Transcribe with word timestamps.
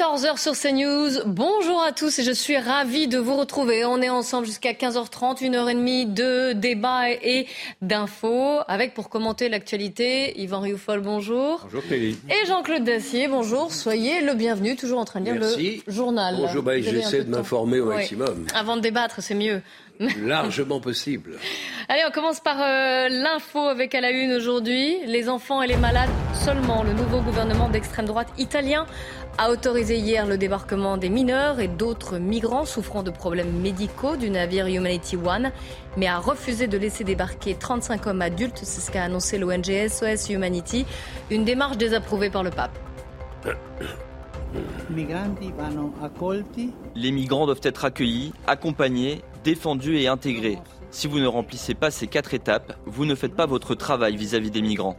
14h 0.00 0.38
sur 0.38 0.54
CNews. 0.54 1.26
Bonjour 1.26 1.82
à 1.82 1.92
tous 1.92 2.20
et 2.20 2.22
je 2.22 2.32
suis 2.32 2.56
ravie 2.56 3.06
de 3.06 3.18
vous 3.18 3.36
retrouver. 3.36 3.84
On 3.84 4.00
est 4.00 4.08
ensemble 4.08 4.46
jusqu'à 4.46 4.72
15h30, 4.72 5.44
une 5.44 5.54
heure 5.54 5.68
et 5.68 5.74
demie 5.74 6.06
de 6.06 6.54
débat 6.54 7.10
et 7.10 7.46
d'infos 7.82 8.60
avec 8.66 8.94
pour 8.94 9.10
commenter 9.10 9.50
l'actualité 9.50 10.40
Yvan 10.40 10.60
Rioufol, 10.60 11.02
bonjour. 11.02 11.60
Bonjour 11.64 11.82
Clélie. 11.82 12.16
Et 12.30 12.46
Jean-Claude 12.46 12.82
Dacier, 12.82 13.28
bonjour. 13.28 13.74
Soyez 13.74 14.22
le 14.22 14.32
bienvenu, 14.32 14.74
toujours 14.74 15.00
en 15.00 15.04
train 15.04 15.20
de 15.20 15.26
lire 15.26 15.34
Merci. 15.38 15.82
le 15.86 15.92
journal. 15.92 16.36
Bonjour, 16.38 16.62
bah, 16.62 16.80
j'essaie 16.80 17.24
de 17.24 17.28
m'informer 17.28 17.80
au 17.80 17.86
maximum. 17.86 18.46
Avant 18.54 18.78
de 18.78 18.80
débattre, 18.80 19.22
c'est 19.22 19.34
mieux. 19.34 19.60
Largement 20.22 20.80
possible. 20.80 21.32
Allez, 21.88 22.00
on 22.08 22.10
commence 22.10 22.40
par 22.40 22.56
euh, 22.58 23.08
l'info 23.10 23.58
avec 23.58 23.94
à 23.94 24.00
la 24.00 24.10
une 24.10 24.32
aujourd'hui. 24.32 24.96
Les 25.06 25.28
enfants 25.28 25.60
et 25.60 25.66
les 25.66 25.76
malades 25.76 26.08
seulement. 26.32 26.82
Le 26.82 26.94
nouveau 26.94 27.20
gouvernement 27.20 27.68
d'extrême 27.68 28.06
droite 28.06 28.28
italien 28.38 28.86
a 29.36 29.50
autorisé 29.50 29.96
hier 29.96 30.26
le 30.26 30.38
débarquement 30.38 30.96
des 30.96 31.10
mineurs 31.10 31.60
et 31.60 31.68
d'autres 31.68 32.16
migrants 32.16 32.64
souffrant 32.64 33.02
de 33.02 33.10
problèmes 33.10 33.52
médicaux 33.60 34.16
du 34.16 34.30
navire 34.30 34.66
Humanity 34.68 35.16
One, 35.16 35.52
mais 35.98 36.06
a 36.06 36.18
refusé 36.18 36.66
de 36.66 36.78
laisser 36.78 37.04
débarquer 37.04 37.54
35 37.54 38.06
hommes 38.06 38.22
adultes. 38.22 38.60
C'est 38.62 38.80
ce 38.80 38.90
qu'a 38.90 39.04
annoncé 39.04 39.36
l'ONG 39.36 39.86
SOS 39.86 40.30
Humanity, 40.30 40.86
une 41.30 41.44
démarche 41.44 41.76
désapprouvée 41.76 42.30
par 42.30 42.42
le 42.42 42.50
pape. 42.50 42.78
Les 46.94 47.12
migrants 47.12 47.46
doivent 47.46 47.60
être 47.62 47.84
accueillis, 47.84 48.32
accompagnés, 48.46 49.22
défendus 49.44 49.96
et 49.96 50.08
intégrés. 50.08 50.58
Si 50.90 51.06
vous 51.06 51.20
ne 51.20 51.26
remplissez 51.26 51.74
pas 51.74 51.90
ces 51.90 52.06
quatre 52.06 52.34
étapes, 52.34 52.76
vous 52.86 53.04
ne 53.04 53.14
faites 53.14 53.34
pas 53.34 53.46
votre 53.46 53.74
travail 53.74 54.16
vis-à-vis 54.16 54.50
des 54.50 54.62
migrants. 54.62 54.96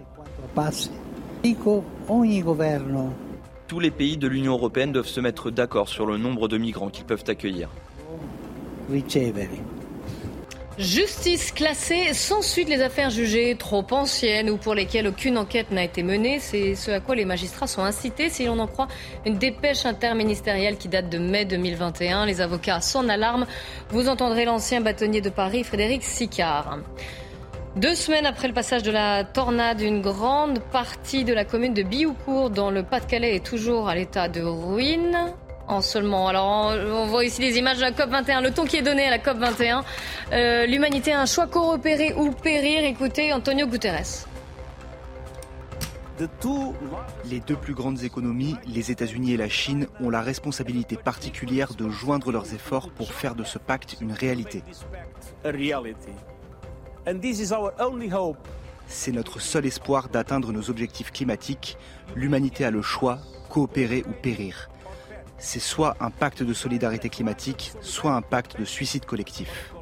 Tous 3.68 3.80
les 3.80 3.92
pays 3.92 4.18
de 4.18 4.28
l'Union 4.28 4.54
européenne 4.54 4.92
doivent 4.92 5.08
se 5.08 5.20
mettre 5.20 5.52
d'accord 5.52 5.90
sur 5.90 6.06
le 6.06 6.18
nombre 6.18 6.48
de 6.48 6.58
migrants 6.58 6.90
qu'ils 6.90 7.06
peuvent 7.06 7.24
accueillir. 7.28 7.70
Justice 10.78 11.52
classée 11.52 12.14
sans 12.14 12.42
suite 12.42 12.70
les 12.70 12.82
affaires 12.82 13.10
jugées 13.10 13.56
trop 13.60 13.86
anciennes 13.92 14.50
ou 14.50 14.56
pour 14.56 14.74
lesquelles 14.74 15.08
aucune 15.08 15.38
enquête 15.38 15.70
n'a 15.70 15.84
été 15.84 16.02
menée. 16.02 16.40
C'est 16.40 16.76
ce 16.76 16.92
à 16.92 17.02
quoi 17.02 17.16
les 17.16 17.26
magistrats 17.26 17.68
sont 17.68 17.84
incités 17.84 18.30
si 18.30 18.46
l'on 18.46 18.58
en 18.58 18.68
croit 18.68 18.88
une 19.26 19.38
dépêche 19.38 19.86
interministérielle 19.86 20.78
qui 20.78 20.88
date 20.88 21.10
de 21.10 21.18
mai 21.18 21.44
2021. 21.44 22.26
Les 22.26 22.40
avocats 22.40 22.80
s'en 22.80 23.10
alarment. 23.10 23.46
Vous 23.90 24.08
entendrez 24.08 24.46
l'ancien 24.46 24.80
bâtonnier 24.80 25.20
de 25.20 25.30
Paris, 25.30 25.66
Frédéric 25.66 26.04
Sicard. 26.04 26.80
Deux 27.76 27.96
semaines 27.96 28.26
après 28.26 28.48
le 28.48 28.54
passage 28.54 28.84
de 28.84 28.92
la 28.92 29.26
tornade, 29.26 29.82
une 29.82 30.02
grande 30.02 30.60
partie 30.72 31.26
de 31.26 31.34
la 31.34 31.46
commune 31.46 31.74
de 31.74 31.84
Bioucourt 31.84 32.50
dans 32.50 32.72
le 32.72 32.84
Pas-de-Calais 32.84 33.36
est 33.36 33.46
toujours 33.46 33.90
à 33.90 33.96
l'état 33.96 34.30
de 34.30 34.42
ruine. 34.42 35.34
En 35.72 35.80
seulement. 35.80 36.28
Alors, 36.28 36.74
on, 36.76 37.06
voit 37.06 37.24
ici 37.24 37.40
des 37.40 37.58
images 37.58 37.78
de 37.78 37.84
la 37.84 37.92
COP21, 37.92 38.44
le 38.44 38.52
ton 38.52 38.66
qui 38.66 38.76
est 38.76 38.82
donné 38.82 39.08
à 39.08 39.10
la 39.10 39.20
COP21. 39.20 39.84
Euh, 40.34 40.66
L'humanité 40.66 41.14
a 41.14 41.22
un 41.22 41.26
choix 41.26 41.48
coopérer 41.48 42.14
ou 42.14 42.32
périr. 42.32 42.84
Écoutez, 42.84 43.32
Antonio 43.32 43.68
Guterres. 43.68 44.28
Les 47.24 47.40
deux 47.40 47.56
plus 47.56 47.74
grandes 47.74 48.04
économies, 48.04 48.58
les 48.68 48.92
États-Unis 48.92 49.32
et 49.32 49.38
la 49.38 49.48
Chine, 49.48 49.88
ont 50.02 50.10
la 50.10 50.22
responsabilité 50.22 50.98
particulière 50.98 51.74
de 51.74 51.90
joindre 51.90 52.34
leurs 52.34 52.54
efforts 52.54 52.90
pour 52.90 53.14
faire 53.14 53.34
de 53.34 53.46
ce 53.46 53.58
pacte 53.58 53.96
une 54.02 54.12
réalité. 54.12 54.64
C'est 58.88 59.12
notre 59.14 59.40
seul 59.40 59.66
espoir 59.66 60.10
d'atteindre 60.10 60.52
nos 60.52 60.70
objectifs 60.70 61.12
climatiques. 61.14 61.78
L'humanité 62.14 62.66
a 62.66 62.72
le 62.72 62.82
choix, 62.82 63.20
coopérer 63.50 64.04
ou 64.06 64.12
périr. 64.12 64.71
C'est 65.42 65.60
soit 65.60 65.98
un 66.00 66.12
pacte 66.12 66.44
de 66.44 66.54
solidarité 66.54 67.10
climatique, 67.10 67.74
soit 67.82 68.14
un 68.14 68.22
pacte 68.22 68.60
de 68.60 68.64
suicide 68.64 69.06
collectif. 69.06 69.74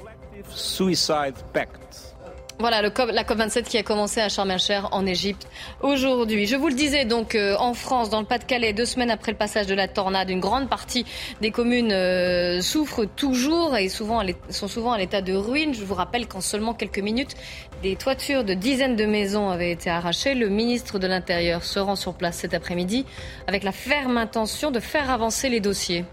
Voilà, 2.62 2.82
la 2.82 2.90
COP27 2.90 3.64
qui 3.64 3.78
a 3.78 3.84
commencé 3.84 4.20
à 4.20 4.28
Sharm 4.28 4.52
el-Sheikh 4.52 4.84
en 4.92 5.06
Égypte 5.06 5.48
aujourd'hui. 5.80 6.46
Je 6.46 6.58
vous 6.58 6.68
le 6.68 6.74
disais 6.74 7.06
donc 7.06 7.34
euh, 7.34 7.56
en 7.58 7.74
France, 7.74 8.10
dans 8.10 8.20
le 8.20 8.26
Pas-de-Calais, 8.26 8.74
deux 8.74 8.84
semaines 8.84 9.12
après 9.12 9.32
le 9.32 9.38
passage 9.38 9.66
de 9.66 9.74
la 9.74 9.88
tornade, 9.88 10.30
une 10.30 10.42
grande 10.42 10.68
partie 10.68 11.06
des 11.40 11.52
communes 11.52 11.94
euh, 11.94 12.60
souffrent 12.60 13.06
toujours 13.06 13.78
et 13.78 13.88
souvent, 13.88 14.22
sont 14.50 14.68
souvent 14.68 14.92
à 14.92 14.98
l'état 14.98 15.22
de 15.22 15.34
ruine. 15.34 15.74
Je 15.74 15.86
vous 15.86 15.94
rappelle 15.94 16.28
qu'en 16.28 16.42
seulement 16.42 16.74
quelques 16.74 17.00
minutes, 17.00 17.34
des 17.82 17.96
toitures 17.96 18.44
de 18.44 18.54
dizaines 18.54 18.98
de 18.98 19.06
maisons 19.06 19.50
avaient 19.50 19.72
été 19.72 19.90
arrachées. 19.90 20.36
Le 20.36 20.50
ministre 20.50 21.00
de 21.00 21.08
l'Intérieur 21.08 21.64
se 21.64 21.80
rend 21.80 21.96
sur 21.96 22.14
place 22.14 22.40
cet 22.40 22.54
après-midi 22.54 23.06
avec 23.48 23.64
la 23.64 23.72
ferme 23.72 24.18
intention 24.18 24.70
de 24.70 24.82
faire 24.82 25.10
avancer 25.10 25.48
les 25.48 25.62
dossiers. 25.62 26.04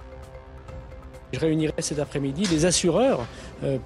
Je 1.33 1.41
réunirai 1.41 1.75
cet 1.81 1.99
après-midi 1.99 2.45
les 2.53 2.67
assureurs 2.67 3.27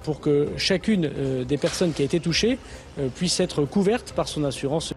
pour 0.03 0.19
que 0.19 0.49
chacune 0.57 1.05
euh, 1.05 1.43
des 1.43 1.57
personnes 1.57 1.93
qui 1.93 2.01
a 2.01 2.05
été 2.05 2.19
touchée 2.19 2.57
euh, 2.99 3.07
puisse 3.07 3.39
être 3.39 3.65
couverte 3.65 4.13
par 4.13 4.27
son 4.27 4.43
assurance. 4.43 4.93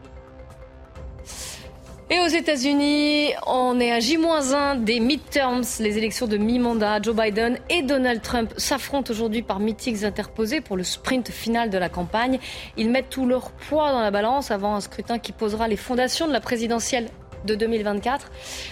Et 2.11 2.21
aux 2.21 2.29
États-Unis, 2.29 3.33
on 3.47 3.81
est 3.81 3.91
à 3.91 3.99
J-1 3.99 4.85
des 4.85 5.01
midterms, 5.01 5.63
les 5.81 5.97
élections 5.97 6.27
de 6.27 6.37
mi-mandat. 6.37 7.01
Joe 7.01 7.17
Biden 7.17 7.59
et 7.71 7.83
Donald 7.83 8.21
Trump 8.21 8.53
s'affrontent 8.59 9.11
aujourd'hui 9.11 9.43
par 9.43 9.59
meetings 9.59 10.05
interposés 10.05 10.61
pour 10.61 10.77
le 10.77 10.85
sprint 10.85 11.31
final 11.31 11.71
de 11.71 11.79
la 11.79 11.89
campagne. 11.89 12.39
Ils 12.77 12.91
mettent 12.91 13.09
tout 13.09 13.27
leur 13.27 13.53
poids 13.53 13.91
dans 13.91 14.03
la 14.03 14.11
balance 14.11 14.51
avant 14.51 14.75
un 14.75 14.81
scrutin 14.81 15.19
qui 15.19 15.33
posera 15.33 15.67
les 15.67 15.77
fondations 15.77 16.29
de 16.29 16.33
la 16.33 16.41
présidentielle 16.41 17.09
de 17.45 17.55
2024. 17.55 18.31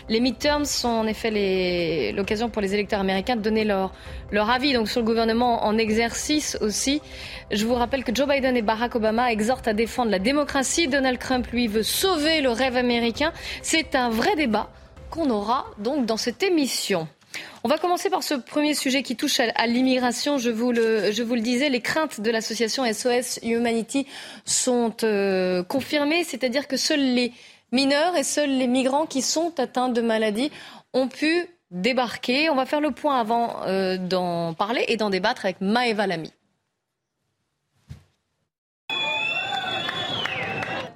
Les 0.08 0.20
midterms 0.20 0.64
sont 0.64 0.88
en 0.88 1.06
effet 1.06 2.12
l'occasion 2.14 2.48
pour 2.48 2.62
les 2.62 2.74
électeurs 2.74 3.00
américains 3.00 3.36
de 3.36 3.42
donner 3.42 3.64
leur, 3.64 3.92
avis 4.50 4.72
donc 4.72 4.88
sur 4.88 5.00
le 5.00 5.06
gouvernement 5.06 5.64
en 5.64 5.78
exercice 5.78 6.56
aussi. 6.60 7.00
Je 7.50 7.64
vous 7.64 7.74
rappelle 7.74 8.04
que 8.04 8.14
Joe 8.14 8.28
Biden 8.28 8.56
et 8.56 8.62
Barack 8.62 8.94
Obama 8.94 9.32
exhortent 9.32 9.68
à 9.68 9.74
défendre 9.74 10.10
la 10.10 10.18
démocratie. 10.18 10.88
Donald 10.88 11.18
Trump, 11.18 11.46
lui, 11.52 11.66
veut 11.66 11.82
sauver 11.82 12.40
le 12.40 12.50
rêve 12.50 12.76
américain. 12.76 13.32
C'est 13.62 13.94
un 13.94 14.10
vrai 14.10 14.34
débat 14.36 14.70
qu'on 15.10 15.30
aura 15.30 15.66
donc 15.78 16.06
dans 16.06 16.16
cette 16.16 16.42
émission. 16.42 17.08
On 17.64 17.68
va 17.68 17.78
commencer 17.78 18.10
par 18.10 18.22
ce 18.22 18.34
premier 18.34 18.74
sujet 18.74 19.02
qui 19.02 19.16
touche 19.16 19.40
à, 19.40 19.66
l'immigration. 19.66 20.38
Je 20.38 20.50
vous 20.50 20.72
le, 20.72 21.12
je 21.12 21.22
vous 21.22 21.34
le 21.34 21.40
disais, 21.40 21.68
les 21.68 21.80
craintes 21.80 22.20
de 22.20 22.30
l'association 22.30 22.84
SOS 22.92 23.38
Humanity 23.42 24.06
sont 24.44 24.94
euh, 25.04 25.62
confirmées, 25.62 26.24
c'est-à-dire 26.24 26.66
que 26.66 26.76
seuls 26.76 27.14
les 27.14 27.32
mineurs 27.72 28.16
et 28.16 28.22
seuls 28.22 28.50
les 28.50 28.66
migrants 28.66 29.06
qui 29.06 29.22
sont 29.22 29.52
atteints 29.58 29.88
de 29.88 30.00
maladies 30.00 30.52
ont 30.92 31.08
pu 31.08 31.46
débarquer. 31.70 32.50
On 32.50 32.54
va 32.54 32.66
faire 32.66 32.80
le 32.80 32.90
point 32.90 33.18
avant 33.18 33.64
euh, 33.66 33.96
d'en 33.96 34.54
parler 34.54 34.84
et 34.88 34.96
d'en 34.96 35.10
débattre 35.10 35.44
avec 35.46 35.60
Maëva 35.60 36.06
Lamy. 36.06 36.32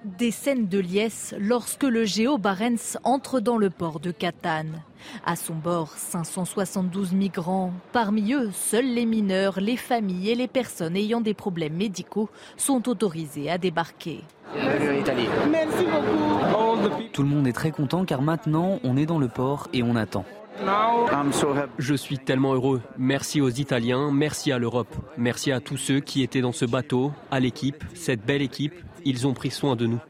Des 0.07 0.31
scènes 0.31 0.69
de 0.69 0.79
liesse 0.79 1.35
lorsque 1.37 1.83
le 1.83 2.05
Géo 2.05 2.39
Barents 2.39 2.97
entre 3.03 3.41
dans 3.41 3.59
le 3.59 3.71
port 3.71 3.99
de 3.99 4.13
Catane. 4.13 4.83
À 5.25 5.35
son 5.35 5.55
bord, 5.55 5.91
572 5.91 7.13
migrants. 7.13 7.73
Parmi 7.91 8.33
eux, 8.33 8.51
seuls 8.53 8.87
les 8.87 9.05
mineurs, 9.05 9.59
les 9.61 9.77
familles 9.77 10.31
et 10.31 10.35
les 10.37 10.47
personnes 10.47 10.97
ayant 10.97 11.21
des 11.21 11.35
problèmes 11.35 11.75
médicaux 11.75 12.31
sont 12.57 12.89
autorisés 12.89 13.51
à 13.51 13.59
débarquer. 13.59 14.21
Tout 17.13 17.23
le 17.23 17.29
monde 17.29 17.49
est 17.49 17.53
très 17.53 17.73
content 17.73 18.05
car 18.05 18.23
maintenant 18.23 18.79
on 18.85 18.97
est 18.97 19.07
dans 19.07 19.19
le 19.19 19.29
port 19.29 19.67
et 19.73 19.83
on 19.83 19.97
attend. 19.97 20.25
Je 21.79 21.95
suis 21.95 22.19
tellement 22.19 22.55
heureux. 22.55 22.81
Merci 22.99 23.41
aux 23.41 23.51
Italiens, 23.51 24.11
merci 24.13 24.53
à 24.53 24.59
l'Europe, 24.59 24.95
merci 25.17 25.53
à 25.53 25.61
tous 25.61 25.77
ceux 25.77 26.01
qui 26.01 26.23
étaient 26.23 26.41
dans 26.41 26.53
ce 26.53 26.65
bateau, 26.65 27.13
à 27.31 27.41
l'équipe, 27.41 27.85
cette 27.95 28.25
belle 28.25 28.43
équipe. 28.43 28.75
Ils 29.05 29.27
ont 29.27 29.35
pris 29.35 29.51
soin 29.51 29.77
de 29.77 29.87
nous. 29.87 30.01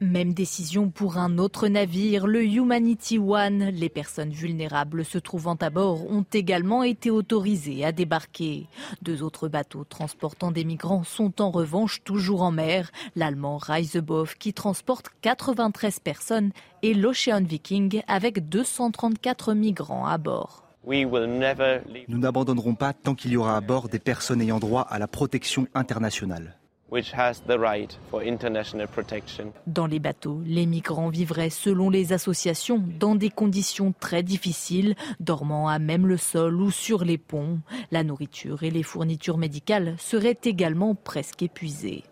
Même 0.00 0.34
décision 0.34 0.90
pour 0.90 1.18
un 1.18 1.38
autre 1.38 1.68
navire, 1.68 2.26
le 2.26 2.44
Humanity 2.44 3.18
One. 3.18 3.70
Les 3.70 3.88
personnes 3.88 4.30
vulnérables 4.30 5.04
se 5.04 5.18
trouvant 5.18 5.56
à 5.60 5.70
bord 5.70 6.10
ont 6.10 6.24
également 6.32 6.82
été 6.82 7.10
autorisées 7.10 7.84
à 7.84 7.92
débarquer. 7.92 8.66
Deux 9.02 9.22
autres 9.22 9.48
bateaux 9.48 9.84
transportant 9.84 10.50
des 10.50 10.64
migrants 10.64 11.04
sont 11.04 11.40
en 11.40 11.50
revanche 11.50 12.02
toujours 12.04 12.42
en 12.42 12.50
mer. 12.50 12.90
L'allemand 13.16 13.58
Reiseboff 13.58 14.36
qui 14.36 14.52
transporte 14.52 15.10
93 15.22 16.00
personnes 16.00 16.52
et 16.82 16.94
l'Ocean 16.94 17.42
Viking 17.42 18.02
avec 18.08 18.48
234 18.48 19.54
migrants 19.54 20.06
à 20.06 20.18
bord. 20.18 20.64
Nous 20.84 22.18
n'abandonnerons 22.18 22.74
pas 22.74 22.92
tant 22.92 23.14
qu'il 23.14 23.32
y 23.32 23.36
aura 23.36 23.56
à 23.56 23.60
bord 23.60 23.88
des 23.88 24.00
personnes 24.00 24.40
ayant 24.40 24.58
droit 24.58 24.82
à 24.82 24.98
la 24.98 25.06
protection 25.06 25.66
internationale. 25.74 26.56
Dans 29.66 29.86
les 29.86 29.98
bateaux, 29.98 30.42
les 30.44 30.66
migrants 30.66 31.08
vivraient 31.08 31.48
selon 31.48 31.88
les 31.88 32.12
associations 32.12 32.84
dans 32.98 33.14
des 33.14 33.30
conditions 33.30 33.94
très 33.98 34.22
difficiles, 34.22 34.94
dormant 35.18 35.68
à 35.68 35.78
même 35.78 36.06
le 36.06 36.18
sol 36.18 36.60
ou 36.60 36.70
sur 36.70 37.04
les 37.04 37.16
ponts. 37.16 37.60
La 37.92 38.04
nourriture 38.04 38.62
et 38.62 38.70
les 38.70 38.82
fournitures 38.82 39.38
médicales 39.38 39.94
seraient 39.98 40.38
également 40.44 40.94
presque 40.94 41.42
épuisées. 41.42 42.04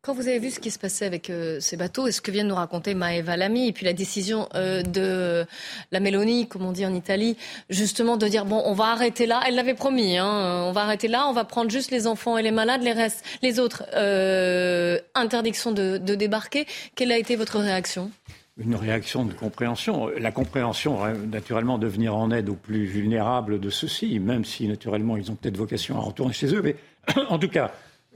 Quand 0.00 0.14
vous 0.14 0.28
avez 0.28 0.38
vu 0.38 0.50
ce 0.50 0.60
qui 0.60 0.70
se 0.70 0.78
passait 0.78 1.06
avec 1.06 1.28
euh, 1.28 1.58
ces 1.58 1.76
bateaux 1.76 2.06
et 2.06 2.12
ce 2.12 2.20
que 2.20 2.30
vient 2.30 2.44
de 2.44 2.48
nous 2.48 2.54
raconter 2.54 2.94
Maëva 2.94 3.36
Lamy, 3.36 3.66
et 3.66 3.72
puis 3.72 3.84
la 3.84 3.92
décision 3.92 4.48
euh, 4.54 4.82
de 4.82 5.44
la 5.90 5.98
Mélanie, 5.98 6.46
comme 6.46 6.64
on 6.64 6.70
dit 6.70 6.86
en 6.86 6.94
Italie, 6.94 7.36
justement 7.68 8.16
de 8.16 8.28
dire 8.28 8.44
bon, 8.44 8.62
on 8.64 8.74
va 8.74 8.86
arrêter 8.86 9.26
là. 9.26 9.40
Elle 9.46 9.56
l'avait 9.56 9.74
promis, 9.74 10.16
hein, 10.16 10.64
on 10.66 10.70
va 10.70 10.82
arrêter 10.82 11.08
là, 11.08 11.26
on 11.28 11.32
va 11.32 11.44
prendre 11.44 11.68
juste 11.68 11.90
les 11.90 12.06
enfants 12.06 12.38
et 12.38 12.42
les 12.42 12.52
malades, 12.52 12.82
les 12.82 12.92
restes, 12.92 13.24
les 13.42 13.58
autres, 13.58 13.86
euh, 13.94 15.00
interdiction 15.16 15.72
de, 15.72 15.98
de 15.98 16.14
débarquer. 16.14 16.66
Quelle 16.94 17.10
a 17.10 17.18
été 17.18 17.34
votre 17.34 17.58
réaction? 17.58 18.12
Une 18.56 18.76
réaction 18.76 19.24
de 19.24 19.32
compréhension. 19.32 20.08
La 20.16 20.30
compréhension, 20.30 21.00
naturellement, 21.26 21.76
de 21.76 21.88
venir 21.88 22.14
en 22.14 22.30
aide 22.30 22.48
aux 22.48 22.54
plus 22.54 22.84
vulnérables 22.84 23.58
de 23.58 23.68
ceux-ci, 23.68 24.20
même 24.20 24.44
si, 24.44 24.68
naturellement, 24.68 25.16
ils 25.16 25.30
ont 25.32 25.34
peut-être 25.34 25.56
vocation 25.56 25.96
à 25.96 26.02
retourner 26.02 26.32
chez 26.32 26.54
eux. 26.54 26.62
Mais 26.62 26.76
en 27.28 27.38
tout 27.38 27.48
cas, 27.48 27.72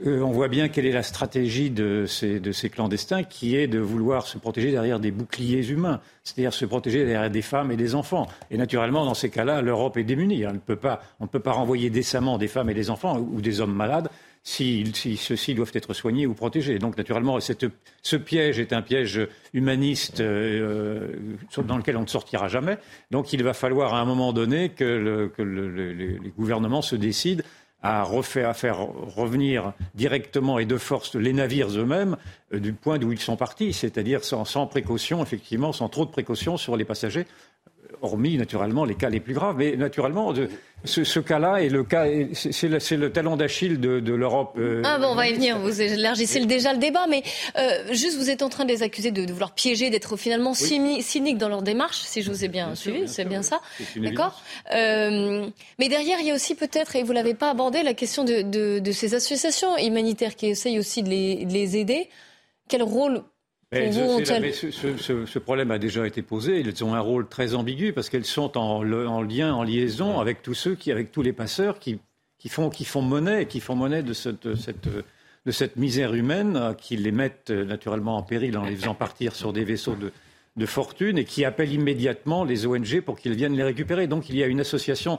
euh, 0.06 0.20
on 0.20 0.30
voit 0.30 0.48
bien 0.48 0.68
quelle 0.68 0.86
est 0.86 0.92
la 0.92 1.02
stratégie 1.02 1.70
de 1.70 2.06
ces, 2.06 2.70
clandestins, 2.70 3.22
qui 3.22 3.56
est 3.56 3.66
de 3.66 3.78
vouloir 3.78 4.26
se 4.26 4.38
protéger 4.38 4.70
derrière 4.70 5.00
des 5.00 5.10
boucliers 5.10 5.66
humains, 5.68 6.00
c'est-à-dire 6.24 6.52
se 6.52 6.64
protéger 6.64 7.04
derrière 7.04 7.30
des 7.30 7.42
femmes 7.42 7.70
et 7.70 7.76
des 7.76 7.94
enfants. 7.94 8.26
Et 8.50 8.56
naturellement, 8.56 9.04
dans 9.04 9.14
ces 9.14 9.30
cas-là, 9.30 9.62
l'Europe 9.62 9.96
est 9.96 10.04
démunie. 10.04 10.46
on 10.46 10.52
ne 10.52 10.58
peut 10.58 10.76
pas 11.40 11.52
renvoyer 11.52 11.90
décemment 11.90 12.38
des 12.38 12.48
femmes 12.48 12.70
et 12.70 12.74
des 12.74 12.90
enfants 12.90 13.18
ou 13.18 13.40
des 13.40 13.60
hommes 13.60 13.74
malades 13.74 14.08
si, 14.44 15.16
ceux-ci 15.16 15.54
doivent 15.54 15.70
être 15.74 15.94
soignés 15.94 16.26
ou 16.26 16.34
protégés. 16.34 16.78
Donc, 16.78 16.96
naturellement, 16.96 17.38
ce 17.40 18.16
piège 18.16 18.58
est 18.58 18.72
un 18.72 18.82
piège 18.82 19.20
humaniste 19.54 20.20
euh, 20.20 21.16
dans 21.64 21.76
lequel 21.76 21.96
on 21.96 22.02
ne 22.02 22.06
sortira 22.06 22.48
jamais. 22.48 22.78
Donc, 23.10 23.32
il 23.32 23.42
va 23.42 23.54
falloir 23.54 23.94
à 23.94 24.00
un 24.00 24.04
moment 24.04 24.32
donné 24.32 24.70
que, 24.70 25.30
les 25.38 26.32
gouvernements 26.36 26.82
se 26.82 26.96
décident 26.96 27.44
à, 27.82 28.02
refaire, 28.02 28.56
faire 28.56 28.78
revenir 28.78 29.72
directement 29.94 30.58
et 30.58 30.66
de 30.66 30.76
force 30.76 31.14
les 31.14 31.32
navires 31.32 31.68
eux-mêmes 31.70 32.16
euh, 32.54 32.60
du 32.60 32.72
point 32.72 32.98
d'où 32.98 33.12
ils 33.12 33.20
sont 33.20 33.36
partis, 33.36 33.72
c'est-à-dire 33.72 34.24
sans, 34.24 34.44
sans, 34.44 34.66
précaution, 34.66 35.22
effectivement, 35.22 35.72
sans 35.72 35.88
trop 35.88 36.04
de 36.04 36.10
précaution 36.10 36.56
sur 36.56 36.76
les 36.76 36.84
passagers, 36.84 37.26
hormis 38.00 38.36
naturellement 38.36 38.84
les 38.84 38.94
cas 38.94 39.10
les 39.10 39.20
plus 39.20 39.34
graves. 39.34 39.56
Mais 39.58 39.76
naturellement, 39.76 40.32
ce, 40.84 41.20
cas-là 41.20 41.62
est 41.62 41.68
le 41.68 41.84
cas, 41.84 42.06
c'est 42.34 42.96
le, 42.96 43.12
talon 43.12 43.36
d'Achille 43.36 43.78
de, 43.78 44.12
l'Europe. 44.12 44.56
Euh, 44.58 44.82
ah 44.84 44.98
bon, 44.98 45.08
on 45.08 45.14
va 45.14 45.28
y 45.28 45.34
venir. 45.34 45.58
Vous 45.58 45.80
élargissez 45.80 46.44
déjà 46.46 46.72
le 46.72 46.78
débat, 46.78 47.06
mais 47.08 47.22
euh, 47.56 47.92
juste 47.92 48.18
vous 48.18 48.30
êtes 48.30 48.42
en 48.42 48.48
train 48.48 48.64
de 48.64 48.70
les 48.70 48.82
accuser 48.82 49.10
de, 49.10 49.30
vouloir 49.30 49.54
piéger, 49.54 49.90
d'être 49.90 50.16
finalement 50.16 50.54
cyniques 50.54 51.38
dans 51.38 51.48
leur 51.48 51.62
démarche, 51.62 52.00
si 52.00 52.22
je 52.22 52.30
vous 52.30 52.44
ai 52.44 52.48
bien, 52.48 52.74
suivi, 52.74 53.08
c'est 53.08 53.24
bien 53.24 53.42
ça, 53.42 53.60
d'accord. 53.96 54.42
Euh, 54.74 55.46
mais 55.78 55.88
derrière, 55.88 56.18
il 56.20 56.26
y 56.26 56.30
a 56.30 56.34
aussi 56.34 56.54
peut-être, 56.54 56.96
et 56.96 57.02
vous 57.02 57.12
l'avez 57.12 57.34
pas 57.34 57.50
abordé, 57.50 57.82
la 57.82 57.94
question 57.94 58.24
de, 58.24 58.92
ces 58.92 59.14
associations 59.14 59.76
humanitaires 59.78 60.36
qui 60.36 60.46
essayent 60.46 60.78
aussi 60.78 61.02
de 61.02 61.08
les, 61.08 61.44
de 61.44 61.52
les 61.52 61.76
aider. 61.76 62.08
Quel 62.68 62.82
rôle 62.82 63.22
ce, 63.72 65.38
problème 65.38 65.70
a 65.70 65.78
déjà 65.78 66.06
été 66.06 66.22
posé. 66.22 66.60
Ils 66.60 66.84
ont 66.84 66.94
un 66.94 67.00
rôle 67.00 67.28
très 67.28 67.54
ambigu 67.54 67.92
parce 67.92 68.08
qu'elles 68.08 68.24
sont 68.24 68.58
en, 68.58 68.82
lien, 68.82 69.52
en 69.52 69.62
liaison 69.62 70.20
avec 70.20 70.42
tous 70.42 70.54
ceux 70.54 70.74
qui, 70.74 70.92
avec 70.92 71.10
tous 71.10 71.22
les 71.22 71.32
passeurs 71.32 71.78
qui, 71.78 71.98
font, 72.48 72.70
qui 72.70 72.84
font 72.84 73.02
monnaie, 73.02 73.46
qui 73.46 73.60
font 73.60 73.74
monnaie 73.76 74.02
de 74.02 74.12
cette, 74.12 74.46
de 74.46 75.50
cette 75.50 75.76
misère 75.76 76.14
humaine, 76.14 76.74
qui 76.78 76.96
les 76.96 77.12
mettent 77.12 77.50
naturellement 77.50 78.16
en 78.16 78.22
péril 78.22 78.58
en 78.58 78.64
les 78.64 78.76
faisant 78.76 78.94
partir 78.94 79.34
sur 79.34 79.52
des 79.52 79.64
vaisseaux 79.64 79.96
de, 79.96 80.12
de 80.56 80.66
fortune 80.66 81.18
et 81.18 81.24
qui 81.24 81.44
appellent 81.44 81.72
immédiatement 81.72 82.44
les 82.44 82.66
ONG 82.66 83.00
pour 83.00 83.18
qu'ils 83.18 83.34
viennent 83.34 83.56
les 83.56 83.62
récupérer. 83.62 84.06
Donc 84.06 84.28
il 84.28 84.36
y 84.36 84.42
a 84.42 84.46
une 84.46 84.60
association, 84.60 85.18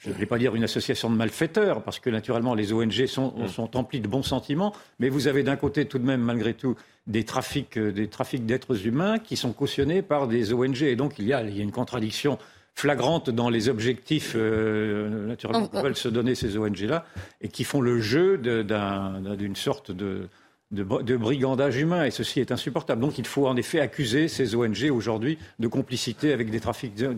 je 0.00 0.08
ne 0.08 0.14
vais 0.14 0.26
pas 0.26 0.38
dire 0.38 0.56
une 0.56 0.64
association 0.64 1.10
de 1.10 1.14
malfaiteurs, 1.14 1.82
parce 1.82 1.98
que 1.98 2.08
naturellement 2.08 2.54
les 2.54 2.72
ONG 2.72 3.06
sont, 3.06 3.34
mm. 3.36 3.48
sont 3.48 3.76
emplies 3.76 4.00
de 4.00 4.08
bons 4.08 4.22
sentiments, 4.22 4.74
mais 4.98 5.10
vous 5.10 5.28
avez 5.28 5.42
d'un 5.42 5.56
côté 5.56 5.84
tout 5.84 5.98
de 5.98 6.04
même 6.04 6.22
malgré 6.22 6.54
tout 6.54 6.74
des 7.06 7.24
trafics, 7.24 7.76
euh, 7.76 7.92
des 7.92 8.08
trafics 8.08 8.46
d'êtres 8.46 8.86
humains 8.86 9.18
qui 9.18 9.36
sont 9.36 9.52
cautionnés 9.52 10.00
par 10.00 10.26
des 10.26 10.54
ONG. 10.54 10.82
Et 10.82 10.96
donc 10.96 11.18
il 11.18 11.26
y 11.26 11.34
a, 11.34 11.42
il 11.42 11.56
y 11.56 11.60
a 11.60 11.62
une 11.62 11.70
contradiction 11.70 12.38
flagrante 12.74 13.28
dans 13.28 13.50
les 13.50 13.68
objectifs 13.68 14.32
euh, 14.36 15.26
naturellement 15.26 15.68
que 15.68 15.76
veulent 15.76 15.96
se 15.96 16.08
donner 16.08 16.34
ces 16.34 16.56
ONG-là 16.56 17.04
et 17.42 17.48
qui 17.48 17.64
font 17.64 17.82
le 17.82 18.00
jeu 18.00 18.38
d'une 18.38 19.56
sorte 19.56 19.90
de 19.90 20.28
de, 20.70 21.16
brigandage 21.16 21.76
humain, 21.78 22.04
et 22.04 22.10
ceci 22.10 22.40
est 22.40 22.52
insupportable. 22.52 23.00
Donc 23.00 23.18
il 23.18 23.26
faut 23.26 23.46
en 23.48 23.56
effet 23.56 23.80
accuser 23.80 24.28
ces 24.28 24.54
ONG 24.54 24.88
aujourd'hui 24.92 25.36
de 25.58 25.66
complicité 25.66 26.32
avec 26.32 26.50
des 26.50 26.60
trafics 26.60 26.94
d'hommes. 26.94 27.16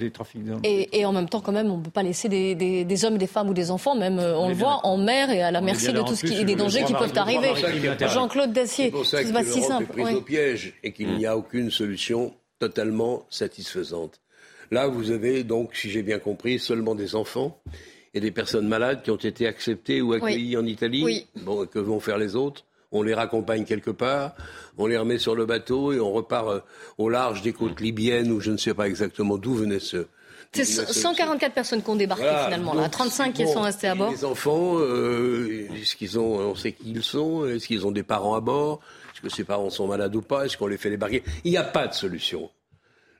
Et, 0.64 1.00
et, 1.00 1.04
en 1.04 1.12
même 1.12 1.28
temps, 1.28 1.40
quand 1.40 1.52
même, 1.52 1.70
on 1.70 1.76
ne 1.76 1.82
peut 1.82 1.90
pas 1.90 2.02
laisser 2.02 2.28
des, 2.28 3.04
hommes, 3.04 3.18
des 3.18 3.26
femmes 3.26 3.50
ou 3.50 3.54
des 3.54 3.70
enfants, 3.70 3.94
même, 3.94 4.18
euh, 4.18 4.36
on, 4.36 4.48
le 4.48 4.54
voit, 4.54 4.80
en 4.84 4.96
mer 4.96 5.30
et 5.30 5.42
à 5.42 5.50
la 5.50 5.60
merci 5.60 5.92
de 5.92 6.00
tout 6.00 6.14
ce 6.14 6.24
qui 6.24 6.34
est 6.34 6.44
des 6.44 6.56
dangers 6.56 6.84
qui 6.84 6.94
peuvent 6.94 7.12
arriver. 7.16 7.52
Jean-Claude 8.08 8.52
Dacier, 8.52 8.92
c'est 9.04 9.32
pas 9.32 9.44
si 9.44 9.60
simple. 9.60 9.84
Est 9.98 10.02
prise 10.02 10.16
au 10.16 10.22
piège 10.22 10.74
et 10.82 10.92
qu'il 10.92 11.14
n'y 11.14 11.26
a 11.26 11.36
aucune 11.36 11.70
solution 11.70 12.32
totalement 12.58 13.26
satisfaisante. 13.28 14.20
Là, 14.70 14.86
vous 14.86 15.10
avez 15.10 15.44
donc, 15.44 15.74
si 15.74 15.90
j'ai 15.90 16.02
bien 16.02 16.18
compris, 16.18 16.58
seulement 16.58 16.94
des 16.94 17.14
enfants 17.14 17.58
et 18.14 18.20
des 18.20 18.30
personnes 18.30 18.66
malades 18.66 19.02
qui 19.02 19.10
ont 19.10 19.16
été 19.16 19.46
acceptées 19.46 20.00
ou 20.00 20.14
accueillies 20.14 20.56
en 20.56 20.64
Italie. 20.64 21.04
Oui. 21.04 21.26
Bon, 21.42 21.66
que 21.66 21.78
vont 21.78 22.00
faire 22.00 22.16
les 22.16 22.36
autres 22.36 22.64
on 22.92 23.02
les 23.02 23.14
raccompagne 23.14 23.64
quelque 23.64 23.90
part, 23.90 24.32
on 24.78 24.86
les 24.86 24.96
remet 24.96 25.18
sur 25.18 25.34
le 25.34 25.46
bateau 25.46 25.92
et 25.92 26.00
on 26.00 26.12
repart 26.12 26.48
euh, 26.48 26.60
au 26.98 27.08
large 27.08 27.42
des 27.42 27.52
côtes 27.52 27.80
libyennes 27.80 28.30
ou 28.30 28.40
je 28.40 28.50
ne 28.50 28.56
sais 28.56 28.74
pas 28.74 28.86
exactement 28.86 29.38
d'où 29.38 29.54
venait 29.54 29.80
ce. 29.80 30.06
C'est 30.54 30.64
144 30.66 31.54
personnes 31.54 31.82
qui 31.82 31.88
ont 31.88 31.96
débarqué 31.96 32.28
finalement, 32.44 32.74
là. 32.74 32.88
35 32.88 33.32
qui 33.32 33.48
sont 33.48 33.62
restés 33.62 33.88
à 33.88 33.94
bord. 33.94 34.10
Les 34.10 34.24
enfants, 34.24 34.74
euh, 34.76 35.66
est-ce 35.74 35.96
qu'ils 35.96 36.18
ont, 36.18 36.40
on 36.40 36.54
sait 36.54 36.72
qui 36.72 36.90
ils 36.90 37.02
sont, 37.02 37.46
est-ce 37.46 37.66
qu'ils 37.66 37.86
ont 37.86 37.90
des 37.90 38.02
parents 38.02 38.34
à 38.34 38.40
bord, 38.40 38.80
est-ce 39.14 39.22
que 39.22 39.30
ces 39.30 39.44
parents 39.44 39.70
sont 39.70 39.86
malades 39.86 40.14
ou 40.14 40.20
pas, 40.20 40.44
est-ce 40.44 40.58
qu'on 40.58 40.66
les 40.66 40.76
fait 40.76 40.90
débarquer? 40.90 41.22
Il 41.44 41.52
n'y 41.52 41.56
a 41.56 41.64
pas 41.64 41.86
de 41.86 41.94
solution. 41.94 42.50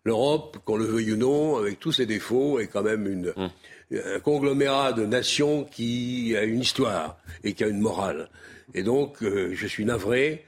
L'Europe, 0.05 0.59
qu'on 0.65 0.77
le 0.77 0.85
veuille 0.85 1.13
ou 1.13 1.17
non, 1.17 1.57
avec 1.57 1.81
tous 1.81 1.93
ses 1.93 2.07
défauts, 2.07 2.59
est 2.59 2.67
quand 2.67 2.83
même 2.83 3.07
une, 3.07 3.33
hum. 3.37 3.51
un 3.93 4.21
conglomérat 4.21 4.93
de 4.93 5.07
nations 5.07 5.65
qui 5.65 6.37
a 6.37 6.43
une 6.43 6.61
histoire 6.61 7.17
et 7.45 7.55
qui 7.55 7.65
a 7.65 7.69
une 7.69 7.81
morale. 7.81 8.29
Et 8.75 8.83
donc, 8.83 9.23
euh, 9.23 9.53
je 9.55 9.67
suis 9.67 9.85
navré, 9.85 10.45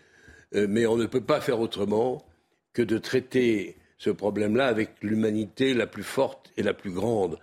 euh, 0.55 0.67
mais 0.69 0.87
on 0.87 0.97
ne 0.97 1.07
peut 1.07 1.21
pas 1.21 1.41
faire 1.41 1.61
autrement 1.61 2.25
que 2.73 2.83
de 2.83 2.99
traiter 2.99 3.77
ce 3.99 4.11
problème-là 4.11 4.67
avec 4.67 4.91
l'humanité 5.03 5.75
la 5.75 5.87
plus 5.87 6.03
forte 6.03 6.51
et 6.57 6.63
la 6.63 6.75
plus 6.75 6.91
grande. 6.91 7.39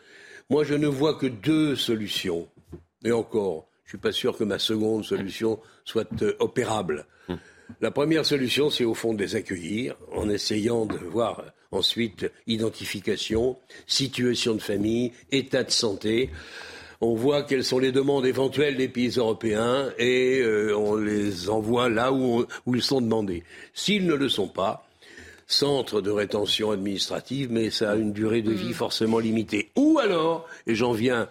Moi, 0.50 0.64
je 0.64 0.74
ne 0.74 0.88
vois 0.88 1.16
que 1.16 1.28
deux 1.28 1.76
solutions. 1.76 2.48
Et 3.04 3.12
encore, 3.12 3.68
je 3.86 3.90
ne 3.90 3.90
suis 3.90 3.98
pas 3.98 4.12
sûr 4.12 4.38
que 4.38 4.44
ma 4.44 4.60
seconde 4.60 5.06
solution 5.06 5.60
soit 5.86 6.10
euh, 6.22 6.34
opérable. 6.40 7.06
La 7.80 7.92
première 7.92 8.26
solution, 8.26 8.70
c'est 8.70 8.84
au 8.84 8.94
fond 8.94 9.14
de 9.14 9.24
les 9.24 9.36
accueillir 9.36 9.96
en 10.12 10.30
essayant 10.30 10.86
de 10.86 10.98
voir 10.98 11.46
ensuite 11.72 12.30
identification, 12.48 13.58
situation 13.88 14.56
de 14.56 14.62
famille, 14.62 15.14
état 15.32 15.64
de 15.64 15.72
santé 15.72 16.30
on 17.02 17.16
voit 17.16 17.44
quelles 17.44 17.64
sont 17.64 17.80
les 17.80 17.92
demandes 17.92 18.26
éventuelles 18.26 18.78
des 18.78 18.88
pays 18.88 19.10
européens 19.10 19.92
et 19.98 20.40
euh, 20.40 20.78
on 20.78 20.96
les 20.96 21.50
envoie 21.50 21.90
là 21.90 22.14
où, 22.14 22.46
ils 22.68 22.82
sont 22.82 23.02
demandés. 23.02 23.44
S'ils 23.74 24.06
ne 24.06 24.14
le 24.14 24.30
sont 24.30 24.48
pas, 24.48 24.88
centre 25.48 26.00
de 26.00 26.12
rétention 26.12 26.72
administrative, 26.72 27.52
mais 27.52 27.72
ça 27.72 27.92
a 27.92 27.96
une 27.96 28.14
durée 28.14 28.44
de 28.44 28.52
vie 28.52 28.70
mm. 28.70 28.74
forcément 28.74 29.20
limitée. 29.20 29.72
Ou 29.76 30.00
alors, 30.00 30.48
et 30.68 30.76
j'en 30.76 30.94
viens 30.94 31.28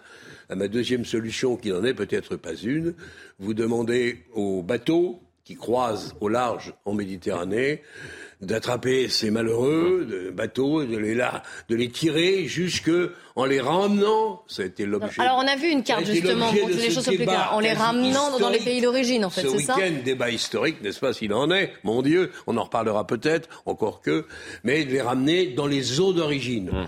à 0.49 0.55
ma 0.55 0.67
deuxième 0.67 1.05
solution 1.05 1.55
qui 1.55 1.69
n'en 1.69 1.83
est 1.85 1.93
peut-être 1.93 2.35
pas 2.35 2.53
une, 2.53 2.93
vous 3.39 3.53
demandez 3.53 4.19
aux 4.33 4.61
bateaux 4.61 5.21
qui 5.45 5.55
croisent 5.55 6.13
au 6.19 6.27
large 6.27 6.73
en 6.85 6.93
Méditerranée 6.93 7.81
d'attraper 8.41 9.07
ces 9.07 9.29
malheureux 9.29 10.05
de 10.09 10.31
bateaux, 10.31 10.83
de 10.83 10.97
les, 10.97 11.13
là, 11.13 11.43
de 11.69 11.75
les 11.75 11.89
tirer 11.89 12.45
jusque 12.47 12.91
en 13.35 13.45
les 13.45 13.61
ramenant. 13.61 14.43
Ça 14.47 14.63
a 14.63 14.65
été 14.65 14.85
l'objet. 14.85 15.21
Alors 15.21 15.37
on 15.37 15.47
a 15.47 15.55
vu 15.55 15.67
une 15.67 15.83
carte 15.83 16.05
justement 16.05 16.51
pour 16.51 16.69
que 16.69 16.73
les 16.73 16.89
choses 16.89 17.03
soient 17.03 17.13
plus 17.13 17.25
claires, 17.25 17.51
en 17.53 17.59
les 17.59 17.73
ramenant 17.73 18.39
dans 18.39 18.49
les 18.49 18.59
pays 18.59 18.81
d'origine 18.81 19.25
en 19.25 19.29
fait, 19.29 19.41
c'est 19.41 19.59
ça 19.59 19.75
Ce 19.75 19.79
week-end, 19.79 19.95
débat 20.03 20.31
historique, 20.31 20.81
n'est-ce 20.81 20.99
pas, 20.99 21.13
s'il 21.13 21.33
en 21.33 21.51
est, 21.51 21.73
mon 21.83 22.01
Dieu, 22.01 22.31
on 22.47 22.57
en 22.57 22.63
reparlera 22.63 23.05
peut-être, 23.05 23.47
encore 23.65 24.01
que, 24.01 24.25
mais 24.63 24.85
de 24.85 24.91
les 24.91 25.01
ramener 25.01 25.47
dans 25.47 25.67
les 25.67 25.99
eaux 25.99 26.13
d'origine. 26.13 26.69
Hum. 26.69 26.87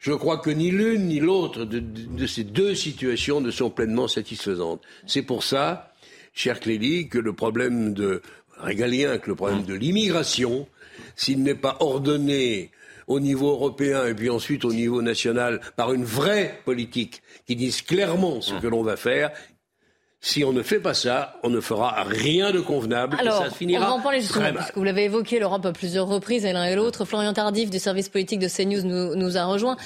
Je 0.00 0.12
crois 0.12 0.38
que 0.38 0.50
ni 0.50 0.70
l'une 0.70 1.06
ni 1.06 1.18
l'autre 1.18 1.64
de, 1.64 1.80
de, 1.80 2.26
ces 2.26 2.44
deux 2.44 2.76
situations 2.76 3.40
ne 3.40 3.50
sont 3.50 3.68
pleinement 3.68 4.06
satisfaisantes. 4.06 4.80
C'est 5.06 5.22
pour 5.22 5.42
ça, 5.42 5.92
cher 6.34 6.60
Clélie, 6.60 7.08
que 7.08 7.18
le 7.18 7.32
problème 7.32 7.94
de 7.94 8.22
régalien, 8.58 9.18
que 9.18 9.28
le 9.28 9.34
problème 9.34 9.64
de 9.64 9.74
l'immigration 9.74 10.68
s'il 11.16 11.42
n'est 11.42 11.54
pas 11.54 11.76
ordonné 11.80 12.70
au 13.06 13.20
niveau 13.20 13.50
européen 13.50 14.06
et 14.06 14.14
puis 14.14 14.30
ensuite 14.30 14.64
au 14.64 14.72
niveau 14.72 15.02
national 15.02 15.60
par 15.76 15.92
une 15.92 16.04
vraie 16.04 16.60
politique 16.64 17.22
qui 17.46 17.56
dise 17.56 17.82
clairement 17.82 18.40
ce 18.40 18.54
mmh. 18.54 18.60
que 18.60 18.66
l'on 18.66 18.82
va 18.82 18.96
faire, 18.96 19.30
si 20.20 20.42
on 20.42 20.52
ne 20.52 20.62
fait 20.62 20.80
pas 20.80 20.94
ça, 20.94 21.38
on 21.44 21.48
ne 21.48 21.60
fera 21.60 22.02
rien 22.02 22.50
de 22.50 22.60
convenable 22.60 23.16
Alors, 23.20 23.40
et 23.40 23.48
ça 23.48 23.54
finira 23.54 23.86
on 23.86 23.88
va 23.88 23.94
en 23.94 24.00
parler 24.00 24.20
justement, 24.20 24.44
très 24.46 24.52
parce 24.52 24.70
que 24.72 24.78
vous 24.78 24.84
l'avez 24.84 25.04
évoqué, 25.04 25.38
l'Europe 25.38 25.64
à 25.64 25.72
plusieurs 25.72 26.08
reprises, 26.08 26.44
et 26.44 26.52
l'un 26.52 26.64
et 26.64 26.74
l'autre. 26.74 27.04
Florian 27.04 27.32
Tardif 27.32 27.70
du 27.70 27.78
service 27.78 28.08
politique 28.08 28.40
de 28.40 28.48
CNews 28.48 28.82
nous, 28.82 29.14
nous 29.14 29.36
a 29.36 29.44
rejoint. 29.44 29.76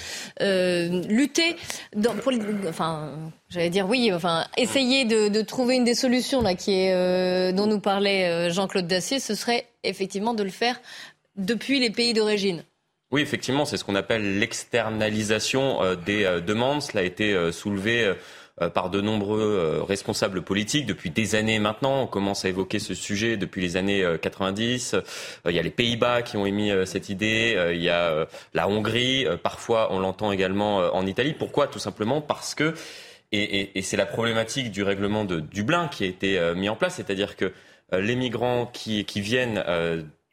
Euh, 0.41 1.03
lutter, 1.09 1.57
dans, 1.95 2.15
pour, 2.15 2.33
enfin, 2.67 3.11
j'allais 3.51 3.71
dire 3.71 3.87
oui, 3.89 4.11
enfin, 4.13 4.47
essayer 4.57 5.05
de, 5.05 5.29
de, 5.29 5.43
trouver 5.43 5.77
une 5.77 5.85
des 5.85 5.95
solutions 5.95 6.41
là, 6.41 6.55
qui 6.55 6.73
est, 6.73 6.95
euh, 6.95 7.53
dont 7.53 7.67
nous 7.67 7.81
parlait 7.81 8.29
euh, 8.29 8.51
Jean-Claude 8.51 8.87
Dacier, 8.87 9.21
ce 9.21 9.35
serait 9.35 9.67
effectivement 9.85 10.33
de 10.33 10.43
le 10.43 10.51
faire 10.51 10.81
depuis 11.37 11.79
les 11.79 11.91
pays 11.91 12.15
d'origine. 12.15 12.63
Oui, 13.13 13.21
effectivement, 13.21 13.67
c'est 13.67 13.77
ce 13.77 13.85
qu'on 13.85 13.95
appelle 13.95 14.39
l'externalisation 14.39 15.83
euh, 15.83 15.97
des 15.97 16.25
euh, 16.25 16.41
demandes. 16.41 16.81
Cela 16.81 17.03
a 17.03 17.05
été 17.05 17.35
euh, 17.35 17.53
soulevé 17.53 18.15
par 18.75 18.91
de 18.91 19.01
nombreux 19.01 19.83
responsables 19.87 20.43
politiques 20.43 20.87
depuis 20.87 21.11
des 21.11 21.35
années 21.35 21.59
maintenant. 21.59 22.03
On 22.03 22.07
commence 22.07 22.45
à 22.45 22.49
évoquer 22.49 22.79
ce 22.79 22.95
sujet 22.95 23.37
depuis 23.37 23.61
les 23.61 23.77
années 23.77 24.05
90. 24.21 24.97
Il 25.47 25.53
y 25.53 25.59
a 25.59 25.63
les 25.63 25.71
Pays-Bas 25.71 26.23
qui 26.23 26.37
ont 26.37 26.47
émis 26.47 26.71
cette 26.85 27.09
idée. 27.09 27.57
Il 27.75 27.83
y 27.83 27.89
a 27.89 28.27
la 28.55 28.69
Hongrie. 28.69 29.27
Parfois, 29.43 29.93
on 29.93 29.99
l'entend 29.99 30.33
également 30.33 30.79
en 30.79 31.07
Italie. 31.07 31.33
Pourquoi? 31.33 31.67
Tout 31.67 31.79
simplement 31.79 32.21
parce 32.21 32.55
que, 32.55 32.75
et, 33.33 33.81
c'est 33.83 33.97
la 33.97 34.07
problématique 34.07 34.71
du 34.71 34.83
règlement 34.83 35.25
de 35.25 35.41
Dublin 35.41 35.89
qui 35.89 36.05
a 36.05 36.07
été 36.07 36.53
mis 36.55 36.69
en 36.69 36.77
place, 36.77 36.97
c'est-à-dire 36.97 37.37
que 37.37 37.53
les 37.93 38.17
migrants 38.17 38.67
qui, 38.67 39.05
qui 39.05 39.21
viennent 39.21 39.63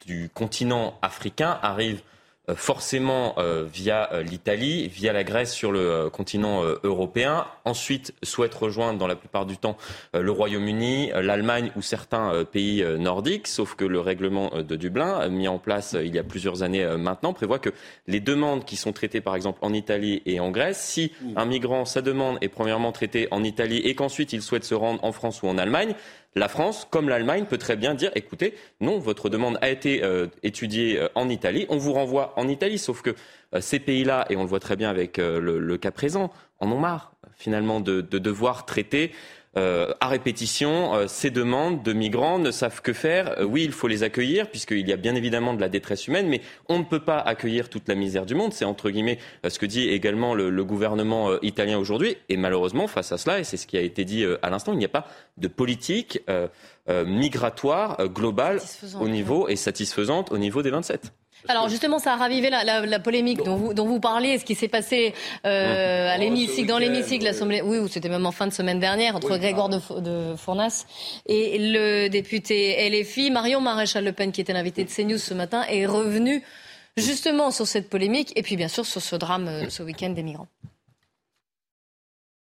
du 0.06 0.30
continent 0.32 0.98
africain 1.02 1.58
arrivent 1.62 2.02
euh, 2.02 2.09
forcément 2.54 3.34
euh, 3.38 3.64
via 3.72 4.12
euh, 4.12 4.22
l'Italie, 4.22 4.88
via 4.88 5.12
la 5.12 5.24
Grèce 5.24 5.52
sur 5.52 5.72
le 5.72 6.08
continent 6.10 6.62
européen. 6.84 7.46
Ensuite, 7.64 8.14
souhaitent 8.22 8.54
rejoindre 8.54 8.98
dans 8.98 9.06
la 9.06 9.16
plupart 9.16 9.46
du 9.46 9.56
temps 9.56 9.76
le 10.14 10.30
Royaume-Uni, 10.30 11.10
l'Allemagne 11.14 11.70
ou 11.76 11.82
certains 11.82 12.44
pays 12.44 12.84
nordiques, 12.98 13.46
sauf 13.46 13.74
que 13.74 13.84
le 13.84 14.00
règlement 14.00 14.50
de 14.62 14.76
Dublin, 14.76 15.28
mis 15.28 15.48
en 15.48 15.58
place 15.58 15.96
il 16.00 16.14
y 16.14 16.18
a 16.18 16.22
plusieurs 16.22 16.62
années 16.62 16.84
maintenant, 16.96 17.32
prévoit 17.32 17.58
que 17.58 17.70
les 18.06 18.20
demandes 18.20 18.64
qui 18.64 18.76
sont 18.76 18.92
traitées 18.92 19.20
par 19.20 19.36
exemple 19.36 19.58
en 19.62 19.72
Italie 19.72 20.22
et 20.26 20.40
en 20.40 20.50
Grèce, 20.50 20.80
si 20.80 21.12
un 21.36 21.44
migrant, 21.44 21.84
sa 21.84 22.02
demande 22.02 22.38
est 22.40 22.48
premièrement 22.48 22.92
traitée 22.92 23.28
en 23.30 23.44
Italie 23.44 23.78
et 23.78 23.94
qu'ensuite 23.94 24.32
il 24.32 24.42
souhaite 24.42 24.64
se 24.64 24.74
rendre 24.74 25.02
en 25.04 25.12
France 25.12 25.42
ou 25.42 25.48
en 25.48 25.58
Allemagne, 25.58 25.94
la 26.36 26.48
France, 26.48 26.86
comme 26.90 27.08
l'Allemagne, 27.08 27.44
peut 27.44 27.58
très 27.58 27.76
bien 27.76 27.94
dire 27.94 28.12
écoutez, 28.14 28.54
non, 28.80 28.98
votre 28.98 29.28
demande 29.28 29.58
a 29.62 29.68
été 29.68 30.04
euh, 30.04 30.28
étudiée 30.42 30.98
euh, 30.98 31.08
en 31.16 31.28
Italie, 31.28 31.66
on 31.68 31.76
vous 31.76 31.92
renvoie 31.92 32.34
en 32.36 32.46
Italie. 32.46 32.78
Sauf 32.78 33.02
que 33.02 33.10
euh, 33.54 33.60
ces 33.60 33.80
pays-là, 33.80 34.26
et 34.30 34.36
on 34.36 34.42
le 34.42 34.48
voit 34.48 34.60
très 34.60 34.76
bien 34.76 34.90
avec 34.90 35.18
le, 35.18 35.76
cas 35.76 35.90
présent, 35.90 36.32
en 36.60 36.70
ont 36.70 36.78
marre 36.78 37.12
finalement 37.36 37.80
de 37.80 38.00
devoir 38.00 38.64
traiter 38.66 39.12
euh, 39.56 39.92
à 39.98 40.06
répétition 40.06 40.94
euh, 40.94 41.06
ces 41.08 41.30
demandes 41.30 41.82
de 41.82 41.92
migrants 41.92 42.38
ne 42.38 42.52
savent 42.52 42.82
que 42.82 42.92
faire. 42.92 43.36
Euh, 43.40 43.44
oui, 43.44 43.64
il 43.64 43.72
faut 43.72 43.88
les 43.88 44.04
accueillir 44.04 44.48
puisqu'il 44.48 44.88
y 44.88 44.92
a 44.92 44.96
bien 44.96 45.16
évidemment 45.16 45.54
de 45.54 45.60
la 45.60 45.68
détresse 45.68 46.06
humaine, 46.06 46.28
mais 46.28 46.40
on 46.68 46.78
ne 46.78 46.84
peut 46.84 47.00
pas 47.00 47.18
accueillir 47.18 47.68
toute 47.68 47.88
la 47.88 47.96
misère 47.96 48.26
du 48.26 48.36
monde. 48.36 48.52
C'est 48.52 48.64
entre 48.64 48.90
guillemets 48.90 49.18
ce 49.46 49.58
que 49.58 49.66
dit 49.66 49.88
également 49.88 50.34
le, 50.34 50.50
le 50.50 50.64
gouvernement 50.64 51.40
italien 51.42 51.78
aujourd'hui. 51.78 52.16
Et 52.28 52.36
malheureusement, 52.36 52.86
face 52.86 53.10
à 53.10 53.18
cela, 53.18 53.40
et 53.40 53.44
c'est 53.44 53.56
ce 53.56 53.66
qui 53.66 53.76
a 53.76 53.80
été 53.80 54.04
dit 54.04 54.24
à 54.40 54.50
l'instant, 54.50 54.72
il 54.72 54.78
n'y 54.78 54.84
a 54.84 54.88
pas 54.88 55.08
de 55.36 55.48
politique 55.48 56.20
migratoire 56.88 58.08
globale 58.08 58.60
au 59.00 59.08
niveau 59.08 59.48
et 59.48 59.56
satisfaisante 59.56 60.30
au 60.30 60.38
niveau 60.38 60.62
des 60.62 60.70
27. 60.70 61.12
Alors 61.48 61.68
justement, 61.68 61.98
ça 61.98 62.14
a 62.14 62.16
ravivé 62.16 62.50
la, 62.50 62.98
polémique 63.00 63.42
dont 63.42 63.56
vous, 63.56 63.74
dont 63.74 63.86
vous 63.86 64.00
parliez, 64.00 64.38
ce 64.38 64.44
qui 64.44 64.54
s'est 64.54 64.68
passé 64.68 65.14
euh, 65.46 66.14
à 66.14 66.18
l'hémicycle, 66.18 66.68
dans 66.68 66.78
l'hémicycle, 66.78 67.24
l'Assemblée, 67.24 67.62
oui, 67.62 67.78
c'était 67.90 68.08
même 68.08 68.26
en 68.26 68.32
fin 68.32 68.46
de 68.46 68.52
semaine 68.52 68.80
dernière, 68.80 69.16
entre 69.16 69.36
Grégoire 69.38 69.68
de, 69.68 70.00
de, 70.00 70.36
Fournas 70.36 70.86
et 71.26 71.58
le 71.58 72.08
député 72.08 72.88
LFI, 72.90 73.30
Marion 73.30 73.60
Maréchal 73.60 74.04
Le 74.04 74.12
Pen, 74.12 74.32
qui 74.32 74.40
était 74.40 74.52
l'invité 74.52 74.84
de 74.84 74.90
CNews 74.90 75.18
ce 75.18 75.34
matin, 75.34 75.64
est 75.68 75.86
revenu 75.86 76.42
justement 76.96 77.50
sur 77.50 77.66
cette 77.66 77.88
polémique 77.88 78.32
et 78.36 78.42
puis 78.42 78.56
bien 78.56 78.68
sûr 78.68 78.84
sur 78.84 79.00
ce 79.00 79.16
drame 79.16 79.48
euh, 79.48 79.68
ce 79.68 79.82
week-end 79.82 80.10
des 80.10 80.22
migrants. 80.22 80.48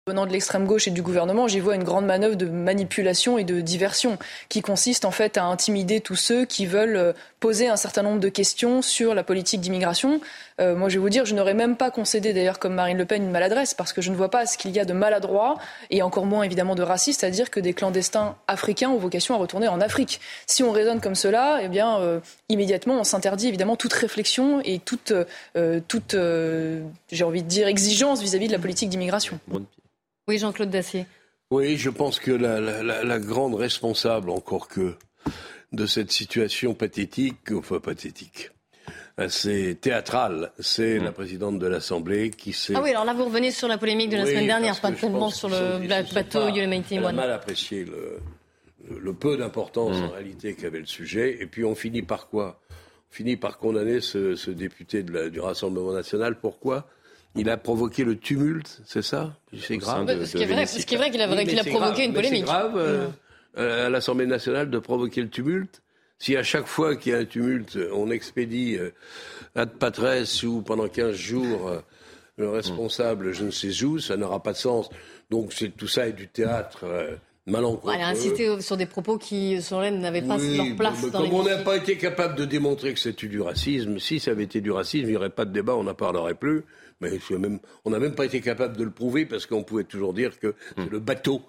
Venant 0.06 0.26
de 0.26 0.32
l'extrême 0.32 0.66
gauche 0.66 0.86
et 0.86 0.90
du 0.90 1.00
gouvernement, 1.00 1.48
j'y 1.48 1.60
vois 1.60 1.76
une 1.76 1.82
grande 1.82 2.04
manœuvre 2.04 2.34
de 2.34 2.44
manipulation 2.44 3.38
et 3.38 3.44
de 3.44 3.62
diversion 3.62 4.18
qui 4.50 4.60
consiste 4.60 5.06
en 5.06 5.10
fait 5.10 5.38
à 5.38 5.44
intimider 5.44 6.02
tous 6.02 6.14
ceux 6.14 6.44
qui 6.44 6.66
veulent 6.66 6.96
euh, 6.96 7.12
poser 7.40 7.68
un 7.68 7.76
certain 7.76 8.02
nombre 8.02 8.20
de 8.20 8.28
questions 8.28 8.82
sur 8.82 9.14
la 9.14 9.22
politique 9.22 9.62
d'immigration. 9.62 10.20
Euh, 10.60 10.76
moi, 10.76 10.90
je 10.90 10.96
vais 10.96 11.00
vous 11.00 11.08
dire, 11.08 11.24
je 11.24 11.34
n'aurais 11.34 11.54
même 11.54 11.74
pas 11.74 11.90
concédé 11.90 12.34
d'ailleurs 12.34 12.58
comme 12.58 12.74
Marine 12.74 12.98
Le 12.98 13.06
Pen 13.06 13.22
une 13.22 13.30
maladresse 13.30 13.72
parce 13.72 13.94
que 13.94 14.02
je 14.02 14.10
ne 14.10 14.14
vois 14.14 14.30
pas 14.30 14.44
ce 14.44 14.58
qu'il 14.58 14.72
y 14.72 14.78
a 14.78 14.84
de 14.84 14.92
maladroit 14.92 15.56
et 15.88 16.02
encore 16.02 16.26
moins 16.26 16.42
évidemment 16.42 16.74
de 16.74 16.82
raciste 16.82 17.24
à 17.24 17.30
dire 17.30 17.50
que 17.50 17.58
des 17.58 17.72
clandestins 17.72 18.36
africains 18.46 18.90
ont 18.90 18.98
vocation 18.98 19.34
à 19.34 19.38
retourner 19.38 19.68
en 19.68 19.80
Afrique. 19.80 20.20
Si 20.46 20.62
on 20.62 20.70
raisonne 20.70 21.00
comme 21.00 21.14
cela, 21.14 21.60
eh 21.62 21.68
bien 21.68 21.98
euh, 22.00 22.20
immédiatement 22.50 23.00
on 23.00 23.04
s'interdit 23.04 23.48
évidemment 23.48 23.76
toute 23.76 23.94
réflexion 23.94 24.60
et 24.66 24.80
toute, 24.80 25.14
toute 25.88 26.16
j'ai 27.10 27.24
envie 27.24 27.42
de 27.42 27.48
dire 27.48 27.68
exigence 27.68 28.20
vis-à-vis 28.20 28.44
-vis 28.44 28.48
de 28.48 28.52
la 28.52 28.58
politique 28.58 28.90
d'immigration. 28.90 29.40
Oui, 30.26 30.38
Jean-Claude 30.38 30.70
Dacier. 30.70 31.06
Oui, 31.50 31.76
je 31.76 31.90
pense 31.90 32.18
que 32.18 32.30
la, 32.32 33.18
grande 33.18 33.54
responsable, 33.54 34.30
encore 34.30 34.68
que, 34.68 34.94
de 35.72 35.86
cette 35.86 36.10
situation 36.10 36.74
pathétique, 36.74 37.52
enfin 37.52 37.78
pathétique, 37.78 38.50
assez 39.16 39.76
théâtrale, 39.80 40.52
c'est 40.58 40.98
la 40.98 41.12
présidente 41.12 41.58
de 41.58 41.66
l'Assemblée 41.66 42.30
qui 42.30 42.52
s'est... 42.52 42.74
Ah 42.74 42.80
oui, 42.82 42.90
alors 42.90 43.04
là, 43.04 43.12
vous 43.12 43.26
revenez 43.26 43.50
sur 43.50 43.68
la 43.68 43.78
polémique 43.78 44.10
de 44.10 44.16
la 44.16 44.26
semaine 44.26 44.46
dernière, 44.46 44.80
pas 44.80 44.92
tellement 44.92 45.30
sur 45.30 45.48
le 45.48 45.86
bateau 46.14 46.48
Humanity 46.48 46.98
One. 46.98 47.04
On 47.04 47.08
a 47.08 47.12
mal 47.12 47.32
apprécié 47.32 47.84
le, 47.84 49.12
peu 49.12 49.36
d'importance 49.36 49.96
en 49.96 50.08
mm. 50.08 50.12
réalité 50.12 50.54
qu'avait 50.54 50.80
le 50.80 50.86
sujet, 50.86 51.36
et 51.40 51.46
puis 51.46 51.64
on 51.64 51.74
finit 51.74 52.02
par 52.02 52.28
quoi? 52.28 52.60
On 53.10 53.14
finit 53.14 53.36
par 53.36 53.58
condamner 53.58 54.00
ce, 54.00 54.50
député 54.50 55.02
du 55.02 55.38
Rassemblement 55.38 55.92
national. 55.92 56.40
Pourquoi? 56.40 56.88
Il 57.36 57.50
a 57.50 57.56
provoqué 57.56 58.04
le 58.04 58.16
tumulte, 58.16 58.80
c'est 58.86 59.02
ça? 59.02 59.36
C'est 59.60 59.76
grave. 59.76 60.06
ce, 60.24 60.36
qui 60.36 60.42
est 60.42 60.46
vrai, 60.46 61.10
qu'il 61.10 61.20
a, 61.20 61.64
provoqué 61.64 62.04
une 62.04 62.14
polémique. 62.14 62.44
C'est 62.46 62.52
grave 62.52 62.76
euh, 62.76 63.08
euh, 63.58 63.86
à 63.86 63.90
l'Assemblée 63.90 64.26
nationale 64.26 64.70
de 64.70 64.78
provoquer 64.78 65.20
le 65.22 65.28
tumulte. 65.28 65.82
Si 66.18 66.36
à 66.36 66.42
chaque 66.42 66.66
fois 66.66 66.96
qu'il 66.96 67.12
y 67.12 67.14
a 67.14 67.18
un 67.18 67.24
tumulte, 67.24 67.78
on 67.92 68.10
expédie 68.10 68.76
euh, 68.76 68.90
ad 69.56 69.70
patresse 69.70 70.44
ou 70.44 70.62
pendant 70.62 70.88
15 70.88 71.14
jours 71.16 71.72
le 72.36 72.50
responsable, 72.50 73.32
je 73.32 73.44
ne 73.44 73.50
sais 73.50 73.84
où, 73.84 73.98
ça 73.98 74.16
n'aura 74.16 74.42
pas 74.42 74.52
de 74.52 74.58
sens. 74.58 74.88
Donc 75.30 75.52
tout 75.76 75.88
ça 75.88 76.08
est 76.08 76.12
du 76.12 76.28
théâtre. 76.28 76.84
Malencontreux. 77.46 77.92
Elle 77.94 78.00
a 78.00 78.08
insisté 78.08 78.60
sur 78.62 78.78
des 78.78 78.86
propos 78.86 79.18
qui, 79.18 79.60
selon 79.60 79.82
elle, 79.82 79.98
n'avaient 79.98 80.22
pas 80.22 80.38
leur 80.38 80.76
place 80.76 81.10
dans 81.10 81.20
Comme 81.20 81.34
on 81.34 81.42
n'a 81.42 81.58
pas 81.58 81.76
été 81.76 81.98
capable 81.98 82.36
de 82.36 82.46
démontrer 82.46 82.94
que 82.94 83.00
c'était 83.00 83.26
du 83.26 83.42
racisme, 83.42 83.98
si 83.98 84.18
ça 84.18 84.30
avait 84.30 84.44
été 84.44 84.62
du 84.62 84.70
racisme, 84.70 85.04
il 85.04 85.10
n'y 85.10 85.16
aurait 85.16 85.28
pas 85.28 85.44
de 85.44 85.52
débat, 85.52 85.74
on 85.76 85.84
n'en 85.84 85.94
parlerait 85.94 86.34
plus. 86.34 86.64
Mais 87.04 87.60
on 87.84 87.90
n'a 87.90 87.98
même 87.98 88.14
pas 88.14 88.24
été 88.24 88.40
capable 88.40 88.76
de 88.76 88.84
le 88.84 88.90
prouver 88.90 89.26
parce 89.26 89.46
qu'on 89.46 89.62
pouvait 89.62 89.84
toujours 89.84 90.14
dire 90.14 90.38
que 90.38 90.54
c'est 90.76 90.90
le 90.90 91.00
bateau 91.00 91.42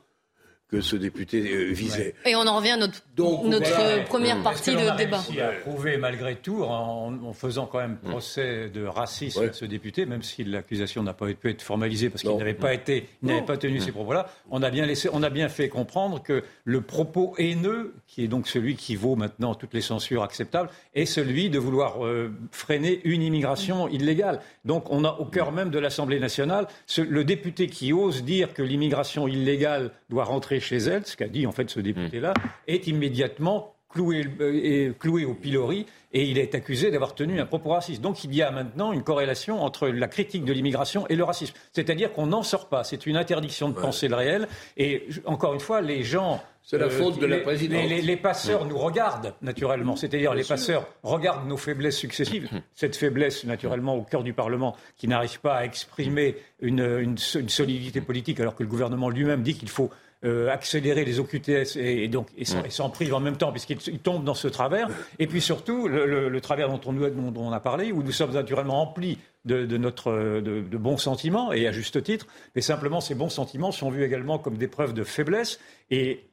que 0.69 0.81
ce 0.81 0.95
député 0.95 1.41
euh, 1.41 1.71
visait. 1.71 2.15
Et 2.25 2.35
on 2.35 2.47
en 2.47 2.57
revient 2.57 2.71
à 2.71 2.77
notre, 2.77 3.01
notre 3.17 4.05
première 4.05 4.41
partie 4.41 4.71
de 4.71 4.97
débat. 4.97 5.23
Il 5.29 5.39
a 5.41 5.51
prouvé 5.51 5.97
malgré 5.97 6.35
tout 6.35 6.63
en, 6.63 7.33
faisant 7.33 7.65
quand 7.65 7.79
même 7.79 7.97
procès 7.97 8.69
de 8.69 8.85
racisme 8.85 9.43
à 9.43 9.53
ce 9.53 9.65
député, 9.65 10.05
même 10.05 10.23
si 10.23 10.43
l'accusation 10.43 11.03
n'a 11.03 11.13
pas 11.13 11.27
pu 11.33 11.49
être 11.49 11.61
formalisée 11.61 12.09
parce 12.09 12.23
qu'il 12.23 12.35
n'avait 12.35 12.53
pas 12.53 12.73
été, 12.73 13.07
n'avait 13.21 13.45
pas 13.45 13.57
tenu 13.57 13.79
ces 13.79 13.91
propos-là. 13.91 14.27
On 14.49 14.63
a 14.63 14.69
bien 14.69 14.85
laissé, 14.85 15.09
on 15.11 15.23
a 15.23 15.29
bien 15.29 15.49
fait 15.49 15.69
comprendre 15.69 16.21
que 16.23 16.43
le 16.63 16.81
propos 16.81 17.35
haineux, 17.37 17.93
qui 18.07 18.23
est 18.23 18.27
donc 18.27 18.47
celui 18.47 18.75
qui 18.75 18.95
vaut 18.95 19.15
maintenant 19.15 19.55
toutes 19.55 19.73
les 19.73 19.81
censures 19.81 20.23
acceptables, 20.23 20.69
est 20.93 21.05
celui 21.05 21.49
de 21.49 21.59
vouloir 21.59 22.05
euh, 22.05 22.31
freiner 22.51 23.01
une 23.03 23.21
immigration 23.21 23.87
illégale. 23.87 24.39
Donc 24.63 24.89
on 24.89 25.03
a 25.03 25.11
au 25.19 25.25
cœur 25.25 25.51
même 25.51 25.69
de 25.69 25.79
l'Assemblée 25.79 26.19
nationale 26.19 26.67
le 26.97 27.23
député 27.23 27.67
qui 27.67 27.93
ose 27.93 28.23
dire 28.23 28.53
que 28.53 28.61
l'immigration 28.61 29.27
illégale 29.27 29.91
doit 30.09 30.23
rentrer 30.23 30.54
chez 30.59 30.77
elle, 30.77 31.05
ce 31.05 31.15
qu'a 31.15 31.27
dit 31.27 31.47
en 31.47 31.51
fait 31.51 31.69
ce 31.69 31.79
député-là, 31.79 32.33
est 32.67 32.87
immédiatement 32.87 33.75
cloué, 33.95 34.25
euh, 34.41 34.93
cloué 34.99 35.25
au 35.25 35.33
pilori 35.33 35.85
et 36.13 36.23
il 36.23 36.37
est 36.37 36.53
accusé 36.53 36.91
d'avoir 36.91 37.15
tenu 37.15 37.39
un 37.39 37.45
propos 37.45 37.69
raciste. 37.69 38.01
Donc 38.01 38.23
il 38.23 38.35
y 38.35 38.41
a 38.41 38.51
maintenant 38.51 38.91
une 38.91 39.03
corrélation 39.03 39.61
entre 39.63 39.87
la 39.87 40.07
critique 40.07 40.45
de 40.45 40.53
l'immigration 40.53 41.07
et 41.07 41.15
le 41.15 41.23
racisme. 41.23 41.55
C'est-à-dire 41.73 42.13
qu'on 42.13 42.27
n'en 42.27 42.43
sort 42.43 42.67
pas. 42.67 42.83
C'est 42.83 43.05
une 43.05 43.17
interdiction 43.17 43.69
de 43.69 43.73
penser 43.73 44.07
le 44.07 44.15
réel. 44.15 44.47
Et 44.77 45.07
encore 45.25 45.53
une 45.53 45.59
fois, 45.59 45.81
les 45.81 46.03
gens 46.03 46.41
c'est 46.65 46.79
la 46.79 46.85
euh, 46.85 46.89
faute 46.89 47.19
de 47.19 47.27
la 47.27 47.37
présidence. 47.37 47.87
Les, 47.87 48.17
passeurs 48.17 48.65
nous 48.65 48.77
regardent, 48.77 49.35
naturellement. 49.43 49.95
C'est-à-dire, 49.95 50.33
les 50.33 50.43
passeurs 50.43 50.87
regardent 51.03 51.47
nos 51.47 51.57
faiblesses 51.57 51.97
successives. 51.97 52.49
Cette 52.73 52.95
faiblesse, 52.95 53.43
naturellement, 53.43 53.95
au 53.95 54.01
cœur 54.01 54.23
du 54.23 54.33
Parlement, 54.33 54.75
qui 54.97 55.07
n'arrive 55.07 55.39
pas 55.41 55.57
à 55.57 55.63
exprimer 55.63 56.37
une, 56.59 56.79
une 56.79 57.49
solidité 57.49 58.01
politique, 58.01 58.39
alors 58.39 58.55
que 58.55 58.63
le 58.63 58.69
gouvernement 58.69 59.11
lui-même 59.11 59.43
dit 59.43 59.53
qu'il 59.53 59.69
faut 59.69 59.91
euh, 60.25 60.49
accélérer 60.49 61.05
les 61.05 61.19
OQTS 61.19 61.77
et, 61.77 62.07
donc 62.07 62.27
et 62.37 62.45
s'en 62.45 62.89
prive 62.89 63.13
en 63.13 63.19
même 63.19 63.37
temps 63.37 63.51
puisqu'il 63.51 63.99
tombe 63.99 64.23
dans 64.23 64.33
ce 64.33 64.47
travers. 64.47 64.89
Et 65.19 65.27
puis 65.27 65.41
surtout 65.41 65.87
le, 65.87 66.41
travers 66.41 66.69
dont 66.69 66.81
on, 66.85 66.95
on, 67.35 67.51
a 67.51 67.59
parlé, 67.59 67.91
où 67.91 68.03
nous 68.03 68.11
sommes 68.11 68.31
naturellement 68.33 68.83
remplis 68.83 69.17
de, 69.45 69.77
notre, 69.77 70.11
de, 70.41 70.77
bons 70.77 70.97
sentiments 70.97 71.53
et 71.53 71.67
à 71.67 71.71
juste 71.71 72.01
titre, 72.03 72.25
mais 72.55 72.61
simplement 72.61 72.99
ces 72.99 73.13
bons 73.13 73.29
sentiments 73.29 73.71
sont 73.71 73.89
vus 73.89 74.03
également 74.03 74.39
comme 74.39 74.57
des 74.57 74.67
preuves 74.67 74.93
de 74.93 75.03
faiblesse 75.03 75.59
et 75.91 76.23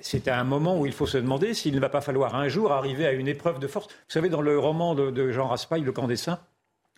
c'est 0.00 0.28
à 0.28 0.38
un 0.38 0.44
moment 0.44 0.78
où 0.78 0.86
il 0.86 0.92
faut 0.92 1.06
se 1.06 1.18
demander 1.18 1.54
s'il 1.54 1.74
ne 1.74 1.80
va 1.80 1.88
pas 1.88 2.00
falloir 2.00 2.34
un 2.34 2.48
jour 2.48 2.72
arriver 2.72 3.06
à 3.06 3.12
une 3.12 3.28
épreuve 3.28 3.58
de 3.58 3.66
force. 3.66 3.86
Vous 3.86 3.92
savez, 4.08 4.28
dans 4.28 4.40
le 4.40 4.58
roman 4.58 4.94
de, 4.94 5.30
Jean 5.30 5.48
Raspail, 5.48 5.82
Le 5.82 5.92
camp 5.92 6.06
des 6.06 6.16
saints, 6.16 6.40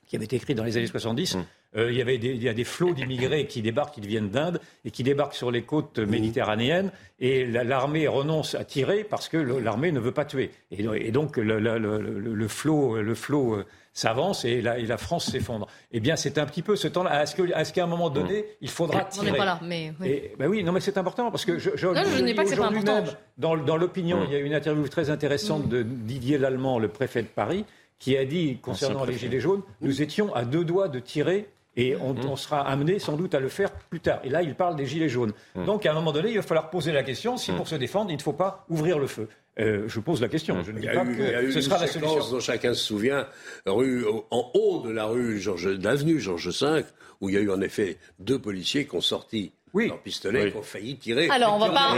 qui 0.07 0.17
avait 0.17 0.25
été 0.25 0.37
écrit 0.37 0.55
dans 0.55 0.64
les 0.64 0.76
années 0.76 0.87
70, 0.87 1.38
euh, 1.76 1.90
il, 1.92 1.98
y 1.98 2.00
avait 2.00 2.16
des, 2.16 2.28
il 2.30 2.42
y 2.42 2.48
a 2.48 2.54
des 2.54 2.64
flots 2.64 2.94
d'immigrés 2.94 3.46
qui 3.46 3.60
débarquent, 3.60 3.94
qui 3.94 4.00
viennent 4.00 4.30
d'Inde 4.30 4.60
et 4.84 4.90
qui 4.90 5.02
débarquent 5.02 5.34
sur 5.34 5.50
les 5.50 5.62
côtes 5.62 5.98
méditerranéennes 5.98 6.90
et 7.20 7.44
l'armée 7.46 8.08
renonce 8.08 8.54
à 8.54 8.64
tirer 8.64 9.04
parce 9.04 9.28
que 9.28 9.37
l'armée 9.37 9.92
ne 9.92 10.00
veut 10.00 10.12
pas 10.12 10.25
tuer. 10.25 10.50
Et, 10.70 11.10
donc 11.10 11.37
le, 11.37 11.58
le, 11.58 12.48
flot, 12.48 13.02
le 13.02 13.14
flot 13.14 13.54
euh, 13.54 13.66
s'avance 13.92 14.46
et 14.46 14.62
la, 14.62 14.78
et 14.78 14.87
la 14.87 14.96
France 14.96 15.30
s'effondre. 15.30 15.66
Eh 15.92 16.00
bien, 16.00 16.16
c'est 16.16 16.38
un 16.38 16.46
petit 16.46 16.62
peu 16.62 16.75
ce 16.75 16.88
temps-là. 16.88 17.22
Est-ce 17.22 17.72
qu'à 17.72 17.84
un 17.84 17.88
moment 17.88 18.08
donné, 18.08 18.46
il 18.60 18.70
faudra 18.70 19.04
tirer 19.04 19.28
On 19.28 19.32
n'est 19.32 19.38
pas 19.38 19.44
là, 19.44 19.60
mais... 19.62 19.92
Oui. 20.00 20.22
ben 20.38 20.48
oui, 20.48 20.64
non, 20.64 20.72
mais 20.72 20.80
c'est 20.80 20.96
important 20.96 21.30
parce 21.30 21.44
que 21.44 21.58
je, 21.58 21.70
je, 21.75 21.87
non, 21.87 22.02
je, 22.16 22.22
n'ai 22.22 22.34
pas 22.34 22.44
que 22.44 22.50
c'est 22.50 22.56
pas 22.56 22.68
important. 22.68 23.02
Même, 23.02 23.14
dans, 23.37 23.56
dans 23.56 23.76
l'opinion, 23.76 24.25
il 24.25 24.32
y 24.32 24.37
a 24.37 24.38
une 24.38 24.54
interview 24.54 24.88
très 24.88 25.10
intéressante 25.10 25.68
de 25.68 25.82
Didier 25.82 26.38
Lallemand, 26.38 26.78
le 26.78 26.88
préfet 26.88 27.22
de 27.22 27.28
Paris, 27.28 27.64
qui 27.98 28.16
a 28.16 28.25
dit 28.25 28.58
concernant 28.62 29.04
les 29.04 29.18
Gilets 29.18 29.40
jaunes, 29.40 29.62
nous 29.80 30.02
étions 30.02 30.34
à 30.34 30.44
deux 30.44 30.64
doigts 30.64 30.88
de 30.88 31.00
tirer 31.00 31.48
et 31.78 31.97
on, 31.97 32.12
mmh. 32.12 32.37
sera 32.37 32.68
amené 32.68 32.99
sans 32.99 33.16
doute 33.16 33.35
à 33.35 33.40
le 33.40 33.49
faire 33.49 33.70
plus 33.70 34.00
tard. 34.00 34.20
Et 34.25 34.28
là, 34.28 34.42
il 34.42 34.54
parle 34.56 34.75
des 34.75 34.85
Gilets 34.85 35.08
jaunes. 35.08 35.32
Mmh. 35.54 35.64
Donc, 35.64 35.87
à 35.87 35.92
un 35.92 35.94
moment 35.94 36.11
donné, 36.12 36.30
il 36.30 36.37
va 36.37 36.42
falloir 36.42 36.70
poser 36.70 36.90
la 36.90 37.04
question 37.04 37.37
si, 37.37 37.52
mmh. 37.52 37.56
pour 37.56 37.68
se 37.68 37.76
défendre, 37.76 38.11
il 38.11 38.16
ne 38.16 38.23
faut 38.23 38.32
pas 38.32 38.66
ouvrir 38.68 38.99
le 38.99 39.06
feu. 39.06 39.28
Euh, 39.61 39.85
je 39.87 40.00
pose 40.00 40.20
la 40.20 40.28
question. 40.28 40.61
Je 40.64 40.73
ne 40.73 40.80
dis 40.80 40.87
pas 40.87 41.04
que 41.04 41.11
il 41.11 41.20
y 41.20 41.35
a 41.35 41.42
eu 41.42 41.52
ce 41.52 41.61
sera 41.61 41.78
la 41.78 41.87
solution. 41.87 42.30
dont 42.30 42.40
chacun 42.40 42.75
se 42.75 42.82
souvient, 42.82 43.26
rue, 43.64 44.04
en 44.30 44.50
haut 44.54 44.82
de 44.85 44.90
la 44.90 45.06
rue 45.06 45.40
Georges, 45.40 45.68
l'avenue 45.68 46.20
Georges 46.20 46.62
V, 46.62 46.85
où 47.20 47.28
il 47.28 47.37
y 47.37 47.38
a 47.38 47.40
eu 47.40 47.50
en 47.50 47.61
effet 47.61 47.99
deux 48.18 48.38
policiers 48.40 48.87
qui 48.87 48.94
ont 48.97 49.00
sorti 49.00 49.52
oui. 49.75 49.88
leur 49.88 50.00
pistolet, 50.00 50.50
qui 50.50 50.56
ont 50.56 50.62
failli 50.62 50.97
tirer. 50.97 51.28
Alors, 51.28 51.54
on 51.54 51.58
va 51.58 51.70
pas. 51.70 51.94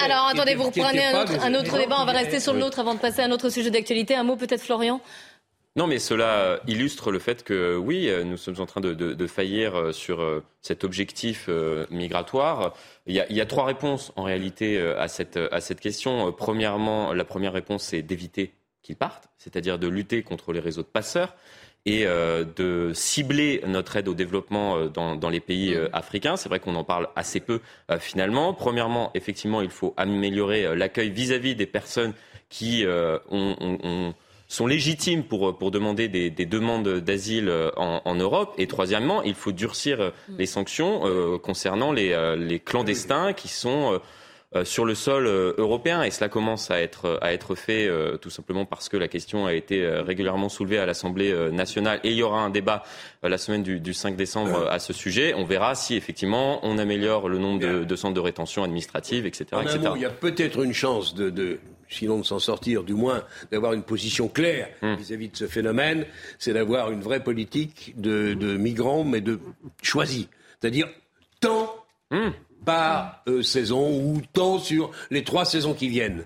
Alors, 0.00 0.26
attendez, 0.26 0.54
vous 0.54 0.64
reprenez 0.64 1.06
un 1.06 1.22
autre, 1.22 1.32
un 1.40 1.54
autre 1.54 1.78
débat. 1.78 1.96
On 2.00 2.04
va 2.04 2.12
rester 2.12 2.40
sur 2.40 2.52
le 2.52 2.60
nôtre 2.60 2.80
avant 2.80 2.94
de 2.94 3.00
passer 3.00 3.22
à 3.22 3.24
un 3.24 3.30
autre 3.32 3.48
sujet 3.48 3.70
d'actualité. 3.70 4.14
Un 4.14 4.24
mot 4.24 4.36
peut-être, 4.36 4.62
Florian 4.62 5.00
non, 5.76 5.86
mais 5.86 6.00
cela 6.00 6.60
illustre 6.66 7.12
le 7.12 7.20
fait 7.20 7.44
que 7.44 7.76
oui, 7.76 8.10
nous 8.24 8.36
sommes 8.36 8.60
en 8.60 8.66
train 8.66 8.80
de, 8.80 9.26
faillir 9.28 9.76
euh, 9.76 9.92
sur 9.92 10.20
euh, 10.20 10.42
cet 10.62 10.82
objectif 10.82 11.46
euh, 11.48 11.86
migratoire. 11.90 12.74
Il 13.06 13.14
y, 13.14 13.40
a, 13.40 13.46
trois 13.46 13.66
réponses 13.66 14.12
en 14.16 14.24
réalité 14.24 14.80
à 14.80 15.06
cette, 15.06 15.36
à 15.36 15.60
cette 15.60 15.80
question. 15.80 16.32
Premièrement, 16.32 17.12
la 17.12 17.24
première 17.24 17.52
réponse, 17.52 17.84
c'est 17.84 18.02
d'éviter 18.02 18.52
qu'ils 18.82 18.96
partent, 18.96 19.28
c'est-à-dire 19.38 19.78
de 19.78 19.86
lutter 19.86 20.22
contre 20.22 20.52
les 20.52 20.60
réseaux 20.60 20.82
de 20.82 20.88
passeurs 20.88 21.34
et 21.86 22.04
de 22.04 22.92
cibler 22.94 23.62
notre 23.66 23.96
aide 23.96 24.06
au 24.06 24.14
développement 24.14 24.86
dans, 24.86 25.30
les 25.30 25.40
pays 25.40 25.76
africains. 25.92 26.36
C'est 26.36 26.48
vrai 26.48 26.60
qu'on 26.60 26.76
en 26.76 26.84
parle 26.84 27.08
assez 27.16 27.40
peu 27.40 27.60
finalement. 27.98 28.54
Premièrement, 28.54 29.10
effectivement, 29.14 29.60
il 29.62 29.70
faut 29.70 29.94
améliorer 29.96 30.76
l'accueil 30.76 31.10
vis-à-vis 31.10 31.56
des 31.56 31.66
personnes 31.66 32.12
qui 32.48 32.84
ont 32.86 34.14
sont 34.50 34.66
légitimes 34.66 35.22
pour, 35.22 35.56
pour 35.56 35.70
demander 35.70 36.08
des, 36.08 36.28
des 36.28 36.44
demandes 36.44 36.88
d'asile 36.98 37.48
euh, 37.48 37.70
en, 37.76 38.02
en, 38.04 38.14
Europe. 38.16 38.52
Et 38.58 38.66
troisièmement, 38.66 39.22
il 39.22 39.34
faut 39.34 39.52
durcir 39.52 40.00
euh, 40.00 40.10
les 40.36 40.46
sanctions 40.46 41.02
euh, 41.04 41.38
concernant 41.38 41.92
les, 41.92 42.10
les, 42.36 42.58
clandestins 42.58 43.32
qui 43.32 43.46
sont 43.46 44.00
sur 44.64 44.84
le 44.84 44.94
sol 44.94 45.26
européen. 45.26 46.02
Et 46.02 46.10
cela 46.10 46.28
commence 46.28 46.70
à 46.70 46.80
être, 46.80 47.18
à 47.22 47.32
être 47.32 47.54
fait 47.54 47.88
tout 48.20 48.30
simplement 48.30 48.64
parce 48.64 48.88
que 48.88 48.96
la 48.96 49.08
question 49.08 49.46
a 49.46 49.54
été 49.54 49.86
régulièrement 49.88 50.48
soulevée 50.48 50.78
à 50.78 50.86
l'Assemblée 50.86 51.32
nationale. 51.52 52.00
Et 52.04 52.10
il 52.10 52.16
y 52.16 52.22
aura 52.22 52.40
un 52.40 52.50
débat 52.50 52.82
la 53.22 53.38
semaine 53.38 53.62
du, 53.62 53.80
du 53.80 53.94
5 53.94 54.16
décembre 54.16 54.68
à 54.68 54.78
ce 54.78 54.92
sujet. 54.92 55.34
On 55.34 55.44
verra 55.44 55.74
si 55.74 55.94
effectivement 55.94 56.58
on 56.64 56.78
améliore 56.78 57.28
le 57.28 57.38
nombre 57.38 57.60
de, 57.60 57.84
de 57.84 57.96
centres 57.96 58.14
de 58.14 58.20
rétention 58.20 58.64
administrative, 58.64 59.26
etc. 59.26 59.46
etc. 59.62 59.78
il 59.94 60.02
y 60.02 60.04
a 60.04 60.10
peut-être 60.10 60.64
une 60.64 60.74
chance 60.74 61.14
de, 61.14 61.30
de 61.30 61.60
sinon 61.90 62.18
de 62.18 62.24
s'en 62.24 62.38
sortir, 62.38 62.84
du 62.84 62.94
moins 62.94 63.24
d'avoir 63.50 63.72
une 63.74 63.82
position 63.82 64.28
claire 64.28 64.68
hmm. 64.80 64.94
vis-à-vis 64.94 65.28
de 65.28 65.36
ce 65.36 65.46
phénomène, 65.46 66.06
c'est 66.38 66.52
d'avoir 66.52 66.90
une 66.90 67.00
vraie 67.00 67.22
politique 67.22 67.94
de, 68.00 68.34
migrants, 68.56 69.04
mais 69.04 69.20
de 69.20 69.38
choisis. 69.82 70.28
C'est-à-dire 70.60 70.88
tant 71.40 71.74
hmm. 72.10 72.30
Par 72.64 73.22
euh, 73.28 73.42
saison 73.42 73.90
ou 73.90 74.20
tant 74.32 74.58
sur 74.58 74.90
les 75.10 75.24
trois 75.24 75.44
saisons 75.44 75.74
qui 75.74 75.88
viennent. 75.88 76.24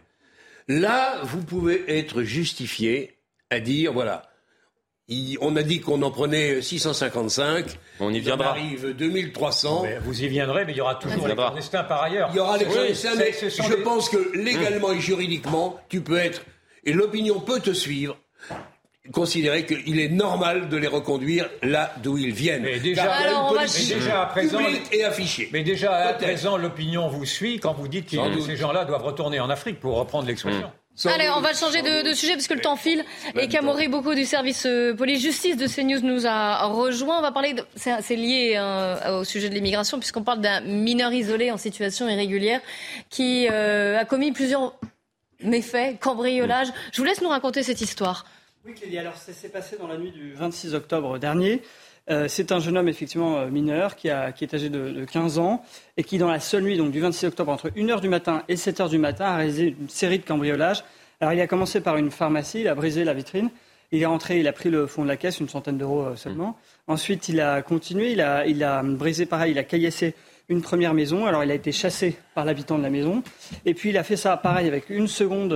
Là, 0.69 1.21
vous 1.23 1.43
pouvez 1.43 1.85
être 1.99 2.23
justifié 2.23 3.17
à 3.51 3.61
dire, 3.61 3.93
voilà, 3.93 4.23
on 5.41 5.57
a 5.57 5.63
dit 5.63 5.81
qu'on 5.81 6.01
en 6.03 6.11
prenait 6.11 6.63
655. 6.63 7.67
On 8.01 8.13
y 8.13 8.21
viendra. 8.21 8.49
On 8.49 8.51
arrive 8.51 8.95
2300. 8.97 9.85
vous 10.03 10.23
y 10.23 10.29
viendrez, 10.29 10.65
mais 10.65 10.73
il 10.73 10.79
y 10.79 10.81
aura 10.81 10.95
toujours 10.95 11.29
les 11.29 11.35
clandestins 11.35 11.85
par 11.85 12.03
ailleurs. 12.03 12.31
Il 12.33 12.37
y 12.37 12.41
aura 12.41 12.57
les 12.57 12.65
clandestins, 12.65 13.15
mais 13.17 13.33
je 13.33 13.75
pense 13.83 14.09
que 14.09 14.37
légalement 14.37 14.93
et 14.93 15.01
juridiquement, 15.01 15.79
tu 15.89 16.01
peux 16.01 16.17
être, 16.17 16.43
et 16.85 16.93
l'opinion 16.93 17.41
peut 17.41 17.61
te 17.61 17.73
suivre, 17.73 18.17
considérer 19.13 19.67
qu'il 19.67 20.01
est 20.01 20.09
normal 20.09 20.69
de 20.69 20.77
les 20.77 20.87
reconduire 20.87 21.49
là 21.63 21.93
d'où 22.03 22.17
ils 22.17 22.33
viennent. 22.33 22.63
Mais 22.63 22.79
déjà, 22.79 23.13
à 23.13 24.27
présent, 24.27 24.61
et 24.93 25.05
affiché. 25.05 25.49
Mais 25.53 25.63
déjà 25.63 25.95
à 25.95 26.13
présent, 26.15 26.57
l'opinion 26.57 27.09
vous 27.09 27.27
suit 27.27 27.59
quand 27.59 27.75
vous 27.75 27.89
dites 27.89 28.11
que 28.11 28.41
ces 28.41 28.57
gens-là 28.57 28.85
doivent 28.85 29.05
retourner 29.05 29.41
en 29.41 29.51
Afrique 29.51 29.81
pour 29.81 29.97
reprendre 29.97 30.27
l'expression. 30.27 30.71
Allez, 31.07 31.29
on 31.37 31.41
va 31.41 31.53
changer 31.55 31.83
de, 31.83 32.09
de, 32.09 32.15
sujet 32.15 32.35
parce 32.35 32.47
que 32.47 32.55
le 32.55 32.61
temps 32.61 32.77
file. 32.77 33.05
Et 33.39 33.49
Camoré, 33.49 33.89
beaucoup 33.89 34.15
du 34.15 34.25
service 34.25 34.65
euh, 34.65 34.95
police-justice 34.95 35.57
de 35.57 35.67
CNews 35.67 36.01
nous 36.03 36.25
a 36.25 36.67
rejoint. 36.67 37.19
On 37.19 37.23
va 37.23 37.33
parler, 37.33 37.57
c'est 37.75 38.15
lié 38.15 38.55
euh, 38.57 39.19
au 39.19 39.25
sujet 39.25 39.49
de 39.49 39.55
l'immigration 39.55 39.99
puisqu'on 39.99 40.23
parle 40.23 40.41
d'un 40.41 40.61
mineur 40.61 41.13
isolé 41.13 41.51
en 41.51 41.57
situation 41.57 42.09
irrégulière 42.09 42.61
qui 43.11 43.49
euh, 43.51 43.99
a 43.99 44.05
commis 44.05 44.31
plusieurs 44.31 44.75
méfaits, 45.43 45.99
cambriolages. 45.99 46.69
Je 46.93 46.99
vous 46.99 47.05
laisse 47.05 47.21
nous 47.21 47.29
raconter 47.29 47.65
cette 47.65 47.81
histoire. 47.81 48.25
Oui, 48.67 48.73
Kelly, 48.73 48.97
alors 48.97 49.17
ça 49.17 49.35
s'est 49.35 49.51
passé 49.51 49.77
dans 49.77 49.87
la 49.87 49.99
nuit 49.99 50.11
du 50.11 50.33
26 50.33 50.75
octobre 50.75 51.19
dernier. 51.19 51.61
Euh, 52.09 52.29
c'est 52.29 52.51
un 52.51 52.61
jeune 52.61 52.79
homme 52.79 52.89
effectivement 52.89 53.37
euh, 53.37 53.51
mineur 53.51 53.95
qui, 53.95 54.09
est 54.09 54.55
âgé 54.55 54.71
de, 54.71 55.05
15 55.05 55.39
ans 55.39 55.63
et 55.99 56.03
qui, 56.03 56.17
dans 56.17 56.31
la 56.31 56.41
seule 56.41 56.63
nuit, 56.63 56.79
donc 56.79 56.91
du 56.91 56.99
26 56.99 57.27
octobre, 57.27 57.53
entre 57.53 57.69
1h 57.69 58.01
du 58.01 58.09
matin 58.09 58.43
et 58.49 58.55
7h 58.55 58.89
du 58.89 58.97
matin, 58.97 59.27
a 59.27 59.37
réalisé 59.37 59.77
une 59.79 59.91
série 59.91 60.19
de 60.19 60.25
cambriolages. 60.25 60.83
Alors, 61.21 61.35
il 61.35 61.41
a 61.43 61.47
commencé 61.47 61.83
par 61.83 61.99
une 61.99 62.11
pharmacie, 62.11 62.61
il 62.63 62.69
a 62.69 62.75
brisé 62.75 63.05
la 63.05 63.13
vitrine. 63.13 63.51
Il 63.93 64.01
est 64.01 64.07
rentré, 64.07 64.41
il 64.41 64.49
a 64.49 64.53
pris 64.55 64.71
le 64.71 64.87
fond 64.87 65.03
de 65.03 65.09
la 65.09 65.19
caisse, 65.19 65.41
une 65.41 65.49
centaine 65.51 65.77
d'euros 65.77 66.01
euh, 66.01 66.17
seulement. 66.17 66.57
Ensuite, 66.87 67.29
il 67.29 67.43
a 67.43 67.61
continué, 67.61 68.13
il 68.13 68.23
a, 68.23 68.83
brisé 68.83 69.27
pareil, 69.27 69.53
il 69.53 69.59
a 69.59 69.65
caillassé 69.65 70.15
une 70.49 70.63
première 70.63 70.95
maison. 70.95 71.27
Alors, 71.27 71.45
il 71.45 71.51
a 71.51 71.55
été 71.55 71.71
chassé 71.71 72.17
par 72.35 72.47
l'habitant 72.47 72.79
de 72.79 72.83
la 72.83 72.91
maison. 72.91 73.23
Et 73.67 73.75
puis, 73.75 73.91
il 73.91 73.99
a 73.99 74.05
fait 74.05 74.17
ça 74.17 74.39
pareil 74.39 74.69
avec 74.69 74.89
une 74.89 75.07
seconde 75.07 75.53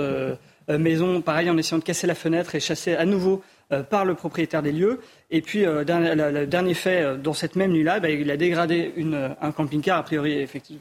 maison, 0.68 1.22
pareil 1.22 1.48
en 1.48 1.56
essayant 1.56 1.78
de 1.78 1.84
casser 1.84 2.06
la 2.06 2.14
fenêtre 2.14 2.54
et 2.54 2.60
chasser 2.60 2.94
à 2.94 3.06
nouveau 3.06 3.42
euh, 3.70 3.82
par 3.82 4.06
le 4.06 4.14
propriétaire 4.14 4.62
des 4.62 4.72
lieux. 4.72 4.98
Et 5.30 5.42
puis, 5.42 5.66
euh, 5.66 5.84
le 5.84 6.46
dernier 6.46 6.72
fait, 6.72 7.02
euh, 7.02 7.16
dans 7.18 7.34
cette 7.34 7.54
même 7.54 7.70
nuit-là, 7.72 8.00
bah, 8.00 8.08
il 8.08 8.30
a 8.30 8.38
dégradé 8.38 8.94
un 9.42 9.52
camping-car, 9.52 9.98
a 9.98 10.02
priori, 10.02 10.38
effectivement, 10.38 10.80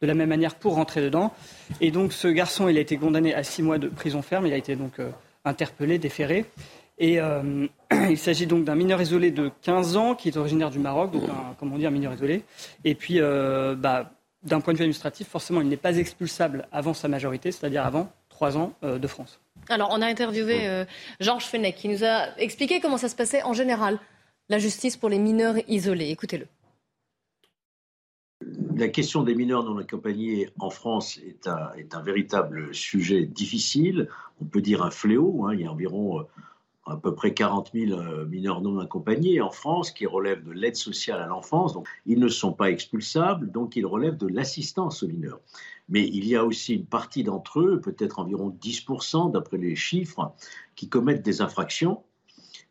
de 0.00 0.06
la 0.06 0.14
même 0.14 0.28
manière 0.28 0.54
pour 0.54 0.76
rentrer 0.76 1.00
dedans. 1.00 1.32
Et 1.80 1.90
donc, 1.90 2.12
ce 2.12 2.28
garçon, 2.28 2.68
il 2.68 2.78
a 2.78 2.80
été 2.80 2.96
condamné 2.96 3.34
à 3.34 3.42
six 3.42 3.60
mois 3.64 3.78
de 3.78 3.88
prison 3.88 4.22
ferme. 4.22 4.46
Il 4.46 4.52
a 4.52 4.56
été 4.56 4.76
donc 4.76 5.00
interpellé, 5.44 5.98
déféré. 5.98 6.44
Et 7.00 7.18
il 8.08 8.18
s'agit 8.18 8.46
donc 8.46 8.62
d'un 8.62 8.76
mineur 8.76 9.02
isolé 9.02 9.32
de 9.32 9.50
15 9.62 9.96
ans 9.96 10.14
qui 10.14 10.28
est 10.28 10.36
originaire 10.36 10.70
du 10.70 10.78
Maroc, 10.78 11.10
donc 11.10 11.24
un, 11.24 11.56
comment 11.58 11.76
dire, 11.76 11.88
un 11.88 11.92
mineur 11.92 12.14
isolé. 12.14 12.44
Et 12.84 12.94
puis, 12.94 13.18
bah, 13.18 14.12
d'un 14.44 14.60
point 14.60 14.74
de 14.74 14.78
vue 14.78 14.84
administratif, 14.84 15.26
forcément, 15.26 15.60
il 15.60 15.68
n'est 15.68 15.76
pas 15.76 15.96
expulsable 15.96 16.68
avant 16.70 16.94
sa 16.94 17.08
majorité, 17.08 17.50
c'est-à-dire 17.50 17.84
avant 17.84 18.12
trois 18.38 18.56
ans 18.56 18.72
de 18.82 19.06
France. 19.08 19.40
Alors, 19.68 19.88
on 19.90 20.00
a 20.00 20.06
interviewé 20.06 20.68
euh, 20.68 20.84
Georges 21.18 21.46
Fenech 21.46 21.74
qui 21.74 21.88
nous 21.88 22.04
a 22.04 22.38
expliqué 22.38 22.78
comment 22.78 22.96
ça 22.96 23.08
se 23.08 23.16
passait 23.16 23.42
en 23.42 23.52
général, 23.52 23.98
la 24.48 24.58
justice 24.58 24.96
pour 24.96 25.08
les 25.08 25.18
mineurs 25.18 25.56
isolés. 25.66 26.10
Écoutez-le. 26.10 26.46
la 28.76 28.86
question 28.86 29.24
des 29.24 29.34
mineurs 29.34 29.64
non 29.64 29.76
accompagnés 29.78 30.50
en 30.60 30.70
France 30.70 31.18
est 31.26 31.48
un, 31.48 31.72
est 31.76 31.96
un, 31.96 32.00
véritable 32.00 32.72
sujet 32.72 33.26
difficile. 33.26 34.08
On 34.40 34.44
peut 34.44 34.62
dire 34.62 34.84
un 34.84 34.92
fléau. 34.92 35.44
Hein. 35.44 35.54
Il 35.54 35.62
y 35.62 35.66
a 35.66 35.72
environ 35.72 36.24
à 36.88 36.96
peu 36.96 37.14
près 37.14 37.34
40 37.34 37.70
000 37.74 38.24
mineurs 38.26 38.60
non 38.60 38.78
accompagnés 38.78 39.40
en 39.40 39.50
France 39.50 39.90
qui 39.90 40.06
relèvent 40.06 40.42
de 40.42 40.52
l'aide 40.52 40.76
sociale 40.76 41.20
à 41.20 41.26
l'enfance. 41.26 41.74
Donc, 41.74 41.86
ils 42.06 42.18
ne 42.18 42.28
sont 42.28 42.52
pas 42.52 42.70
expulsables, 42.70 43.50
donc 43.50 43.76
ils 43.76 43.86
relèvent 43.86 44.16
de 44.16 44.26
l'assistance 44.26 45.02
aux 45.02 45.08
mineurs. 45.08 45.40
Mais 45.88 46.06
il 46.06 46.26
y 46.26 46.36
a 46.36 46.44
aussi 46.44 46.74
une 46.74 46.86
partie 46.86 47.24
d'entre 47.24 47.60
eux, 47.60 47.80
peut-être 47.80 48.18
environ 48.18 48.50
10% 48.60 49.32
d'après 49.32 49.56
les 49.56 49.76
chiffres, 49.76 50.34
qui 50.74 50.88
commettent 50.88 51.22
des 51.22 51.40
infractions 51.40 52.02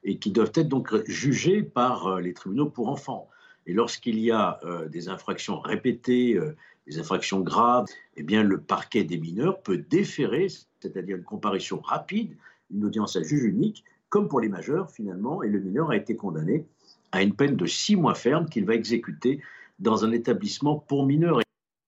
et 0.04 0.18
qui 0.18 0.32
doivent 0.32 0.52
être 0.56 0.70
donc 0.70 0.94
jugés 1.08 1.64
par 1.64 2.08
euh, 2.08 2.22
les 2.22 2.34
tribunaux 2.34 2.70
pour 2.70 2.90
enfants. 2.90 3.30
Et 3.66 3.74
lorsqu'il 3.74 4.20
y 4.20 4.32
a 4.32 4.60
euh, 4.64 4.88
des 4.88 5.10
infractions 5.10 5.60
répétées, 5.60 6.36
euh, 6.36 6.56
des 6.88 7.00
infractions 7.00 7.42
graves, 7.42 7.88
eh 8.16 8.24
bien 8.24 8.44
le 8.44 8.62
parquet 8.62 9.04
des 9.04 9.18
mineurs 9.18 9.62
peut 9.62 9.78
déférer, 9.78 10.48
c'est-à-dire 10.80 11.18
une 11.18 11.24
comparution 11.24 11.82
rapide, 11.82 12.38
une 12.72 12.86
audience 12.86 13.16
à 13.16 13.24
juge 13.24 13.44
unique, 13.44 13.84
comme 14.10 14.28
pour 14.28 14.40
les 14.40 14.50
majeurs 14.50 14.92
finalement, 14.92 15.44
et 15.44 15.50
le 15.50 15.60
mineur 15.60 15.92
a 15.92 15.96
été 15.96 16.16
condamné 16.16 16.66
à 17.12 17.22
une 17.22 17.34
peine 17.34 17.56
de 17.56 17.66
six 17.66 17.96
mois 17.96 18.16
ferme 18.16 18.48
qu'il 18.50 18.66
va 18.66 18.74
exécuter 18.74 19.42
dans 19.80 20.06
un 20.06 20.12
établissement 20.12 20.76
pour 20.76 21.06
mineurs. 21.06 21.42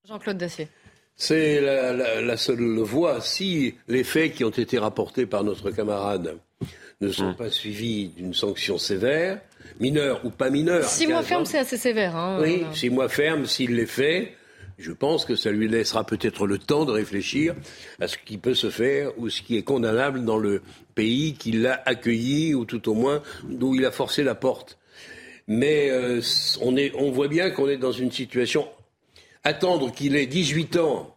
Jean-Claude 0.08 0.38
Dacier. 0.38 0.68
C'est 1.16 1.60
la, 1.60 2.38
seule 2.38 2.80
voie. 2.80 3.20
Si 3.20 3.76
les 3.90 4.06
faits 4.06 4.34
qui 4.34 4.46
ont 4.46 4.50
été 4.50 4.78
rapportés 4.78 5.26
par 5.26 5.44
notre 5.44 5.70
camarade 5.70 6.40
ne 7.02 7.12
sont 7.12 7.32
mmh. 7.32 7.36
pas 7.36 7.50
suivis 7.50 8.08
d'une 8.10 8.34
sanction 8.34 8.78
sévère, 8.78 9.42
mineur 9.82 10.24
ou 10.24 10.30
pas 10.30 10.50
mineur. 10.50 10.86
Six 10.86 11.08
mois 11.08 11.24
ferme, 11.24 11.46
c'est 11.46 11.60
assez 11.60 11.78
sévère. 11.78 12.16
Hein, 12.16 12.40
oui, 12.42 12.66
six 12.74 12.90
mois 12.90 13.10
ferme, 13.10 13.46
s'il 13.46 13.76
les 13.76 13.86
fait, 13.86 14.34
je 14.80 14.94
pense 14.94 15.26
que 15.26 15.36
ça 15.36 15.52
lui 15.52 15.68
laissera 15.68 16.06
peut-être 16.06 16.48
le 16.48 16.58
temps 16.58 16.86
de 16.86 16.92
réfléchir 16.92 17.54
à 18.00 18.08
ce 18.08 18.18
qui 18.18 18.38
peut 18.38 18.54
se 18.54 18.70
faire 18.70 19.12
ou 19.18 19.30
ce 19.30 19.42
qui 19.42 19.58
est 19.58 19.64
condamnable 19.64 20.24
dans 20.24 20.38
le 20.38 20.62
pays 20.96 21.34
qui 21.34 21.52
l'a 21.52 21.82
accueilli 21.86 22.54
ou 22.56 22.66
tout 22.66 22.90
au 22.90 22.94
moins 22.94 23.22
d'où 23.44 23.76
il 23.76 23.86
a 23.86 23.92
forcé 23.92 24.24
la 24.24 24.36
porte. 24.36 24.78
Mais 25.48 25.90
euh, 25.90 26.22
on, 26.62 26.76
on 26.96 27.12
voit 27.12 27.28
bien 27.28 27.50
qu'on 27.50 27.68
est 27.68 27.78
dans 27.78 27.92
une 27.92 28.12
situation. 28.12 28.68
Attendre 29.44 29.92
qu'il 29.92 30.16
ait 30.16 30.28
18 30.28 30.78
ans 30.78 31.16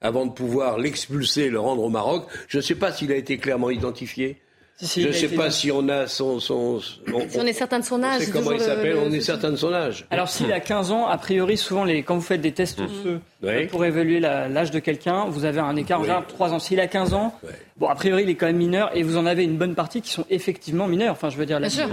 avant 0.00 0.26
de 0.26 0.32
pouvoir 0.32 0.78
l'expulser, 0.78 1.48
le 1.48 1.60
rendre 1.60 1.82
au 1.82 1.88
Maroc, 1.88 2.26
je 2.48 2.56
ne 2.58 2.62
sais 2.62 2.74
pas 2.74 2.92
s'il 2.92 3.12
a 3.12 3.16
été 3.16 3.36
clairement 3.38 3.70
identifié 3.70 4.38
je 4.80 5.06
ne 5.06 5.12
sais 5.12 5.28
pas 5.28 5.50
si 5.50 5.70
on 5.70 5.88
a 5.88 6.06
son. 6.06 6.40
son, 6.40 6.80
on, 7.12 7.46
est 7.46 7.52
certain 7.52 7.78
de 7.78 7.84
son 7.84 8.02
âge. 8.02 8.22
comment 8.32 8.52
il 8.52 8.60
s'appelle, 8.60 8.96
on 8.96 9.12
est 9.12 9.20
certain 9.20 9.50
de 9.50 9.56
son 9.56 9.72
âge. 9.72 10.06
Alors 10.10 10.28
s'il 10.28 10.52
a 10.52 10.60
15 10.60 10.90
ans, 10.90 11.06
a 11.06 11.18
priori, 11.18 11.56
souvent, 11.56 11.84
les, 11.84 12.02
quand 12.02 12.16
vous 12.16 12.22
faites 12.22 12.40
des 12.40 12.52
tests 12.52 12.80
mmh. 12.80 13.66
pour 13.70 13.84
évaluer 13.84 14.18
l'âge 14.18 14.70
de 14.70 14.78
quelqu'un, 14.80 15.26
vous 15.26 15.44
avez 15.44 15.60
un 15.60 15.76
écart, 15.76 16.00
en 16.00 16.22
3 16.22 16.52
ans. 16.52 16.58
S'il 16.58 16.80
a 16.80 16.86
15 16.86 17.14
ans, 17.14 17.38
bon, 17.76 17.86
a 17.86 17.94
priori, 17.94 18.24
il 18.24 18.30
est 18.30 18.34
quand 18.34 18.46
même 18.46 18.56
mineur, 18.56 18.90
et 18.96 19.02
vous 19.02 19.16
en 19.16 19.26
avez 19.26 19.44
une 19.44 19.56
bonne 19.56 19.74
partie 19.74 20.02
qui 20.02 20.10
sont 20.10 20.24
effectivement 20.30 20.88
mineurs. 20.88 21.12
Enfin, 21.12 21.30
je 21.30 21.36
veux 21.36 21.46
dire, 21.46 21.60
Bien 21.60 21.68
sûr. 21.68 21.88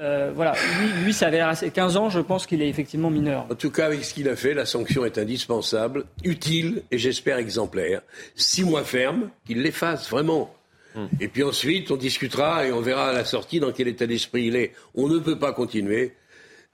Euh, 0.00 0.32
voilà, 0.34 0.54
lui, 0.80 1.04
lui, 1.04 1.12
ça 1.12 1.28
avait 1.28 1.40
assez 1.40 1.70
15 1.70 1.96
ans, 1.96 2.08
je 2.10 2.20
pense 2.20 2.46
qu'il 2.46 2.62
est 2.62 2.68
effectivement 2.68 3.10
mineur. 3.10 3.46
En 3.50 3.54
tout 3.54 3.70
cas, 3.70 3.86
avec 3.86 4.04
ce 4.04 4.14
qu'il 4.14 4.28
a 4.28 4.36
fait, 4.36 4.54
la 4.54 4.66
sanction 4.66 5.04
est 5.04 5.18
indispensable, 5.18 6.04
utile, 6.24 6.82
et 6.90 6.98
j'espère 6.98 7.38
exemplaire. 7.38 8.00
Six 8.34 8.64
mois 8.64 8.82
ferme, 8.82 9.30
qu'il 9.46 9.62
l'efface, 9.62 10.10
vraiment. 10.10 10.52
Hum. 10.94 11.08
Et 11.20 11.28
puis 11.28 11.42
ensuite, 11.42 11.90
on 11.90 11.96
discutera 11.96 12.66
et 12.66 12.72
on 12.72 12.80
verra 12.80 13.08
à 13.08 13.12
la 13.12 13.24
sortie 13.24 13.60
dans 13.60 13.72
quel 13.72 13.88
état 13.88 14.06
d'esprit 14.06 14.46
il 14.46 14.56
est. 14.56 14.72
On 14.94 15.08
ne 15.08 15.18
peut 15.18 15.38
pas 15.38 15.52
continuer 15.52 16.14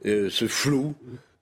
euh, 0.06 0.28
ce 0.30 0.46
flou 0.46 0.94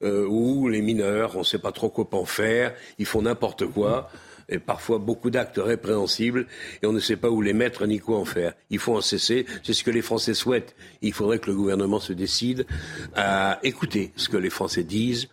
euh, 0.02 0.26
où 0.26 0.68
les 0.68 0.82
mineurs, 0.82 1.36
on 1.36 1.40
ne 1.40 1.44
sait 1.44 1.58
pas 1.58 1.72
trop 1.72 1.88
quoi 1.88 2.08
en 2.12 2.24
faire, 2.24 2.74
ils 2.98 3.06
font 3.06 3.22
n'importe 3.22 3.66
quoi, 3.66 4.10
et 4.48 4.58
parfois 4.58 4.98
beaucoup 4.98 5.30
d'actes 5.30 5.60
répréhensibles, 5.62 6.46
et 6.82 6.86
on 6.86 6.92
ne 6.92 7.00
sait 7.00 7.16
pas 7.16 7.30
où 7.30 7.42
les 7.42 7.52
mettre 7.52 7.86
ni 7.86 7.98
quoi 7.98 8.18
en 8.18 8.24
faire. 8.24 8.54
Il 8.70 8.78
faut 8.78 8.96
en 8.96 9.00
cesser, 9.00 9.44
c'est 9.62 9.72
ce 9.72 9.84
que 9.84 9.90
les 9.90 10.02
Français 10.02 10.34
souhaitent. 10.34 10.74
Il 11.02 11.12
faudrait 11.12 11.38
que 11.38 11.50
le 11.50 11.56
gouvernement 11.56 12.00
se 12.00 12.12
décide 12.12 12.66
à 13.14 13.58
écouter 13.62 14.12
ce 14.16 14.28
que 14.28 14.36
les 14.36 14.50
Français 14.50 14.84
disent 14.84 15.28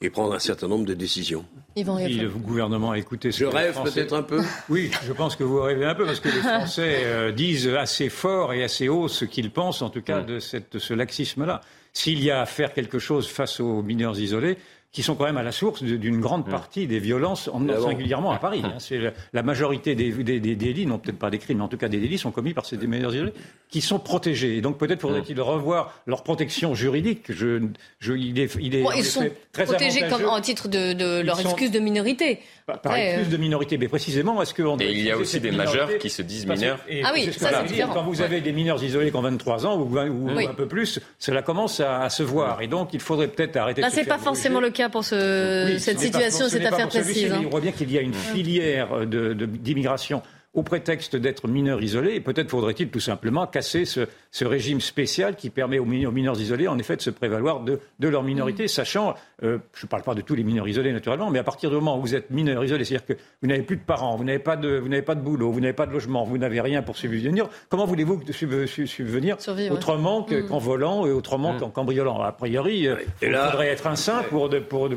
et 0.00 0.10
prendre 0.10 0.34
un 0.34 0.38
certain 0.38 0.68
nombre 0.68 0.84
de 0.84 0.94
décisions. 0.94 1.44
Si 1.76 1.82
le 1.82 2.28
gouvernement 2.28 2.92
a 2.92 2.98
écouté 2.98 3.32
ce 3.32 3.38
Je 3.38 3.44
rêve 3.46 3.76
peut-être 3.82 4.12
un 4.12 4.22
peu. 4.22 4.40
Oui, 4.68 4.90
je 5.04 5.12
pense 5.12 5.34
que 5.34 5.42
vous 5.42 5.60
rêvez 5.60 5.84
un 5.84 5.94
peu, 5.94 6.04
parce 6.04 6.20
que 6.20 6.28
les 6.28 6.40
Français 6.40 7.00
euh, 7.02 7.32
disent 7.32 7.68
assez 7.68 8.08
fort 8.08 8.52
et 8.52 8.62
assez 8.62 8.88
haut 8.88 9.08
ce 9.08 9.24
qu'ils 9.24 9.50
pensent, 9.50 9.82
en 9.82 9.90
tout 9.90 10.02
cas, 10.02 10.20
de, 10.20 10.38
cette, 10.38 10.72
de 10.74 10.78
ce 10.78 10.94
laxisme-là. 10.94 11.60
S'il 11.92 12.22
y 12.22 12.30
a 12.30 12.40
à 12.40 12.46
faire 12.46 12.72
quelque 12.72 12.98
chose 12.98 13.28
face 13.28 13.60
aux 13.60 13.82
mineurs 13.82 14.18
isolés, 14.18 14.56
qui 14.94 15.02
sont 15.02 15.16
quand 15.16 15.24
même 15.24 15.36
à 15.36 15.42
la 15.42 15.50
source 15.50 15.82
d'une 15.82 16.20
grande 16.20 16.48
partie 16.48 16.86
des 16.86 17.00
violences, 17.00 17.48
en, 17.52 17.66
singulièrement 17.82 18.30
à 18.30 18.38
Paris. 18.38 18.62
Hein. 18.64 18.74
C'est 18.78 19.00
la, 19.32 19.42
majorité 19.42 19.96
des, 19.96 20.12
délits, 20.54 20.86
non 20.86 20.98
peut-être 20.98 21.18
pas 21.18 21.30
des 21.30 21.38
crimes, 21.38 21.58
mais 21.58 21.64
en 21.64 21.68
tout 21.68 21.76
cas 21.76 21.88
des 21.88 21.98
délits 21.98 22.16
sont 22.16 22.30
commis 22.30 22.54
par 22.54 22.64
ces 22.64 22.76
mineurs 22.76 23.12
isolés 23.12 23.32
qui 23.70 23.80
sont 23.80 23.98
protégés. 23.98 24.56
Et 24.56 24.60
donc 24.60 24.78
peut-être 24.78 25.00
faudrait-il 25.00 25.40
revoir 25.40 26.00
leur 26.06 26.22
protection 26.22 26.76
juridique. 26.76 27.24
Je, 27.28 27.60
je, 27.98 28.12
il 28.12 28.38
est, 28.38 28.54
il 28.60 28.76
est 28.76 28.84
ils 28.96 29.04
sont 29.04 29.28
protégés 29.52 30.06
comme 30.08 30.26
en 30.26 30.40
titre 30.40 30.68
de, 30.68 31.22
leur 31.22 31.40
excuse 31.40 31.72
de 31.72 31.80
minorité. 31.80 32.38
Par, 32.64 32.94
excuse 32.94 33.30
de 33.30 33.36
minorité, 33.36 33.76
mais 33.76 33.88
précisément, 33.88 34.40
est-ce 34.40 34.54
que 34.54 34.62
Et 34.80 34.92
il 34.92 35.02
y 35.02 35.10
a 35.10 35.18
aussi 35.18 35.40
des 35.40 35.50
majeurs 35.50 35.98
qui 35.98 36.08
se 36.08 36.22
disent 36.22 36.46
mineurs. 36.46 36.78
ah 37.02 37.10
oui, 37.12 37.32
ça 37.32 37.50
c'est 37.50 37.66
différent. 37.66 37.94
Quand 37.94 38.04
vous 38.04 38.22
avez 38.22 38.40
des 38.40 38.52
mineurs 38.52 38.82
isolés 38.82 39.10
qui 39.10 39.16
ont 39.16 39.22
23 39.22 39.66
ans 39.66 39.76
ou, 39.76 39.98
un 39.98 40.54
peu 40.54 40.68
plus, 40.68 41.00
cela 41.18 41.42
commence 41.42 41.80
à, 41.80 42.08
se 42.10 42.22
voir. 42.22 42.62
Et 42.62 42.68
donc 42.68 42.90
il 42.94 43.00
faudrait 43.00 43.26
peut-être 43.26 43.56
arrêter. 43.56 43.80
Là, 43.80 43.90
c'est 43.90 44.04
pas 44.04 44.18
forcément 44.18 44.60
le 44.60 44.70
cas 44.70 44.83
pour 44.90 45.04
cette 45.04 46.00
situation, 46.00 46.48
cette 46.48 46.66
affaire 46.66 46.88
précise. 46.88 47.32
On 47.32 47.48
voit 47.48 47.60
bien 47.60 47.72
qu'il 47.72 47.90
y 47.90 47.98
a 47.98 48.00
une 48.00 48.14
filière 48.14 49.06
d'immigration 49.06 50.22
au 50.54 50.62
prétexte 50.62 51.16
d'être 51.16 51.48
mineurs 51.48 51.82
isolés. 51.82 52.14
Et 52.14 52.20
peut-être 52.20 52.50
faudrait-il 52.50 52.88
tout 52.88 53.00
simplement 53.00 53.46
casser 53.46 53.84
ce, 53.84 54.06
ce, 54.30 54.44
régime 54.44 54.80
spécial 54.80 55.34
qui 55.34 55.50
permet 55.50 55.78
aux 55.78 55.84
mineurs, 55.84 56.40
isolés, 56.40 56.68
en 56.68 56.78
effet, 56.78 56.96
de 56.96 57.02
se 57.02 57.10
prévaloir 57.10 57.60
de, 57.60 57.80
de 57.98 58.08
leur 58.08 58.22
minorité, 58.22 58.64
mm. 58.64 58.68
sachant, 58.68 59.14
euh, 59.42 59.58
je 59.74 59.86
ne 59.86 59.88
parle 59.88 60.02
pas 60.02 60.14
de 60.14 60.20
tous 60.20 60.34
les 60.34 60.44
mineurs 60.44 60.68
isolés 60.68 60.92
naturellement, 60.92 61.30
mais 61.30 61.40
à 61.40 61.44
partir 61.44 61.70
du 61.70 61.76
moment 61.76 61.98
où 61.98 62.00
vous 62.00 62.14
êtes 62.14 62.30
mineur 62.30 62.64
isolé, 62.64 62.84
c'est-à-dire 62.84 63.06
que 63.06 63.14
vous 63.42 63.48
n'avez 63.48 63.62
plus 63.62 63.76
de 63.76 63.82
parents, 63.82 64.16
vous 64.16 64.24
n'avez 64.24 64.38
pas 64.38 64.56
de, 64.56 64.78
vous 64.78 64.88
n'avez 64.88 65.02
pas 65.02 65.16
de 65.16 65.20
boulot, 65.20 65.50
vous 65.50 65.60
n'avez 65.60 65.72
pas 65.72 65.86
de 65.86 65.92
logement, 65.92 66.24
vous 66.24 66.38
n'avez 66.38 66.60
rien 66.60 66.82
pour 66.82 66.96
subvenir, 66.96 67.48
comment 67.68 67.86
voulez-vous 67.86 68.20
subvenir 68.32 69.36
autrement 69.70 70.26
mm. 70.28 70.46
qu'en 70.48 70.58
volant 70.58 71.06
et 71.06 71.10
autrement 71.10 71.54
mm. 71.54 71.72
qu'en 71.72 71.84
briolant 71.84 72.20
A 72.20 72.32
priori, 72.32 72.86
euh, 72.86 72.96
il 73.22 73.34
faudrait 73.34 73.68
être 73.68 73.86
un 73.88 73.96
saint 73.96 74.22
pour, 74.30 74.48
pour, 74.68 74.88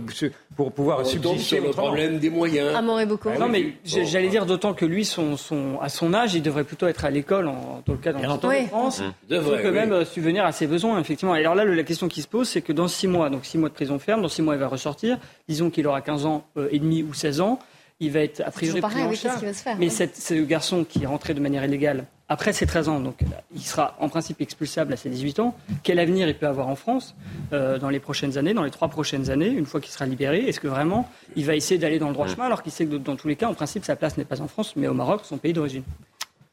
pour, 0.55 0.71
pouvoir 0.71 1.05
subsister. 1.05 1.57
sur 1.57 1.63
le 1.63 1.71
problème 1.71 2.19
des 2.19 2.29
moyens. 2.29 2.73
beaucoup. 3.07 3.29
non, 3.39 3.49
mais 3.49 3.73
j'allais 3.85 4.29
dire 4.29 4.45
d'autant 4.45 4.73
que 4.73 4.85
lui, 4.85 5.03
son 5.03 5.37
à 5.81 5.89
son 5.89 6.13
âge, 6.13 6.35
il 6.35 6.41
devrait 6.41 6.63
plutôt 6.63 6.87
être 6.87 7.05
à 7.05 7.09
l'école, 7.09 7.47
en, 7.47 7.81
tout 7.85 7.95
cas 7.95 8.13
dans 8.13 8.19
le 8.19 8.63
de 8.63 8.67
France, 8.67 9.01
devrait 9.29 9.61
que 9.61 9.67
même 9.67 9.91
euh, 9.91 10.05
subvenir 10.05 10.45
à 10.45 10.51
ses 10.51 10.67
besoins, 10.67 10.99
effectivement. 10.99 11.35
Et 11.35 11.39
alors 11.39 11.55
là, 11.55 11.65
la 11.65 11.83
question 11.83 12.07
qui 12.07 12.21
se 12.21 12.27
pose, 12.27 12.47
c'est 12.47 12.61
que 12.61 12.73
dans 12.73 12.87
six 12.87 13.07
mois, 13.07 13.29
donc 13.29 13.45
six 13.45 13.57
mois 13.57 13.69
de 13.69 13.73
prison 13.73 13.99
ferme, 13.99 14.21
dans 14.21 14.27
six 14.27 14.41
mois, 14.41 14.55
il 14.55 14.59
va 14.59 14.67
ressortir. 14.67 15.17
Disons 15.47 15.69
qu'il 15.69 15.87
aura 15.87 16.01
15 16.01 16.25
ans 16.25 16.43
euh, 16.57 16.69
et 16.71 16.79
demi 16.79 17.03
ou 17.03 17.13
16 17.13 17.41
ans. 17.41 17.59
Il 17.99 18.11
va 18.11 18.19
être 18.19 18.41
a 18.45 18.51
priori 18.51 18.79
pris 18.79 19.01
en 19.01 19.13
charge. 19.13 19.41
Mais 19.79 19.89
ce 19.89 20.33
garçon 20.43 20.85
qui 20.87 21.03
est 21.03 21.07
rentré 21.07 21.33
de 21.33 21.39
manière 21.39 21.65
illégale 21.65 22.05
après 22.29 22.51
ses 22.51 22.65
13 22.65 22.89
ans, 22.89 22.99
donc 22.99 23.19
il 23.55 23.61
sera 23.61 23.95
en 23.99 24.09
principe 24.09 24.41
expulsable 24.41 24.91
à 24.91 24.97
ses 24.97 25.09
18 25.09 25.39
ans. 25.39 25.55
Quel 25.83 25.97
avenir 25.97 26.27
il 26.27 26.37
peut 26.37 26.47
avoir 26.47 26.67
en 26.67 26.75
France 26.75 27.15
euh, 27.53 27.79
dans 27.79 27.89
les 27.89 27.99
prochaines 27.99 28.37
années, 28.37 28.53
dans 28.53 28.63
les 28.63 28.71
trois 28.71 28.89
prochaines 28.89 29.29
années, 29.29 29.47
une 29.47 29.65
fois 29.65 29.79
qu'il 29.79 29.91
sera 29.91 30.05
libéré? 30.05 30.39
Est-ce 30.39 30.59
que 30.59 30.67
vraiment 30.67 31.09
il 31.37 31.45
va 31.45 31.55
essayer 31.55 31.79
d'aller 31.79 31.99
dans 31.99 32.09
le 32.09 32.13
droit 32.13 32.27
chemin 32.27 32.45
alors 32.45 32.63
qu'il 32.63 32.71
sait 32.71 32.85
que 32.85 32.95
dans 32.95 33.15
tous 33.15 33.29
les 33.29 33.37
cas, 33.37 33.47
en 33.47 33.53
principe, 33.53 33.85
sa 33.85 33.95
place 33.95 34.17
n'est 34.17 34.25
pas 34.25 34.41
en 34.41 34.47
France, 34.47 34.73
mais 34.75 34.87
au 34.87 34.93
Maroc, 34.93 35.21
son 35.23 35.37
pays 35.37 35.53
d'origine? 35.53 35.83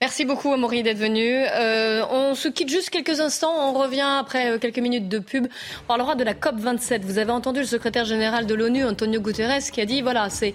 Merci 0.00 0.24
beaucoup, 0.24 0.52
Amaury, 0.52 0.82
d'être 0.82 0.98
venu. 0.98 1.28
Euh, 1.28 2.04
on 2.10 2.34
se 2.34 2.48
quitte 2.48 2.68
juste 2.68 2.90
quelques 2.90 3.20
instants. 3.20 3.70
On 3.70 3.72
revient 3.72 4.18
après 4.20 4.50
euh, 4.50 4.58
quelques 4.58 4.78
minutes 4.78 5.08
de 5.08 5.18
pub. 5.18 5.46
On 5.84 5.86
parlera 5.88 6.14
de 6.14 6.22
la 6.22 6.34
COP27. 6.34 7.00
Vous 7.02 7.18
avez 7.18 7.32
entendu 7.32 7.60
le 7.60 7.66
secrétaire 7.66 8.04
général 8.04 8.46
de 8.46 8.54
l'ONU, 8.54 8.84
Antonio 8.84 9.20
Guterres, 9.20 9.62
qui 9.72 9.80
a 9.80 9.86
dit 9.86 10.02
voilà, 10.02 10.30
c'est 10.30 10.54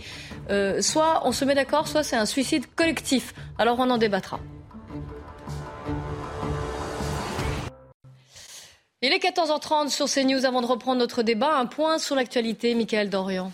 soit 0.81 1.23
on 1.25 1.31
se 1.31 1.43
met 1.45 1.55
d'accord, 1.55 1.87
soit 1.87 2.03
c'est 2.03 2.15
un 2.15 2.25
suicide 2.25 2.65
collectif. 2.75 3.33
Alors 3.57 3.79
on 3.79 3.89
en 3.89 3.97
débattra. 3.97 4.39
Il 9.01 9.13
est 9.13 9.23
14h30 9.23 9.87
sur 9.87 10.07
CNews. 10.07 10.45
Avant 10.45 10.59
de 10.59 10.65
reprendre 10.65 10.99
notre 10.99 11.23
débat, 11.23 11.55
un 11.57 11.67
point 11.67 11.99
sur 11.99 12.17
l'actualité. 12.17 12.75
Michael 12.75 13.09
Dorian. 13.09 13.53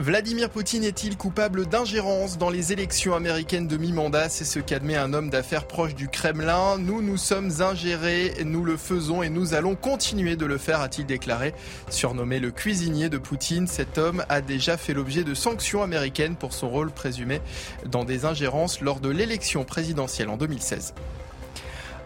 Vladimir 0.00 0.50
Poutine 0.50 0.82
est-il 0.82 1.16
coupable 1.16 1.66
d'ingérence 1.66 2.36
dans 2.36 2.50
les 2.50 2.72
élections 2.72 3.14
américaines 3.14 3.68
de 3.68 3.76
mi-mandat? 3.76 4.28
C'est 4.28 4.44
ce 4.44 4.58
qu'admet 4.58 4.96
un 4.96 5.14
homme 5.14 5.30
d'affaires 5.30 5.68
proche 5.68 5.94
du 5.94 6.08
Kremlin. 6.08 6.76
Nous 6.78 7.00
nous 7.00 7.16
sommes 7.16 7.62
ingérés, 7.62 8.34
nous 8.44 8.64
le 8.64 8.76
faisons 8.76 9.22
et 9.22 9.30
nous 9.30 9.54
allons 9.54 9.76
continuer 9.76 10.34
de 10.34 10.44
le 10.44 10.58
faire, 10.58 10.80
a-t-il 10.80 11.06
déclaré. 11.06 11.54
Surnommé 11.90 12.40
le 12.40 12.50
cuisinier 12.50 13.08
de 13.08 13.18
Poutine, 13.18 13.68
cet 13.68 13.98
homme 13.98 14.24
a 14.28 14.40
déjà 14.40 14.76
fait 14.76 14.94
l'objet 14.94 15.22
de 15.22 15.32
sanctions 15.32 15.84
américaines 15.84 16.34
pour 16.34 16.52
son 16.52 16.68
rôle 16.68 16.90
présumé 16.90 17.40
dans 17.86 18.04
des 18.04 18.24
ingérences 18.24 18.80
lors 18.80 18.98
de 18.98 19.10
l'élection 19.10 19.62
présidentielle 19.62 20.28
en 20.28 20.36
2016. 20.36 20.92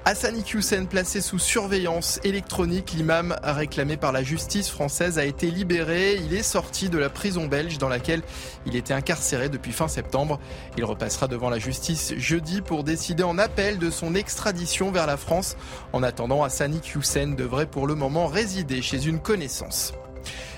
Hassani 0.08 0.42
Hussein 0.54 0.86
placé 0.86 1.20
sous 1.20 1.38
surveillance 1.38 2.18
électronique, 2.24 2.92
l'imam 2.96 3.36
réclamé 3.42 3.98
par 3.98 4.10
la 4.10 4.22
justice 4.22 4.70
française 4.70 5.18
a 5.18 5.26
été 5.26 5.50
libéré. 5.50 6.14
Il 6.14 6.32
est 6.32 6.42
sorti 6.42 6.88
de 6.88 6.96
la 6.96 7.10
prison 7.10 7.44
belge 7.44 7.76
dans 7.76 7.90
laquelle 7.90 8.22
il 8.64 8.74
était 8.74 8.94
incarcéré 8.94 9.50
depuis 9.50 9.70
fin 9.72 9.86
septembre. 9.86 10.40
Il 10.78 10.86
repassera 10.86 11.28
devant 11.28 11.50
la 11.50 11.58
justice 11.58 12.14
jeudi 12.16 12.62
pour 12.62 12.84
décider 12.84 13.22
en 13.22 13.36
appel 13.36 13.76
de 13.76 13.90
son 13.90 14.14
extradition 14.14 14.90
vers 14.90 15.06
la 15.06 15.18
France. 15.18 15.58
En 15.92 16.02
attendant, 16.02 16.42
Hassani 16.42 16.80
Hussein 16.96 17.34
devrait 17.36 17.66
pour 17.66 17.86
le 17.86 17.94
moment 17.94 18.28
résider 18.28 18.80
chez 18.80 19.04
une 19.04 19.20
connaissance. 19.20 19.92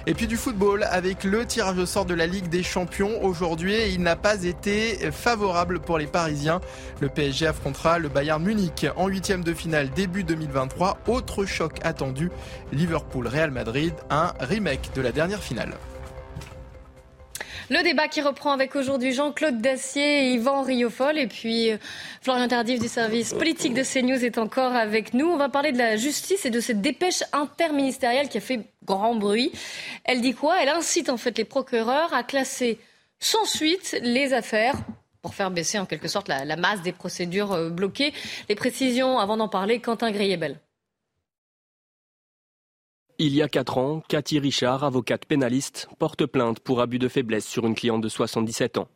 Et 0.07 0.15
puis 0.15 0.27
du 0.27 0.37
football 0.37 0.85
avec 0.91 1.25
le 1.25 1.45
tirage 1.45 1.79
au 1.79 1.87
sort 1.87 2.07
de 2.07 2.15
la 2.15 2.27
Ligue 2.27 2.49
des 2.49 2.63
Champions 2.63 3.23
aujourd'hui. 3.23 3.75
Il 3.93 4.03
n'a 4.03 4.17
pas 4.17 4.45
été 4.45 5.11
favorable 5.11 5.81
pour 5.81 5.99
les 5.99 6.07
Parisiens. 6.07 6.61
Le 7.01 7.09
PSG 7.09 7.47
affrontera 7.47 7.99
le 7.99 8.09
Bayern 8.09 8.43
Munich 8.43 8.87
en 8.97 9.09
huitième 9.09 9.45
de 9.45 9.53
finale 9.53 9.91
début 9.91 10.25
2023. 10.25 10.99
Autre 11.07 11.45
choc 11.45 11.79
attendu, 11.83 12.31
Liverpool-Real 12.73 13.51
Madrid, 13.51 13.93
un 14.09 14.33
remake 14.41 14.91
de 14.95 15.03
la 15.03 15.13
dernière 15.13 15.43
finale. 15.43 15.75
Le 17.71 17.85
débat 17.85 18.09
qui 18.09 18.21
reprend 18.21 18.51
avec 18.51 18.75
aujourd'hui 18.75 19.13
Jean-Claude 19.13 19.61
Dacier 19.61 20.25
et 20.25 20.33
Yvan 20.33 20.63
Riofol. 20.63 21.17
Et 21.19 21.29
puis 21.29 21.71
euh, 21.71 21.77
Florian 22.21 22.49
Tardif 22.49 22.81
du 22.81 22.89
service 22.89 23.33
politique 23.33 23.75
de 23.75 23.85
CNews 23.85 24.25
est 24.25 24.39
encore 24.39 24.75
avec 24.75 25.15
nous. 25.15 25.27
On 25.27 25.37
va 25.37 25.49
parler 25.49 25.71
de 25.71 25.79
la 25.79 25.97
justice 25.97 26.45
et 26.45 26.51
de 26.51 26.59
cette 26.59 26.81
dépêche 26.81 27.23
interministérielle 27.33 28.29
qui 28.29 28.39
a 28.39 28.41
fait 28.41 28.61
grand 28.85 29.15
bruit. 29.15 29.53
Elle 30.05 30.21
dit 30.21 30.35
quoi? 30.35 30.61
Elle 30.61 30.69
incite 30.69 31.09
en 31.11 31.17
fait 31.17 31.39
les 31.39 31.45
procureurs 31.45 32.13
à 32.13 32.25
classer 32.25 32.81
sans 33.21 33.45
suite 33.45 33.97
les 34.03 34.33
affaires 34.33 34.75
pour 35.23 35.37
faire 35.37 35.53
baisser 35.53 35.79
en 35.79 35.87
quelque 35.87 36.09
sorte 36.09 36.27
la, 36.27 36.57
masse 36.57 36.83
des 36.83 36.93
procédures 36.93 37.53
euh, 37.53 37.71
bloquées. 37.71 38.13
Les 38.49 38.57
précisions, 38.57 39.21
avant 39.21 39.37
d'en 39.37 39.49
parler, 39.49 39.79
Quentin 39.79 40.11
Griebel. 40.11 40.59
Il 43.23 43.35
y 43.35 43.43
a 43.43 43.51
quatre 43.51 43.77
ans, 43.77 44.03
Cathy 44.09 44.39
Richard, 44.39 44.83
avocate 44.83 45.27
pénaliste, 45.27 45.91
porte 45.99 46.25
plainte 46.25 46.59
pour 46.59 46.81
abus 46.81 46.99
de 46.99 47.07
faiblesse 47.07 47.47
sur 47.47 47.67
une 47.67 47.75
cliente 47.75 48.01
de 48.01 48.09
77 48.09 48.79
ans. 48.79 48.89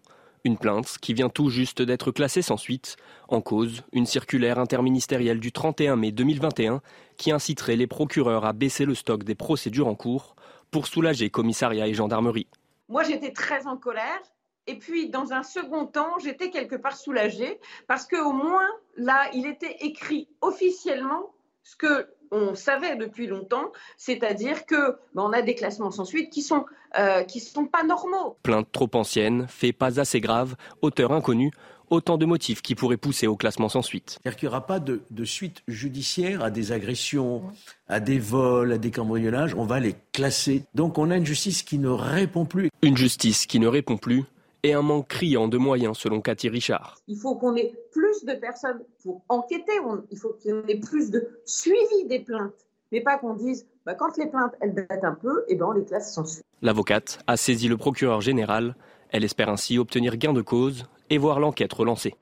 Une 0.45 0.57
plainte 0.57 0.97
qui 1.03 1.13
vient 1.13 1.29
tout 1.29 1.51
juste 1.51 1.83
d'être 1.83 2.11
classée 2.11 2.41
sans 2.41 2.57
suite. 2.57 2.97
En 3.29 3.43
cause, 3.43 3.83
une 3.93 4.07
circulaire 4.07 4.59
interministérielle 4.59 5.41
du 5.41 5.53
31 5.53 5.97
mai 5.97 6.11
2021 6.11 6.81
qui 7.19 7.33
inciterait 7.33 7.77
les 7.77 7.87
procureurs 7.87 8.47
à 8.47 8.55
baisser 8.55 8.87
le 8.87 8.95
stock 8.95 9.25
des 9.25 9.35
procédures 9.35 9.89
en 9.89 9.95
cours 9.95 10.37
pour 10.71 10.87
soulager 10.87 11.29
commissariat 11.29 11.87
et 11.87 11.93
gendarmerie. 11.93 12.49
Moi, 12.89 13.03
j'étais 13.03 13.33
très 13.33 13.67
en 13.67 13.77
colère. 13.77 14.23
Et 14.67 14.79
puis, 14.79 15.11
dans 15.11 15.35
un 15.35 15.43
second 15.43 15.85
temps, 15.85 16.19
j'étais 16.19 16.49
quelque 16.49 16.77
part 16.77 16.97
soulagée 16.97 17.61
parce 17.89 18.07
qu'au 18.07 18.33
moins, 18.33 18.71
là, 18.97 19.29
il 19.35 19.45
était 19.45 19.77
écrit 19.83 20.29
officiellement 20.41 21.35
ce 21.63 21.77
que 21.77 22.09
on 22.31 22.55
savait 22.55 22.97
depuis 22.97 23.27
longtemps, 23.27 23.73
c'est-à-dire 23.97 24.67
que 24.67 24.93
ben, 25.15 25.23
on 25.23 25.33
a 25.33 25.43
des 25.43 25.55
classements 25.55 25.91
sans 25.91 26.05
suite 26.05 26.31
qui 26.31 26.43
sont 26.43 26.65
euh, 26.99 27.23
qui 27.23 27.41
sont 27.41 27.67
pas 27.67 27.83
normaux. 27.83 28.37
Plainte 28.43 28.71
trop 28.71 28.91
ancienne, 28.95 29.47
fait 29.49 29.73
pas 29.73 29.99
assez 29.99 30.21
grave, 30.21 30.55
auteur 30.81 31.13
inconnu, 31.13 31.51
autant 31.91 32.19
de 32.19 32.27
motifs 32.27 32.63
qui 32.63 32.75
pourraient 32.75 32.97
pousser 32.97 33.27
au 33.27 33.37
classement 33.37 33.69
sans 33.69 33.83
suite. 33.83 34.19
C'est-à-dire 34.23 34.39
qu'il 34.39 34.49
n'y 34.49 34.55
aura 34.55 34.67
pas 34.67 34.81
de, 34.81 35.01
suite 35.25 35.63
judiciaire 35.67 36.43
à 36.43 36.51
des 36.51 36.73
agressions, 36.73 37.43
à 37.89 38.01
des 38.01 38.19
vols, 38.19 38.73
à 38.73 38.79
des 38.79 38.91
cambriolages, 38.91 39.55
on 39.55 39.65
va 39.65 39.81
les 39.81 39.95
classer. 40.13 40.65
Donc 40.75 40.99
on 40.99 41.11
a 41.11 41.17
une 41.17 41.27
justice 41.27 41.63
qui 41.63 41.79
ne 41.79 41.89
répond 41.89 42.45
plus. 42.45 42.71
Une 42.83 42.97
justice 42.97 43.47
qui 43.47 43.59
ne 43.59 43.67
répond 43.67 43.97
plus 43.97 44.25
et 44.65 44.73
un 44.73 44.83
manque 44.83 45.09
criant 45.09 45.47
de 45.47 45.59
moyens 45.59 45.99
selon 45.99 46.21
Cathy 46.21 46.49
Richard. 46.49 46.97
Il 47.07 47.19
faut 47.19 47.37
qu'on 47.37 47.55
ait 47.55 47.75
plus 47.93 48.25
de 48.25 48.33
personnes 48.33 48.81
pour 49.03 49.23
enquêter, 49.29 49.73
il 50.11 50.19
faut 50.19 50.37
y 50.45 50.49
ait 50.49 50.81
plus 50.81 51.11
de 51.11 51.29
suivi 51.45 52.07
des 52.07 52.21
plaintes, 52.21 52.67
mais 52.91 53.03
pas 53.03 53.19
qu'on 53.19 53.35
dise 53.35 53.67
bah, 53.85 53.95
quand 53.95 54.17
les 54.17 54.27
plaintes 54.27 54.55
elles 54.61 54.75
datent 54.75 55.05
un 55.05 55.15
peu, 55.15 55.45
et 55.49 55.53
eh 55.53 55.55
ben 55.57 55.67
on 55.67 55.73
les 55.73 55.85
classe 55.85 56.15
sans 56.15 56.25
suite. 56.25 56.45
L'avocate 56.63 57.19
a 57.27 57.37
saisi 57.37 57.69
le 57.69 57.77
procureur 57.77 58.23
général. 58.23 58.75
Elle 59.11 59.23
espère 59.23 59.51
ainsi 59.51 59.79
obtenir 59.79 60.17
gain 60.17 60.33
de 60.33 60.41
cause 60.41 60.87
et 61.11 61.19
voir 61.19 61.39
l'enquête 61.39 61.73
relancée. 61.73 62.15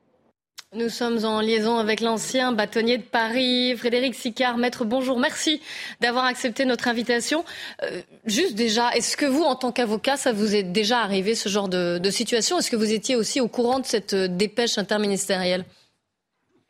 Nous 0.75 0.89
sommes 0.89 1.23
en 1.27 1.43
liaison 1.43 1.77
avec 1.77 2.01
l'ancien 2.01 2.53
bâtonnier 2.53 2.97
de 2.97 3.03
Paris, 3.03 3.77
Frédéric 3.77 4.15
Sicard. 4.15 4.57
Maître, 4.57 4.87
bonjour, 4.87 5.19
merci 5.19 5.61
d'avoir 6.01 6.25
accepté 6.25 6.65
notre 6.65 6.89
invitation. 6.89 7.45
Euh, 7.83 8.01
juste 8.25 8.55
déjà, 8.55 8.89
est-ce 8.93 9.19
que 9.19 9.27
vous, 9.27 9.43
en 9.43 9.55
tant 9.55 9.71
qu'avocat, 9.71 10.17
ça 10.17 10.33
vous 10.33 10.55
est 10.55 10.63
déjà 10.63 11.01
arrivé 11.01 11.35
ce 11.35 11.51
genre 11.51 11.69
de, 11.69 11.99
de 11.99 12.11
situation? 12.11 12.59
Est-ce 12.59 12.71
que 12.71 12.77
vous 12.77 12.91
étiez 12.91 13.17
aussi 13.17 13.39
au 13.39 13.49
courant 13.49 13.81
de 13.81 13.85
cette 13.85 14.15
dépêche 14.15 14.79
interministérielle? 14.79 15.67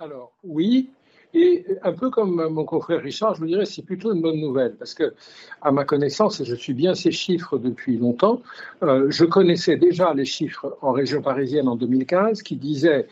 Alors, 0.01 0.33
oui, 0.43 0.91
et 1.35 1.65
un 1.83 1.93
peu 1.93 2.11
comme 2.11 2.49
mon 2.49 2.65
confrère 2.65 3.01
Richard, 3.01 3.35
je 3.35 3.41
vous 3.41 3.47
dirais, 3.47 3.65
c'est 3.65 3.83
plutôt 3.83 4.13
une 4.13 4.21
bonne 4.21 4.41
nouvelle, 4.41 4.75
parce 4.77 4.95
que, 4.95 5.15
à 5.63 5.73
ma 5.73 5.85
connaissance, 5.85 6.41
et 6.41 6.45
je 6.45 6.55
suis 6.55 6.75
bien 6.75 6.95
ces 6.95 7.11
chiffres 7.11 7.59
depuis 7.59 7.97
longtemps, 7.97 8.43
euh, 8.83 9.07
je 9.09 9.25
connaissais 9.25 9.77
déjà 9.77 10.13
les 10.13 10.25
chiffres 10.25 10.77
en 10.83 10.93
région 10.93 11.23
parisienne 11.23 11.69
en 11.69 11.77
2015 11.77 12.43
qui 12.43 12.57
disaient 12.57 13.07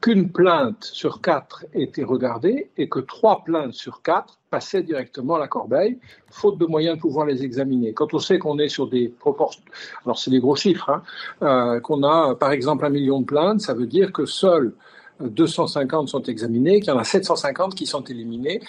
qu'une 0.00 0.30
plainte 0.30 0.84
sur 0.84 1.20
quatre 1.20 1.64
était 1.72 2.04
regardée 2.04 2.70
et 2.76 2.88
que 2.88 3.00
trois 3.00 3.42
plaintes 3.42 3.72
sur 3.72 4.02
quatre 4.02 4.38
passaient 4.50 4.82
directement 4.82 5.34
à 5.34 5.38
la 5.40 5.48
corbeille, 5.48 5.98
faute 6.30 6.58
de 6.58 6.66
moyens 6.66 6.96
de 6.96 7.00
pouvoir 7.00 7.26
les 7.26 7.42
examiner. 7.42 7.92
Quand 7.92 8.14
on 8.14 8.18
sait 8.20 8.38
qu'on 8.38 8.58
est 8.58 8.68
sur 8.68 8.88
des 8.88 9.08
proportions, 9.08 9.62
alors 10.04 10.18
c'est 10.18 10.30
des 10.30 10.40
gros 10.40 10.54
chiffres, 10.54 10.90
hein, 10.90 11.02
euh, 11.42 11.80
qu'on 11.80 12.04
a 12.04 12.36
par 12.36 12.52
exemple 12.52 12.84
un 12.84 12.90
million 12.90 13.20
de 13.20 13.26
plaintes, 13.26 13.62
ça 13.62 13.74
veut 13.74 13.86
dire 13.86 14.12
que 14.12 14.26
seuls 14.26 14.74
250 15.20 16.08
sont 16.08 16.22
examinés, 16.22 16.80
qu'il 16.80 16.88
y 16.88 16.92
en 16.92 16.98
a 16.98 17.04
750 17.04 17.74
qui 17.74 17.86
sont 17.86 18.02
éliminés. 18.04 18.60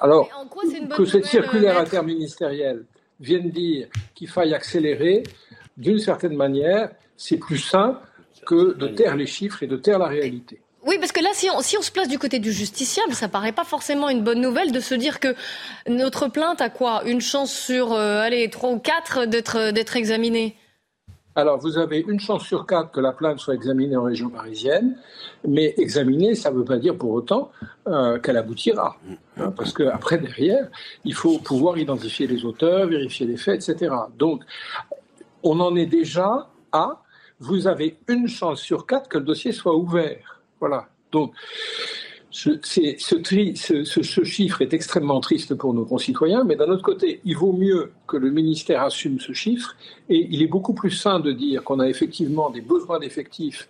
Alors, 0.00 0.28
que 0.96 1.04
cette 1.04 1.26
circulaire 1.26 1.78
interministérielle 1.78 2.84
vienne 3.20 3.50
dire 3.50 3.88
qu'il 4.14 4.28
faille 4.28 4.54
accélérer, 4.54 5.22
d'une 5.76 5.98
certaine 5.98 6.36
manière, 6.36 6.90
c'est 7.16 7.38
plus 7.38 7.58
sain 7.58 8.00
que 8.46 8.74
de 8.74 8.88
taire 8.88 9.16
les 9.16 9.26
chiffres 9.26 9.62
et 9.62 9.66
de 9.66 9.76
taire 9.76 9.98
la 9.98 10.06
réalité. 10.06 10.60
Oui, 10.86 10.98
parce 11.00 11.10
que 11.10 11.20
là, 11.20 11.30
si 11.32 11.50
on, 11.50 11.60
si 11.62 11.76
on 11.76 11.82
se 11.82 11.90
place 11.90 12.06
du 12.06 12.18
côté 12.18 12.38
du 12.38 12.52
justiciable, 12.52 13.12
ça 13.12 13.28
paraît 13.28 13.52
pas 13.52 13.64
forcément 13.64 14.08
une 14.08 14.22
bonne 14.22 14.40
nouvelle 14.40 14.70
de 14.70 14.78
se 14.78 14.94
dire 14.94 15.18
que 15.18 15.34
notre 15.88 16.28
plainte 16.28 16.60
a 16.60 16.70
quoi? 16.70 17.02
Une 17.06 17.20
chance 17.20 17.52
sur, 17.52 17.92
euh, 17.92 18.20
allez, 18.20 18.48
trois 18.50 18.70
ou 18.70 18.78
quatre 18.78 19.26
d'être, 19.26 19.72
d'être 19.72 19.96
examinée? 19.96 20.54
Alors, 21.36 21.58
vous 21.58 21.76
avez 21.76 22.02
une 22.08 22.18
chance 22.18 22.44
sur 22.44 22.64
quatre 22.64 22.90
que 22.90 23.00
la 23.00 23.12
plainte 23.12 23.40
soit 23.40 23.54
examinée 23.54 23.94
en 23.94 24.04
région 24.04 24.30
parisienne, 24.30 24.96
mais 25.46 25.74
examinée, 25.76 26.34
ça 26.34 26.50
ne 26.50 26.56
veut 26.56 26.64
pas 26.64 26.78
dire 26.78 26.96
pour 26.96 27.10
autant 27.10 27.50
euh, 27.88 28.18
qu'elle 28.18 28.38
aboutira. 28.38 28.96
Hein, 29.36 29.50
parce 29.50 29.74
qu'après, 29.74 30.16
derrière, 30.16 30.66
il 31.04 31.12
faut 31.12 31.38
pouvoir 31.38 31.76
identifier 31.76 32.26
les 32.26 32.46
auteurs, 32.46 32.86
vérifier 32.86 33.26
les 33.26 33.36
faits, 33.36 33.68
etc. 33.68 33.94
Donc, 34.18 34.44
on 35.42 35.60
en 35.60 35.76
est 35.76 35.84
déjà 35.84 36.48
à, 36.72 37.02
vous 37.38 37.66
avez 37.66 37.98
une 38.08 38.28
chance 38.28 38.62
sur 38.62 38.86
quatre 38.86 39.10
que 39.10 39.18
le 39.18 39.24
dossier 39.24 39.52
soit 39.52 39.76
ouvert. 39.76 40.40
Voilà. 40.58 40.88
Donc, 41.12 41.34
ce, 42.30 42.58
chiffre 44.24 44.62
est 44.62 44.72
extrêmement 44.72 45.20
triste 45.20 45.54
pour 45.54 45.74
nos 45.74 45.84
concitoyens, 45.84 46.44
mais 46.44 46.56
d'un 46.56 46.68
autre 46.68 46.82
côté, 46.82 47.20
il 47.24 47.36
vaut 47.36 47.52
mieux 47.52 47.92
que 48.06 48.16
le 48.16 48.30
ministère 48.30 48.82
assume 48.82 49.20
ce 49.20 49.32
chiffre. 49.32 49.76
Et 50.08 50.28
il 50.30 50.42
est 50.42 50.46
beaucoup 50.46 50.74
plus 50.74 50.90
sain 50.90 51.20
de 51.20 51.32
dire 51.32 51.64
qu'on 51.64 51.80
a 51.80 51.88
effectivement 51.88 52.50
des 52.50 52.60
besoins 52.60 52.98
d'effectifs 52.98 53.68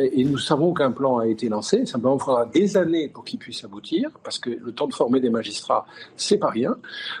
et 0.00 0.24
nous 0.24 0.38
savons 0.38 0.74
qu'un 0.74 0.92
plan 0.92 1.18
a 1.18 1.26
été 1.26 1.48
lancé. 1.48 1.86
Simplement, 1.86 2.16
il 2.16 2.22
faudra 2.22 2.46
des 2.46 2.76
années 2.76 3.08
pour 3.08 3.24
qu'il 3.24 3.38
puisse 3.38 3.64
aboutir 3.64 4.10
parce 4.22 4.38
que 4.38 4.50
le 4.50 4.72
temps 4.72 4.86
de 4.86 4.94
former 4.94 5.20
des 5.20 5.30
magistrats, 5.30 5.86
c'est 6.16 6.38
pas 6.38 6.50
rien. 6.50 6.76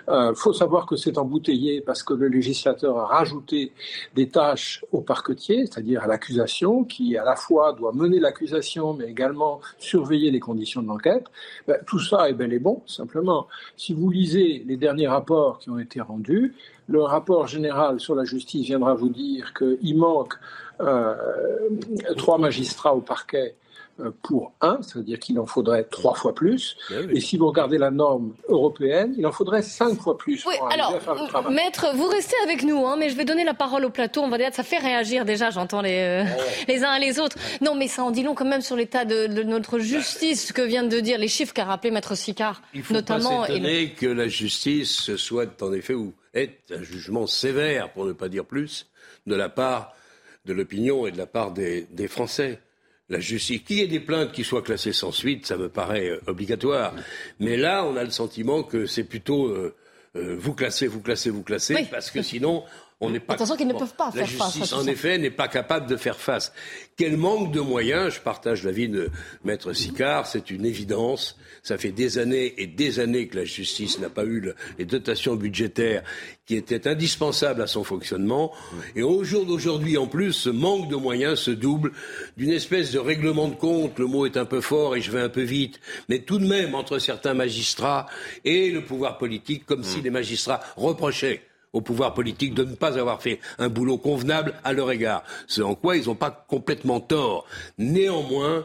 Il 0.06 0.12
euh, 0.12 0.34
faut 0.34 0.52
savoir 0.52 0.86
que 0.86 0.96
c'est 0.96 1.18
embouteillé 1.18 1.80
parce 1.80 2.02
que 2.02 2.14
le 2.14 2.28
législateur 2.28 2.98
a 2.98 3.06
rajouté 3.06 3.72
des 4.14 4.28
tâches 4.28 4.84
au 4.92 5.00
parquetier, 5.00 5.66
c'est-à-dire 5.66 6.02
à, 6.02 6.06
l'accusation, 6.06 6.84
qui 6.84 7.16
à 7.16 7.24
la 7.24 7.36
fois 7.36 7.72
doit 7.72 7.92
mener 7.92 8.20
l'accusation 8.20 8.94
mais 8.94 9.06
également 9.06 9.60
surveiller 9.78 10.30
les 10.30 10.40
conditions 10.40 10.82
de 10.82 10.88
l'enquête. 10.88 11.24
Ben, 11.66 11.78
tout 11.86 11.98
ça 11.98 12.28
est 12.28 12.34
bel 12.34 12.52
et 12.52 12.58
bon. 12.58 12.82
Simplement, 12.86 13.48
si 13.76 13.92
vous 13.92 14.10
lisez 14.10 14.64
les 14.66 14.76
derniers 14.76 15.08
rapports 15.08 15.58
qui 15.58 15.70
ont 15.70 15.78
été 15.78 16.00
rendus, 16.00 16.54
le 16.88 17.02
rapport 17.02 17.46
général 17.46 18.00
sur 18.00 18.14
la 18.14 18.24
justice 18.24 18.66
viendra 18.66 18.94
vous 18.94 19.08
dire 19.08 19.52
qu'il 19.54 19.96
manque 19.96 20.34
euh, 20.80 21.14
trois 22.16 22.38
magistrats 22.38 22.94
au 22.94 23.00
parquet 23.00 23.56
pour 24.22 24.52
un, 24.60 24.78
c'est-à-dire 24.82 25.18
qu'il 25.18 25.38
en 25.38 25.46
faudrait 25.46 25.84
trois 25.84 26.14
fois 26.14 26.34
plus. 26.34 26.76
Ben 26.90 27.10
Et 27.10 27.20
si 27.20 27.36
vous 27.36 27.48
regardez 27.48 27.78
la 27.78 27.90
norme 27.90 28.34
européenne, 28.48 29.14
il 29.18 29.26
en 29.26 29.32
faudrait 29.32 29.62
cinq 29.62 30.00
fois 30.00 30.16
plus 30.16 30.44
oui, 30.46 30.54
pour 30.58 30.72
alors, 30.72 30.94
à 30.94 31.00
faire 31.00 31.14
le 31.14 31.26
travail. 31.26 31.54
Maître, 31.54 31.86
vous 31.94 32.06
restez 32.06 32.36
avec 32.44 32.62
nous, 32.62 32.86
hein, 32.86 32.96
mais 32.98 33.10
je 33.10 33.16
vais 33.16 33.24
donner 33.24 33.44
la 33.44 33.54
parole 33.54 33.84
au 33.84 33.90
plateau. 33.90 34.22
On 34.22 34.28
va 34.28 34.38
dire, 34.38 34.50
ça 34.52 34.62
fait 34.62 34.78
réagir 34.78 35.24
déjà, 35.24 35.50
j'entends 35.50 35.82
les, 35.82 36.24
euh, 36.24 36.24
les 36.68 36.84
uns 36.84 36.94
et 36.94 37.00
les 37.00 37.18
autres. 37.18 37.36
Non, 37.60 37.74
mais 37.74 37.88
ça 37.88 38.04
en 38.04 38.10
dit 38.10 38.22
long 38.22 38.34
quand 38.34 38.44
même 38.44 38.60
sur 38.60 38.76
l'état 38.76 39.04
de, 39.04 39.26
notre 39.42 39.78
justice, 39.78 40.48
ce 40.48 40.52
que 40.52 40.62
vient 40.62 40.84
de 40.84 41.00
dire 41.00 41.18
les 41.18 41.28
chiffres 41.28 41.52
qu'a 41.52 41.64
rappelé 41.64 41.90
Maître 41.90 42.16
Sicard. 42.16 42.62
Il 42.74 42.82
faut 42.82 42.94
notamment, 42.94 43.40
pas 43.40 43.46
s'étonner 43.46 43.90
que 43.90 44.06
la 44.06 44.28
justice 44.28 45.16
soit 45.16 45.62
en 45.62 45.72
effet 45.72 45.94
ou 45.94 46.12
est 46.34 46.58
un 46.70 46.82
jugement 46.82 47.26
sévère, 47.26 47.90
pour 47.92 48.04
ne 48.04 48.12
pas 48.12 48.28
dire 48.28 48.44
plus, 48.44 48.86
de 49.26 49.34
la 49.34 49.48
part 49.48 49.94
de 50.44 50.52
l'opinion 50.52 51.06
et 51.06 51.12
de 51.12 51.18
la 51.18 51.26
part 51.26 51.52
des, 51.52 51.86
Français. 52.08 52.60
La 53.08 53.20
justice. 53.20 53.62
Qu'il 53.62 53.76
y 53.76 53.80
ait 53.80 53.86
des 53.86 54.00
plaintes 54.00 54.32
qui 54.32 54.44
soient 54.44 54.62
classées 54.62 54.92
sans 54.92 55.12
suite, 55.12 55.46
ça 55.46 55.56
me 55.56 55.68
paraît 55.68 56.08
euh, 56.08 56.20
obligatoire. 56.26 56.94
Mais 57.40 57.56
là, 57.56 57.84
on 57.84 57.96
a 57.96 58.04
le 58.04 58.10
sentiment 58.10 58.62
que 58.62 58.86
c'est 58.86 59.04
plutôt 59.04 59.46
euh, 59.46 59.74
euh, 60.16 60.36
vous 60.38 60.54
classez, 60.54 60.86
vous 60.86 61.00
classez, 61.00 61.30
vous 61.30 61.42
classez, 61.42 61.74
Oui. 61.74 61.86
parce 61.90 62.10
que 62.10 62.22
sinon, 62.22 62.64
on 63.00 63.10
n'est 63.10 63.20
pas. 63.20 63.34
Attention 63.34 63.56
qu'ils 63.56 63.68
ne 63.68 63.74
peuvent 63.74 63.94
pas 63.94 64.06
La 64.14 64.24
faire 64.26 64.48
justice, 64.48 64.72
en 64.72 64.86
effet, 64.86 65.18
n'est 65.18 65.30
pas 65.30 65.46
capable 65.48 65.86
de 65.86 65.96
faire 65.96 66.18
face. 66.18 66.52
Quel 66.96 67.16
manque 67.16 67.52
de 67.52 67.60
moyens 67.60 68.14
Je 68.14 68.20
partage 68.20 68.64
l'avis 68.64 68.88
de 68.88 69.10
Maître 69.44 69.72
Sicard, 69.72 70.26
c'est 70.26 70.50
une 70.50 70.66
évidence. 70.66 71.36
Ça 71.62 71.78
fait 71.78 71.92
des 71.92 72.18
années 72.18 72.54
et 72.58 72.66
des 72.66 72.98
années 72.98 73.28
que 73.28 73.36
la 73.36 73.44
justice 73.44 73.98
n'a 74.00 74.08
pas 74.08 74.24
eu 74.24 74.40
le- 74.40 74.54
les 74.78 74.84
dotations 74.84 75.36
budgétaires 75.36 76.02
qui 76.46 76.56
étaient 76.56 76.88
indispensables 76.88 77.60
à 77.62 77.66
son 77.66 77.84
fonctionnement. 77.84 78.52
Et 78.96 79.02
au 79.02 79.22
jour 79.22 79.44
d'aujourd'hui, 79.46 79.96
en 79.98 80.06
plus, 80.06 80.32
ce 80.32 80.50
manque 80.50 80.88
de 80.88 80.96
moyens 80.96 81.38
se 81.38 81.50
double 81.50 81.92
d'une 82.36 82.50
espèce 82.50 82.90
de 82.90 82.98
règlement 82.98 83.48
de 83.48 83.54
compte. 83.54 83.98
Le 83.98 84.06
mot 84.06 84.24
est 84.26 84.36
un 84.36 84.46
peu 84.46 84.60
fort 84.60 84.96
et 84.96 85.00
je 85.02 85.10
vais 85.12 85.20
un 85.20 85.28
peu 85.28 85.42
vite, 85.42 85.78
mais 86.08 86.20
tout 86.20 86.38
de 86.38 86.46
même 86.46 86.74
entre 86.74 86.98
certains 86.98 87.34
magistrats 87.34 88.06
et 88.44 88.70
le 88.70 88.82
pouvoir 88.82 89.18
politique, 89.18 89.66
comme 89.66 89.84
si 89.84 90.00
les 90.00 90.10
magistrats 90.10 90.60
reprochaient 90.76 91.42
au 91.72 91.80
pouvoir 91.80 92.14
politique 92.14 92.54
de 92.54 92.64
ne 92.64 92.74
pas 92.74 92.98
avoir 92.98 93.22
fait 93.22 93.40
un 93.58 93.68
boulot 93.68 93.98
convenable 93.98 94.54
à 94.64 94.72
leur 94.72 94.90
égard. 94.90 95.24
Ce 95.46 95.62
en 95.62 95.74
quoi 95.74 95.96
ils 95.96 96.06
n'ont 96.06 96.14
pas 96.14 96.30
complètement 96.30 97.00
tort. 97.00 97.46
Néanmoins, 97.78 98.64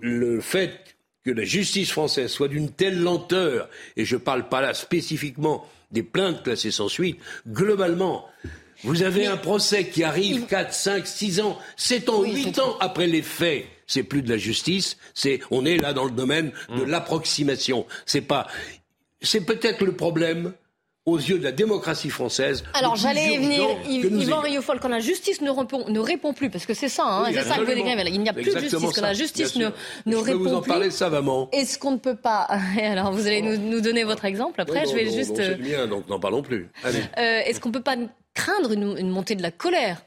le 0.00 0.40
fait 0.40 0.96
que 1.24 1.30
la 1.30 1.44
justice 1.44 1.90
française 1.90 2.30
soit 2.30 2.48
d'une 2.48 2.70
telle 2.70 3.00
lenteur, 3.00 3.68
et 3.96 4.04
je 4.04 4.16
ne 4.16 4.20
parle 4.20 4.48
pas 4.48 4.60
là 4.60 4.74
spécifiquement 4.74 5.66
des 5.90 6.02
plaintes 6.02 6.42
classées 6.42 6.70
sans 6.70 6.88
suite, 6.88 7.18
globalement, 7.48 8.26
vous 8.82 9.02
avez 9.02 9.26
un 9.26 9.38
procès 9.38 9.88
qui 9.88 10.04
arrive 10.04 10.46
4, 10.46 10.72
5, 10.72 11.06
6 11.06 11.40
ans, 11.40 11.58
7 11.76 12.08
ans, 12.10 12.22
8 12.22 12.58
ans 12.58 12.76
après 12.80 13.06
les 13.06 13.22
faits. 13.22 13.64
C'est 13.86 14.02
plus 14.02 14.22
de 14.22 14.30
la 14.30 14.36
justice, 14.36 14.96
c'est, 15.14 15.40
on 15.50 15.64
est 15.64 15.76
là 15.76 15.92
dans 15.92 16.04
le 16.04 16.10
domaine 16.10 16.52
de 16.74 16.82
l'approximation. 16.82 17.86
C'est 18.06 18.22
pas, 18.22 18.46
c'est 19.22 19.44
peut-être 19.44 19.84
le 19.84 19.92
problème 19.92 20.52
aux 21.06 21.18
yeux 21.18 21.38
de 21.38 21.44
la 21.44 21.52
démocratie 21.52 22.08
française. 22.08 22.64
Alors 22.72 22.92
plus 22.94 23.02
j'allais 23.02 23.34
y 23.34 23.36
venir, 23.36 23.62
Yvan 23.86 24.20
ayons. 24.20 24.40
Rioufol, 24.40 24.80
quand 24.80 24.88
la 24.88 25.00
justice 25.00 25.42
ne 25.42 25.50
répond, 25.50 25.84
ne 25.88 25.98
répond 26.00 26.32
plus, 26.32 26.48
parce 26.48 26.64
que 26.64 26.72
c'est 26.72 26.88
ça, 26.88 27.04
hein, 27.04 27.24
Oui, 27.26 27.34
c'est 27.34 27.42
ça 27.44 27.56
que 27.56 27.60
veut 27.60 27.74
il 28.08 28.20
n'y 28.20 28.28
a 28.28 28.32
plus 28.32 28.44
de 28.44 28.58
justice, 28.58 28.80
quand 28.94 29.02
la 29.02 29.12
justice 29.12 29.56
bien 29.56 29.72
ne, 30.06 30.10
ne 30.10 30.16
Je 30.16 30.22
répond 30.24 30.38
vous 30.38 30.54
en 30.54 30.60
plus. 30.62 30.68
parler 30.70 30.90
savamment. 30.90 31.48
Est-ce 31.52 31.78
qu'on 31.78 31.90
ne 31.92 31.98
peut 31.98 32.16
pas 32.16 32.48
Alors 32.82 33.12
vous 33.12 33.26
allez 33.26 33.42
nous, 33.42 33.58
nous 33.58 33.80
donner 33.82 34.04
votre 34.04 34.24
exemple 34.24 34.60
après, 34.62 34.84
Non, 34.84 34.90
je 34.90 34.96
vais 34.96 35.04
non, 35.04 35.12
juste. 35.12 35.30
non, 35.30 35.36
c'est 35.36 35.58
le 35.58 35.76
mien, 35.76 35.86
donc 35.86 36.08
n'en 36.08 36.18
parlons 36.18 36.42
plus. 36.42 36.68
Euh, 36.86 36.90
Est-ce 37.18 37.60
qu'on 37.60 37.68
ne 37.68 37.74
peut 37.74 37.82
pas 37.82 37.96
craindre 38.32 38.72
une, 38.72 38.96
une 38.98 39.10
montée 39.10 39.34
de 39.34 39.42
la 39.42 39.50
colère 39.50 40.02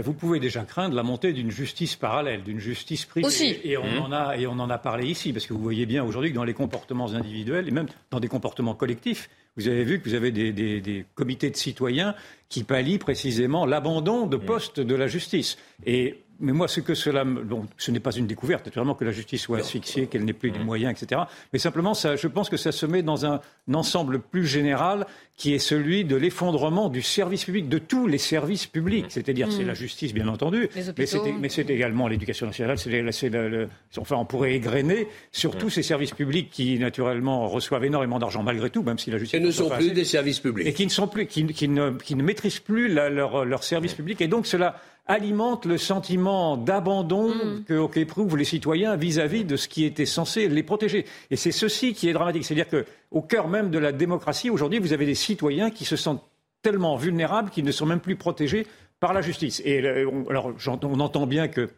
Vous 0.00 0.12
pouvez 0.12 0.40
déjà 0.40 0.62
craindre 0.64 0.94
la 0.94 1.02
montée 1.02 1.32
d'une 1.32 1.50
justice 1.50 1.96
parallèle, 1.96 2.42
d'une 2.42 2.58
justice 2.60 3.04
privée. 3.04 3.26
Aussi. 3.26 3.56
Et 3.64 3.76
on, 3.76 3.84
Mmh. 3.84 3.98
en 4.02 4.12
a, 4.12 4.36
et 4.36 4.46
on 4.46 4.52
en 4.58 4.68
a 4.70 4.78
parlé 4.78 5.06
ici, 5.08 5.32
parce 5.32 5.46
que 5.46 5.52
vous 5.54 5.62
voyez 5.62 5.86
bien 5.86 6.02
aujourd'hui 6.04 6.30
que 6.30 6.36
dans 6.36 6.44
les 6.44 6.54
comportements 6.54 7.12
individuels, 7.14 7.68
et 7.68 7.70
même 7.70 7.86
dans 8.10 8.20
des 8.20 8.28
comportements 8.28 8.74
collectifs, 8.74 9.28
vous 9.56 9.68
avez 9.68 9.84
vu 9.84 10.00
que 10.00 10.08
vous 10.08 10.14
avez 10.14 10.30
des, 10.32 10.52
des- 10.52 10.80
des 10.80 11.04
comités 11.14 11.48
de 11.50 11.56
citoyens 11.56 12.14
qui 12.50 12.62
pallient 12.62 12.98
précisément 12.98 13.64
l'abandon 13.66 14.26
Mmh. 14.26 14.30
de 14.30 14.36
postes 14.36 14.80
de 14.80 14.94
la 14.94 15.06
justice. 15.06 15.56
Et 15.86 16.22
mais 16.40 16.52
moi, 16.52 16.68
ce 16.68 16.80
que 16.80 16.94
cela, 16.94 17.24
me- 17.24 17.42
bon, 17.42 17.66
ce 17.78 17.90
n'est 17.90 18.00
pas 18.00 18.12
une 18.12 18.26
découverte, 18.26 18.66
naturellement, 18.66 18.94
que 18.94 19.04
la 19.04 19.10
justice 19.12 19.42
soit 19.42 19.58
asphyxiée, 19.58 20.06
qu'elle 20.06 20.24
n'ait 20.24 20.32
plus 20.32 20.50
les 20.50 20.58
moyens, 20.58 20.92
etc. 21.00 21.22
Mais 21.52 21.58
simplement, 21.58 21.94
ça, 21.94 22.16
je 22.16 22.28
pense 22.28 22.48
que 22.48 22.56
ça 22.56 22.72
se 22.72 22.86
met 22.86 23.02
dans 23.02 23.24
un, 23.26 23.40
un 23.68 23.74
ensemble 23.74 24.20
plus 24.20 24.46
général 24.46 25.06
qui 25.36 25.52
est 25.54 25.58
celui 25.58 26.04
de 26.04 26.16
l'effondrement 26.16 26.88
du 26.88 27.02
service 27.02 27.44
public, 27.44 27.68
de 27.68 27.78
tous 27.78 28.06
les 28.06 28.18
services 28.18 28.66
publics. 28.66 29.06
C'est-à-dire, 29.08 29.52
c'est 29.52 29.64
Mm. 29.64 29.68
la 29.68 29.74
justice, 29.74 30.14
bien 30.14 30.28
entendu, 30.28 30.68
Les 30.74 30.82
mais 30.96 31.06
c'est, 31.06 31.18
hôpitaux. 31.18 31.36
mais 31.38 31.48
c'est 31.50 31.68
également 31.70 32.08
l'éducation 32.08 32.46
nationale. 32.46 32.78
C'est, 32.78 33.28
le- 33.28 33.68
enfin, 33.98 34.16
on 34.16 34.24
pourrait 34.24 34.54
égrener 34.54 35.08
sur 35.32 35.56
tous 35.56 35.68
ces 35.70 35.82
services 35.82 36.12
publics 36.12 36.48
qui, 36.50 36.78
naturellement, 36.78 37.48
reçoivent 37.48 37.84
énormément 37.84 38.18
d'argent 38.18 38.42
malgré 38.42 38.70
tout, 38.70 38.82
même 38.82 38.98
si 38.98 39.10
la 39.10 39.18
justice 39.18 39.38
Et 39.38 39.42
ne 39.42 39.50
sont 39.50 39.68
pas 39.68 39.76
plus 39.76 39.86
assez 39.86 39.94
des 39.94 40.04
services 40.04 40.40
publics. 40.40 40.66
et 40.66 40.72
qui 40.72 40.84
ne 40.86 40.90
sont 40.90 41.06
plus, 41.08 41.26
qui, 41.26 41.44
qui 41.46 41.68
ne, 41.68 41.90
qui 41.90 42.14
ne 42.14 42.22
maîtrisent 42.22 42.60
plus 42.60 42.88
la- 42.88 43.10
leur, 43.10 43.44
leur 43.44 43.62
service 43.62 43.92
public. 43.94 44.20
Et 44.22 44.28
donc 44.28 44.46
cela 44.46 44.80
alimente 45.06 45.66
le 45.66 45.78
sentiment 45.78 46.56
d'abandon 46.56 47.32
que- 47.66 47.86
qu'éprouvent 47.88 48.36
les 48.36 48.44
citoyens 48.44 48.96
vis-à-vis 48.96 49.44
de 49.44 49.56
ce 49.56 49.68
qui 49.68 49.84
était 49.84 50.06
censé 50.06 50.48
les 50.48 50.62
protéger. 50.62 51.04
Et 51.30 51.36
c'est 51.36 51.52
ceci 51.52 51.92
qui 51.94 52.08
est 52.08 52.12
dramatique. 52.12 52.44
C'est-à-dire 52.44 52.68
que 52.68 52.84
au 53.10 53.22
cœur 53.22 53.48
même 53.48 53.70
de 53.70 53.78
la 53.78 53.92
démocratie, 53.92 54.50
aujourd'hui, 54.50 54.78
vous 54.80 54.92
avez 54.92 55.06
des 55.06 55.14
citoyens 55.14 55.70
qui 55.70 55.84
se 55.84 55.96
sentent 55.96 56.22
tellement 56.62 56.96
vulnérables 56.96 57.50
qu'ils 57.50 57.64
ne 57.64 57.70
sont 57.72 57.86
même 57.86 58.00
plus 58.00 58.16
protégés 58.16 58.66
par 58.98 59.12
la 59.12 59.20
justice. 59.22 59.62
Et 59.64 59.80
euh, 59.84 60.10
alors, 60.28 60.52
on 60.82 61.00
entend 61.00 61.26
bien 61.26 61.48
que 61.48 61.68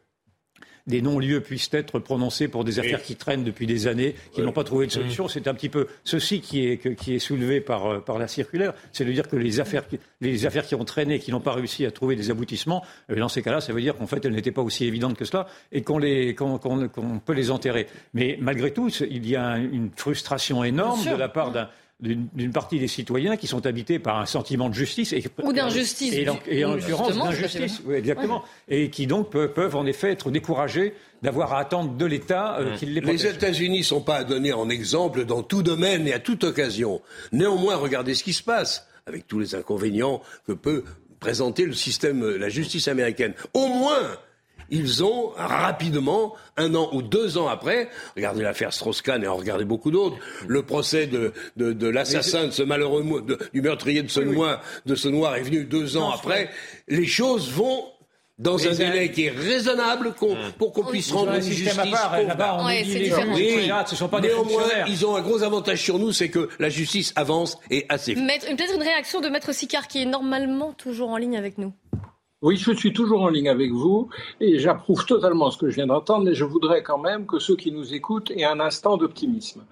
des 0.88 1.00
non-lieux 1.02 1.40
puissent 1.40 1.68
être 1.72 2.00
prononcés 2.00 2.48
pour 2.48 2.64
des 2.64 2.78
affaires 2.80 3.02
qui 3.02 3.14
traînent 3.14 3.44
depuis 3.44 3.66
des 3.66 3.86
années, 3.86 4.14
qui 4.32 4.40
n'ont 4.42 4.52
pas 4.52 4.64
trouvé 4.64 4.86
de 4.86 4.92
solution. 4.92 5.28
C'est 5.28 5.46
un 5.46 5.54
petit 5.54 5.68
peu 5.68 5.86
ceci 6.02 6.40
qui 6.40 6.66
est, 6.66 6.96
qui 6.96 7.14
est 7.14 7.18
soulevé 7.20 7.60
par, 7.60 7.86
euh, 7.86 7.98
par 8.00 8.18
la 8.18 8.26
circulaire. 8.26 8.72
C'est 8.92 9.04
de 9.04 9.12
dire 9.12 9.28
que 9.28 9.36
les 9.36 9.60
affaires, 9.60 9.86
qui- 9.86 10.00
les 10.20 10.46
affaires 10.46 10.66
qui 10.66 10.74
ont 10.74 10.84
traîné, 10.84 11.18
qui 11.20 11.30
n'ont 11.30 11.40
pas 11.40 11.52
réussi 11.52 11.86
à 11.86 11.90
trouver 11.92 12.16
des 12.16 12.30
aboutissements, 12.30 12.82
euh, 13.10 13.16
dans 13.16 13.28
ces 13.28 13.42
cas-là, 13.42 13.60
ça 13.60 13.72
veut 13.72 13.80
dire 13.80 13.96
qu'en 13.96 14.06
fait, 14.06 14.24
elles 14.24 14.32
n'étaient 14.32 14.50
pas 14.50 14.62
aussi 14.62 14.84
évidentes 14.86 15.16
que 15.16 15.24
cela 15.24 15.46
et 15.70 15.82
qu'on 15.82 15.98
les- 15.98 16.34
qu'on- 16.34 16.58
qu'on- 16.58 16.88
qu'on 16.88 17.18
peut 17.20 17.34
les 17.34 17.50
enterrer. 17.50 17.86
Mais 18.14 18.36
malgré 18.40 18.72
tout, 18.72 18.88
il 19.10 19.28
y 19.28 19.36
a 19.36 19.44
un- 19.46 19.62
une 19.62 19.90
frustration 19.94 20.64
énorme 20.64 21.00
de 21.04 21.16
la 21.16 21.28
part 21.28 21.52
d'un 21.52 21.68
d'une 22.00 22.52
partie 22.52 22.78
des 22.78 22.86
citoyens 22.86 23.36
qui 23.36 23.48
sont 23.48 23.66
habités 23.66 23.98
par 23.98 24.18
un 24.20 24.26
sentiment 24.26 24.68
de 24.68 24.74
justice 24.74 25.12
et, 25.12 25.24
Ou 25.42 25.52
d'injustice, 25.52 26.14
et, 26.14 26.28
en- 26.28 26.38
et 26.46 26.64
en 26.64 26.72
ou 26.72 26.76
l'occurrence 26.76 27.16
d'injustice 27.16 27.82
oui, 27.84 27.96
exactement 27.96 28.44
et 28.68 28.88
qui 28.90 29.08
donc 29.08 29.30
peuvent, 29.30 29.52
peuvent 29.52 29.74
en 29.74 29.84
effet 29.84 30.12
être 30.12 30.30
découragés 30.30 30.94
d'avoir 31.22 31.54
à 31.54 31.58
attendre 31.58 31.96
de 31.96 32.06
l'État 32.06 32.58
euh, 32.60 32.76
qu'il 32.76 32.94
les 32.94 33.00
protège. 33.00 33.24
Les 33.24 33.30
États-Unis 33.30 33.78
ne 33.78 33.82
sont 33.84 34.00
pas 34.00 34.16
à 34.18 34.24
donner 34.24 34.52
en 34.52 34.68
exemple 34.68 35.24
dans 35.24 35.42
tout 35.42 35.64
domaine 35.64 36.06
et 36.06 36.12
à 36.12 36.20
toute 36.20 36.44
occasion. 36.44 37.02
Néanmoins, 37.32 37.74
regardez 37.74 38.14
ce 38.14 38.22
qui 38.22 38.32
se 38.32 38.44
passe 38.44 38.86
avec 39.06 39.26
tous 39.26 39.40
les 39.40 39.56
inconvénients 39.56 40.22
que 40.46 40.52
peut 40.52 40.84
présenter 41.18 41.64
le 41.64 41.72
système, 41.72 42.22
euh, 42.22 42.36
la 42.38 42.48
justice 42.48 42.86
américaine. 42.86 43.34
Au 43.54 43.66
moins, 43.66 43.98
ils 44.70 45.02
ont 45.04 45.32
rapidement, 45.36 46.34
un 46.56 46.74
an 46.74 46.88
ou 46.92 47.02
deux 47.02 47.38
ans 47.38 47.48
après, 47.48 47.88
regardez 48.16 48.42
l'affaire 48.42 48.72
Strauss-Kahn 48.72 49.22
et 49.24 49.26
en 49.28 49.36
regardez 49.36 49.64
beaucoup 49.64 49.90
d'autres, 49.90 50.16
le 50.46 50.62
procès 50.62 51.06
de, 51.06 51.32
de, 51.56 51.72
de 51.72 51.88
l'assassin 51.88 52.46
de 52.46 52.50
ce 52.50 52.62
malheureux, 52.62 53.02
de- 53.26 53.38
du 53.52 53.62
meurtrier 53.62 54.02
de 54.02 54.08
ce, 54.08 54.20
noir, 54.20 54.60
de 54.86 54.94
ce 54.94 55.08
noir 55.08 55.36
est 55.36 55.42
venu 55.42 55.64
deux 55.64 55.96
ans 55.96 56.10
après. 56.10 56.50
Les 56.88 57.06
choses 57.06 57.50
vont 57.50 57.84
dans 58.38 58.68
un 58.68 58.72
délai 58.72 59.10
qui 59.10 59.24
est 59.24 59.30
raisonnable 59.30 60.14
qu'on- 60.14 60.36
pour 60.58 60.72
qu'on 60.72 60.84
puisse 60.84 61.10
rendre 61.10 61.32
un 61.32 61.36
une 61.36 61.42
système 61.42 61.74
justice 61.74 61.94
à 61.94 61.96
part, 62.08 62.18
et 62.18 62.24
là-bas, 62.24 62.58
on 62.60 62.66
Ouais, 62.66 62.82
dit 62.84 62.92
Oui. 62.94 63.10
ce 63.86 63.90
ne 63.92 63.96
sont 63.96 64.08
pas 64.08 64.20
des 64.20 64.28
Néanmoins, 64.28 64.62
ils 64.86 65.04
ont 65.04 65.16
un 65.16 65.22
gros 65.22 65.42
avantage 65.42 65.82
sur 65.82 65.98
nous, 65.98 66.12
c'est 66.12 66.28
que 66.28 66.48
la 66.60 66.68
justice 66.68 67.12
avance 67.16 67.58
et 67.70 67.84
assez 67.88 68.14
vite. 68.14 68.24
Peut-être 68.26 68.74
une 68.76 68.82
réaction 68.82 69.20
de 69.20 69.28
Maître 69.28 69.52
Sicard 69.52 69.88
qui 69.88 70.02
est 70.02 70.06
normalement 70.06 70.72
toujours 70.72 71.08
en 71.10 71.16
ligne 71.16 71.36
avec 71.36 71.58
nous. 71.58 71.72
Oui, 72.40 72.56
je 72.56 72.70
suis 72.70 72.92
toujours 72.92 73.22
en 73.22 73.30
ligne 73.30 73.48
avec 73.48 73.72
vous 73.72 74.10
et 74.40 74.60
j'approuve 74.60 75.04
totalement 75.04 75.50
ce 75.50 75.58
que 75.58 75.68
je 75.70 75.74
viens 75.74 75.88
d'entendre, 75.88 76.24
mais 76.24 76.34
je 76.34 76.44
voudrais 76.44 76.84
quand 76.84 76.98
même 76.98 77.26
que 77.26 77.40
ceux 77.40 77.56
qui 77.56 77.72
nous 77.72 77.94
écoutent 77.94 78.30
aient 78.30 78.44
un 78.44 78.60
instant 78.60 78.96
d'optimisme. 78.96 79.64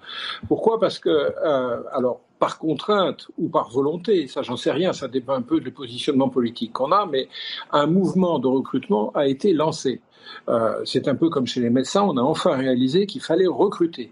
Pourquoi? 0.48 0.80
Parce 0.80 0.98
que, 0.98 1.08
euh, 1.08 1.80
alors, 1.92 2.22
par 2.40 2.58
contrainte 2.58 3.28
ou 3.38 3.48
par 3.48 3.70
volonté, 3.70 4.26
ça 4.26 4.42
j'en 4.42 4.56
sais 4.56 4.72
rien, 4.72 4.92
ça 4.92 5.06
dépend 5.06 5.34
un 5.34 5.42
peu 5.42 5.60
du 5.60 5.70
positionnement 5.70 6.28
politique 6.28 6.72
qu'on 6.72 6.90
a, 6.90 7.06
mais 7.06 7.28
un 7.70 7.86
mouvement 7.86 8.40
de 8.40 8.48
recrutement 8.48 9.12
a 9.14 9.28
été 9.28 9.52
lancé. 9.52 10.00
Euh, 10.48 10.82
c'est 10.84 11.06
un 11.06 11.14
peu 11.14 11.30
comme 11.30 11.46
chez 11.46 11.60
les 11.60 11.70
médecins, 11.70 12.02
on 12.02 12.16
a 12.16 12.22
enfin 12.22 12.56
réalisé 12.56 13.06
qu'il 13.06 13.22
fallait 13.22 13.46
recruter. 13.46 14.10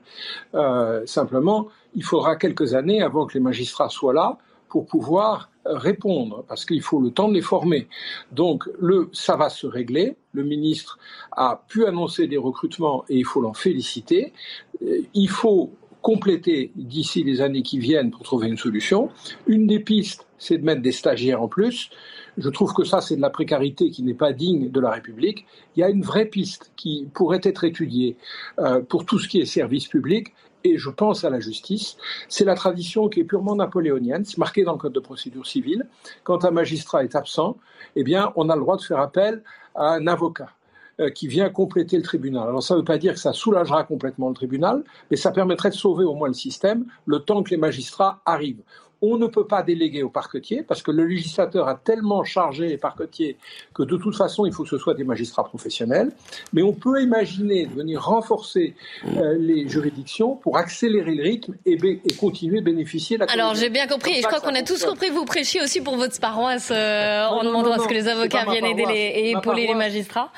Euh, 0.54 1.04
simplement, 1.06 1.66
il 1.96 2.04
faudra 2.04 2.36
quelques 2.36 2.74
années 2.74 3.02
avant 3.02 3.26
que 3.26 3.34
les 3.34 3.40
magistrats 3.40 3.88
soient 3.88 4.14
là 4.14 4.38
pour 4.68 4.86
pouvoir 4.86 5.48
répondre, 5.66 6.44
parce 6.48 6.64
qu'il 6.64 6.82
faut 6.82 7.00
le 7.00 7.10
temps 7.10 7.28
de 7.28 7.34
les 7.34 7.42
former. 7.42 7.88
Donc, 8.32 8.64
le, 8.78 9.08
ça 9.12 9.36
va 9.36 9.48
se 9.48 9.66
régler. 9.66 10.16
Le 10.32 10.42
ministre 10.44 10.98
a 11.32 11.64
pu 11.68 11.86
annoncer 11.86 12.26
des 12.26 12.36
recrutements 12.36 13.04
et 13.08 13.16
il 13.16 13.24
faut 13.24 13.40
l'en 13.40 13.54
féliciter. 13.54 14.32
Euh, 14.82 15.02
Il 15.14 15.28
faut 15.28 15.70
compléter 16.02 16.70
d'ici 16.76 17.24
les 17.24 17.40
années 17.40 17.62
qui 17.62 17.78
viennent 17.78 18.10
pour 18.10 18.24
trouver 18.24 18.48
une 18.48 18.58
solution. 18.58 19.08
Une 19.46 19.66
des 19.66 19.80
pistes, 19.80 20.26
c'est 20.36 20.58
de 20.58 20.64
mettre 20.64 20.82
des 20.82 20.92
stagiaires 20.92 21.40
en 21.40 21.48
plus. 21.48 21.88
Je 22.36 22.50
trouve 22.50 22.74
que 22.74 22.84
ça, 22.84 23.00
c'est 23.00 23.16
de 23.16 23.22
la 23.22 23.30
précarité 23.30 23.90
qui 23.90 24.02
n'est 24.02 24.12
pas 24.12 24.34
digne 24.34 24.70
de 24.70 24.80
la 24.80 24.90
République. 24.90 25.46
Il 25.74 25.80
y 25.80 25.82
a 25.82 25.88
une 25.88 26.02
vraie 26.02 26.26
piste 26.26 26.72
qui 26.76 27.08
pourrait 27.14 27.40
être 27.42 27.64
étudiée 27.64 28.16
euh, 28.58 28.82
pour 28.82 29.06
tout 29.06 29.18
ce 29.18 29.28
qui 29.28 29.40
est 29.40 29.46
service 29.46 29.88
public, 29.88 30.34
et 30.64 30.78
je 30.78 30.90
pense 30.90 31.24
à 31.24 31.30
la 31.30 31.40
justice. 31.40 31.96
C'est 32.28 32.44
la 32.44 32.54
tradition 32.54 33.08
qui 33.08 33.20
est 33.20 33.24
purement 33.24 33.54
napoléonienne, 33.54 34.24
c'est 34.24 34.38
marqué 34.38 34.64
dans 34.64 34.72
le 34.72 34.78
Code 34.78 34.94
de 34.94 35.00
procédure 35.00 35.46
civile. 35.46 35.86
Quand 36.24 36.44
un 36.44 36.50
magistrat 36.50 37.04
est 37.04 37.14
absent, 37.14 37.56
eh 37.96 38.02
bien, 38.02 38.32
on 38.36 38.48
a 38.48 38.56
le 38.56 38.62
droit 38.62 38.76
de 38.76 38.82
faire 38.82 38.98
appel 38.98 39.42
à 39.74 39.90
un 39.90 40.06
avocat 40.06 40.48
euh, 41.00 41.10
qui 41.10 41.26
vient 41.26 41.50
compléter 41.50 41.96
le 41.96 42.02
tribunal. 42.02 42.48
Alors 42.48 42.62
ça 42.62 42.74
ne 42.74 42.78
veut 42.78 42.84
pas 42.84 42.98
dire 42.98 43.14
que 43.14 43.18
ça 43.18 43.32
soulagera 43.32 43.84
complètement 43.84 44.28
le 44.28 44.34
tribunal, 44.34 44.84
mais 45.10 45.16
ça 45.16 45.32
permettrait 45.32 45.70
de 45.70 45.74
sauver 45.74 46.04
au 46.04 46.14
moins 46.14 46.28
le 46.28 46.34
système 46.34 46.86
le 47.06 47.18
temps 47.18 47.42
que 47.42 47.50
les 47.50 47.56
magistrats 47.56 48.20
arrivent. 48.24 48.62
On 49.06 49.18
ne 49.18 49.26
peut 49.26 49.46
pas 49.46 49.62
déléguer 49.62 50.02
aux 50.02 50.08
parquetiers 50.08 50.62
parce 50.62 50.82
que 50.82 50.90
le 50.90 51.04
législateur 51.04 51.68
a 51.68 51.74
tellement 51.74 52.24
chargé 52.24 52.68
les 52.68 52.78
parquetiers 52.78 53.36
que 53.74 53.82
de 53.82 53.96
toute 53.96 54.16
façon, 54.16 54.46
il 54.46 54.52
faut 54.52 54.62
que 54.62 54.70
ce 54.70 54.78
soit 54.78 54.94
des 54.94 55.04
magistrats 55.04 55.44
professionnels. 55.44 56.10
Mais 56.52 56.62
on 56.62 56.72
peut 56.72 57.02
imaginer 57.02 57.66
de 57.66 57.74
venir 57.74 58.02
renforcer 58.02 58.74
euh, 59.16 59.36
les 59.38 59.68
juridictions 59.68 60.36
pour 60.36 60.56
accélérer 60.56 61.14
le 61.14 61.22
rythme 61.22 61.54
et, 61.66 61.74
et 61.74 62.12
continuer 62.14 62.60
de 62.60 62.64
bénéficier 62.64 63.18
de 63.18 63.24
la 63.24 63.32
Alors 63.32 63.54
j'ai 63.54 63.70
bien 63.70 63.86
compris. 63.86 64.12
Et 64.12 64.22
je 64.22 64.26
crois 64.26 64.40
qu'on 64.40 64.54
a 64.54 64.62
tous 64.62 64.84
compris, 64.84 65.10
vous 65.10 65.24
prêchiez 65.24 65.60
aussi 65.60 65.80
pour 65.80 65.96
votre 65.96 66.18
paroisse 66.18 66.70
euh, 66.70 67.26
en 67.26 67.44
demandant 67.44 67.72
à 67.72 67.78
ce 67.78 67.88
que 67.88 67.94
les 67.94 68.08
avocats 68.08 68.44
viennent 68.44 68.64
aider 68.64 68.86
les, 68.86 68.94
et 68.94 69.30
épauler 69.32 69.66
les 69.66 69.74
magistrats. 69.74 70.32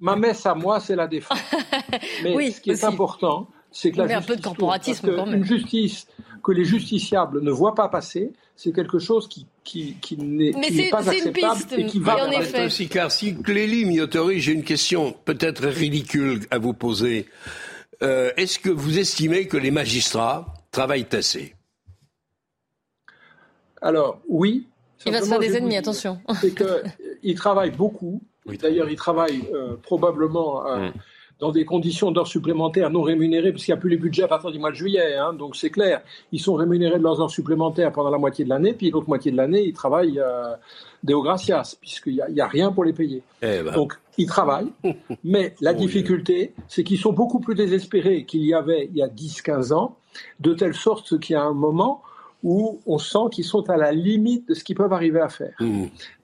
Ma 0.00 0.16
messe 0.16 0.44
à 0.44 0.54
moi, 0.54 0.80
c'est 0.80 0.96
la 0.96 1.06
défense. 1.06 1.38
Mais 2.22 2.34
oui, 2.34 2.52
ce 2.52 2.60
qui 2.60 2.70
est 2.70 2.84
important, 2.84 3.48
c'est 3.70 3.90
que 3.90 3.98
la 3.98 4.06
Mais 4.06 4.14
un 4.14 4.18
justice 4.18 4.34
peu 4.34 4.40
de 4.40 4.44
corporatisme 4.44 5.16
quand 5.16 5.26
même. 5.26 5.36
Une 5.36 5.44
justice 5.44 6.06
que 6.44 6.52
les 6.52 6.64
justiciables 6.64 7.40
ne 7.40 7.50
voient 7.50 7.74
pas 7.74 7.88
passer, 7.88 8.32
c'est 8.54 8.72
quelque 8.72 8.98
chose 8.98 9.26
qui, 9.26 9.46
qui, 9.64 9.96
qui 10.00 10.16
n'est 10.16 10.52
pas 10.90 11.02
c'est 11.02 11.18
une 11.18 11.28
acceptable 11.28 11.56
piste, 11.56 11.72
et 11.72 11.86
qui 11.86 11.98
va 11.98 12.26
en 12.26 12.30
effet. 12.30 12.40
défaite. 12.40 12.70
Si, 12.70 12.88
car 12.88 13.10
si 13.10 13.34
Clélie 13.34 13.86
Miotori, 13.86 14.40
j'ai 14.40 14.52
une 14.52 14.62
question 14.62 15.16
peut-être 15.24 15.66
ridicule 15.66 16.46
à 16.50 16.58
vous 16.58 16.74
poser. 16.74 17.26
Euh, 18.02 18.30
Est-ce 18.36 18.58
que 18.58 18.70
vous 18.70 18.98
estimez 18.98 19.48
que 19.48 19.56
les 19.56 19.70
magistrats 19.70 20.54
travaillent 20.70 21.08
assez? 21.12 21.54
Alors, 23.80 24.20
oui. 24.28 24.68
Il 25.06 25.12
va 25.12 25.20
se 25.22 25.28
faire 25.28 25.38
des 25.38 25.56
ennemis, 25.56 25.70
dire, 25.70 25.80
attention. 25.80 26.20
C'est 26.40 26.54
qu'ils 26.54 27.34
travaillent 27.34 27.76
beaucoup. 27.76 28.22
D'ailleurs, 28.46 28.90
ils 28.90 28.96
travaillent 28.96 29.48
euh, 29.54 29.76
probablement 29.82 30.66
euh, 30.66 30.90
dans 31.40 31.50
des 31.50 31.64
conditions 31.64 32.10
d'heures 32.10 32.26
supplémentaires 32.26 32.90
non 32.90 33.02
rémunérées, 33.02 33.52
parce 33.52 33.64
qu'il 33.64 33.74
n'y 33.74 33.78
a 33.78 33.80
plus 33.80 33.90
les 33.90 33.96
budgets 33.96 34.22
à 34.22 34.28
partir 34.28 34.50
du 34.50 34.58
mois 34.58 34.70
de 34.70 34.76
juillet. 34.76 35.16
hein, 35.16 35.32
donc, 35.32 35.56
c'est 35.56 35.70
clair. 35.70 36.02
Ils 36.32 36.40
sont 36.40 36.54
rémunérés 36.54 36.98
de 36.98 37.02
leurs 37.02 37.20
heures 37.20 37.30
supplémentaires 37.30 37.92
pendant 37.92 38.10
la 38.10 38.18
moitié 38.18 38.44
de 38.44 38.50
l'année, 38.50 38.72
puis 38.72 38.90
l'autre 38.90 39.08
moitié 39.08 39.32
de 39.32 39.36
l'année, 39.36 39.64
ils 39.64 39.72
travaillent 39.72 40.20
euh, 40.20 40.54
Deo 41.02 41.22
Gracias, 41.22 41.76
puisqu'il 41.80 42.14
n'y 42.14 42.20
a, 42.20 42.28
il 42.28 42.36
y 42.36 42.40
a 42.40 42.46
rien 42.46 42.72
pour 42.72 42.84
les 42.84 42.92
payer. 42.92 43.22
Eh 43.42 43.62
ben. 43.62 43.72
Donc, 43.72 43.94
ils 44.16 44.26
travaillent, 44.26 44.72
mais 45.24 45.54
la 45.60 45.74
difficulté, 45.74 46.54
c'est 46.68 46.84
qu'ils 46.84 46.98
sont 46.98 47.12
beaucoup 47.12 47.40
plus 47.40 47.54
désespérés 47.54 48.24
qu'il 48.24 48.44
y 48.44 48.54
avait 48.54 48.88
il 48.90 48.96
y 48.96 49.02
a 49.02 49.08
10-15 49.08 49.72
ans, 49.72 49.96
de 50.40 50.54
telle 50.54 50.74
sorte 50.74 51.18
qu'il 51.18 51.34
y 51.34 51.36
a 51.36 51.42
un 51.42 51.52
moment 51.54 52.02
où 52.44 52.78
on 52.86 52.98
sent 52.98 53.30
qu'ils 53.32 53.44
sont 53.44 53.68
à 53.70 53.76
la 53.76 53.90
limite 53.90 54.46
de 54.48 54.54
ce 54.54 54.62
qu'ils 54.62 54.76
peuvent 54.76 54.92
arriver 54.92 55.20
à 55.20 55.28
faire. 55.30 55.54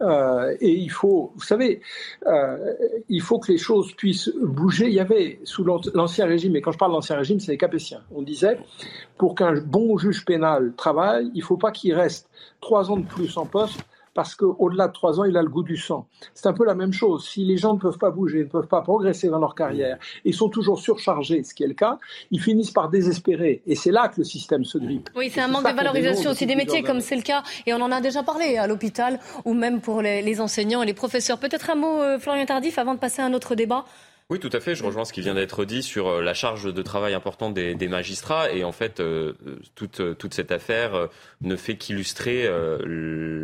Euh, 0.03 0.55
et 0.61 0.71
il 0.71 0.91
faut, 0.91 1.33
vous 1.35 1.43
savez, 1.43 1.81
euh, 2.27 2.75
il 3.09 3.23
faut 3.23 3.39
que 3.39 3.51
les 3.51 3.59
choses 3.59 3.93
puissent 3.95 4.31
bouger. 4.41 4.87
Il 4.87 4.93
y 4.95 5.01
avait 5.01 5.41
sous 5.45 5.65
l'an- 5.65 5.81
l'ancien 5.95 6.27
régime, 6.27 6.55
et 6.57 6.61
quand 6.61 6.73
je 6.73 6.79
parle 6.79 6.93
d'ancien 6.93 7.17
régime, 7.17 7.41
c'est 7.41 7.53
les 7.53 7.59
Capétiens. 7.59 8.03
On 8.15 8.23
disait, 8.23 8.59
pour 9.17 9.35
qu'un 9.35 9.55
bon 9.61 9.97
juge 9.99 10.25
pénal 10.25 10.75
travaille, 10.77 11.31
il 11.35 11.39
ne 11.41 11.45
faut 11.45 11.57
pas 11.57 11.73
qu'il 11.73 11.95
reste 11.95 12.29
trois 12.61 12.91
ans 12.91 12.99
de 12.99 13.07
plus 13.07 13.37
en 13.39 13.47
poste 13.47 13.81
parce 14.15 14.35
qu'au-delà 14.35 14.89
de 14.89 14.93
trois 14.93 15.21
ans, 15.21 15.25
il 15.25 15.37
a 15.37 15.43
le 15.43 15.49
goût 15.49 15.63
du 15.63 15.77
sang. 15.77 16.07
C'est 16.35 16.47
un 16.47 16.53
peu 16.53 16.65
la 16.65 16.75
même 16.75 16.93
chose. 16.93 17.29
Si 17.29 17.45
les 17.45 17.57
gens 17.57 17.75
ne 17.75 17.79
peuvent 17.79 17.99
pas 17.99 18.11
bouger, 18.11 18.41
ne 18.41 18.45
peuvent 18.45 18.67
pas 18.67 18.83
progresser 18.83 19.29
dans 19.29 19.39
leur 19.39 19.55
carrière, 19.55 19.99
et 20.25 20.33
sont 20.33 20.49
toujours 20.49 20.81
surchargés, 20.81 21.43
ce 21.43 21.55
qui 21.55 21.63
est 21.63 21.69
le 21.69 21.75
cas, 21.75 21.99
ils 22.31 22.41
finissent 22.41 22.73
par 22.73 22.89
désespérer. 22.89 23.63
Et 23.67 23.75
c'est 23.75 23.93
là 23.93 24.09
que 24.09 24.17
le 24.19 24.25
système 24.25 24.65
se 24.65 24.79
grippe. 24.79 25.11
Oui, 25.17 25.31
c'est 25.33 25.41
un 25.41 25.49
manque 25.49 25.69
de 25.69 25.77
valorisation 25.77 26.31
aussi 26.31 26.47
des 26.47 26.57
métiers, 26.57 26.83
comme 26.83 27.01
c'est 27.01 27.17
le 27.17 27.23
cas, 27.23 27.43
et 27.67 27.75
on 27.75 27.81
en 27.81 27.93
a 27.93 28.01
déjà 28.01 28.23
parlé 28.23 28.57
à 28.57 28.67
l'hôpital, 28.67 29.21
ou 29.45 29.55
même 29.55 29.81
pour 29.81 30.03
les, 30.03 30.23
les 30.23 30.41
enseignants 30.41 30.83
et 30.83 30.87
les 30.87 30.95
professeurs. 30.95 31.39
Peut-être 31.39 31.71
un 31.71 31.77
mot, 31.77 32.01
euh, 32.01 32.19
Florian 32.19 32.47
Tardif, 32.47 32.79
avant 32.79 32.95
de 32.95 32.99
passer 32.99 33.23
à 33.23 33.27
un 33.27 33.35
autre 33.35 33.55
débat. 33.55 33.85
Oui, 34.31 34.39
tout 34.39 34.51
à 34.53 34.61
fait. 34.61 34.77
Je 34.77 34.85
rejoins 34.85 35.05
ce 35.05 35.13
qui 35.13 35.23
vient 35.23 35.35
d'être 35.35 35.65
dit 35.65 35.83
sur 35.83 36.07
euh, 36.07 36.23
la 36.23 36.35
charge 36.35 36.73
de 36.73 36.83
travail 36.83 37.15
importante 37.15 37.53
des, 37.53 37.75
des 37.75 37.89
magistrats. 37.89 38.53
Et 38.53 38.63
en 38.63 38.71
fait, 38.71 39.01
euh, 39.01 39.33
toute, 39.75 39.99
euh, 39.99 40.15
toute 40.15 40.35
cette 40.35 40.53
affaire 40.53 40.95
euh, 40.95 41.07
ne 41.41 41.57
fait 41.57 41.75
qu'illustrer 41.75 42.47
euh, 42.47 42.79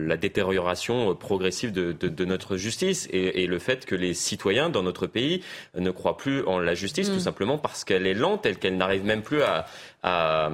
la 0.07 0.17
détérioration 0.17 1.17
progressive 1.17 1.73
de, 1.73 1.91
de, 1.91 2.07
de 2.07 2.25
notre 2.25 2.57
justice 2.57 3.09
et, 3.11 3.43
et 3.43 3.49
le 3.49 3.59
fait 3.59 3.85
que 3.85 3.97
les 3.97 4.15
citoyens 4.15 4.71
dans 4.71 4.85
notre 4.85 5.09
pays 5.09 5.43
ne 5.77 5.91
croient 5.91 6.17
plus 6.17 6.45
en 6.45 6.61
la 6.61 6.75
justice, 6.75 7.11
Mm. 7.11 7.15
tout 7.15 7.21
simplement 7.21 7.59
parce 7.59 7.83
qu'elle 7.83 8.07
est 8.07 8.15
lente 8.15 8.47
et 8.47 8.55
qu'elle 8.55 8.77
n'arrive 8.77 9.05
même 9.05 9.23
plus 9.23 9.43
à, 9.43 9.67
à, 10.05 10.51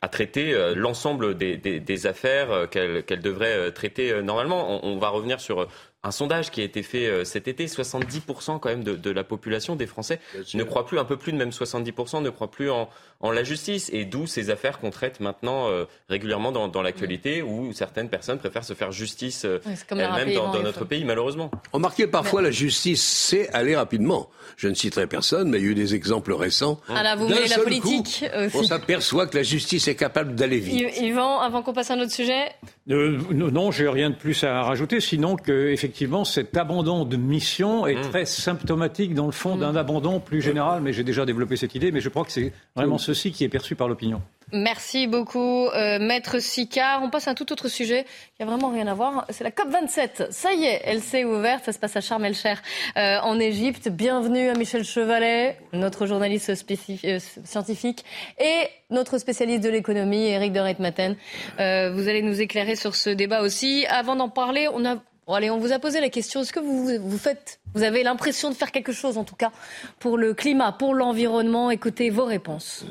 à 0.00 0.08
traiter 0.08 0.56
l'ensemble 0.74 1.36
des, 1.36 1.58
des, 1.58 1.78
des 1.78 2.06
affaires 2.06 2.68
qu'elle 2.70 3.02
qu'elle 3.04 3.20
devrait 3.20 3.70
traiter 3.72 4.22
normalement. 4.22 4.82
On, 4.82 4.94
on 4.94 4.98
va 4.98 5.10
revenir 5.10 5.40
sur 5.40 5.68
un 6.02 6.10
sondage 6.10 6.50
qui 6.50 6.60
a 6.60 6.64
été 6.64 6.82
fait 6.82 7.06
euh, 7.06 7.24
cet 7.24 7.48
été. 7.48 7.66
70% 7.66 8.60
quand 8.60 8.68
même 8.68 8.84
de, 8.84 8.94
de 8.94 9.10
la 9.10 9.24
population 9.24 9.76
des 9.76 9.86
Français 9.86 10.20
ne 10.54 10.62
croient 10.62 10.86
plus, 10.86 10.98
un 10.98 11.04
peu 11.04 11.16
plus 11.16 11.32
de 11.32 11.36
même 11.36 11.50
70% 11.50 12.22
ne 12.22 12.30
croient 12.30 12.50
plus 12.50 12.70
en, 12.70 12.88
en 13.20 13.30
la 13.32 13.42
justice. 13.44 13.90
Et 13.92 14.04
d'où 14.04 14.26
ces 14.26 14.50
affaires 14.50 14.78
qu'on 14.78 14.90
traite 14.90 15.20
maintenant 15.20 15.68
euh, 15.68 15.84
régulièrement 16.08 16.52
dans, 16.52 16.68
dans 16.68 16.82
l'actualité 16.82 17.42
où 17.42 17.72
certaines 17.72 18.08
personnes 18.08 18.38
préfèrent 18.38 18.64
se 18.64 18.74
faire 18.74 18.92
justice 18.92 19.44
euh, 19.44 19.58
Oui, 19.66 19.72
elles-mêmes 19.90 20.34
dans, 20.34 20.62
notre 20.62 20.84
pays, 20.84 21.04
malheureusement. 21.04 21.50
Remarquez, 21.72 22.06
parfois, 22.06 22.42
la 22.42 22.50
justice 22.50 23.02
sait 23.02 23.48
aller 23.50 23.76
rapidement. 23.76 24.28
Je 24.56 24.68
ne 24.68 24.74
citerai 24.74 25.06
personne, 25.06 25.50
mais 25.50 25.58
il 25.58 25.64
y 25.64 25.68
a 25.68 25.70
eu 25.70 25.74
des 25.74 25.94
exemples 25.94 26.32
récents. 26.32 26.80
Ah 26.88 27.02
là, 27.02 27.16
vous 27.16 27.26
D'un 27.26 27.34
voulez 27.36 27.48
la 27.48 27.54
seul 27.56 27.64
politique 27.64 28.24
coup, 28.32 28.38
aussi. 28.46 28.56
On 28.56 28.62
s'aperçoit 28.62 29.26
que 29.26 29.36
la 29.36 29.42
justice 29.42 29.88
est 29.88 29.94
capable 29.96 30.34
d'aller 30.34 30.58
vite. 30.58 30.80
Y- 30.98 31.06
Yvan, 31.08 31.40
avant 31.40 31.62
qu'on 31.62 31.72
passe 31.72 31.90
à 31.90 31.94
un 31.94 32.00
autre 32.00 32.12
sujet, 32.12 32.48
Euh, 32.90 33.18
non, 33.30 33.70
j'ai 33.70 33.86
rien 33.88 34.08
de 34.10 34.14
plus 34.14 34.44
à 34.44 34.62
rajouter, 34.62 35.00
sinon 35.00 35.36
que 35.36 35.68
effectivement 35.68 36.24
cet 36.24 36.56
abandon 36.56 37.04
de 37.04 37.16
mission 37.18 37.86
est 37.86 37.96
Mmh. 37.96 38.10
très 38.10 38.24
symptomatique 38.26 39.14
dans 39.14 39.26
le 39.26 39.32
fond 39.32 39.56
d'un 39.56 39.76
abandon 39.76 40.20
plus 40.20 40.40
général. 40.40 40.80
Mais 40.82 40.92
j'ai 40.94 41.04
déjà 41.04 41.26
développé 41.26 41.56
cette 41.56 41.74
idée, 41.74 41.92
mais 41.92 42.00
je 42.00 42.08
crois 42.08 42.24
que 42.24 42.32
c'est 42.32 42.52
vraiment 42.74 42.96
ceci 43.08 43.32
qui 43.32 43.44
est 43.44 43.48
perçu 43.48 43.74
par 43.74 43.88
l'opinion. 43.88 44.20
Merci 44.52 45.06
beaucoup, 45.06 45.66
euh, 45.66 45.98
Maître 45.98 46.38
Sicard. 46.38 47.02
On 47.02 47.10
passe 47.10 47.28
à 47.28 47.32
un 47.32 47.34
tout 47.34 47.52
autre 47.52 47.68
sujet 47.68 48.06
qui 48.36 48.42
a 48.42 48.46
vraiment 48.46 48.70
rien 48.70 48.86
à 48.86 48.94
voir. 48.94 49.26
C'est 49.28 49.44
la 49.44 49.50
COP27. 49.50 50.30
Ça 50.30 50.54
y 50.54 50.64
est, 50.64 50.80
elle 50.84 51.00
s'est 51.00 51.24
ouverte. 51.24 51.64
Ça 51.64 51.72
se 51.72 51.78
passe 51.78 51.96
à 51.96 52.00
Sharm 52.00 52.24
el-Sheikh, 52.24 52.58
euh, 52.96 53.18
en 53.20 53.38
Égypte. 53.38 53.88
Bienvenue 53.88 54.48
à 54.48 54.54
Michel 54.54 54.84
Chevalet, 54.84 55.58
notre 55.74 56.06
journaliste 56.06 56.50
euh, 56.50 57.18
scientifique, 57.44 58.04
et 58.38 58.68
notre 58.90 59.18
spécialiste 59.18 59.62
de 59.62 59.68
l'économie, 59.68 60.28
Eric 60.28 60.52
de 60.52 60.60
Reitmaten. 60.60 61.16
Vous 61.56 62.08
allez 62.08 62.22
nous 62.22 62.40
éclairer 62.40 62.74
sur 62.74 62.94
ce 62.94 63.10
débat 63.10 63.42
aussi. 63.42 63.84
Avant 63.90 64.16
d'en 64.16 64.30
parler, 64.30 64.66
on 64.72 64.84
a 64.86 64.96
Bon, 65.28 65.34
allez, 65.34 65.50
on 65.50 65.58
vous 65.58 65.72
a 65.72 65.78
posé 65.78 66.00
la 66.00 66.08
question. 66.08 66.40
Est-ce 66.40 66.54
que 66.54 66.58
vous, 66.58 66.88
vous 67.06 67.18
faites, 67.18 67.60
vous 67.74 67.82
avez 67.82 68.02
l'impression 68.02 68.48
de 68.48 68.54
faire 68.54 68.72
quelque 68.72 68.92
chose, 68.92 69.18
en 69.18 69.24
tout 69.24 69.36
cas, 69.36 69.52
pour 69.98 70.16
le 70.16 70.32
climat, 70.32 70.72
pour 70.72 70.94
l'environnement? 70.94 71.70
Écoutez 71.70 72.08
vos 72.08 72.24
réponses. 72.24 72.86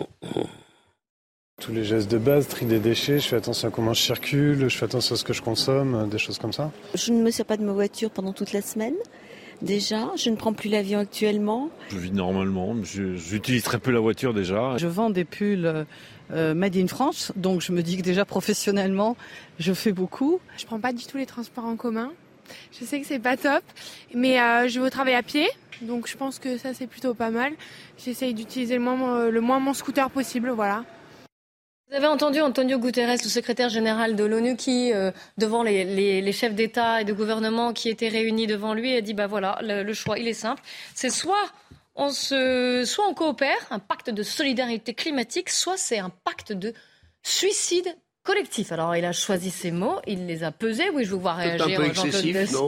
Tous 1.59 1.71
les 1.71 1.83
gestes 1.83 2.11
de 2.11 2.19
base, 2.19 2.47
tri 2.47 2.67
des 2.67 2.77
déchets, 2.77 3.17
je 3.17 3.27
fais 3.27 3.37
attention 3.37 3.69
à 3.69 3.71
comment 3.71 3.95
je 3.95 4.03
circule, 4.03 4.69
je 4.69 4.77
fais 4.77 4.85
attention 4.85 5.15
à 5.15 5.17
ce 5.17 5.23
que 5.23 5.33
je 5.33 5.41
consomme, 5.41 5.95
euh, 5.95 6.05
des 6.05 6.19
choses 6.19 6.37
comme 6.37 6.53
ça. 6.53 6.69
Je 6.93 7.11
ne 7.11 7.23
me 7.23 7.31
sers 7.31 7.43
pas 7.43 7.57
de 7.57 7.63
ma 7.63 7.71
voiture 7.71 8.11
pendant 8.11 8.33
toute 8.33 8.53
la 8.53 8.61
semaine. 8.61 8.93
Déjà, 9.63 10.11
je 10.15 10.29
ne 10.29 10.35
prends 10.35 10.53
plus 10.53 10.69
l'avion 10.69 10.99
actuellement. 10.99 11.71
Je 11.89 11.97
vis 11.97 12.11
normalement, 12.11 12.75
j'utilise 12.83 13.63
très 13.63 13.79
peu 13.79 13.89
la 13.89 13.99
voiture 13.99 14.35
déjà. 14.35 14.77
Je 14.77 14.85
vends 14.85 15.09
des 15.09 15.25
pulls 15.25 15.87
euh, 16.29 16.53
made 16.53 16.77
in 16.77 16.85
France, 16.85 17.31
donc 17.35 17.61
je 17.61 17.71
me 17.71 17.81
dis 17.81 17.97
que 17.97 18.03
déjà 18.03 18.25
professionnellement, 18.25 19.17
je 19.57 19.73
fais 19.73 19.91
beaucoup. 19.91 20.39
Je 20.57 20.67
prends 20.67 20.79
pas 20.79 20.93
du 20.93 21.03
tout 21.07 21.17
les 21.17 21.25
transports 21.25 21.65
en 21.65 21.75
commun. 21.75 22.11
Je 22.71 22.85
sais 22.85 22.99
que 22.99 23.07
c'est 23.07 23.19
pas 23.19 23.37
top, 23.37 23.63
mais 24.13 24.39
euh, 24.39 24.67
je 24.67 24.79
vais 24.79 24.85
au 24.85 24.89
travail 24.89 25.15
à 25.15 25.23
pied, 25.23 25.47
donc 25.81 26.07
je 26.07 26.17
pense 26.17 26.39
que 26.39 26.57
ça 26.57 26.73
c'est 26.73 26.87
plutôt 26.87 27.13
pas 27.13 27.29
mal. 27.29 27.53
J'essaye 27.97 28.33
d'utiliser 28.33 28.75
le 28.75 28.81
moins, 28.81 29.19
euh, 29.19 29.41
mon 29.41 29.73
scooter 29.73 30.09
possible, 30.09 30.49
voilà. 30.49 30.83
Vous 31.89 31.95
avez 31.95 32.07
entendu 32.07 32.41
Antonio 32.41 32.79
Guterres, 32.79 33.15
le 33.23 33.29
secrétaire 33.29 33.69
général 33.69 34.17
de 34.17 34.25
l'ONU, 34.25 34.57
qui, 34.57 34.91
euh, 34.93 35.11
devant 35.37 35.63
les 35.63 36.31
chefs 36.33 36.53
d'État 36.53 37.01
et 37.01 37.05
de 37.05 37.13
gouvernement 37.13 37.71
qui 37.71 37.87
étaient 37.87 38.09
réunis 38.09 38.45
devant 38.45 38.73
lui, 38.73 38.93
a 38.93 39.01
dit 39.01 39.13
bah 39.13 39.27
voilà, 39.27 39.57
le, 39.61 39.83
le 39.83 39.93
choix, 39.93 40.19
il 40.19 40.27
est 40.27 40.33
simple. 40.33 40.61
C'est 40.93 41.09
soit 41.09 41.49
on 41.95 42.11
se, 42.11 42.83
soit 42.85 43.07
on 43.07 43.13
coopère, 43.13 43.57
un 43.71 43.79
pacte 43.79 44.09
de 44.09 44.21
solidarité 44.21 44.93
climatique, 44.93 45.49
soit 45.49 45.77
c'est 45.77 45.97
un 45.97 46.09
pacte 46.09 46.51
de 46.53 46.73
suicide 47.23 47.97
collectif. 48.27 48.71
Alors 48.71 48.95
il 48.95 49.05
a 49.05 49.11
choisi 49.13 49.49
ses 49.49 49.71
mots, 49.71 49.95
il 50.05 50.27
les 50.27 50.43
a 50.43 50.51
pesés. 50.51 50.89
Oui, 50.93 51.05
je 51.05 51.11
vous 51.11 51.19
vois 51.19 51.33
réagir. 51.33 51.65
un 51.65 51.67
peu 51.81 51.93
Jean-Claude 51.93 52.05
excessif, 52.05 52.51
non 52.53 52.67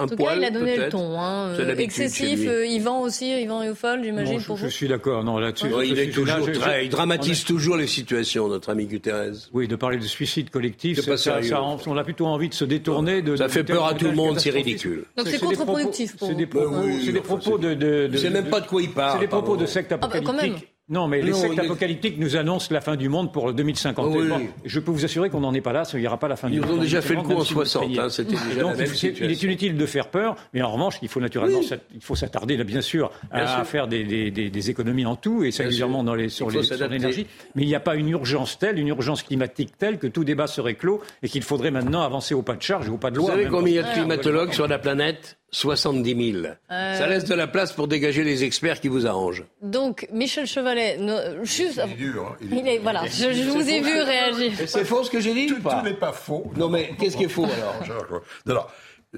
En 0.00 0.04
Un 0.04 0.06
tout 0.06 0.16
cas, 0.16 0.36
il 0.36 0.44
a 0.44 0.50
donné 0.50 0.76
le 0.76 0.88
ton. 0.90 1.20
Hein, 1.20 1.54
C'est 1.56 1.62
euh, 1.62 1.74
excessif. 1.76 2.40
euh, 2.46 2.64
Yvan 2.66 3.00
aussi, 3.00 3.30
Yvan 3.42 3.58
Riofol, 3.60 4.04
j'imagine 4.04 4.34
Non, 4.34 4.38
je, 4.38 4.46
pour 4.46 4.56
je 4.56 4.64
vous. 4.66 4.70
suis 4.70 4.86
d'accord. 4.86 5.24
Non, 5.24 5.38
là-dessus. 5.38 5.66
Ouais, 5.72 5.88
il, 5.88 5.96
ce 5.96 6.00
est 6.02 6.12
sujet-là, 6.12 6.34
toujours 6.36 6.46
je- 6.54 6.60
très- 6.60 6.80
je- 6.80 6.84
il 6.84 6.90
dramatise 6.90 7.44
toujours 7.44 7.76
les 7.76 7.88
situations, 7.88 8.46
notre 8.48 8.70
ami 8.70 8.86
Guterres. 8.86 9.32
Oui, 9.52 9.66
de 9.66 9.74
parler 9.74 9.96
de 9.98 10.04
suicide 10.04 10.50
collectif, 10.50 11.00
C'est 11.00 11.10
pas 11.10 11.16
ça- 11.16 11.32
sérieux. 11.42 11.48
ça- 11.48 11.62
on 11.62 11.96
a 11.96 12.04
plutôt 12.04 12.26
envie 12.26 12.48
de 12.48 12.54
se 12.54 12.64
détourner 12.64 13.22
de. 13.22 13.34
Ça 13.34 13.46
de 13.48 13.52
fait 13.52 13.64
peur 13.64 13.86
à 13.86 13.92
ou 13.92 13.96
tout 13.96 14.04
le 14.04 14.12
monde, 14.12 14.38
c'est 14.38 14.50
ridicule. 14.50 15.04
Donc 15.16 15.26
c'est 15.26 15.38
contre-productif 15.40 16.16
pour 16.16 16.28
C'est 16.28 16.34
des 16.34 16.44
vous. 16.44 17.00
c'est 17.04 17.12
des 17.12 17.20
propos 17.20 17.58
c'est- 17.60 17.74
de, 17.76 18.08
Je 18.12 18.16
sais 18.18 18.30
même 18.30 18.50
pas 18.50 18.60
de 18.60 18.66
quoi 18.68 18.80
il 18.82 18.90
parle, 18.92 19.14
C'est 19.14 19.24
des 19.24 19.28
propos 19.28 19.56
de 19.56 19.66
secte 19.66 19.90
Ah 19.92 19.98
quand 20.00 20.08
même. 20.14 20.24
apocalyptique. 20.28 20.68
Non, 20.90 21.06
mais 21.06 21.20
les 21.20 21.34
sectes 21.34 21.58
apocalyptiques 21.58 22.18
nous 22.18 22.36
annoncent 22.36 22.68
la 22.72 22.80
fin 22.80 22.96
du 22.96 23.08
monde 23.10 23.30
pour 23.32 23.52
2051. 23.52 24.06
Oui. 24.06 24.28
Bon, 24.28 24.40
je 24.64 24.80
peux 24.80 24.90
vous 24.90 25.04
assurer 25.04 25.28
qu'on 25.28 25.40
n'en 25.40 25.52
est 25.52 25.60
pas 25.60 25.72
là, 25.74 25.82
il 25.92 26.00
n'y 26.00 26.06
aura 26.06 26.18
pas 26.18 26.28
la 26.28 26.36
fin 26.36 26.48
Ils 26.48 26.54
du 26.54 26.60
monde. 26.60 26.70
ont 26.70 26.76
déjà 26.80 27.02
fait 27.02 27.14
le 27.14 27.20
coup 27.22 27.32
en 27.34 27.44
si 27.44 27.52
vous 27.52 27.60
60, 27.64 27.82
craignez. 27.82 28.00
hein, 28.00 28.08
c'était 28.08 28.30
déjà 28.32 28.44
Et 28.52 28.54
donc, 28.60 28.70
la 28.72 28.76
même 28.84 28.94
il, 29.02 29.30
est 29.30 29.42
inutile 29.42 29.76
de 29.76 29.86
faire 29.86 30.08
peur, 30.08 30.36
mais 30.54 30.62
en 30.62 30.72
revanche, 30.72 30.96
il 31.02 31.08
faut 31.08 31.20
naturellement 31.20 31.58
Oui. 31.58 31.66
s'at- 31.66 31.76
il 31.94 32.00
faut 32.00 32.14
s'attarder, 32.14 32.56
bien 32.64 32.80
sûr, 32.80 33.10
Bien 33.32 33.42
à 33.42 33.46
sûr. 33.56 33.66
faire 33.66 33.86
des, 33.86 34.04
des- 34.04 34.30
des- 34.30 34.48
des 34.48 34.70
économies 34.70 35.04
en 35.04 35.16
tout, 35.16 35.44
et 35.44 35.50
singulièrement 35.50 36.02
dans 36.04 36.14
les, 36.14 36.30
sur 36.30 36.48
l'énergie. 36.50 37.26
Mais 37.54 37.62
il 37.64 37.66
n'y 37.68 37.74
a 37.74 37.80
pas 37.80 37.94
une 37.94 38.08
urgence 38.08 38.58
telle, 38.58 38.78
une 38.78 38.88
urgence 38.88 39.22
climatique 39.22 39.72
telle 39.78 39.98
que 39.98 40.06
tout 40.06 40.24
débat 40.24 40.46
serait 40.46 40.74
clos 40.74 41.02
et 41.22 41.28
qu'il 41.28 41.42
faudrait 41.42 41.70
maintenant 41.70 42.00
avancer 42.02 42.34
au 42.34 42.42
pas 42.42 42.54
de 42.54 42.62
charge 42.62 42.86
et 42.88 42.90
au 42.90 42.96
pas 42.96 43.10
de 43.10 43.16
Vous 43.16 43.22
loi. 43.26 43.32
savez 43.32 43.44
même 43.44 43.52
combien 43.52 43.72
il 43.72 43.76
y 43.76 43.78
a 43.78 43.82
de 43.82 43.92
climatologues 43.92 44.52
sur 44.52 44.66
la 44.66 44.78
planète? 44.78 45.34
70 45.50 46.32
000. 46.32 46.44
Euh. 46.70 46.98
Ça 46.98 47.06
laisse 47.06 47.24
de 47.24 47.34
la 47.34 47.46
place 47.46 47.72
pour 47.72 47.88
dégager 47.88 48.22
les 48.24 48.44
experts 48.44 48.80
qui 48.80 48.88
vous 48.88 49.06
arrangent. 49.06 49.44
Donc, 49.62 50.06
Michel 50.12 50.46
Chevalet, 50.46 50.98
no- 50.98 51.42
juste. 51.44 51.80
Il 51.86 51.92
est 51.92 51.96
dur, 51.96 52.26
hein, 52.32 52.36
il 52.42 52.54
est 52.54 52.60
Il 52.60 52.68
est, 52.68 52.78
voilà, 52.78 53.06
je, 53.06 53.32
je 53.32 53.48
vous 53.48 53.68
ai 53.68 53.80
vu 53.80 54.00
réagir. 54.00 54.52
C'est 54.66 54.84
faux 54.84 55.02
ce 55.04 55.10
que 55.10 55.20
j'ai 55.20 55.32
dit 55.34 55.46
Tout, 55.46 55.56
ou 55.56 55.60
pas 55.62 55.76
tout 55.80 55.86
n'est 55.86 55.94
pas 55.94 56.12
faux. 56.12 56.52
Non, 56.56 56.68
mais 56.68 56.90
qu'est-ce 57.00 57.16
qui 57.16 57.24
est 57.24 57.28
faux 57.28 57.46
alors 57.46 58.22
Non, 58.46 58.54
non, 58.54 58.60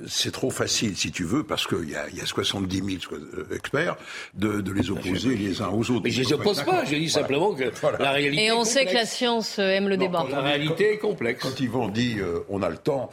c'est 0.07 0.31
trop 0.31 0.51
facile, 0.51 0.97
si 0.97 1.11
tu 1.11 1.25
veux, 1.25 1.43
parce 1.43 1.67
qu'il 1.67 1.91
y 1.91 1.97
a, 1.97 2.09
il 2.13 2.17
y 2.17 2.21
a 2.21 2.27
70 2.27 2.77
000 2.77 2.89
euh, 3.13 3.49
experts, 3.57 3.97
de, 4.35 4.61
de 4.61 4.71
les 4.73 4.89
opposer 4.93 5.35
les 5.35 5.61
uns 5.63 5.69
aux 5.71 5.91
autres. 5.91 6.03
Mais 6.05 6.11
je 6.11 6.19
les 6.21 6.25
Faut 6.27 6.35
être 6.35 6.41
oppose 6.43 6.63
pas, 6.63 6.83
dit 6.85 6.95
Voilà. 6.95 7.09
simplement 7.09 7.53
que 7.55 7.65
Voilà. 7.81 7.99
la 7.99 8.13
réalité 8.13 8.43
Et 8.43 8.47
est 8.47 8.53
on 8.53 8.65
sait 8.65 8.83
que 8.85 8.93
la 8.93 9.01
complexe. 9.01 9.11
science 9.17 9.59
euh, 9.59 9.69
aime 9.71 9.89
le 9.89 9.97
débat. 9.97 10.25
La 10.31 10.43
réalité 10.43 10.93
est 10.93 10.99
complexe. 10.99 11.43
Quand 11.43 11.59
Yvan 11.61 11.89
dit 11.89 12.19
euh, 12.21 12.39
on 12.49 12.63
a 12.63 12.69
le 12.71 12.77
temps, 12.77 13.11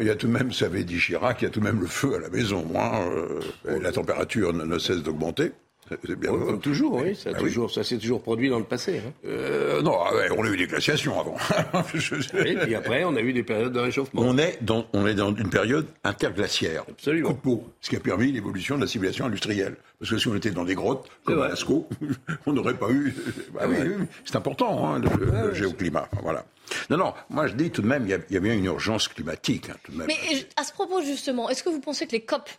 il 0.00 0.06
y 0.06 0.10
a- 0.10 0.16
tout 0.16 0.26
de 0.26 0.32
même, 0.32 0.52
ça 0.52 0.66
avait 0.66 0.84
dit 0.84 0.98
Chirac, 0.98 1.42
il 1.42 1.44
y 1.44 1.48
a 1.48 1.50
tout 1.50 1.60
de 1.60 1.64
même 1.64 1.80
le 1.80 1.86
feu 1.86 2.14
à 2.16 2.18
la 2.20 2.28
maison. 2.28 2.64
hein, 2.76 3.08
euh, 3.66 3.78
la 3.80 3.92
température 3.92 4.52
ne 4.52 4.78
cesse 4.78 5.02
d'augmenter. 5.02 5.52
C'est- 5.88 6.16
bien. 6.16 6.30
Comme 6.30 6.60
toujours, 6.60 6.94
oui, 6.94 7.14
ça, 7.14 7.30
a 7.30 7.32
Ah 7.34 7.38
oui. 7.38 7.44
toujours, 7.48 7.70
ça 7.70 7.84
s'est 7.84 7.98
toujours 7.98 8.22
produit 8.22 8.48
dans 8.48 8.58
le 8.58 8.64
passé. 8.64 8.98
hein. 9.06 9.12
Euh, 9.26 9.82
non, 9.82 9.96
ah 10.04 10.10
on 10.36 10.44
a 10.44 10.48
eu 10.48 10.56
des 10.56 10.66
glaciations 10.66 11.20
avant. 11.20 11.36
Et 12.44 12.54
puis 12.56 12.74
après, 12.74 13.04
on 13.04 13.16
a 13.16 13.20
eu 13.20 13.32
des 13.32 13.42
périodes 13.42 13.72
de 13.72 13.78
réchauffement. 13.80 14.22
On 14.24 14.36
est 14.38 14.58
dans, 14.62 14.86
on 14.92 15.06
est 15.06 15.14
dans 15.14 15.34
une 15.34 15.50
période 15.50 15.86
interglaciaire. 16.04 16.84
Absolument. 16.88 17.28
Coup 17.30 17.34
de 17.34 17.40
peau, 17.40 17.64
ce 17.80 17.90
qui 17.90 17.96
a 17.96 18.00
permis 18.00 18.32
l'évolution 18.32 18.76
de 18.76 18.82
la 18.82 18.86
civilisation 18.86 19.26
industrielle. 19.26 19.76
Parce 19.98 20.10
que 20.10 20.18
si 20.18 20.28
on 20.28 20.36
était 20.36 20.50
dans 20.50 20.64
des 20.64 20.74
grottes, 20.74 21.08
comme 21.24 21.40
à 21.42 21.48
Lascaux, 21.48 21.88
on 22.46 22.52
n'aurait 22.52 22.74
pas 22.74 22.90
eu. 22.90 23.14
Bah 23.54 23.62
oui, 23.68 23.76
oui, 23.80 23.88
oui. 24.00 24.06
c'est 24.24 24.36
important, 24.36 24.86
hein, 24.94 24.98
le, 25.00 25.48
le 25.48 25.54
géoclimat. 25.54 26.08
Voilà. 26.22 26.44
Non, 26.90 26.96
non, 26.96 27.14
moi 27.30 27.46
je 27.46 27.54
dis 27.54 27.70
tout 27.70 27.80
de 27.80 27.86
même, 27.86 28.04
il 28.04 28.10
y 28.10 28.14
a, 28.14 28.18
il 28.28 28.34
y 28.34 28.36
a 28.36 28.40
bien 28.40 28.52
une 28.54 28.64
urgence 28.64 29.08
climatique. 29.08 29.70
hein, 29.70 29.76
tout 29.84 29.92
de 29.92 29.98
même. 29.98 30.08
Mais 30.08 30.16
à 30.56 30.64
ce 30.64 30.72
propos, 30.72 31.00
justement, 31.00 31.48
est-ce 31.48 31.62
que 31.62 31.68
vous 31.70 31.80
pensez 31.80 32.06
que 32.06 32.12
les 32.12 32.20
COP, 32.22 32.50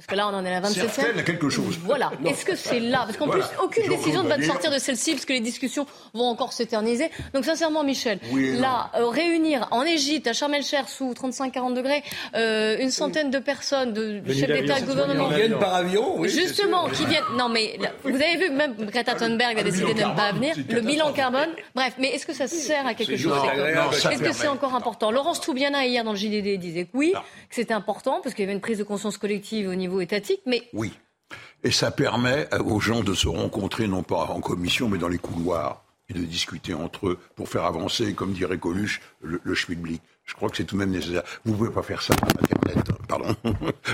parce 0.00 0.06
que 0.06 0.14
là 0.14 0.28
on 0.28 0.34
en 0.34 0.44
est 0.46 0.48
à 0.54 0.60
la 0.60 0.66
27e, 0.66 0.88
Certaines 0.88 1.18
a 1.18 1.22
quelque 1.22 1.50
chose. 1.50 1.78
Voilà, 1.84 2.10
est-ce 2.24 2.46
que 2.46 2.56
c'est 2.56 2.80
là 2.80 3.02
Parce 3.04 3.18
qu'en 3.18 3.26
Voilà. 3.26 3.44
plus, 3.44 3.58
aucune 3.62 3.86
décision 3.88 4.22
ne 4.22 4.28
va 4.28 4.42
sortir 4.42 4.70
de 4.70 4.78
celle-ci, 4.78 5.12
parce 5.12 5.26
que 5.26 5.34
les 5.34 5.40
discussions 5.40 5.86
vont 6.14 6.24
encore 6.24 6.54
s'éterniser. 6.54 7.10
Donc 7.34 7.44
sincèrement, 7.44 7.84
Michel, 7.84 8.18
Oui 8.32 8.58
là, 8.58 8.90
euh, 8.96 9.08
réunir 9.08 9.68
en 9.72 9.82
Égypte, 9.82 10.26
à 10.26 10.32
Sharm 10.32 10.54
el-Sheikh, 10.54 10.88
sous 10.88 11.12
35-40 11.12 11.74
degrés, 11.74 12.02
euh, 12.34 12.78
une 12.80 12.90
centaine 12.90 13.30
de 13.30 13.38
personnes, 13.38 13.92
de 13.92 14.22
chefs 14.32 14.48
d'État, 14.50 14.80
de 14.80 14.86
gouvernement, 14.86 15.28
Qui 15.28 15.34
viennent 15.34 15.58
par 15.58 15.74
avion, 15.74 16.14
oui, 16.18 16.28
justement, 16.30 16.88
qui 16.88 17.04
viennent. 17.04 17.24
Non, 17.36 17.48
mais 17.50 17.76
là, 17.78 17.90
vous 18.02 18.14
avez 18.14 18.36
vu, 18.36 18.50
même 18.50 18.74
Greta 18.78 19.14
Thunberg 19.14 19.58
a 19.58 19.62
décidé 19.62 19.92
de 19.92 20.00
ne 20.02 20.16
pas 20.16 20.32
venir. 20.32 20.54
Le 20.68 20.80
bilan 20.80 21.12
carbone. 21.12 21.50
Bref, 21.74 21.94
mais 21.98 22.08
est-ce 22.08 22.24
que 22.26 22.32
ça 22.32 22.46
sert 22.48 22.86
à 22.86 22.94
quelque 22.94 23.16
chose 23.16 23.36
Est-ce 24.10 24.22
que 24.22 24.32
c'est 24.32 24.48
encore 24.48 24.74
important 24.74 25.10
Laurence 25.10 25.40
Toubiana 25.40 25.84
hier 25.86 26.04
dans 26.04 26.12
le 26.12 26.16
JDD 26.18 26.58
disait 26.58 26.84
que 26.84 26.90
oui, 26.94 27.12
que 27.48 27.54
c'était 27.54 27.74
important 27.74 28.20
parce 28.22 28.34
qu'il 28.34 28.44
y 28.44 28.46
avait 28.48 28.54
une 28.54 28.60
prise 28.60 28.78
de 28.78 28.84
conscience 28.84 29.18
collective 29.18 29.68
au 29.68 29.74
niveau 29.74 29.89
Oui. 30.72 30.92
Et 31.62 31.70
ça 31.70 31.90
permet 31.90 32.48
euh, 32.52 32.62
aux 32.62 32.80
gens 32.80 33.02
de 33.02 33.14
se 33.14 33.28
rencontrer, 33.28 33.86
non 33.86 34.02
pas 34.02 34.24
en 34.24 34.40
commission, 34.40 34.88
mais 34.88 34.98
dans 34.98 35.08
les 35.08 35.18
couloirs, 35.18 35.84
et 36.08 36.14
de 36.14 36.24
discuter 36.24 36.74
entre 36.74 37.08
eux 37.08 37.18
pour 37.36 37.48
faire 37.48 37.64
avancer, 37.64 38.14
comme 38.14 38.32
dirait 38.32 38.58
Coluche, 38.58 39.00
le, 39.20 39.40
le. 39.44 39.54
Je 40.30 40.34
crois 40.36 40.48
que 40.48 40.56
c'est 40.56 40.64
tout 40.64 40.76
de 40.76 40.80
même 40.80 40.90
nécessaire. 40.92 41.22
Vous 41.44 41.52
ne 41.52 41.56
pouvez 41.58 41.70
pas 41.70 41.82
faire 41.82 42.00
ça 42.00 42.14
par 42.14 42.28
Internet, 42.28 42.86
pardon. 43.08 43.34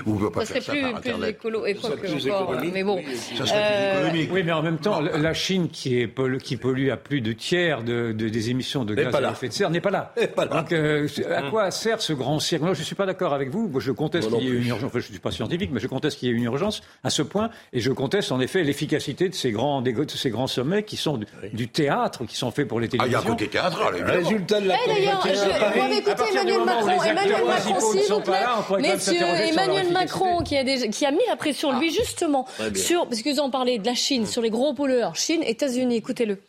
Vous 0.04 0.12
ne 0.14 0.18
pouvez 0.18 0.30
pas 0.30 0.44
ça 0.44 0.60
faire 0.60 0.62
plus, 0.64 0.80
ça 0.82 0.90
par 0.92 1.00
plus 1.00 1.10
Internet. 1.10 1.30
écolo 1.36 1.64
et 1.64 1.74
Ça 1.74 1.80
serait 1.82 1.96
que 1.96 2.06
plus 2.12 2.30
encore. 2.30 2.42
économique. 2.52 2.74
Mais 2.74 2.84
bon. 2.84 3.00
Ça 3.38 3.46
serait 3.46 3.58
Euh, 3.58 3.90
plus 4.00 4.08
économique. 4.08 4.30
Oui, 4.34 4.42
mais 4.44 4.52
en 4.52 4.62
même 4.62 4.76
temps, 4.78 5.00
la 5.00 5.32
Chine 5.32 5.70
qui, 5.70 5.98
est 5.98 6.06
pollu- 6.06 6.38
qui 6.38 6.58
pollue 6.58 6.90
à 6.90 6.98
plus 6.98 7.22
de 7.22 7.32
tiers 7.32 7.82
de, 7.82 8.12
de- 8.12 8.28
des 8.28 8.50
émissions 8.50 8.84
de 8.84 8.94
gaz 8.94 9.10
pas 9.10 9.18
à 9.18 9.20
là. 9.22 9.30
effet 9.32 9.48
de 9.48 9.52
serre 9.54 9.70
n'est 9.70 9.80
pas 9.80 9.90
là. 9.90 10.12
Donc, 10.50 10.72
euh, 10.72 11.08
à 11.34 11.42
quoi 11.50 11.70
sert 11.70 12.02
ce 12.02 12.12
grand 12.12 12.38
cirque? 12.38 12.60
Moi, 12.62 12.74
je 12.74 12.80
ne 12.80 12.84
suis 12.84 12.94
pas 12.94 13.06
d'accord 13.06 13.32
avec 13.32 13.48
vous. 13.48 13.68
Moi, 13.68 13.80
je 13.80 13.90
conteste 13.92 14.28
qu'il 14.28 14.42
y 14.42 14.46
ait 14.46 14.50
plus. 14.50 14.58
une 14.62 14.68
urgence. 14.68 14.84
Enfin, 14.88 14.98
je 15.00 15.06
ne 15.06 15.12
suis 15.12 15.18
pas 15.20 15.30
scientifique, 15.30 15.70
mais 15.72 15.80
je 15.80 15.86
conteste 15.88 16.18
qu'il 16.18 16.28
y 16.28 16.32
ait 16.32 16.34
une 16.34 16.44
urgence 16.44 16.82
à 17.02 17.08
ce 17.08 17.22
point. 17.22 17.48
Et 17.72 17.80
je 17.80 17.90
conteste 17.92 18.30
en 18.30 18.40
effet 18.40 18.62
l'efficacité 18.62 19.30
de 19.30 19.34
ces 19.34 19.52
grands, 19.52 19.80
des- 19.80 19.94
de 19.94 20.10
ces 20.10 20.28
grands 20.30 20.46
sommets 20.46 20.82
qui 20.82 20.96
sont 20.98 21.16
du, 21.16 21.26
du 21.54 21.68
théâtre, 21.68 22.26
qui 22.26 22.36
sont 22.36 22.50
faits 22.50 22.68
pour 22.68 22.78
les 22.78 22.88
Ah, 22.98 23.06
il 23.06 23.12
y 23.12 23.14
a 23.14 23.20
télévisions. 23.20 23.30
un 23.30 23.32
côté 23.32 23.48
théâtral, 23.48 23.94
évidemment. 23.96 24.18
Résultat 24.18 24.60
de 24.60 24.68
la 24.68 24.74
Eh, 24.84 24.88
d'ailleurs, 24.88 25.20
COP21 25.26 25.34
je- 25.34 25.50
à 25.50 25.58
Paris. 25.58 26.02
Emmanuel 26.30 26.64
Macron. 26.64 27.02
Emmanuel 27.02 27.44
Macron, 27.44 27.92
s'il 27.92 28.02
sont 28.02 28.18
vous 28.18 28.22
pas 28.24 28.62
plaît. 28.68 28.82
Messieurs, 28.82 29.20
Emmanuel. 29.22 29.92
Macron 29.92 30.42
qui 30.42 30.56
a, 30.56 30.64
déjà- 30.64 30.88
qui 30.88 31.06
a 31.06 31.10
mis 31.10 31.24
la 31.28 31.36
pression, 31.36 31.78
lui, 31.78 31.92
justement, 31.92 32.44
Très 32.44 32.70
bien. 32.70 32.82
sur, 32.82 33.08
parce 33.08 33.22
que 33.22 33.30
vous 33.32 33.40
en 33.40 33.50
parlez 33.50 33.78
de 33.78 33.86
la 33.86 33.94
Chine, 33.94 34.26
sur 34.26 34.42
les 34.42 34.50
gros 34.50 34.74
pollueurs. 34.74 35.16
Chine, 35.16 35.42
États-Unis, 35.42 35.96
écoutez-le. 35.96 36.42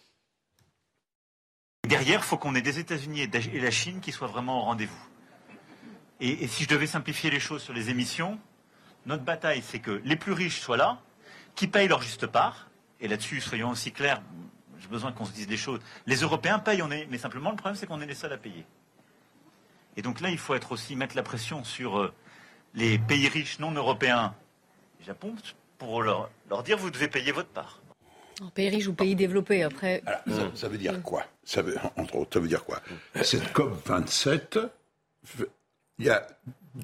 Derrière, 1.87 2.19
il 2.19 2.23
faut 2.25 2.37
qu'on 2.37 2.53
ait 2.55 2.61
des 2.61 2.79
États-Unis 2.79 3.21
et 3.53 3.59
la 3.59 3.71
Chine 3.71 4.01
qui 4.01 4.11
soient 4.11 4.27
vraiment 4.27 4.59
au 4.59 4.61
rendez-vous. 4.63 5.07
Et, 6.19 6.43
et 6.43 6.47
si 6.47 6.63
je 6.63 6.69
devais 6.69 6.87
simplifier 6.87 7.29
les 7.29 7.39
choses 7.39 7.61
sur 7.63 7.73
les 7.73 7.89
émissions, 7.89 8.37
notre 9.05 9.23
bataille, 9.23 9.63
c'est 9.65 9.79
que 9.79 10.01
les 10.03 10.15
plus 10.17 10.33
riches 10.33 10.59
soient 10.59 10.75
là, 10.77 10.99
qui 11.55 11.67
payent 11.67 11.87
leur 11.87 12.01
juste 12.01 12.27
part. 12.27 12.69
Et 12.99 13.07
là-dessus, 13.07 13.39
soyons 13.39 13.69
aussi 13.69 13.91
clairs, 13.91 14.21
j'ai 14.81 14.87
besoin 14.87 15.11
qu'on 15.11 15.25
se 15.25 15.31
dise 15.31 15.47
des 15.47 15.55
choses. 15.57 15.79
Les 16.07 16.17
Européens 16.17 16.59
payent, 16.59 16.81
on 16.81 16.91
est, 16.91 17.07
mais 17.09 17.17
simplement 17.17 17.51
le 17.51 17.55
problème, 17.55 17.75
c'est 17.79 17.85
qu'on 17.85 18.01
est 18.01 18.05
les 18.07 18.15
seuls 18.15 18.33
à 18.33 18.37
payer. 18.37 18.65
Et 19.97 20.01
donc 20.01 20.21
là, 20.21 20.29
il 20.29 20.37
faut 20.37 20.53
être 20.55 20.71
aussi 20.71 20.95
mettre 20.95 21.15
la 21.15 21.23
pression 21.23 21.63
sur 21.63 21.97
euh, 21.99 22.13
les 22.75 22.97
pays 22.99 23.27
riches 23.27 23.59
non 23.59 23.71
européens, 23.71 24.33
Japon, 25.05 25.33
pour 25.77 26.01
leur, 26.03 26.29
leur 26.49 26.63
dire 26.63 26.77
vous 26.77 26.91
devez 26.91 27.07
payer 27.07 27.31
votre 27.31 27.49
part. 27.49 27.81
En 28.41 28.49
pays 28.49 28.69
riche 28.69 28.87
ou 28.87 28.93
pays 28.93 29.15
développé, 29.15 29.63
après. 29.63 30.03
Alors, 30.05 30.21
ça, 30.27 30.51
ça 30.53 30.67
veut 30.67 30.77
dire 30.77 31.01
quoi? 31.01 31.23
Ça 31.43 31.63
veut, 31.63 31.75
Entre 31.97 32.15
autres, 32.15 32.29
ça 32.33 32.39
veut 32.39 32.47
dire 32.47 32.63
quoi? 32.63 32.79
Cette 33.23 33.51
COP 33.51 33.87
27, 33.87 34.59
il 35.99 36.05
y 36.05 36.09
a 36.11 36.27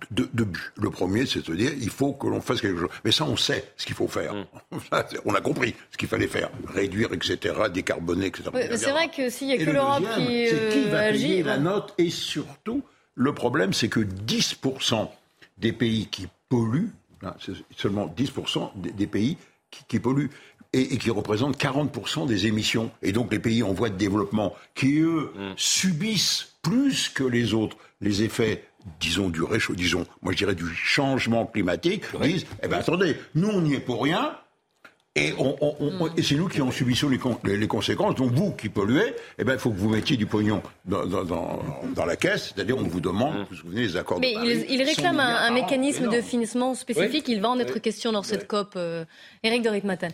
deux, 0.09 0.27
deux 0.33 0.45
buts. 0.45 0.71
Le 0.77 0.89
premier, 0.89 1.27
c'est 1.27 1.47
de 1.47 1.53
dire 1.55 1.71
il 1.77 1.91
faut 1.91 2.13
que 2.13 2.25
l'on 2.25 2.41
fasse 2.41 2.59
quelque 2.61 2.79
chose. 2.79 2.89
Mais 3.05 3.11
ça, 3.11 3.25
on 3.25 3.37
sait 3.37 3.71
ce 3.77 3.85
qu'il 3.85 3.93
faut 3.95 4.07
faire. 4.07 4.33
C'est- 5.11 5.19
on 5.25 5.35
a 5.35 5.41
compris 5.41 5.75
ce 5.91 5.97
qu'il 5.97 6.07
fallait 6.07 6.27
faire. 6.27 6.49
Réduire, 6.73 7.13
etc., 7.13 7.37
décarboner, 7.71 8.25
etc. 8.25 8.45
Oui, 8.51 8.61
mais 8.67 8.77
c'est 8.77 8.89
vrai 8.91 9.09
que 9.11 9.29
s'il 9.29 9.45
n'y 9.47 9.53
a 9.53 9.57
Et 9.57 9.59
que 9.59 9.65
le 9.65 9.73
l'Europe 9.73 10.01
deuxième, 10.01 10.27
qui, 10.27 10.47
c'est 10.49 10.69
qui 10.71 10.87
euh, 10.87 10.91
va 10.91 10.99
agit. 11.01 11.21
payer 11.27 11.43
la 11.43 11.57
bon. 11.57 11.63
note 11.65 11.93
Et 11.99 12.09
surtout, 12.09 12.83
le 13.15 13.33
problème, 13.33 13.73
c'est 13.73 13.89
que 13.89 13.99
10% 13.99 15.09
des 15.57 15.73
pays 15.73 16.07
qui 16.07 16.27
polluent, 16.49 16.91
hein, 17.23 17.33
c'est 17.39 17.53
seulement 17.77 18.13
10% 18.17 18.71
des, 18.75 18.91
des 18.91 19.07
pays 19.07 19.37
qui, 19.71 19.83
qui 19.87 19.99
polluent, 19.99 20.29
et, 20.73 20.95
et 20.95 20.97
qui 20.97 21.11
représentent 21.11 21.57
40% 21.57 22.25
des 22.27 22.47
émissions. 22.47 22.91
Et 23.01 23.11
donc 23.11 23.31
les 23.31 23.39
pays 23.39 23.63
en 23.63 23.73
voie 23.73 23.89
de 23.89 23.97
développement, 23.97 24.55
qui 24.75 24.99
eux 24.99 25.31
subissent 25.55 26.53
plus 26.61 27.09
que 27.09 27.23
les 27.23 27.53
autres 27.53 27.77
les 28.01 28.23
effets, 28.23 28.65
disons, 28.99 29.29
du 29.29 29.41
réchauffement, 29.41 29.77
disons, 29.81 30.05
moi 30.21 30.33
je 30.33 30.37
dirais 30.37 30.55
du 30.55 30.67
changement 30.67 31.45
climatique, 31.45 32.03
disent, 32.21 32.45
eh 32.61 32.67
ben 32.67 32.79
attendez, 32.79 33.15
nous 33.33 33.49
on 33.49 33.61
n'y 33.61 33.75
est 33.75 33.79
pour 33.79 34.03
rien, 34.03 34.35
et, 35.15 35.33
on- 35.37 35.55
on- 35.61 35.75
on- 35.79 36.09
et 36.15 36.23
c'est 36.23 36.35
nous 36.35 36.47
qui 36.47 36.59
en 36.61 36.71
subissons 36.71 37.07
les, 37.07 37.19
con- 37.19 37.37
les- 37.43 37.55
les 37.57 37.67
conséquences. 37.67 38.15
Donc 38.15 38.31
vous 38.31 38.51
qui 38.51 38.69
polluez, 38.69 39.13
eh 39.37 39.43
ben, 39.43 39.53
il 39.53 39.59
faut 39.59 39.69
que 39.69 39.77
vous 39.77 39.89
mettiez 39.89 40.17
du 40.17 40.25
pognon 40.25 40.63
dans, 40.85 41.05
dans- 41.05 41.23
dans- 41.23 41.59
dans 41.95 42.05
la 42.05 42.15
caisse. 42.15 42.51
C'est-à-dire, 42.55 42.77
on 42.77 42.83
vous 42.83 42.99
demande, 43.01 43.33
vous 43.41 43.45
vous 43.51 43.55
souvenez 43.55 43.81
des 43.87 43.95
accords 43.97 44.19
Mais 44.19 44.31
de 44.31 44.35
Paris, 44.35 44.65
il, 44.69 44.71
il 44.71 44.79
100 44.79 44.85
réclame 44.85 45.19
un, 45.19 45.51
mécanisme 45.51 46.09
de 46.09 46.21
financement 46.21 46.73
spécifique. 46.73 47.27
Il 47.27 47.41
va 47.41 47.49
en 47.49 47.59
être 47.59 47.77
question 47.79 48.11
dans 48.11 48.23
cette 48.23 48.47
COP. 48.47 48.73
euh, 48.75 49.05
Éric 49.43 49.61
de 49.61 49.69
Ritmaten. 49.69 50.11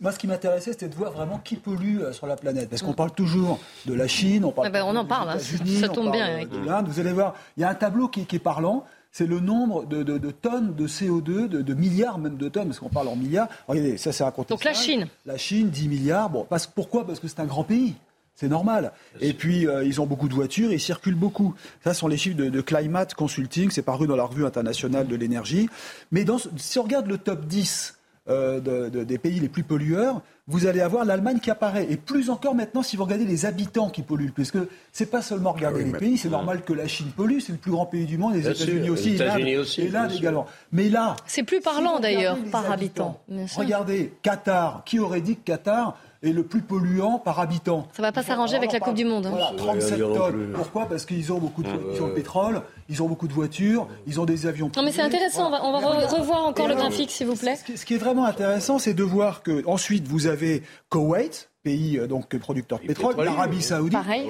Moi, 0.00 0.12
ce 0.12 0.20
qui 0.20 0.28
m'intéressait, 0.28 0.70
c'était 0.70 0.88
de 0.88 0.94
voir 0.94 1.10
vraiment 1.10 1.38
qui 1.38 1.56
pollue 1.56 1.98
euh, 2.00 2.12
sur 2.12 2.28
la 2.28 2.36
planète. 2.36 2.70
Parce 2.70 2.80
qu'on 2.82 2.92
parle 2.92 3.10
toujours 3.10 3.58
de 3.86 3.94
la 3.94 4.06
Chine, 4.06 4.44
on 4.44 4.52
parle 4.52 4.68
Ah 4.68 4.70
ben, 4.70 4.84
on 4.86 4.94
en 4.94 5.04
parle, 5.04 5.30
hein. 5.30 5.38
Ça 5.40 5.88
tombe 5.88 6.12
parle 6.12 6.12
bien, 6.12 6.46
de 6.46 6.64
l'Inde. 6.64 6.86
Vous 6.86 7.00
allez 7.00 7.10
voir, 7.12 7.34
il 7.56 7.62
y 7.62 7.64
a 7.64 7.68
un 7.70 7.74
tableau 7.74 8.06
qui, 8.06 8.24
qui 8.24 8.36
est 8.36 8.38
parlant. 8.38 8.84
C'est 9.12 9.26
le 9.26 9.40
nombre 9.40 9.86
de, 9.86 10.02
de- 10.02 10.18
de 10.18 10.30
tonnes 10.30 10.74
de 10.74 10.86
CO2, 10.86 11.48
de, 11.48 11.62
de 11.62 11.74
milliards 11.74 12.18
même 12.18 12.36
de 12.36 12.48
tonnes, 12.48 12.66
parce 12.68 12.78
qu'on 12.78 12.88
parle 12.88 13.08
en 13.08 13.16
milliards. 13.16 13.48
Regardez, 13.66 13.96
ça 13.98 14.12
c'est 14.12 14.22
raconté. 14.24 14.54
Donc 14.54 14.64
la 14.64 14.72
Chine. 14.74 15.08
La 15.26 15.36
Chine, 15.36 15.68
10 15.70 15.88
milliards. 15.88 16.30
Bon, 16.30 16.46
parce, 16.48 16.66
pourquoi? 16.66 17.06
Parce 17.06 17.18
que 17.18 17.26
c'est 17.28 17.40
un 17.40 17.46
grand 17.46 17.64
pays. 17.64 17.94
C'est 18.36 18.48
normal. 18.48 18.92
Et 19.20 19.34
puis, 19.34 19.66
euh, 19.66 19.84
ils 19.84 20.00
ont 20.00 20.06
beaucoup 20.06 20.28
de 20.28 20.32
voitures, 20.34 20.72
ils 20.72 20.80
circulent 20.80 21.14
beaucoup. 21.16 21.54
Ça 21.84 21.92
sont 21.92 22.08
les 22.08 22.16
chiffres 22.16 22.36
de, 22.38 22.48
de 22.48 22.60
Climate 22.62 23.12
Consulting, 23.14 23.70
c'est 23.70 23.82
paru 23.82 24.06
dans 24.06 24.16
la 24.16 24.24
revue 24.24 24.46
internationale 24.46 25.06
de 25.08 25.16
l'énergie. 25.16 25.68
Mais 26.10 26.24
dans, 26.24 26.38
si 26.56 26.78
on 26.78 26.84
regarde 26.84 27.06
le 27.08 27.18
top 27.18 27.44
10 27.46 27.96
euh, 28.28 28.60
de- 28.60 28.88
de- 28.88 29.04
des 29.04 29.18
pays 29.18 29.40
les 29.40 29.48
plus 29.50 29.62
pollueurs, 29.64 30.22
vous 30.50 30.66
allez 30.66 30.80
avoir 30.80 31.04
l'Allemagne 31.04 31.38
qui 31.38 31.50
apparaît. 31.50 31.86
Et 31.90 31.96
plus 31.96 32.28
encore 32.28 32.54
maintenant, 32.54 32.82
si 32.82 32.96
vous 32.96 33.04
regardez 33.04 33.24
les 33.24 33.46
habitants 33.46 33.88
qui 33.88 34.02
polluent 34.02 34.26
le 34.26 34.32
plus. 34.32 34.50
Parce 34.50 34.64
que 34.64 34.68
c'est 34.92 35.06
pas 35.10 35.22
seulement 35.22 35.52
regarder 35.52 35.80
Ah 35.82 35.84
oui, 35.86 35.92
les 35.92 35.98
pays, 35.98 36.18
c'est 36.18 36.28
normal 36.28 36.62
que 36.62 36.72
la 36.72 36.88
Chine 36.88 37.06
pollue, 37.16 37.38
c'est 37.40 37.52
le 37.52 37.58
plus 37.58 37.70
grand 37.70 37.86
pays 37.86 38.04
du 38.04 38.18
monde, 38.18 38.34
les 38.34 38.40
États-Unis 38.48 38.90
aussi, 38.90 39.14
et 39.14 39.18
l'Inde- 39.18 39.58
aussi, 39.60 39.80
et 39.82 39.88
l'Inde 39.88 40.08
bien 40.08 40.10
sûr. 40.10 40.18
également. 40.18 40.46
Mais 40.72 40.88
là, 40.88 41.16
C'est 41.26 41.44
plus 41.44 41.60
parlant 41.60 42.00
d'ailleurs 42.00 42.36
par 42.50 42.70
habitants, 42.70 43.20
habitant. 43.30 43.60
Regardez, 43.60 44.12
Qatar, 44.22 44.82
qui 44.84 44.98
aurait 44.98 45.20
dit 45.20 45.36
que 45.36 45.42
Qatar 45.44 45.96
est 46.22 46.32
le 46.32 46.42
plus 46.42 46.60
polluant 46.60 47.18
par 47.18 47.40
habitant. 47.40 47.88
Ça 47.94 48.02
va 48.02 48.12
pas 48.12 48.22
s'arranger 48.22 48.56
avec 48.56 48.72
la 48.72 48.80
Coupe 48.80 48.94
du 48.94 49.04
Monde. 49.04 49.26
hein. 49.26 49.30
Voilà, 49.30 49.52
37 49.56 49.98
tonnes. 49.98 50.52
Pourquoi? 50.54 50.86
Parce 50.86 51.06
qu'ils 51.06 51.32
ont 51.32 51.38
beaucoup 51.38 51.62
de, 51.62 51.68
ils 51.94 52.02
ont 52.02 52.08
le 52.08 52.14
pétrole, 52.14 52.62
ils 52.88 53.02
ont 53.02 53.08
beaucoup 53.08 53.26
de 53.28 53.32
voitures, 53.32 53.88
ils 54.06 54.20
ont 54.20 54.26
des 54.26 54.46
avions. 54.46 54.70
Non 54.76 54.82
mais 54.82 54.92
c'est 54.92 55.00
intéressant, 55.02 55.46
on 55.46 55.50
va, 55.50 55.64
on 55.64 55.72
va 55.72 55.78
re- 56.06 56.14
revoir 56.20 56.44
encore 56.44 56.66
Et 56.66 56.68
le 56.68 56.74
graphique 56.74 57.10
s'il 57.10 57.26
vous 57.26 57.36
plaît. 57.36 57.56
Ce 57.56 57.64
qui, 57.64 57.78
ce 57.78 57.86
qui 57.86 57.94
est 57.94 57.98
vraiment 57.98 58.26
intéressant, 58.26 58.78
c'est 58.78 58.94
de 58.94 59.02
voir 59.02 59.42
que 59.42 59.62
ensuite 59.66 60.06
vous 60.08 60.26
avez 60.26 60.62
Koweït, 60.90 61.48
pays 61.62 61.98
euh, 61.98 62.06
donc 62.06 62.36
producteur 62.36 62.80
de 62.80 62.86
pétrole, 62.86 63.14
l'Arabie. 63.22 63.62
Saoudite, 63.62 63.92
Pareil. 63.98 64.28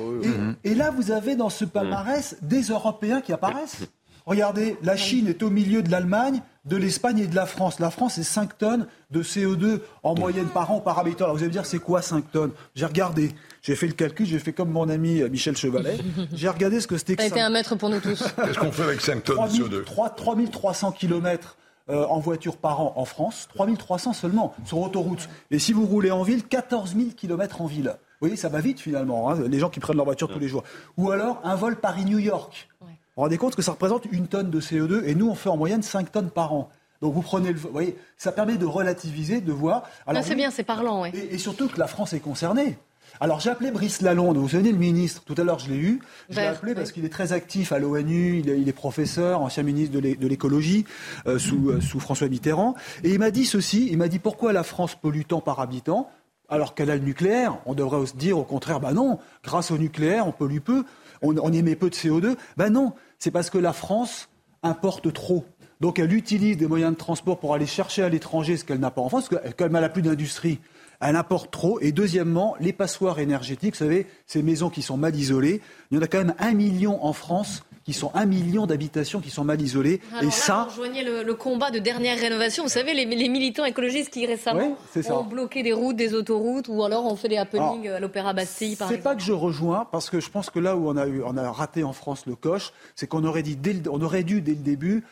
et, 0.65 0.71
et 0.71 0.75
là 0.75 0.91
vous 0.91 1.11
avez 1.11 1.35
dans 1.35 1.51
ce 1.51 1.65
palmarès 1.65 2.37
des 2.43 2.63
Européens 2.63 3.21
qui 3.21 3.33
apparaissent. 3.33 3.83
Regardez, 4.27 4.77
la 4.83 4.97
Chine 4.97 5.27
est 5.29 5.43
au 5.43 5.51
milieu 5.51 5.83
de 5.83 5.91
l'Allemagne, 5.91 6.41
de 6.65 6.77
l'Espagne 6.77 7.19
et 7.19 7.27
de 7.27 7.35
la 7.35 7.47
France. 7.47 7.81
La 7.81 7.91
France, 7.91 8.15
c'est 8.15 8.23
5 8.23 8.59
tonnes 8.59 8.87
de 9.11 9.23
CO2 9.23 9.81
en 10.03 10.15
moyenne 10.15 10.49
par 10.49 10.71
an 10.71 10.81
par 10.81 10.99
habitant. 10.99 11.25
Alors 11.25 11.37
vous 11.37 11.43
allez 11.43 11.49
me 11.49 11.53
dire, 11.53 11.67
c'est 11.67 11.79
quoi 11.79 12.03
5 12.03 12.31
tonnes? 12.31 12.53
J'ai 12.75 12.87
regardé, 12.87 13.33
j'ai 13.63 13.77
fait 13.77 13.87
le 13.87 13.95
calcul, 13.95 14.27
j'ai 14.27 14.39
fait 14.39 14.53
comme 14.53 14.71
mon 14.71 14.89
ami 14.89 15.23
Michel 15.31 15.57
Chevalet. 15.57 15.99
J'ai 16.35 16.49
regardé 16.49 16.81
ce 16.81 16.87
que 16.87 16.99
c'était 16.99 17.17
que 17.17 17.23
Ça 17.23 17.27
a 17.27 17.31
été 17.31 17.41
un 17.41 17.51
maître 17.51 17.75
pour 17.77 17.89
nous 17.89 18.01
tous. 18.01 18.23
Qu'est-ce 18.45 18.59
qu'on 18.59 18.73
fait 18.73 18.83
avec 18.83 19.01
5 19.01 19.25
tonnes 19.25 19.37
de 19.37 19.41
3000 19.41 19.63
CO2 19.63 19.85
3 19.85 20.11
3300 20.11 20.93
km 20.93 21.57
euh, 21.91 22.05
en 22.07 22.21
voiture 22.21 22.57
par 22.57 22.81
an 22.81 22.93
en 22.97 23.05
France, 23.05 23.49
3300 23.55 24.13
seulement 24.13 24.55
sur 24.65 24.79
autoroute. 24.79 25.29
Et 25.51 25.59
si 25.59 25.73
vous 25.73 25.87
roulez 25.87 26.13
en 26.13 26.23
ville, 26.23 26.45
14 26.45 26.95
000 26.95 27.11
km 27.17 27.63
en 27.63 27.67
ville. 27.67 27.97
Vous 28.21 28.27
voyez, 28.27 28.37
ça 28.37 28.49
va 28.49 28.61
vite 28.61 28.79
finalement, 28.79 29.31
hein, 29.31 29.39
les 29.49 29.59
gens 29.59 29.71
qui 29.71 29.81
prennent 29.81 29.97
leur 29.97 30.05
voiture 30.05 30.29
tous 30.29 30.39
les 30.39 30.47
jours. 30.47 30.63
Ou 30.99 31.11
alors 31.11 31.41
un 31.43 31.57
vol 31.57 31.77
Paris-New 31.77 32.19
York. 32.19 32.69
Vous 33.17 33.23
vous 33.23 33.23
rendez 33.23 33.39
compte 33.39 33.57
que 33.57 33.63
ça 33.63 33.73
représente 33.73 34.05
une 34.13 34.27
tonne 34.29 34.51
de 34.51 34.61
CO2 34.61 35.05
et 35.05 35.15
nous 35.15 35.29
on 35.29 35.35
fait 35.35 35.49
en 35.49 35.57
moyenne 35.57 35.83
5 35.83 36.11
tonnes 36.13 36.31
par 36.31 36.53
an. 36.55 36.71
Donc 37.03 37.15
vous 37.15 37.23
prenez 37.23 37.53
le, 37.53 37.59
vous 37.59 37.71
voyez, 37.73 37.97
ça 38.17 38.31
permet 38.31 38.57
de 38.59 38.67
relativiser, 38.67 39.41
de 39.41 39.53
voir. 39.53 39.85
Ah, 40.07 40.23
c'est 40.23 40.31
oui, 40.31 40.37
bien, 40.37 40.51
c'est 40.51 40.63
parlant, 40.65 41.03
ouais. 41.03 41.11
et, 41.15 41.35
et 41.35 41.39
surtout 41.39 41.69
que 41.69 41.79
la 41.79 41.87
France 41.87 42.13
est 42.13 42.21
concernée. 42.21 42.79
Alors 43.21 43.41
j'ai 43.41 43.51
appelé 43.51 43.73
Brice 43.73 44.03
Lalonde, 44.03 44.37
vous 44.37 44.43
vous 44.43 44.49
souvenez 44.51 44.71
le 44.71 44.79
ministre, 44.79 45.23
tout 45.25 45.35
à 45.37 45.43
l'heure 45.43 45.59
je 45.59 45.69
l'ai 45.69 45.77
eu, 45.77 46.01
je 46.29 46.37
l'ai 46.37 46.47
appelé 46.47 46.75
parce 46.77 46.89
oui. 46.91 46.95
qu'il 46.95 47.05
est 47.05 47.09
très 47.09 47.33
actif 47.33 47.73
à 47.73 47.81
l'ONU, 47.81 48.39
il, 48.39 48.49
est- 48.49 48.61
il 48.61 48.69
est 48.69 48.73
professeur, 48.73 49.41
ancien 49.43 49.65
ministre 49.65 49.99
de 49.99 50.27
l'écologie 50.29 50.85
euh, 51.27 51.37
sous, 51.39 51.71
euh, 51.71 51.81
sous 51.81 51.99
François 51.99 52.29
Mitterrand, 52.29 52.77
et 53.03 53.11
il 53.11 53.19
m'a 53.19 53.33
dit 53.33 53.47
ceci, 53.47 53.89
il 53.91 53.99
m'a 53.99 54.07
dit 54.07 54.21
pourquoi 54.21 54.53
la 54.53 54.63
France 54.63 54.95
pollue 54.95 55.23
tant 55.27 55.41
par 55.41 55.59
habitant 55.59 56.09
alors 56.49 56.75
qu'elle 56.75 56.91
a 56.91 56.95
le 56.97 57.03
nucléaire? 57.03 57.59
On 57.67 57.75
devrait 57.75 58.07
se 58.07 58.15
dire 58.17 58.39
au 58.39 58.45
contraire, 58.45 58.79
bah 58.81 58.93
non, 58.93 59.19
grâce 59.43 59.71
au 59.73 59.79
nucléaire 59.79 60.29
on 60.29 60.33
pollue 60.33 60.59
peu, 60.61 60.85
on, 61.23 61.53
émet 61.53 61.77
peu 61.77 61.91
de 61.91 61.95
CO2, 61.95 62.37
bah 62.57 62.71
non, 62.71 62.93
c'est 63.19 63.31
parce 63.31 63.51
que 63.51 63.59
la 63.59 63.73
France 63.73 64.29
importe 64.63 65.13
trop. 65.13 65.45
Donc 65.81 65.99
elle 65.99 66.13
utilise 66.13 66.57
des 66.57 66.67
moyens 66.67 66.93
de 66.93 66.99
transport 66.99 67.39
pour 67.39 67.55
aller 67.55 67.67
chercher 67.67 68.03
à 68.03 68.09
l'étranger 68.09 68.57
ce 68.57 68.65
qu'elle 68.65 68.81
n'a 68.81 68.91
pas 68.91 69.01
en 69.01 69.09
France, 69.09 69.29
parce 69.29 69.55
elle 69.59 69.73
n'a 69.73 69.89
plus 69.89 70.03
d'industrie, 70.03 70.61
elle 71.01 71.17
importe 71.17 71.51
trop. 71.51 71.81
Et 71.81 71.93
deuxièmement, 71.93 72.55
les 72.61 72.73
passoires 72.73 73.19
énergétiques, 73.19 73.75
vous 73.75 73.79
savez, 73.79 74.07
ces 74.27 74.43
maisons 74.43 74.71
qui 74.71 74.83
sont 74.83 74.97
mal 74.97 75.17
isolées, 75.17 75.61
il 75.91 75.97
y 75.97 75.99
en 75.99 76.03
a 76.03 76.07
quand 76.07 76.19
même 76.19 76.35
un 76.39 76.53
million 76.53 77.05
en 77.05 77.13
France 77.13 77.65
qui 77.85 77.93
sont 77.93 78.11
un 78.15 78.27
million 78.27 78.67
d'habitations 78.67 79.21
qui 79.21 79.31
sont 79.31 79.43
mal 79.45 79.61
isolées. 79.61 80.01
Alors 80.13 80.23
et 80.23 80.27
là, 80.27 80.31
ça, 80.33 80.65
vous 80.69 80.71
rejoignez 80.83 81.03
le, 81.03 81.23
le 81.23 81.35
combat 81.35 81.71
de 81.71 81.79
dernière 81.79 82.19
rénovation. 82.19 82.63
Vous 82.65 82.69
savez, 82.69 82.93
les, 82.95 83.05
les 83.07 83.29
militants 83.29 83.65
écologistes 83.65 84.11
qui 84.11 84.27
récemment 84.27 84.77
c'est 84.93 85.11
ont 85.11 85.25
bloqué 85.25 85.63
des 85.63 85.73
routes, 85.73 85.97
des 85.97 86.15
autoroutes, 86.15 86.69
ou 86.69 86.85
alors 86.85 87.07
ont 87.07 87.17
fait 87.17 87.29
des 87.29 87.39
happenings 87.39 87.89
à 87.89 87.99
l'Opéra 88.01 88.33
Bastille, 88.33 88.77
par 88.77 88.89
C'est 88.89 88.95
exemple. 88.97 89.15
pas 89.15 89.17
que 89.17 89.23
je 89.27 89.33
rejoins, 89.33 89.87
parce 89.91 90.11
que 90.11 90.21
je 90.21 90.29
pense 90.31 90.51
que 90.51 90.59
là 90.59 90.77
où 90.77 90.89
on 90.89 90.97
a, 90.97 91.07
eu, 91.07 91.23
on 91.25 91.37
a 91.37 91.51
raté 91.51 91.83
en 91.83 91.93
France 91.93 92.27
le 92.27 92.37
coche, 92.37 92.73
c'est 92.95 93.07
qu'on 93.07 93.25
aurait, 93.25 93.43
dit 93.43 93.57
dès 93.57 93.73
le- 93.73 93.91
on 93.91 94.01
aurait 94.03 94.25
dû, 94.25 94.41
dès 94.43 94.53
le 94.53 94.59
début, 94.59 95.03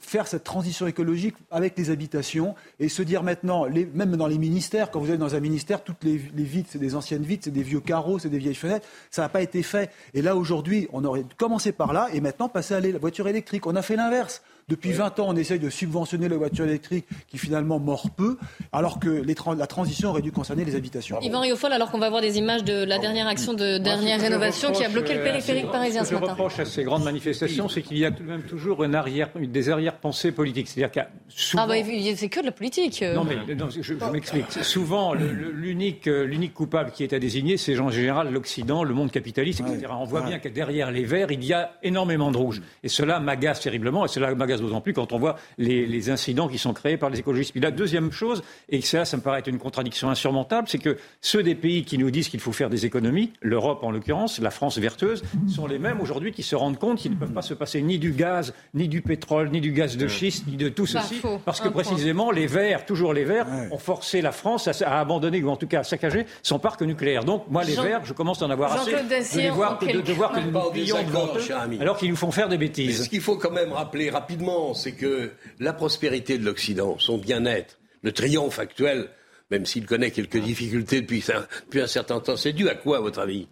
faire 0.00 0.26
cette 0.26 0.44
transition 0.44 0.86
écologique 0.86 1.34
avec 1.50 1.76
les 1.78 1.90
habitations 1.90 2.54
et 2.80 2.88
se 2.88 3.02
dire 3.02 3.22
maintenant, 3.22 3.66
même 3.94 4.16
dans 4.16 4.26
les 4.26 4.38
ministères, 4.38 4.90
quand 4.90 5.00
vous 5.00 5.10
êtes 5.10 5.18
dans 5.18 5.34
un 5.34 5.40
ministère, 5.40 5.82
toutes 5.82 6.04
les, 6.04 6.20
les 6.34 6.44
vitres, 6.44 6.70
c'est 6.72 6.78
des 6.78 6.94
anciennes 6.94 7.22
vitres, 7.22 7.44
c'est 7.44 7.50
des 7.50 7.62
vieux 7.62 7.80
carreaux, 7.80 8.18
c'est 8.18 8.28
des 8.28 8.38
vieilles 8.38 8.54
fenêtres, 8.54 8.86
ça 9.10 9.22
n'a 9.22 9.28
pas 9.28 9.42
été 9.42 9.62
fait. 9.62 9.90
Et 10.14 10.22
là, 10.22 10.36
aujourd'hui, 10.36 10.88
on 10.92 11.04
aurait 11.04 11.24
commencé 11.36 11.72
par 11.72 11.92
là 11.92 12.08
et 12.12 12.20
maintenant 12.20 12.48
passer 12.48 12.74
à 12.74 12.80
la 12.80 12.98
voiture 12.98 13.28
électrique. 13.28 13.66
On 13.66 13.76
a 13.76 13.82
fait 13.82 13.96
l'inverse. 13.96 14.42
Depuis 14.68 14.92
20 14.92 15.18
ans, 15.20 15.26
on 15.28 15.36
essaye 15.36 15.58
de 15.58 15.70
subventionner 15.70 16.28
la 16.28 16.36
voiture 16.36 16.64
électrique 16.66 17.06
qui 17.28 17.38
finalement 17.38 17.78
mord 17.78 18.10
peu, 18.16 18.36
alors 18.72 18.98
que 19.00 19.08
les 19.08 19.34
la 19.56 19.66
transition 19.66 20.10
aurait 20.10 20.20
dû 20.22 20.32
concerner 20.32 20.64
les 20.64 20.74
habitations. 20.76 21.18
Yvan 21.22 21.40
Riofol, 21.40 21.72
alors 21.72 21.90
qu'on 21.90 21.98
va 21.98 22.10
voir 22.10 22.20
des 22.20 22.36
images 22.38 22.64
de 22.64 22.84
la 22.84 22.98
dernière 22.98 23.26
action 23.28 23.54
de 23.54 23.78
dernière 23.78 24.18
Ce 24.18 24.24
rénovation 24.24 24.72
qui 24.72 24.84
a 24.84 24.88
bloqué 24.88 25.14
le 25.14 25.20
euh, 25.20 25.24
périphérique 25.24 25.66
ce- 25.66 25.70
parisien 25.72 26.02
ce 26.02 26.08
Ce 26.08 26.10
que 26.10 26.16
je 26.16 26.20
matin. 26.20 26.32
reproche 26.34 26.58
à 26.58 26.64
ces 26.64 26.82
grandes 26.84 27.04
manifestations, 27.04 27.68
c'est 27.68 27.82
qu'il 27.82 27.98
y 27.98 28.04
a 28.04 28.10
tout 28.10 28.22
de 28.24 28.28
même 28.28 28.42
toujours 28.42 28.84
une 28.84 28.94
arrière, 28.94 29.28
une- 29.38 29.50
des 29.50 29.70
arrière-pensées 29.70 30.32
politiques. 30.32 30.68
C'est-à-dire 30.68 30.90
qu'il 30.90 31.06
souvent... 31.28 31.62
Ah 31.64 31.66
bah, 31.68 31.74
c'est 32.16 32.28
que 32.28 32.40
de 32.40 32.46
la 32.46 32.52
politique. 32.52 33.00
euh. 33.02 33.14
Non, 33.14 33.24
mais 33.24 33.54
non, 33.54 33.70
je, 33.70 33.80
je 33.80 33.94
m'explique. 34.12 34.50
Souvent, 34.62 35.14
l'unique 35.14 36.06
euh, 36.08 36.24
l'unique 36.24 36.54
coupable 36.54 36.90
qui 36.90 37.04
est 37.04 37.12
à 37.12 37.18
désigner, 37.18 37.56
c'est 37.56 37.78
en 37.78 37.90
général 37.90 38.30
l'Occident, 38.32 38.84
le 38.84 38.94
monde 38.94 39.10
capitaliste, 39.10 39.60
etc. 39.60 39.92
On 39.98 40.04
voit 40.04 40.22
bien 40.22 40.38
que 40.38 40.48
derrière 40.48 40.90
les 40.90 41.04
verts, 41.04 41.30
il 41.32 41.44
y 41.44 41.52
a 41.52 41.72
énormément 41.82 42.30
de 42.30 42.36
rouge. 42.36 42.60
Et 42.82 42.88
cela 42.88 43.20
m'agace 43.20 43.60
terriblement, 43.60 44.04
et 44.04 44.08
cela 44.08 44.34
m'agace 44.34 44.57
d'autant 44.60 44.80
plus 44.80 44.92
quand 44.92 45.12
on 45.12 45.18
voit 45.18 45.36
les, 45.58 45.86
les 45.86 46.10
incidents 46.10 46.48
qui 46.48 46.58
sont 46.58 46.72
créés 46.72 46.96
par 46.96 47.10
les 47.10 47.18
écologistes. 47.18 47.52
Puis 47.52 47.60
la 47.60 47.70
deuxième 47.70 48.12
chose, 48.12 48.42
et 48.68 48.80
ça, 48.80 49.04
ça 49.04 49.16
me 49.16 49.22
paraît 49.22 49.40
être 49.40 49.48
une 49.48 49.58
contradiction 49.58 50.10
insurmontable, 50.10 50.68
c'est 50.68 50.78
que 50.78 50.96
ceux 51.20 51.42
des 51.42 51.54
pays 51.54 51.84
qui 51.84 51.98
nous 51.98 52.10
disent 52.10 52.28
qu'il 52.28 52.40
faut 52.40 52.52
faire 52.52 52.70
des 52.70 52.86
économies, 52.86 53.32
l'Europe 53.40 53.82
en 53.82 53.90
l'occurrence, 53.90 54.38
la 54.40 54.50
France 54.50 54.78
vertueuse, 54.78 55.22
sont 55.48 55.66
les 55.66 55.78
mêmes 55.78 56.00
aujourd'hui 56.00 56.32
qui 56.32 56.42
se 56.42 56.56
rendent 56.56 56.78
compte 56.78 56.98
qu'ils 56.98 57.12
ne 57.12 57.16
peuvent 57.16 57.32
pas 57.32 57.42
se 57.42 57.54
passer 57.54 57.82
ni 57.82 57.98
du 57.98 58.12
gaz, 58.12 58.54
ni 58.74 58.88
du 58.88 59.02
pétrole, 59.02 59.50
ni 59.50 59.60
du 59.60 59.72
gaz 59.72 59.96
de 59.96 60.08
schiste, 60.08 60.46
ni 60.46 60.56
de 60.56 60.68
tout 60.68 60.86
Bah, 60.92 61.00
ceci, 61.02 61.16
faux. 61.20 61.40
parce 61.44 61.60
que 61.60 61.68
point. 61.68 61.82
précisément 61.82 62.30
les 62.30 62.46
Verts, 62.46 62.86
toujours 62.86 63.12
les 63.12 63.24
Verts, 63.24 63.46
ont 63.70 63.78
forcé 63.78 64.20
la 64.22 64.32
France 64.32 64.68
à, 64.68 64.72
à 64.86 65.00
abandonner 65.00 65.42
ou 65.42 65.48
en 65.50 65.56
tout 65.56 65.66
cas 65.66 65.80
à 65.80 65.84
saccager 65.84 66.26
son 66.42 66.58
parc 66.58 66.82
nucléaire. 66.82 67.24
Donc 67.24 67.44
moi, 67.50 67.64
les 67.64 67.74
Jean- 67.74 67.82
Verts, 67.82 68.04
je 68.04 68.12
commence 68.12 68.42
à 68.42 68.46
en 68.46 68.50
avoir 68.50 68.72
assez 68.72 68.90
Jean-Claude 68.90 69.08
de 69.08 69.50
voir, 69.50 69.78
de, 69.78 70.00
de 70.00 70.12
voir 70.12 70.30
que 70.30 70.36
Pas 70.36 70.40
nous 70.42 70.50
devant 70.50 71.26
eux, 71.36 71.80
alors 71.80 71.96
qu'ils 71.98 72.10
nous 72.10 72.16
font 72.16 72.30
faire 72.30 72.48
des 72.48 72.56
Mais 72.58 72.66
bêtises. 72.66 73.04
ce 73.04 73.08
qu'il 73.08 73.20
faut 73.20 73.36
quand 73.36 73.50
même 73.52 73.72
rappeler 73.72 74.10
rapidement, 74.10 74.47
c'est 74.74 74.92
que 74.92 75.30
la 75.58 75.72
prospérité 75.72 76.38
de 76.38 76.44
l'Occident, 76.44 76.98
son 76.98 77.18
bien-être, 77.18 77.78
le 78.02 78.12
triomphe 78.12 78.58
actuel, 78.58 79.08
même 79.50 79.66
s'il 79.66 79.86
connaît 79.86 80.10
quelques 80.10 80.38
difficultés 80.38 81.00
depuis, 81.00 81.22
un- 81.32 81.86
certain 81.86 82.20
temps, 82.20 82.36
c'est 82.36 82.52
dû 82.52 82.68
à 82.68 82.74
quoi, 82.74 82.98
à 82.98 83.00
votre 83.00 83.18
avis? 83.20 83.48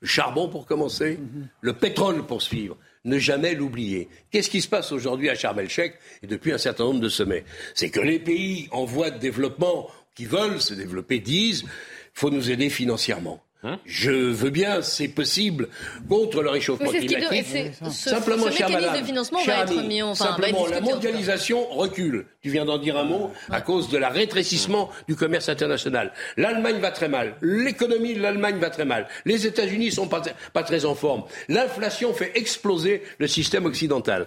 Le 0.00 0.06
charbon 0.08 0.48
pour 0.48 0.66
commencer, 0.66 1.18
le 1.60 1.72
pétrole 1.72 2.26
pour 2.26 2.42
suivre? 2.42 2.76
Ne 3.04 3.18
jamais 3.18 3.54
l'oublier. 3.54 4.08
Qu'est-ce 4.30 4.50
qui 4.50 4.60
se 4.60 4.68
passe 4.68 4.92
aujourd'hui 4.92 5.30
à 5.30 5.34
Sharm 5.34 5.58
el-Sheikh 5.60 5.94
et 6.22 6.26
depuis 6.26 6.52
un 6.52 6.58
certain 6.58 6.84
nombre 6.84 7.00
de 7.00 7.08
sommets? 7.08 7.44
C'est 7.74 7.90
que 7.90 8.00
les 8.00 8.18
pays 8.18 8.68
en 8.72 8.84
voie 8.84 9.10
de 9.10 9.18
développement 9.18 9.88
qui 10.14 10.26
veulent 10.26 10.60
se 10.60 10.74
développer 10.74 11.20
disent 11.20 11.64
faut 12.12 12.30
nous 12.30 12.50
aider 12.50 12.68
financièrement. 12.68 13.40
Je 13.84 14.10
veux 14.12 14.50
bien, 14.50 14.82
c'est 14.82 15.08
possible, 15.08 15.68
contre 16.08 16.42
le 16.42 16.50
réchauffement 16.50 16.86
Mais 16.92 17.00
c'est 17.00 17.06
ce 17.08 17.12
qui 17.12 17.20
doit- 17.20 17.28
climatique. 17.28 17.56
et 17.56 17.72
c'est- 17.82 17.90
ce- 17.90 18.10
simplement, 18.10 18.44
ce 18.46 18.50
chère 18.52 18.70
madame, 18.70 19.00
de 19.00 19.04
financement 19.06 19.40
chère 19.40 19.56
va 19.56 19.62
être 19.72 19.82
mis 19.82 20.00
va 20.00 20.10
être 20.10 20.16
simplement, 20.16 20.66
la 20.68 20.80
mondialisation 20.80 21.64
recule. 21.70 22.26
Tu 22.40 22.50
viens 22.50 22.64
d'en 22.64 22.78
dire 22.78 22.96
un 22.96 23.02
mot 23.04 23.32
à 23.50 23.60
cause 23.60 23.88
de 23.90 23.98
la 23.98 24.10
rétrécissement 24.10 24.90
du 25.08 25.16
commerce 25.16 25.48
international. 25.48 26.12
L'Allemagne 26.36 26.78
va 26.78 26.92
très 26.92 27.08
mal. 27.08 27.34
L'économie 27.42 28.14
de 28.14 28.20
l'Allemagne 28.22 28.58
va 28.58 28.70
très 28.70 28.84
mal. 28.84 29.08
Les 29.24 29.46
États-Unis 29.46 29.90
sont 29.90 30.06
pas, 30.06 30.22
pas 30.52 30.62
très 30.62 30.84
en 30.84 30.94
forme. 30.94 31.24
L'inflation 31.48 32.14
fait 32.14 32.30
exploser 32.36 33.02
le 33.18 33.26
système 33.26 33.66
occidental. 33.66 34.26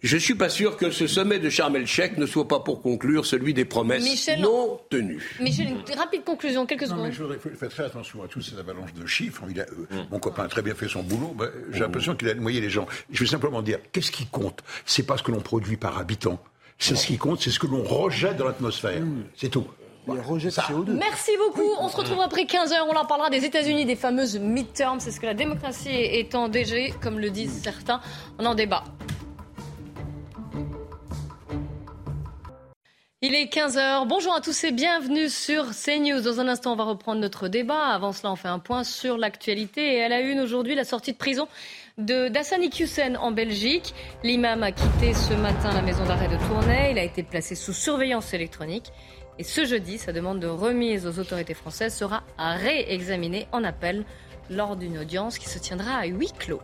Je 0.00 0.16
suis 0.16 0.36
pas 0.36 0.48
sûr 0.48 0.76
que 0.76 0.90
ce 0.92 1.08
sommet 1.08 1.40
de 1.40 1.50
Sharm 1.50 1.74
el-Sheikh 1.74 2.18
ne 2.18 2.26
soit 2.26 2.46
pas 2.46 2.60
pour 2.60 2.82
conclure 2.82 3.26
celui 3.26 3.52
des 3.52 3.64
promesses 3.64 4.04
Michel- 4.04 4.40
non 4.40 4.78
tenues. 4.90 5.36
Michel, 5.40 5.68
une 5.70 5.98
rapide 5.98 6.22
conclusion, 6.22 6.66
quelques 6.66 6.82
Non, 6.88 6.96
mais 7.02 7.10
secondes. 7.10 7.12
je 7.12 7.22
voudrais 7.24 7.56
faire 7.56 7.68
très 7.68 7.84
attention 7.84 8.22
à 8.22 8.28
toutes 8.28 8.44
ces 8.44 8.56
avalanches 8.58 8.94
de 8.94 9.04
chiffres. 9.06 9.42
Il 9.50 9.60
a, 9.60 9.64
euh, 9.64 10.04
Mon 10.12 10.20
copain 10.20 10.44
a 10.44 10.48
très 10.48 10.62
bien 10.62 10.76
fait 10.76 10.88
son 10.88 11.02
boulot. 11.02 11.34
Ben, 11.36 11.50
J'ai 11.72 11.80
l'impression 11.80 12.14
qu'il 12.14 12.28
a 12.28 12.34
noyé 12.34 12.60
les 12.60 12.70
gens. 12.70 12.86
Je 13.10 13.24
vais 13.24 13.28
simplement 13.28 13.60
dire, 13.60 13.80
qu'est-ce 13.90 14.12
qui 14.12 14.26
compte? 14.26 14.60
C'est 14.86 15.02
pas 15.02 15.16
ce 15.16 15.24
que 15.24 15.32
l'on 15.32 15.40
produit 15.40 15.76
par 15.76 15.98
habitant. 15.98 16.38
C'est 16.78 16.94
ce 16.94 17.04
qui 17.08 17.18
compte, 17.18 17.40
c'est 17.40 17.50
ce 17.50 17.58
que 17.58 17.66
l'on 17.66 17.82
rejette 17.82 18.36
dans 18.36 18.44
l'atmosphère. 18.46 19.02
C'est 19.36 19.48
tout. 19.48 19.66
Les 20.06 20.20
rejets 20.20 20.48
de 20.48 20.54
CO2. 20.54 20.92
Merci 20.92 21.32
beaucoup. 21.44 21.68
On 21.80 21.88
se 21.88 21.96
retrouve 21.96 22.20
après 22.20 22.44
15h. 22.44 22.72
On 22.88 22.94
en 22.96 23.04
parlera 23.04 23.28
des 23.30 23.44
États-Unis, 23.44 23.84
des 23.84 23.96
fameuses 23.96 24.38
midterms. 24.38 25.00
C'est 25.00 25.10
ce 25.10 25.18
que 25.20 25.26
la 25.26 25.34
démocratie 25.34 25.90
est 25.90 26.34
en 26.36 26.48
DG, 26.48 26.94
comme 27.02 27.18
le 27.18 27.28
disent 27.30 27.60
certains. 27.62 28.00
On 28.38 28.46
en 28.46 28.54
débat. 28.54 28.84
Il 33.20 33.34
est 33.34 33.52
15h. 33.52 34.06
Bonjour 34.06 34.32
à 34.32 34.40
tous 34.40 34.62
et 34.62 34.70
bienvenue 34.70 35.28
sur 35.28 35.70
CNews. 35.70 36.20
Dans 36.20 36.38
un 36.38 36.46
instant, 36.46 36.74
on 36.74 36.76
va 36.76 36.84
reprendre 36.84 37.20
notre 37.20 37.48
débat. 37.48 37.86
Avant 37.86 38.12
cela, 38.12 38.30
on 38.30 38.36
fait 38.36 38.46
un 38.46 38.60
point 38.60 38.84
sur 38.84 39.18
l'actualité. 39.18 39.96
Et 39.96 40.04
à 40.04 40.08
la 40.08 40.20
une 40.20 40.38
aujourd'hui, 40.38 40.76
la 40.76 40.84
sortie 40.84 41.14
de 41.14 41.16
prison 41.16 41.48
de 41.98 42.28
d'Hassani 42.28 42.70
Hussein 42.78 43.16
en 43.16 43.32
Belgique. 43.32 43.92
L'imam 44.22 44.62
a 44.62 44.70
quitté 44.70 45.14
ce 45.14 45.34
matin 45.34 45.72
la 45.74 45.82
maison 45.82 46.04
d'arrêt 46.04 46.28
de 46.28 46.36
Tournai. 46.46 46.92
Il 46.92 46.98
a 47.00 47.02
été 47.02 47.24
placé 47.24 47.56
sous 47.56 47.72
surveillance 47.72 48.32
électronique. 48.34 48.92
Et 49.40 49.42
ce 49.42 49.64
jeudi, 49.64 49.98
sa 49.98 50.12
demande 50.12 50.38
de 50.38 50.46
remise 50.46 51.04
aux 51.04 51.18
autorités 51.18 51.54
françaises 51.54 51.96
sera 51.96 52.22
réexaminée 52.38 53.48
en 53.50 53.64
appel 53.64 54.04
lors 54.48 54.76
d'une 54.76 54.96
audience 54.96 55.38
qui 55.38 55.48
se 55.48 55.58
tiendra 55.58 55.96
à 55.96 56.06
huis 56.06 56.30
clos. 56.38 56.62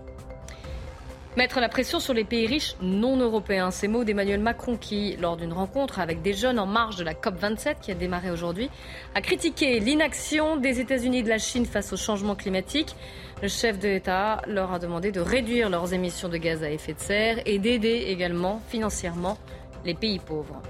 Mettre 1.37 1.59
la 1.59 1.69
pression 1.69 1.99
sur 1.99 2.15
les 2.15 2.23
pays 2.23 2.47
riches 2.47 2.77
non 2.81 3.17
européens. 3.17 3.73
Ces 3.73 3.89
mots 3.89 4.05
d'Emmanuel 4.05 4.39
Macron 4.39 4.77
qui, 4.77 5.17
lors 5.17 5.37
d'une 5.37 5.53
rencontre 5.53 5.99
avec 5.99 6.23
des 6.23 6.33
jeunes 6.33 6.61
en 6.61 6.67
marge 6.67 6.95
de 6.95 7.03
la 7.03 7.13
COP27 7.13 7.81
qui 7.83 7.91
a 7.91 7.95
démarré 7.95 8.31
aujourd'hui, 8.31 8.71
a 9.17 9.21
critiqué 9.21 9.81
l'inaction 9.81 10.57
des 10.57 10.79
États-Unis 10.79 11.19
et 11.19 11.23
de 11.25 11.29
la 11.29 11.39
Chine 11.39 11.67
face 11.67 11.93
au 11.93 11.97
changement 11.97 12.37
climatique. 12.37 12.95
Le 13.43 13.49
chef 13.49 13.81
de 13.81 13.89
l'État 13.89 14.43
leur 14.47 14.73
a 14.73 14.79
demandé 14.79 15.11
de 15.11 15.21
réduire 15.21 15.71
leurs 15.71 15.93
émissions 15.93 16.29
de 16.29 16.37
gaz 16.37 16.63
à 16.63 16.71
effet 16.71 16.93
de 16.93 17.01
serre 17.01 17.41
et 17.47 17.59
d'aider 17.59 18.05
également 18.07 18.63
financièrement 18.69 19.37
les 19.85 19.95
pays 19.95 20.21
pauvres. 20.21 20.63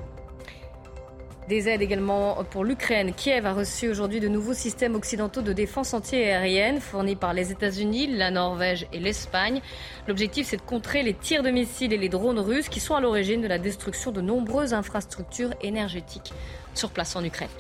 Des 1.49 1.69
aides 1.69 1.83
également 1.83 2.43
pour 2.51 2.65
l'Ukraine. 2.65 3.13
Kiev 3.13 3.45
a 3.45 3.53
reçu 3.53 3.91
aujourd'hui 3.91 4.19
de 4.19 4.29
nouveaux 4.29 4.55
systèmes 4.55 4.95
occidentaux 4.95 5.43
de 5.43 5.53
défense 5.53 5.93
antiaérienne 5.93 6.81
fournis 6.81 7.17
par 7.17 7.35
les 7.35 7.53
États-Unis, 7.53 8.07
la 8.17 8.31
Norvège 8.31 8.87
et 8.95 8.99
l'Espagne. 8.99 9.61
L'objectif, 10.09 10.47
c'est 10.47 10.57
de 10.57 10.63
contrer 10.63 11.03
les 11.03 11.13
tirs 11.13 11.43
de 11.43 11.51
missiles 11.51 11.93
et 11.93 11.99
les 11.99 12.09
drones 12.09 12.39
russes 12.39 12.71
qui 12.71 12.81
sont 12.81 12.95
à 12.95 13.01
l'origine 13.03 13.43
de 13.43 13.47
la 13.47 13.59
destruction 13.59 14.11
de 14.11 14.23
nombreuses 14.23 14.73
infrastructures 14.73 15.53
énergétiques 15.61 16.33
sur 16.73 16.91
place 16.91 17.15
en 17.15 17.23
Ukraine. 17.23 17.51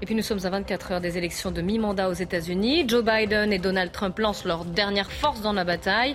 Et 0.00 0.06
puis 0.06 0.14
nous 0.14 0.22
sommes 0.22 0.44
à 0.44 0.50
24 0.50 0.92
heures 0.92 1.00
des 1.00 1.18
élections 1.18 1.50
de 1.50 1.62
mi-mandat 1.62 2.08
aux 2.08 2.14
États-Unis. 2.14 2.84
Joe 2.86 3.04
Biden 3.04 3.52
et 3.52 3.58
Donald 3.58 3.90
Trump 3.90 4.16
lancent 4.20 4.44
leur 4.44 4.64
dernière 4.64 5.10
force 5.10 5.40
dans 5.40 5.52
la 5.52 5.64
bataille. 5.64 6.14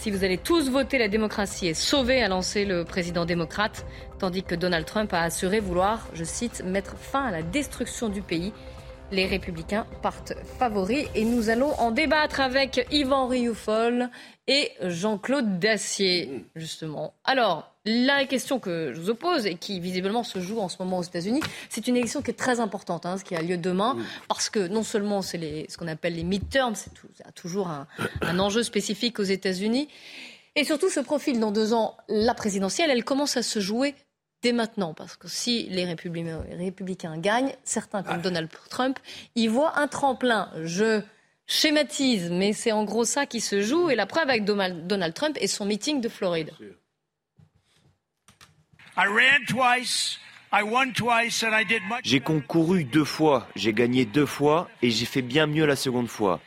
Si 0.00 0.12
vous 0.12 0.22
allez 0.22 0.38
tous 0.38 0.70
voter, 0.70 0.96
la 0.96 1.08
démocratie 1.08 1.66
est 1.66 1.74
sauvée, 1.74 2.22
a 2.22 2.28
lancé 2.28 2.64
le 2.64 2.84
président 2.84 3.24
démocrate, 3.24 3.84
tandis 4.20 4.44
que 4.44 4.54
Donald 4.54 4.86
Trump 4.86 5.12
a 5.12 5.22
assuré 5.22 5.58
vouloir, 5.58 6.06
je 6.14 6.22
cite, 6.22 6.62
mettre 6.64 6.96
fin 6.96 7.24
à 7.24 7.30
la 7.32 7.42
destruction 7.42 8.08
du 8.08 8.22
pays. 8.22 8.52
Les 9.10 9.26
républicains 9.26 9.86
partent 10.00 10.34
favoris 10.56 11.08
et 11.16 11.24
nous 11.24 11.50
allons 11.50 11.72
en 11.80 11.90
débattre 11.90 12.40
avec 12.40 12.86
Yvan 12.92 13.26
Rioufol 13.26 14.08
et 14.46 14.70
Jean-Claude 14.82 15.58
Dacier, 15.58 16.44
justement. 16.54 17.14
Alors, 17.24 17.74
la 17.88 18.26
question 18.26 18.58
que 18.58 18.92
je 18.92 19.00
vous 19.00 19.10
oppose 19.10 19.46
et 19.46 19.54
qui 19.54 19.80
visiblement 19.80 20.22
se 20.22 20.40
joue 20.40 20.60
en 20.60 20.68
ce 20.68 20.76
moment 20.80 20.98
aux 20.98 21.02
États-Unis, 21.02 21.40
c'est 21.70 21.88
une 21.88 21.96
élection 21.96 22.22
qui 22.22 22.30
est 22.30 22.34
très 22.34 22.60
importante, 22.60 23.06
hein, 23.06 23.16
ce 23.16 23.24
qui 23.24 23.34
a 23.34 23.42
lieu 23.42 23.56
demain, 23.56 23.96
parce 24.28 24.50
que 24.50 24.68
non 24.68 24.82
seulement 24.82 25.22
c'est 25.22 25.66
ce 25.68 25.76
qu'on 25.78 25.88
appelle 25.88 26.14
les 26.14 26.24
midterms, 26.24 26.74
c'est 26.74 26.90
toujours 27.34 27.68
un, 27.68 27.86
un 28.20 28.38
enjeu 28.38 28.62
spécifique 28.62 29.18
aux 29.18 29.24
États-Unis, 29.24 29.88
et 30.54 30.64
surtout 30.64 30.90
ce 30.90 31.00
profil 31.00 31.40
dans 31.40 31.50
deux 31.50 31.72
ans, 31.72 31.96
la 32.08 32.34
présidentielle, 32.34 32.90
elle 32.90 33.04
commence 33.04 33.36
à 33.36 33.42
se 33.42 33.60
jouer 33.60 33.94
dès 34.42 34.52
maintenant, 34.52 34.94
parce 34.94 35.16
que 35.16 35.28
si 35.28 35.64
les 35.70 35.84
républicains, 35.84 36.44
les 36.50 36.66
républicains 36.66 37.16
gagnent, 37.18 37.54
certains 37.64 38.02
comme 38.02 38.20
Donald 38.20 38.48
Trump, 38.70 38.98
y 39.34 39.46
voient 39.46 39.78
un 39.78 39.88
tremplin. 39.88 40.50
Je 40.62 41.00
schématise, 41.46 42.30
mais 42.30 42.52
c'est 42.52 42.72
en 42.72 42.84
gros 42.84 43.04
ça 43.04 43.26
qui 43.26 43.40
se 43.40 43.62
joue, 43.62 43.90
et 43.90 43.94
la 43.94 44.06
preuve 44.06 44.28
avec 44.28 44.44
Donald 44.44 45.14
Trump 45.14 45.36
et 45.40 45.46
son 45.46 45.64
meeting 45.64 46.00
de 46.00 46.08
Floride. 46.08 46.50
J'ai 52.02 52.20
concouru 52.20 52.84
deux 52.84 53.04
fois, 53.04 53.46
j'ai 53.54 53.72
gagné 53.72 54.04
deux 54.04 54.26
fois 54.26 54.68
et 54.82 54.90
j'ai 54.90 55.06
fait 55.06 55.22
bien 55.22 55.46
mieux 55.46 55.66
la 55.66 55.76
seconde 55.76 56.08
fois. 56.08 56.40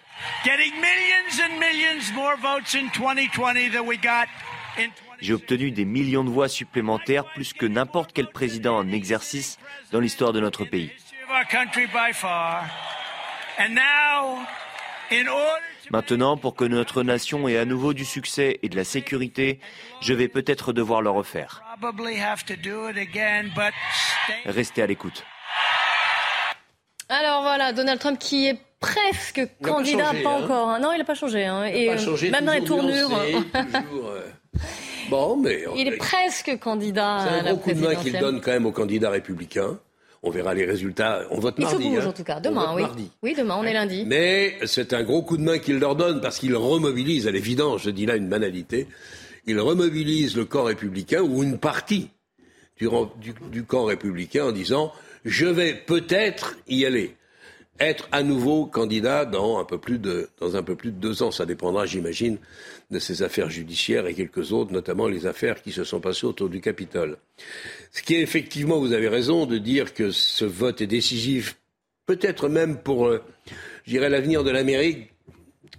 J'ai 5.22 5.34
obtenu 5.34 5.72
des 5.72 5.86
millions 5.86 6.24
de 6.24 6.30
voix 6.30 6.50
supplémentaires, 6.50 7.26
plus 7.34 7.54
que 7.54 7.66
n'importe 7.66 8.12
quel 8.14 8.28
président 8.30 8.78
en 8.78 8.92
exercice 8.92 9.58
dans 9.92 10.00
l'histoire 10.00 10.34
de 10.34 10.42
notre 10.42 10.66
pays. 10.66 10.92
Maintenant, 15.92 16.38
pour 16.38 16.56
que 16.56 16.64
notre 16.64 17.04
nation 17.04 17.50
ait 17.50 17.58
à 17.58 17.66
nouveau 17.66 17.94
du 17.94 18.06
succès 18.06 18.60
et 18.64 18.70
de 18.70 18.78
la 18.78 18.86
sécurité, 18.86 19.60
je 20.00 20.14
vais 20.14 20.30
peut-être 20.30 20.72
devoir 20.72 21.02
le 21.02 21.10
refaire. 21.10 21.62
Restez 24.46 24.82
à 24.82 24.88
l'écoute. 24.88 25.24
Alors 27.10 27.42
voilà, 27.42 27.74
Donald 27.74 28.00
Trump 28.00 28.18
qui 28.20 28.48
est 28.48 28.58
presque 28.80 29.42
candidat, 29.62 30.12
pas, 30.24 30.30
hein. 30.30 30.44
encore. 30.44 30.70
hein. 30.70 30.80
Non, 30.80 30.94
il 30.94 31.00
n'a 31.00 31.04
pas 31.04 31.14
changé. 31.14 31.46
hein. 31.46 31.68
Il 31.68 31.76
Et 31.76 31.90
a 31.90 31.96
pas 31.96 32.02
euh, 32.02 32.06
changé, 32.06 32.32
même 32.32 32.46
dans 32.46 32.54
les 32.54 32.64
tournures. 32.64 33.10
nuancé, 33.10 33.32
toujours, 33.90 34.08
euh, 34.08 34.22
Bon, 35.10 35.36
mais 35.36 35.66
Il 35.76 35.90
est 35.90 35.98
presque 35.98 36.58
candidat 36.60 37.20
c'est 37.24 37.30
à 37.30 37.34
un 37.40 37.42
la 37.42 37.52
gros 37.54 37.62
coup 37.64 37.72
de 37.74 37.80
main 37.80 37.96
qu'il 37.96 38.18
donne 38.18 38.40
quand 38.40 38.52
même 38.52 38.66
aux 38.66 38.72
candidats 38.72 39.10
républicains. 39.10 39.78
On 40.24 40.30
verra 40.30 40.54
les 40.54 40.66
résultats. 40.66 41.24
On 41.32 41.40
vote 41.40 41.56
Il 41.58 41.66
se 41.66 41.72
mardi. 41.72 41.90
bouge 41.90 42.04
hein. 42.06 42.10
en 42.10 42.14
tout 42.14 42.24
cas. 42.24 42.40
Demain, 42.40 42.74
oui. 42.76 42.82
mardi. 42.84 43.10
Oui, 43.24 43.34
demain, 43.36 43.56
on 43.60 43.64
est 43.64 43.74
lundi. 43.74 44.04
Mais 44.06 44.56
c'est 44.66 44.94
un 44.94 45.04
gros 45.04 45.24
coup 45.24 45.36
de 45.38 45.42
main 45.42 45.58
qu'il 45.58 45.80
leur 45.80 45.96
donne 45.96 46.22
parce 46.22 46.38
qu'il 46.40 46.56
remobilise, 46.56 47.28
à 47.28 47.32
l'évidence, 47.32 47.82
je 47.84 47.90
dis 47.90 48.06
là 48.06 48.16
une 48.18 48.30
banalité, 48.30 48.88
il 49.48 49.60
remobilise 49.60 50.36
le 50.38 50.46
corps 50.46 50.68
républicain 50.68 51.22
ou 51.22 51.42
une 51.42 51.58
partie 51.58 52.10
du, 52.78 52.88
ren- 52.88 53.12
du- 53.20 53.34
du 53.52 53.64
corps 53.64 53.88
républicain 53.88 54.46
en 54.46 54.52
disant 54.52 54.92
je 55.26 55.46
vais 55.48 55.74
peut-être 55.74 56.56
y 56.68 56.86
aller. 56.86 57.16
Être 57.80 58.08
à 58.12 58.22
nouveau 58.22 58.66
candidat 58.66 59.26
dans 59.26 59.60
un 59.60 59.66
peu 59.66 59.80
plus 59.80 59.98
de, 59.98 60.30
deux 60.92 61.24
ans. 61.24 61.32
Ça 61.32 61.46
dépendra, 61.46 61.86
j'imagine, 61.86 62.38
de 62.92 63.00
ses 63.00 63.24
affaires 63.24 63.50
judiciaires 63.50 64.06
et 64.06 64.14
quelques 64.14 64.52
autres, 64.52 64.72
notamment 64.72 65.08
les 65.08 65.26
affaires 65.26 65.62
qui 65.62 65.72
se 65.72 65.84
sont 65.84 66.00
passées 66.00 66.28
autour 66.28 66.50
du 66.50 66.62
Capitole. 66.62 67.18
Ce 67.92 68.04
qui 68.04 68.16
est 68.16 68.22
effectivement, 68.22 68.80
vous 68.80 68.94
avez 68.94 69.08
raison 69.08 69.46
de 69.46 69.58
dire 69.58 69.94
que 69.94 70.12
ce 70.12 70.46
vote 70.46 70.82
est 70.82 70.88
décisif, 70.88 71.58
peut-être 72.06 72.50
même 72.50 72.78
pour, 72.78 73.08
euh, 73.08 73.24
l'avenir 73.88 74.44
de 74.44 74.52
l'Amérique, 74.52 75.10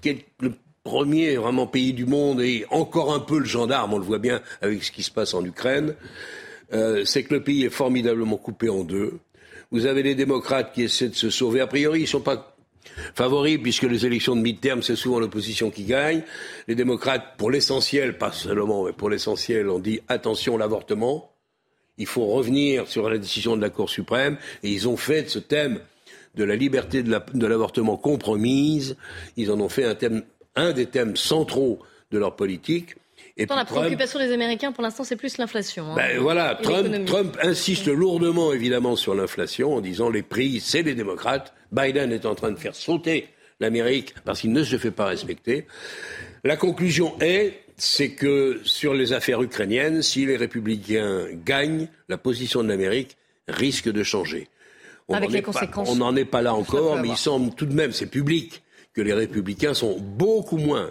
qui 0.01 0.09
est 0.09 0.25
le 0.41 0.53
premier 0.83 1.37
vraiment 1.37 1.67
pays 1.67 1.93
du 1.93 2.07
monde 2.07 2.41
et 2.41 2.67
encore 2.71 3.15
un 3.15 3.21
peu 3.21 3.39
le 3.39 3.45
gendarme, 3.45 3.95
on 3.95 3.99
le 3.99 4.05
voit 4.05 4.19
bien 4.19 4.43
avec 4.61 4.83
ce 4.83 4.91
qui 4.91 5.03
se 5.03 5.11
passe 5.11 5.35
en 5.35 5.45
Ukraine, 5.45 5.95
euh, 6.73 7.05
c'est 7.05 7.23
que 7.23 7.35
le 7.35 7.43
pays 7.43 7.65
est 7.65 7.71
formidablement 7.71 8.37
coupé 8.37 8.69
en 8.69 8.83
deux. 8.83 9.19
Vous 9.73 9.87
avez 9.87 10.03
les 10.03 10.15
démocrates 10.15 10.73
qui 10.75 10.83
essaient 10.83 11.09
de 11.09 11.15
se 11.15 11.31
sauver. 11.31 11.61
A 11.61 11.67
priori, 11.67 12.01
ils 12.01 12.03
ne 12.03 12.07
sont 12.09 12.21
pas 12.21 12.55
favoris 13.15 13.59
puisque 13.61 13.85
les 13.85 14.05
élections 14.07 14.37
de 14.37 14.43
mi-terme, 14.43 14.83
c'est 14.83 14.97
souvent 14.97 15.19
l'opposition 15.19 15.71
qui 15.71 15.85
gagne. 15.85 16.23
Les 16.69 16.75
démocrates, 16.75 17.37
pour 17.39 17.51
l'essentiel, 17.51 18.19
pas 18.19 18.33
seulement, 18.33 18.85
mais 18.85 18.93
pour 18.93 19.09
l'essentiel, 19.09 19.69
ont 19.71 19.79
dit 19.79 20.01
attention 20.09 20.57
l'avortement. 20.59 21.31
Il 21.99 22.07
faut 22.07 22.27
revenir 22.27 22.87
sur 22.87 23.09
la 23.09 23.19
décision 23.19 23.57
de 23.57 23.63
la 23.63 23.71
Cour 23.71 23.89
suprême. 23.91 24.37
Et 24.63 24.71
ils 24.71 24.89
ont 24.89 24.97
fait 24.97 25.23
de 25.23 25.29
ce 25.29 25.39
thème 25.39 25.81
de 26.35 26.45
la 26.45 26.57
liberté 26.57 27.03
de 27.03 27.11
la- 27.11 27.25
de 27.35 27.47
l'avortement 27.47 27.97
compromise, 27.99 28.97
ils 29.37 29.51
en 29.51 29.61
ont 29.61 29.69
fait 29.69 29.85
un, 29.85 29.95
thème, 29.95 30.23
un 30.57 30.73
des 30.73 30.87
thèmes 30.87 31.15
centraux 31.17 31.79
de 32.11 32.19
leur 32.19 32.37
politique. 32.37 32.97
Et 33.37 33.47
la 33.47 33.65
Trump- 33.65 33.69
préoccupation 33.81 34.19
des 34.19 34.33
Américains, 34.33 34.73
pour 34.73 34.83
l'instant, 34.83 35.05
c'est 35.05 35.17
plus 35.17 35.39
l'inflation. 35.39 35.87
hein. 35.93 35.95
ben 35.97 36.19
voilà, 36.21 36.59
Trump, 36.63 37.37
insiste 37.43 37.87
lourdement 37.89 38.53
évidemment 38.53 38.95
sur 38.97 39.15
l'inflation 39.15 39.75
en 39.75 39.81
disant 39.81 40.11
les 40.11 40.23
prix, 40.23 40.61
c'est 40.61 40.83
les 40.83 40.95
démocrates. 40.95 41.55
Biden 41.73 42.13
est 42.13 42.27
en 42.27 42.35
train 42.35 42.51
de 42.51 42.59
faire 42.59 42.75
sauter 42.75 43.29
l'Amérique 43.61 44.15
parce 44.25 44.41
qu'il 44.41 44.53
ne 44.53 44.63
se 44.65 44.77
fait 44.77 44.91
pas 44.91 45.07
respecter. 45.07 45.67
La 46.45 46.57
conclusion 46.57 47.15
est, 47.21 47.61
c'est 47.77 48.11
que 48.11 48.61
sur 48.65 48.93
les 48.93 49.13
affaires 49.15 49.41
ukrainiennes, 49.43 50.03
si 50.03 50.27
les 50.27 50.37
républicains 50.37 51.27
gagnent, 51.45 51.89
la 52.09 52.19
position 52.19 52.63
de 52.63 52.69
l'Amérique 52.69 53.17
risque 53.49 53.91
de 53.91 54.03
changer. 54.03 54.49
Avec 55.09 55.31
n'en 55.31 55.35
les 55.35 55.43
pas- 55.43 55.53
conséquences. 55.53 55.89
on 55.91 55.97
n'en 55.97 56.15
est 56.17 56.25
pas 56.27 56.43
là 56.43 56.55
encore, 56.55 56.97
mais 56.99 57.09
il 57.09 57.17
semble 57.17 57.55
tout 57.55 57.67
de 57.67 57.75
même, 57.75 57.93
c'est 57.93 58.07
public, 58.07 58.63
que 58.95 59.01
les 59.01 59.13
républicains 59.15 59.75
sont 59.75 59.99
beaucoup 59.99 60.59
moins, 60.59 60.91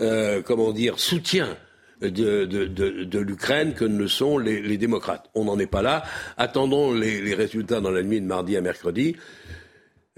euh, 0.00 0.42
comment 0.42 0.72
dire, 0.72 0.98
soutiens 0.98 1.56
de, 2.00 2.44
de, 2.44 2.66
de, 2.66 3.04
de 3.04 3.18
l'Ukraine 3.18 3.74
que 3.74 3.84
ne 3.84 3.98
le 3.98 4.08
sont 4.08 4.38
les, 4.38 4.60
les 4.60 4.78
démocrates. 4.78 5.30
On 5.34 5.44
n'en 5.44 5.58
est 5.58 5.66
pas 5.66 5.82
là. 5.82 6.02
Attendons 6.36 6.92
les, 6.92 7.20
les 7.20 7.34
résultats 7.34 7.80
dans 7.80 7.90
la 7.90 8.02
nuit 8.02 8.20
de 8.20 8.26
mardi 8.26 8.56
à 8.56 8.60
mercredi. 8.60 9.16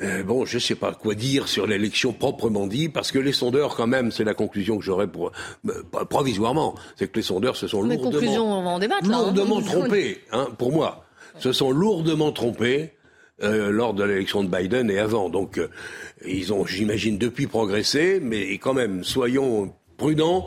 Euh, 0.01 0.23
bon, 0.23 0.45
je 0.45 0.57
ne 0.57 0.61
sais 0.61 0.77
pas 0.77 0.93
quoi 0.93 1.15
dire 1.15 1.49
sur 1.49 1.67
l'élection 1.67 2.13
proprement 2.13 2.69
dit, 2.69 2.89
parce 2.89 3.11
que 3.11 3.19
les 3.19 3.33
sondeurs, 3.33 3.75
quand 3.75 3.89
même, 3.89 4.13
c'est 4.13 4.23
la 4.23 4.35
conclusion 4.35 4.79
que 4.79 4.85
j'aurais 4.85 5.09
pour 5.09 5.33
euh, 5.69 6.05
provisoirement, 6.09 6.77
c'est 6.97 7.11
que 7.11 7.17
les 7.17 7.23
sondeurs 7.23 7.57
se 7.57 7.67
sont 7.67 7.83
Mais 7.83 7.97
lourdement 7.97 8.13
conclusion, 8.13 8.59
on 8.59 8.63
va 8.63 8.71
en 8.71 8.79
débattre. 8.79 9.09
là, 9.09 9.17
hein. 9.17 9.23
lourdement 9.23 9.61
trompés, 9.61 10.21
hein, 10.31 10.49
pour 10.57 10.73
moi. 10.73 11.05
Se 11.41 11.53
sont 11.53 11.73
lourdement 11.73 12.31
trompés 12.31 12.93
euh, 13.43 13.71
lors 13.71 13.93
de 13.93 14.05
l'élection 14.05 14.45
de 14.45 14.49
Biden 14.49 14.89
et 14.89 14.99
avant. 15.01 15.31
Donc, 15.31 15.59
euh, 15.59 15.69
ils 16.25 16.53
ont, 16.53 16.65
j'imagine, 16.65 17.19
depuis 17.19 17.49
progressé, 17.49 18.21
mais 18.23 18.53
quand 18.59 18.75
même, 18.75 19.03
soyons 19.03 19.75
prudents 19.97 20.47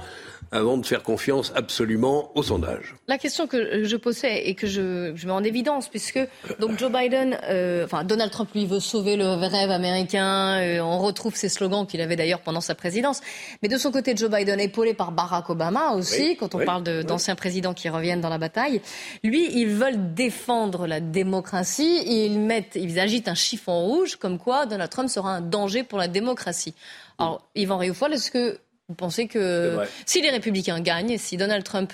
avant 0.52 0.78
de 0.78 0.86
faire 0.86 1.02
confiance 1.04 1.52
absolument 1.56 2.32
aux 2.36 2.44
sondages. 2.44 2.96
La 3.08 3.18
question 3.18 3.48
que 3.48 3.84
je 3.84 3.96
posais 3.96 4.48
et 4.50 4.56
que 4.56 4.68
je, 4.68 5.14
je 5.16 5.26
mets 5.26 5.32
en 5.32 5.44
évidence, 5.44 5.88
puisque 5.88 6.20
donc 6.60 6.78
Joe 6.78 6.92
Biden, 6.92 7.38
euh, 7.50 7.86
enfin 7.86 8.04
Donald 8.04 8.32
Trump 8.32 8.50
lui 8.54 8.66
veut 8.66 8.80
sauver 8.82 9.16
le 9.16 9.28
rêve 9.28 9.72
américain, 9.72 10.60
euh, 10.60 10.80
on 10.82 11.00
retrouve 11.00 11.36
ses 11.36 11.50
slogans 11.50 11.88
qu'il 11.88 12.02
avait 12.02 12.16
d'ailleurs 12.16 12.42
pendant 12.42 12.62
sa 12.62 12.76
présidence. 12.76 13.22
Mais 13.64 13.70
de 13.70 13.78
son 13.78 13.92
côté, 13.92 14.16
Joe 14.16 14.30
Biden, 14.30 14.60
épaulé 14.60 14.94
par 14.94 15.12
Barack 15.12 15.50
Obama 15.50 15.92
aussi, 15.94 16.22
Oui, 16.22 16.38
quand 16.38 16.54
on 16.56 16.60
oui, 16.60 16.66
parle 16.66 16.84
oui. 16.86 17.06
d'anciens 17.06 17.36
présidents 17.36 17.74
qui 17.74 17.88
reviennent 17.90 18.22
dans 18.22 18.30
la 18.30 18.38
bataille, 18.38 18.82
lui, 19.24 19.50
ils 19.58 19.70
veulent 19.70 20.14
défendre 20.14 20.86
la 20.88 21.00
démocratie 21.00 21.98
et 22.06 22.26
ils 22.26 22.40
mettent, 22.40 22.76
ils 22.76 23.00
agitent 23.00 23.28
un 23.30 23.36
chiffon 23.36 23.80
rouge 23.86 24.18
comme 24.18 24.38
quoi 24.38 24.66
Donald 24.66 24.90
Trump 24.92 25.10
sera 25.10 25.32
un 25.36 25.42
danger 25.42 25.84
pour 25.84 25.98
la 25.98 26.08
démocratie. 26.08 26.74
Alors, 27.20 27.48
Yvan 27.56 27.78
Rioufol, 27.78 28.14
est-ce 28.14 28.32
que 28.32 28.60
Vous 28.92 28.96
pensez 28.96 29.28
que 29.30 29.80
si 30.06 30.22
les 30.22 30.32
républicains 30.32 30.82
gagnent, 30.82 31.18
si 31.18 31.38
Donald 31.38 31.64
Trump 31.64 31.94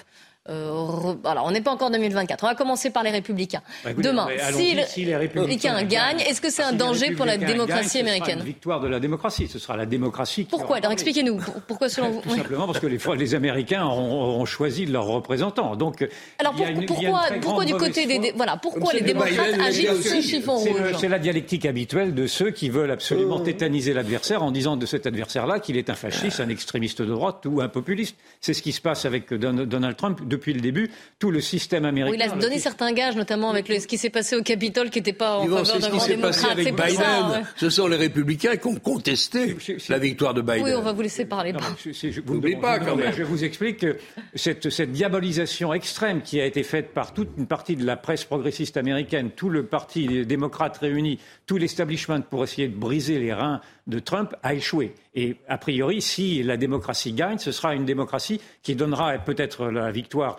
euh, 0.50 1.14
alors, 1.26 1.46
on 1.46 1.52
n'est 1.52 1.62
pas 1.62 1.72
encore 1.72 1.88
en 1.88 1.92
2024. 1.92 2.44
On 2.44 2.48
va 2.48 2.56
commencer 2.56 2.90
par 2.90 3.04
les 3.04 3.10
Républicains. 3.10 3.62
Bah, 3.84 3.92
Demain, 3.98 4.28
si, 4.52 4.78
si 4.88 5.06
les 5.06 5.16
Républicains 5.16 5.84
gagnent, 5.84 6.22
est-ce 6.22 6.40
que 6.42 6.50
c'est 6.50 6.64
un 6.64 6.74
danger 6.74 7.12
pour 7.12 7.26
la 7.26 7.38
démocratie 7.38 7.98
gagnent, 7.98 8.08
américaine 8.08 8.26
ce 8.26 8.32
sera 8.32 8.40
une 8.40 8.46
victoire 8.46 8.80
de 8.80 8.88
la 8.88 9.00
démocratie. 9.00 9.48
Ce 9.48 9.60
sera 9.60 9.76
la 9.76 9.86
démocratie. 9.86 10.46
Qui 10.46 10.50
Pourquoi 10.50 10.78
Alors, 10.78 10.92
expliquez-nous. 10.92 11.40
Pourquoi, 11.68 11.90
selon 11.90 12.12
vous 12.12 12.22
Tout 12.22 12.36
simplement 12.36 12.66
parce 12.66 12.80
que 12.80 12.88
les, 12.88 13.00
les 13.18 13.36
Américains 13.36 13.86
auront, 13.86 14.46
choisi 14.46 14.86
leurs 14.86 15.06
représentants. 15.06 15.76
Donc, 15.76 16.08
alors 16.40 16.54
pour, 16.54 16.66
une, 16.66 16.86
pourquoi, 16.86 17.24
pourquoi 17.42 17.66
du 17.66 17.74
côté 17.74 18.06
des, 18.06 18.32
voilà, 18.36 18.56
pourquoi 18.56 18.94
les 18.94 19.02
démocrates 19.02 19.60
agissent 19.60 20.10
sous 20.10 20.22
chiffon 20.22 20.56
rouge 20.56 20.96
C'est 21.00 21.10
la 21.10 21.20
dialectique 21.20 21.66
habituelle 21.66 22.14
de 22.14 22.28
ceux 22.28 22.52
qui 22.52 22.70
veulent 22.70 22.92
absolument 22.92 23.40
tétaniser 23.42 23.94
l'adversaire 23.94 24.44
en 24.44 24.52
disant 24.52 24.78
de 24.78 24.86
cet 24.86 25.06
adversaire-là 25.06 25.60
qu'il 25.60 25.76
est 25.76 25.90
un 25.90 25.96
fasciste, 25.96 26.40
un 26.40 26.50
extrémiste 26.50 27.02
de 27.02 27.14
droite 27.14 27.46
ou 27.46 27.60
un 27.60 27.68
populiste. 27.68 28.16
C'est 28.40 28.54
ce 28.54 28.62
qui 28.62 28.72
se 28.72 28.80
passe 28.80 29.06
avec 29.06 29.34
Donald 29.34 29.98
Trump 29.98 30.22
depuis 30.38 30.54
le 30.54 30.62
début 30.62 30.90
tout 31.20 31.32
le 31.32 31.42
système 31.42 31.86
américain. 31.86 32.18
Oui, 32.18 32.24
il 32.24 32.32
a 32.32 32.36
donné 32.36 32.60
certains 32.60 32.92
gages, 32.94 33.16
notamment 33.16 33.50
avec 33.50 33.68
le, 33.68 33.80
ce 33.80 33.88
qui 33.88 33.98
s'est 33.98 34.10
passé 34.10 34.36
au 34.36 34.44
Capitole, 34.44 34.90
qui 34.90 35.00
n'était 35.00 35.14
pas 35.14 35.40
en 35.40 35.48
faveur 35.48 35.80
d'un 35.80 35.90
grand 35.90 36.08
démocrate. 36.08 36.52
Avec 36.52 36.76
Biden. 36.76 36.96
Ça, 36.96 37.30
ouais. 37.32 37.44
Ce 37.56 37.70
sont 37.70 37.88
les 37.88 37.98
républicains 37.98 38.56
qui 38.56 38.68
ont 38.68 38.76
contesté 38.76 39.58
la 39.90 39.98
victoire 39.98 40.34
de 40.34 40.42
Biden. 40.42 40.64
Oui, 40.64 40.72
on 40.76 40.82
va 40.82 40.94
vous 40.94 41.02
laisser 41.02 41.26
parler. 41.26 41.54
N'oubliez 42.26 42.58
pas 42.58 42.80
quand 42.80 42.96
même. 42.96 43.14
Je 43.16 43.24
vous 43.24 43.44
explique 43.44 43.80
que 43.80 43.98
cette, 44.36 44.70
cette 44.70 44.92
diabolisation 44.92 45.74
extrême 45.74 46.22
qui 46.22 46.40
a 46.40 46.46
été 46.46 46.64
faite 46.64 46.94
par 46.94 47.14
toute 47.14 47.30
une 47.38 47.48
partie 47.48 47.76
de 47.76 47.86
la 47.86 47.98
presse 47.98 48.24
progressiste 48.24 48.78
américaine, 48.78 49.32
tout 49.36 49.50
le 49.50 49.66
parti 49.66 50.08
des 50.08 50.26
démocrates 50.26 50.78
réunis, 50.78 51.20
tout 51.46 51.58
l'establishment 51.58 52.22
pour 52.22 52.44
essayer 52.44 52.68
de 52.68 52.76
briser 52.76 53.20
les 53.20 53.34
reins 53.34 53.62
de 53.88 54.00
Trump 54.00 54.36
a 54.44 54.54
échoué. 54.54 54.94
Et 55.16 55.38
a 55.48 55.58
priori, 55.58 56.02
si 56.02 56.44
la 56.44 56.58
démocratie 56.58 57.14
gagne, 57.14 57.40
ce 57.40 57.52
sera 57.52 57.74
une 57.74 57.86
démocratie 57.86 58.40
qui 58.62 58.76
donnera 58.76 59.18
peut-être 59.18 59.68
la 59.68 59.92
victoire 59.92 60.38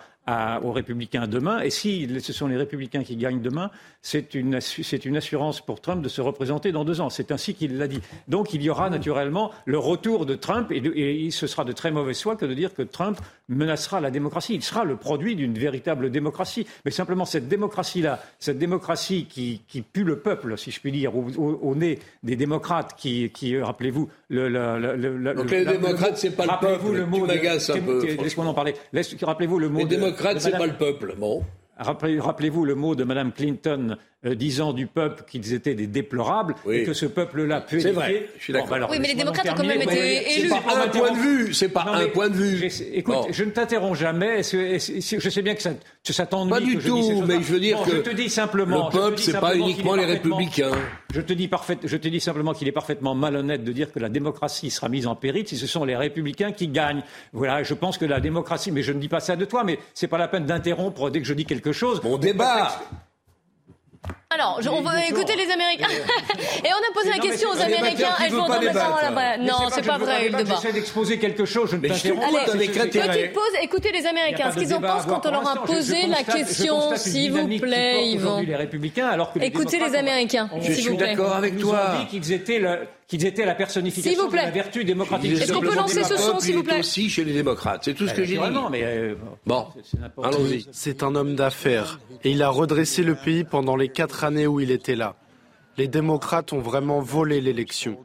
aux 0.63 0.71
républicains 0.71 1.27
demain. 1.27 1.61
Et 1.61 1.69
si 1.69 2.07
ce 2.19 2.33
sont 2.33 2.47
les 2.47 2.57
républicains 2.57 3.03
qui 3.03 3.15
gagnent 3.15 3.41
demain, 3.41 3.71
c'est 4.01 4.33
une, 4.33 4.59
une, 5.05 5.17
assurance 5.17 5.61
pour 5.61 5.81
Trump 5.81 6.01
de 6.01 6.09
se 6.09 6.21
représenter 6.21 6.71
dans 6.71 6.85
deux 6.85 7.01
ans. 7.01 7.09
C'est 7.09 7.31
ainsi 7.31 7.53
qu'il 7.53 7.77
l'a 7.77 7.87
dit. 7.87 7.99
Donc 8.27 8.53
il 8.53 8.61
y 8.61 8.69
aura 8.69 8.89
naturellement 8.89 9.51
le 9.65 9.77
retour 9.77 10.25
de 10.25 10.35
Trump 10.35 10.71
et, 10.71 11.25
et, 11.25 11.31
ce 11.31 11.47
sera 11.47 11.65
de 11.65 11.71
très 11.71 11.91
mauvaise 11.91 12.21
foi 12.21 12.35
que 12.35 12.45
de 12.45 12.53
dire 12.53 12.73
que 12.73 12.81
Trump 12.81 13.19
menacera 13.49 13.99
la 13.99 14.11
démocratie. 14.11 14.55
Il 14.55 14.63
sera 14.63 14.85
le 14.85 14.95
produit 14.95 15.35
d'une 15.35 15.57
véritable 15.57 16.11
démocratie. 16.11 16.65
Mais 16.85 16.91
simplement 16.91 17.25
cette 17.25 17.47
démocratie-là, 17.47 18.21
cette 18.39 18.57
démocratie 18.57 19.25
qui, 19.25 19.61
qui, 19.67 19.81
pue 19.81 20.03
le 20.03 20.19
peuple, 20.19 20.57
si 20.57 20.71
je 20.71 20.79
puis 20.79 20.91
dire, 20.91 21.15
au, 21.15 21.27
au, 21.37 21.75
nez 21.75 21.99
des 22.23 22.35
démocrates 22.35 22.95
qui, 22.97 23.29
qui 23.31 23.59
rappelez-vous, 23.59 24.09
le, 24.29 24.47
le, 24.47 24.95
le, 24.95 25.33
Donc 25.33 25.51
les 25.51 25.65
démocrates, 25.65 26.17
c'est 26.17 26.35
pas 26.35 26.45
le 26.45 26.59
peuple. 26.59 26.91
Le 26.93 27.05
mot 27.05 27.25
un 27.25 27.79
peu. 27.79 28.05
Laisse-moi 28.05 28.45
en 28.45 28.53
parler. 28.53 28.75
Rappelez-vous 29.21 29.59
le 29.59 29.69
mot. 29.69 29.79
Les 29.79 29.85
démocrates, 30.19 30.41
c'est 30.41 30.57
pas 30.57 30.67
le 30.67 30.77
peuple. 30.77 31.15
Bon. 31.17 31.43
Rappelez-vous 31.79 32.65
le 32.65 32.75
mot 32.75 32.95
de 32.95 33.03
Mme 33.03 33.31
Clinton 33.31 33.97
euh, 34.25 34.35
disant 34.35 34.73
du 34.73 34.85
peuple 34.85 35.23
qu'ils 35.25 35.53
étaient 35.53 35.75
des 35.75 35.87
déplorables 35.87 36.53
et 36.69 36.83
que 36.83 36.91
ce 36.91 37.05
peuple-là 37.05 37.61
peut 37.61 37.79
C'est 37.79 37.91
vrai, 37.91 38.27
je 38.37 38.43
suis 38.43 38.51
d'accord. 38.51 38.89
oui, 38.91 38.97
mais 38.99 39.07
les 39.07 39.13
démocrates 39.13 39.49
ont 39.49 39.55
quand 39.55 39.65
même 39.65 39.81
été 39.81 40.39
élus. 40.39 40.49
C'est 40.49 40.59
pas 40.59 40.83
un 40.83 40.87
point 40.89 41.11
de 41.11 41.17
vue, 41.17 41.53
c'est 41.53 41.69
pas 41.69 41.85
un 41.87 42.07
point 42.09 42.27
de 42.27 42.33
vue. 42.35 42.69
Écoute, 42.93 43.27
je 43.31 43.43
ne 43.45 43.51
t'interromps 43.51 43.97
jamais. 43.97 44.43
Je 44.43 45.29
sais 45.29 45.41
bien 45.41 45.55
que 45.55 45.61
ça, 45.61 45.71
que 46.03 46.11
ça 46.11 46.25
t'ennuie. 46.25 46.49
Pas 46.49 46.59
du 46.59 46.77
tout, 46.79 47.23
mais 47.25 47.35
je 47.35 47.53
veux 47.53 47.61
dire 47.61 47.81
que 47.81 47.91
je 47.91 48.01
te 48.01 48.09
dis 48.09 48.29
simplement, 48.29 48.89
le 48.89 48.91
peuple, 48.91 49.19
c'est 49.19 49.39
pas 49.39 49.55
uniquement 49.55 49.95
les 49.95 50.05
républicains. 50.05 50.71
Je 51.13 51.21
te 51.21 51.31
dis 51.33 51.47
parfait, 51.47 51.77
je 51.83 51.97
te 51.97 52.07
dis 52.07 52.19
simplement 52.19 52.53
qu'il 52.53 52.67
est 52.67 52.73
parfaitement 52.73 53.15
malhonnête 53.15 53.63
de 53.63 53.71
dire 53.71 53.91
que 53.91 53.99
la 53.99 54.09
démocratie 54.09 54.69
sera 54.69 54.89
mise 54.89 55.07
en 55.07 55.15
péril 55.15 55.47
si 55.47 55.57
ce 55.57 55.65
sont 55.65 55.83
les 55.83 55.95
républicains 55.95 56.51
qui 56.51 56.67
gagnent. 56.67 57.03
Voilà, 57.33 57.63
je 57.63 57.73
pense 57.73 57.97
que 57.97 58.05
la 58.05 58.19
démocratie, 58.19 58.71
mais 58.71 58.83
je 58.83 58.91
ne 58.91 58.99
dis 58.99 59.07
pas 59.07 59.19
ça 59.19 59.35
de 59.35 59.45
toi, 59.45 59.63
mais 59.63 59.79
c'est 59.93 60.07
pas 60.07 60.19
la 60.19 60.27
peine 60.27 60.45
d'interrompre 60.45 61.09
dès 61.09 61.19
que 61.19 61.25
je 61.25 61.33
dis 61.33 61.45
quelque 61.45 61.68
chose. 61.73 62.01
Mon 62.03 62.17
débat. 62.17 62.79
Alors, 64.31 64.59
on 64.71 64.81
va 64.81 65.07
écouter 65.07 65.35
les 65.35 65.51
Américains. 65.51 65.87
Et 66.63 66.67
on 66.67 66.87
a 66.87 66.93
posé 66.93 67.09
la 67.09 67.17
question 67.17 67.49
aux 67.49 67.59
Américains. 67.59 68.13
Elles 68.23 68.31
vont 68.31 68.47
Non, 68.47 69.69
c'est 69.71 69.83
pas 69.83 69.97
vrai, 69.97 70.29
le 70.29 70.37
débat. 70.37 70.53
J'essaie 70.53 70.71
d'exposer 70.71 71.17
quelque 71.17 71.45
chose, 71.45 71.71
je 71.71 71.77
ne 71.77 71.87
t'interromps 71.87 72.45
pas. 72.45 72.51
Petite 72.51 73.33
pause, 73.33 73.41
écoutez 73.63 73.91
les 73.91 74.05
Américains, 74.05 74.51
ce 74.51 74.59
qu'ils 74.59 74.75
en 74.75 74.81
pensent 74.81 75.07
quand 75.07 75.25
on 75.25 75.31
leur 75.31 75.49
a 75.49 75.63
posé 75.63 76.05
la 76.05 76.21
question, 76.21 76.95
s'il 76.95 77.31
vous 77.31 77.57
plaît, 77.57 78.05
Yvan. 78.09 78.41
les 78.41 78.55
républicains, 78.55 79.07
alors 79.07 79.33
que 79.33 79.39
Écoutez 79.39 79.79
les 79.79 79.95
Américains, 79.95 80.47
Je 80.61 80.73
suis 80.73 80.95
d'accord 80.95 81.35
avec 81.35 81.57
toi. 81.57 82.05
qu'ils 82.11 82.31
étaient 82.31 82.61
qu'ils 83.09 83.25
étaient 83.25 83.45
la 83.45 83.55
personnification 83.55 84.29
de 84.29 84.35
la 84.35 84.51
vertu 84.51 84.85
démocratique. 84.85 85.31
Est-ce 85.41 85.51
qu'on 85.51 85.61
peut 85.61 85.73
lancer 85.75 86.03
ce 86.03 86.15
son, 86.15 86.39
s'il 86.39 86.55
vous 86.55 86.63
plaît 86.63 86.79
aussi 86.79 87.09
chez 87.09 87.23
les 87.23 87.33
démocrates. 87.33 87.81
C'est 87.83 87.95
tout 87.95 88.07
ce 88.07 88.13
que 88.13 88.23
j'ai 88.23 88.37
dit. 88.37 88.43
mais 88.71 88.83
euh, 88.83 89.15
bon, 89.45 89.65
allons-y. 90.23 90.67
C'est 90.71 91.01
un 91.01 91.15
homme 91.15 91.35
d'affaires 91.35 91.99
et 92.23 92.31
il 92.31 92.43
a 92.43 92.49
redressé 92.49 93.01
le 93.01 93.15
pays 93.15 93.43
pendant 93.43 93.75
les 93.75 93.89
quatre 93.89 94.18
années 94.23 94.47
où 94.47 94.59
il 94.59 94.71
était 94.71 94.95
là. 94.95 95.15
Les 95.77 95.87
démocrates 95.87 96.51
ont 96.51 96.59
vraiment 96.59 96.99
volé 96.99 97.39
l'élection. 97.39 97.97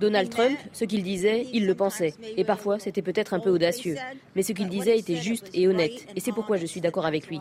Donald 0.00 0.30
Trump, 0.30 0.58
ce 0.72 0.84
qu'il 0.84 1.04
disait, 1.04 1.46
il 1.52 1.66
le 1.66 1.74
pensait. 1.74 2.14
Et 2.36 2.44
parfois, 2.44 2.80
c'était 2.80 3.02
peut-être 3.02 3.32
un 3.32 3.38
peu 3.38 3.50
audacieux. 3.50 3.94
Mais 4.34 4.42
ce 4.42 4.52
qu'il 4.52 4.68
disait 4.68 4.98
était 4.98 5.16
juste 5.16 5.48
et 5.54 5.68
honnête. 5.68 6.06
Et 6.16 6.20
c'est 6.20 6.32
pourquoi 6.32 6.56
je 6.56 6.66
suis 6.66 6.80
d'accord 6.80 7.06
avec 7.06 7.28
lui. 7.28 7.40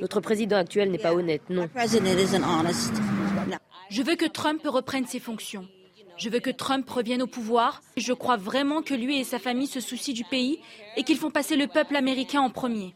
Notre 0.00 0.20
président 0.20 0.56
actuel 0.56 0.90
n'est 0.90 0.98
pas 0.98 1.12
honnête, 1.12 1.42
non. 1.50 1.68
Je 3.90 4.02
veux 4.02 4.16
que 4.16 4.26
Trump 4.26 4.62
reprenne 4.64 5.06
ses 5.06 5.20
fonctions. 5.20 5.66
Je 6.16 6.30
veux 6.30 6.40
que 6.40 6.50
Trump 6.50 6.88
revienne 6.88 7.20
au 7.20 7.26
pouvoir. 7.26 7.82
Je 7.96 8.12
crois 8.14 8.36
vraiment 8.36 8.80
que 8.80 8.94
lui 8.94 9.20
et 9.20 9.24
sa 9.24 9.38
famille 9.38 9.66
se 9.66 9.80
soucient 9.80 10.14
du 10.14 10.24
pays 10.24 10.58
et 10.96 11.02
qu'ils 11.02 11.18
font 11.18 11.30
passer 11.30 11.56
le 11.56 11.66
peuple 11.66 11.96
américain 11.96 12.40
en 12.40 12.48
premier. 12.48 12.94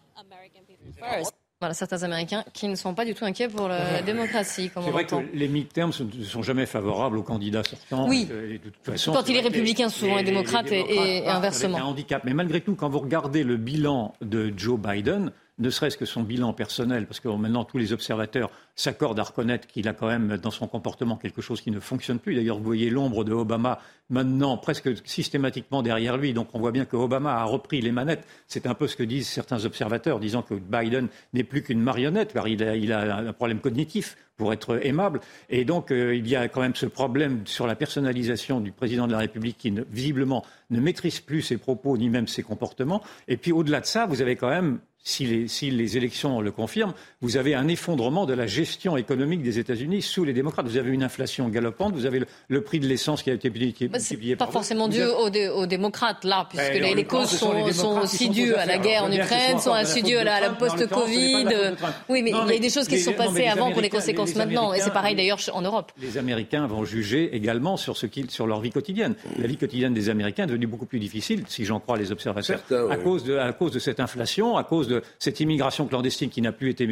Voilà, 1.66 1.74
certains 1.74 2.04
Américains 2.04 2.44
qui 2.52 2.68
ne 2.68 2.76
sont 2.76 2.94
pas 2.94 3.04
du 3.04 3.12
tout 3.12 3.24
inquiets 3.24 3.48
pour 3.48 3.66
la 3.66 4.00
démocratie. 4.00 4.70
C'est 4.72 4.90
vrai 4.90 5.04
que 5.04 5.16
les 5.34 5.48
midterms 5.48 5.90
ne 6.16 6.22
sont 6.22 6.42
jamais 6.42 6.64
favorables 6.64 7.18
aux 7.18 7.24
candidats 7.24 7.64
sortants. 7.64 8.08
Oui. 8.08 8.28
Euh, 8.30 8.52
de 8.52 8.58
toute 8.58 8.84
façon, 8.84 9.12
quand 9.12 9.28
il 9.28 9.34
est 9.34 9.40
républicain, 9.40 9.88
souvent 9.88 10.14
les, 10.14 10.22
démocrates, 10.22 10.70
et, 10.70 11.26
inversement. 11.26 11.74
Avec 11.78 11.84
un 11.84 11.88
handicap. 11.88 12.22
Mais 12.24 12.34
malgré 12.34 12.60
tout, 12.60 12.76
quand 12.76 12.88
vous 12.88 13.00
regardez 13.00 13.42
le 13.42 13.56
bilan 13.56 14.14
de 14.20 14.52
Joe 14.56 14.78
Biden, 14.78 15.32
ne 15.58 15.70
serait-ce 15.70 15.96
que 15.96 16.04
son 16.04 16.22
bilan 16.22 16.52
personnel, 16.52 17.06
parce 17.06 17.20
que 17.20 17.28
maintenant 17.28 17.64
tous 17.64 17.78
les 17.78 17.92
observateurs 17.92 18.50
s'accordent 18.74 19.18
à 19.18 19.22
reconnaître 19.22 19.66
qu'il 19.66 19.88
a 19.88 19.94
quand 19.94 20.06
même 20.06 20.36
dans 20.36 20.50
son 20.50 20.66
comportement 20.66 21.16
quelque 21.16 21.40
chose 21.40 21.60
qui 21.60 21.70
ne 21.70 21.80
fonctionne 21.80 22.18
plus. 22.18 22.34
D'ailleurs, 22.34 22.58
vous 22.58 22.64
voyez 22.64 22.90
l'ombre 22.90 23.24
de 23.24 23.32
Obama 23.32 23.80
maintenant 24.10 24.56
presque 24.58 24.90
systématiquement 25.06 25.82
derrière 25.82 26.16
lui. 26.16 26.32
Donc 26.32 26.48
on 26.52 26.58
voit 26.58 26.72
bien 26.72 26.84
que 26.84 26.96
Obama 26.96 27.34
a 27.34 27.44
repris 27.44 27.80
les 27.80 27.92
manettes. 27.92 28.24
C'est 28.46 28.66
un 28.66 28.74
peu 28.74 28.86
ce 28.86 28.96
que 28.96 29.02
disent 29.02 29.28
certains 29.28 29.64
observateurs, 29.64 30.20
disant 30.20 30.42
que 30.42 30.54
Biden 30.54 31.08
n'est 31.32 31.42
plus 31.42 31.62
qu'une 31.62 31.80
marionnette, 31.80 32.32
car 32.34 32.46
il 32.48 32.92
a, 32.92 33.16
un 33.16 33.32
problème 33.32 33.60
cognitif 33.60 34.16
pour 34.36 34.52
être 34.52 34.84
aimable. 34.84 35.20
Et 35.48 35.64
donc 35.64 35.90
euh, 35.90 36.14
il 36.14 36.28
y 36.28 36.36
a 36.36 36.48
quand 36.48 36.60
même 36.60 36.74
ce 36.74 36.86
problème 36.86 37.46
sur 37.46 37.66
la 37.66 37.74
personnalisation 37.74 38.60
du 38.60 38.70
président 38.70 39.06
de 39.06 39.12
la 39.12 39.18
République 39.18 39.56
qui 39.56 39.72
visiblement 39.90 40.44
ne 40.70 40.80
maîtrise 40.80 41.20
plus 41.20 41.40
ses 41.40 41.56
propos 41.56 41.96
ni 41.96 42.10
même 42.10 42.28
ses 42.28 42.42
comportements. 42.42 43.02
Et 43.28 43.38
puis 43.38 43.52
au-delà 43.52 43.80
de 43.80 43.86
ça, 43.86 44.06
vous 44.06 44.20
avez 44.20 44.36
quand 44.36 44.50
même 44.50 44.80
si 45.06 45.24
les, 45.24 45.46
si 45.46 45.70
les, 45.70 45.96
élections 45.96 46.40
le 46.40 46.50
confirment, 46.50 46.92
vous 47.20 47.36
avez 47.36 47.54
un 47.54 47.68
effondrement 47.68 48.26
de 48.26 48.34
la 48.34 48.48
gestion 48.48 48.96
économique 48.96 49.40
des 49.40 49.60
États-Unis 49.60 50.02
sous 50.02 50.24
les 50.24 50.32
démocrates. 50.32 50.66
Vous 50.66 50.78
avez 50.78 50.90
une 50.90 51.04
inflation 51.04 51.48
galopante, 51.48 51.94
vous 51.94 52.06
avez 52.06 52.22
le, 52.48 52.60
prix 52.60 52.80
de 52.80 52.88
l'essence 52.88 53.22
qui 53.22 53.30
a 53.30 53.34
été 53.34 53.48
multiplié 53.48 54.34
bah, 54.34 54.38
par 54.38 54.48
Pas 54.48 54.52
forcément 54.52 54.88
dû 54.88 55.04
aux, 55.04 55.66
démocrates, 55.66 56.24
là, 56.24 56.48
puisque 56.50 56.74
les, 56.74 57.04
causes 57.04 57.30
sont, 57.30 57.70
sont, 57.70 58.00
aussi 58.00 58.30
dues 58.30 58.54
à 58.54 58.66
la 58.66 58.78
guerre 58.78 59.04
en 59.04 59.12
Ukraine, 59.12 59.60
sont 59.60 59.80
aussi 59.80 60.02
dues 60.02 60.16
à 60.16 60.24
la, 60.24 60.50
post-Covid. 60.50 61.76
Oui, 62.08 62.22
mais 62.22 62.30
il 62.30 62.54
y 62.54 62.56
a 62.56 62.58
des 62.58 62.70
choses 62.70 62.88
qui 62.88 62.98
se 62.98 63.04
sont 63.04 63.16
passées 63.16 63.46
avant 63.46 63.70
pour 63.70 63.82
les 63.82 63.90
conséquences 63.90 64.34
maintenant. 64.34 64.72
Et 64.74 64.80
c'est 64.80 64.92
pareil 64.92 65.14
d'ailleurs 65.14 65.38
en 65.52 65.62
Europe. 65.62 65.92
Les 66.02 66.18
Américains 66.18 66.66
vont 66.66 66.84
juger 66.84 67.32
également 67.32 67.76
sur, 67.76 67.96
ce 67.96 68.08
sur 68.28 68.48
leur 68.48 68.60
vie 68.60 68.70
quotidienne. 68.70 69.14
La 69.38 69.46
vie 69.46 69.56
quotidienne 69.56 69.94
des 69.94 70.08
Américains 70.08 70.44
est 70.44 70.48
devenue 70.48 70.66
beaucoup 70.66 70.86
plus 70.86 70.98
difficile, 70.98 71.44
si 71.46 71.64
j'en 71.64 71.78
crois 71.78 71.96
les 71.96 72.10
observateurs, 72.10 72.60
à, 72.90 72.96
cause 72.96 73.22
de, 73.22 73.36
à 73.36 73.52
cause 73.52 73.70
de 73.70 73.78
cette 73.78 74.00
inflation, 74.00 74.56
à 74.56 74.64
cause 74.64 74.88
de 74.88 74.95
cette 75.18 75.40
immigration 75.40 75.86
clandestine 75.86 76.30
qui 76.30 76.42
n'a 76.42 76.52
plus 76.52 76.70
été 76.70 76.86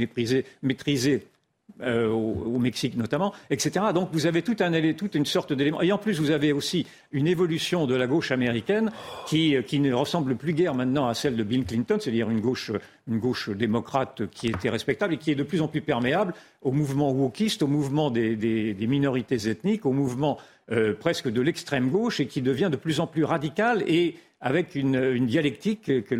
maîtrisée 0.62 1.26
euh, 1.80 2.08
au, 2.08 2.58
Mexique 2.58 2.96
notamment, 2.96 3.32
etc. 3.50 3.86
Donc 3.92 4.10
vous 4.12 4.26
avez 4.26 4.42
toute 4.42 5.14
une 5.14 5.26
sorte 5.26 5.52
d'élément. 5.52 5.82
Et 5.82 5.92
en 5.92 5.98
plus, 5.98 6.20
vous 6.20 6.30
avez 6.30 6.52
aussi 6.52 6.86
une 7.10 7.26
évolution 7.26 7.86
de 7.86 7.94
la 7.94 8.06
gauche 8.06 8.30
américaine 8.30 8.92
qui, 9.26 9.56
qui 9.66 9.80
ne 9.80 9.92
ressemble 9.92 10.36
plus 10.36 10.52
guère 10.52 10.74
maintenant 10.74 11.08
à 11.08 11.14
celle 11.14 11.36
de 11.36 11.42
Bill 11.42 11.64
Clinton, 11.64 11.96
c'est-à-dire 11.98 12.30
une 12.30 12.40
gauche, 12.40 12.70
démocrate 13.50 14.30
qui 14.30 14.48
était 14.48 14.70
respectable 14.70 15.14
et 15.14 15.16
qui 15.16 15.32
est 15.32 15.34
de 15.34 15.42
plus 15.42 15.62
en 15.62 15.68
plus 15.68 15.80
perméable 15.80 16.32
au 16.62 16.70
mouvement 16.70 17.10
wokiste, 17.10 17.62
au 17.62 17.66
mouvement 17.66 18.10
des, 18.10 18.76
minorités 18.88 19.48
ethniques, 19.48 19.84
au 19.84 19.92
mouvement 19.92 20.38
euh, 20.70 20.94
presque 20.94 21.28
de 21.28 21.40
l'extrême 21.40 21.90
gauche 21.90 22.20
et 22.20 22.26
qui 22.26 22.40
devient 22.40 22.68
de 22.70 22.76
plus 22.76 23.00
en 23.00 23.06
plus 23.06 23.24
radical 23.24 23.82
et 23.86 24.14
avec 24.40 24.74
une, 24.74 24.94
une 24.94 25.26
dialectique 25.26 25.82
que, 25.82 26.00
que 26.00 26.14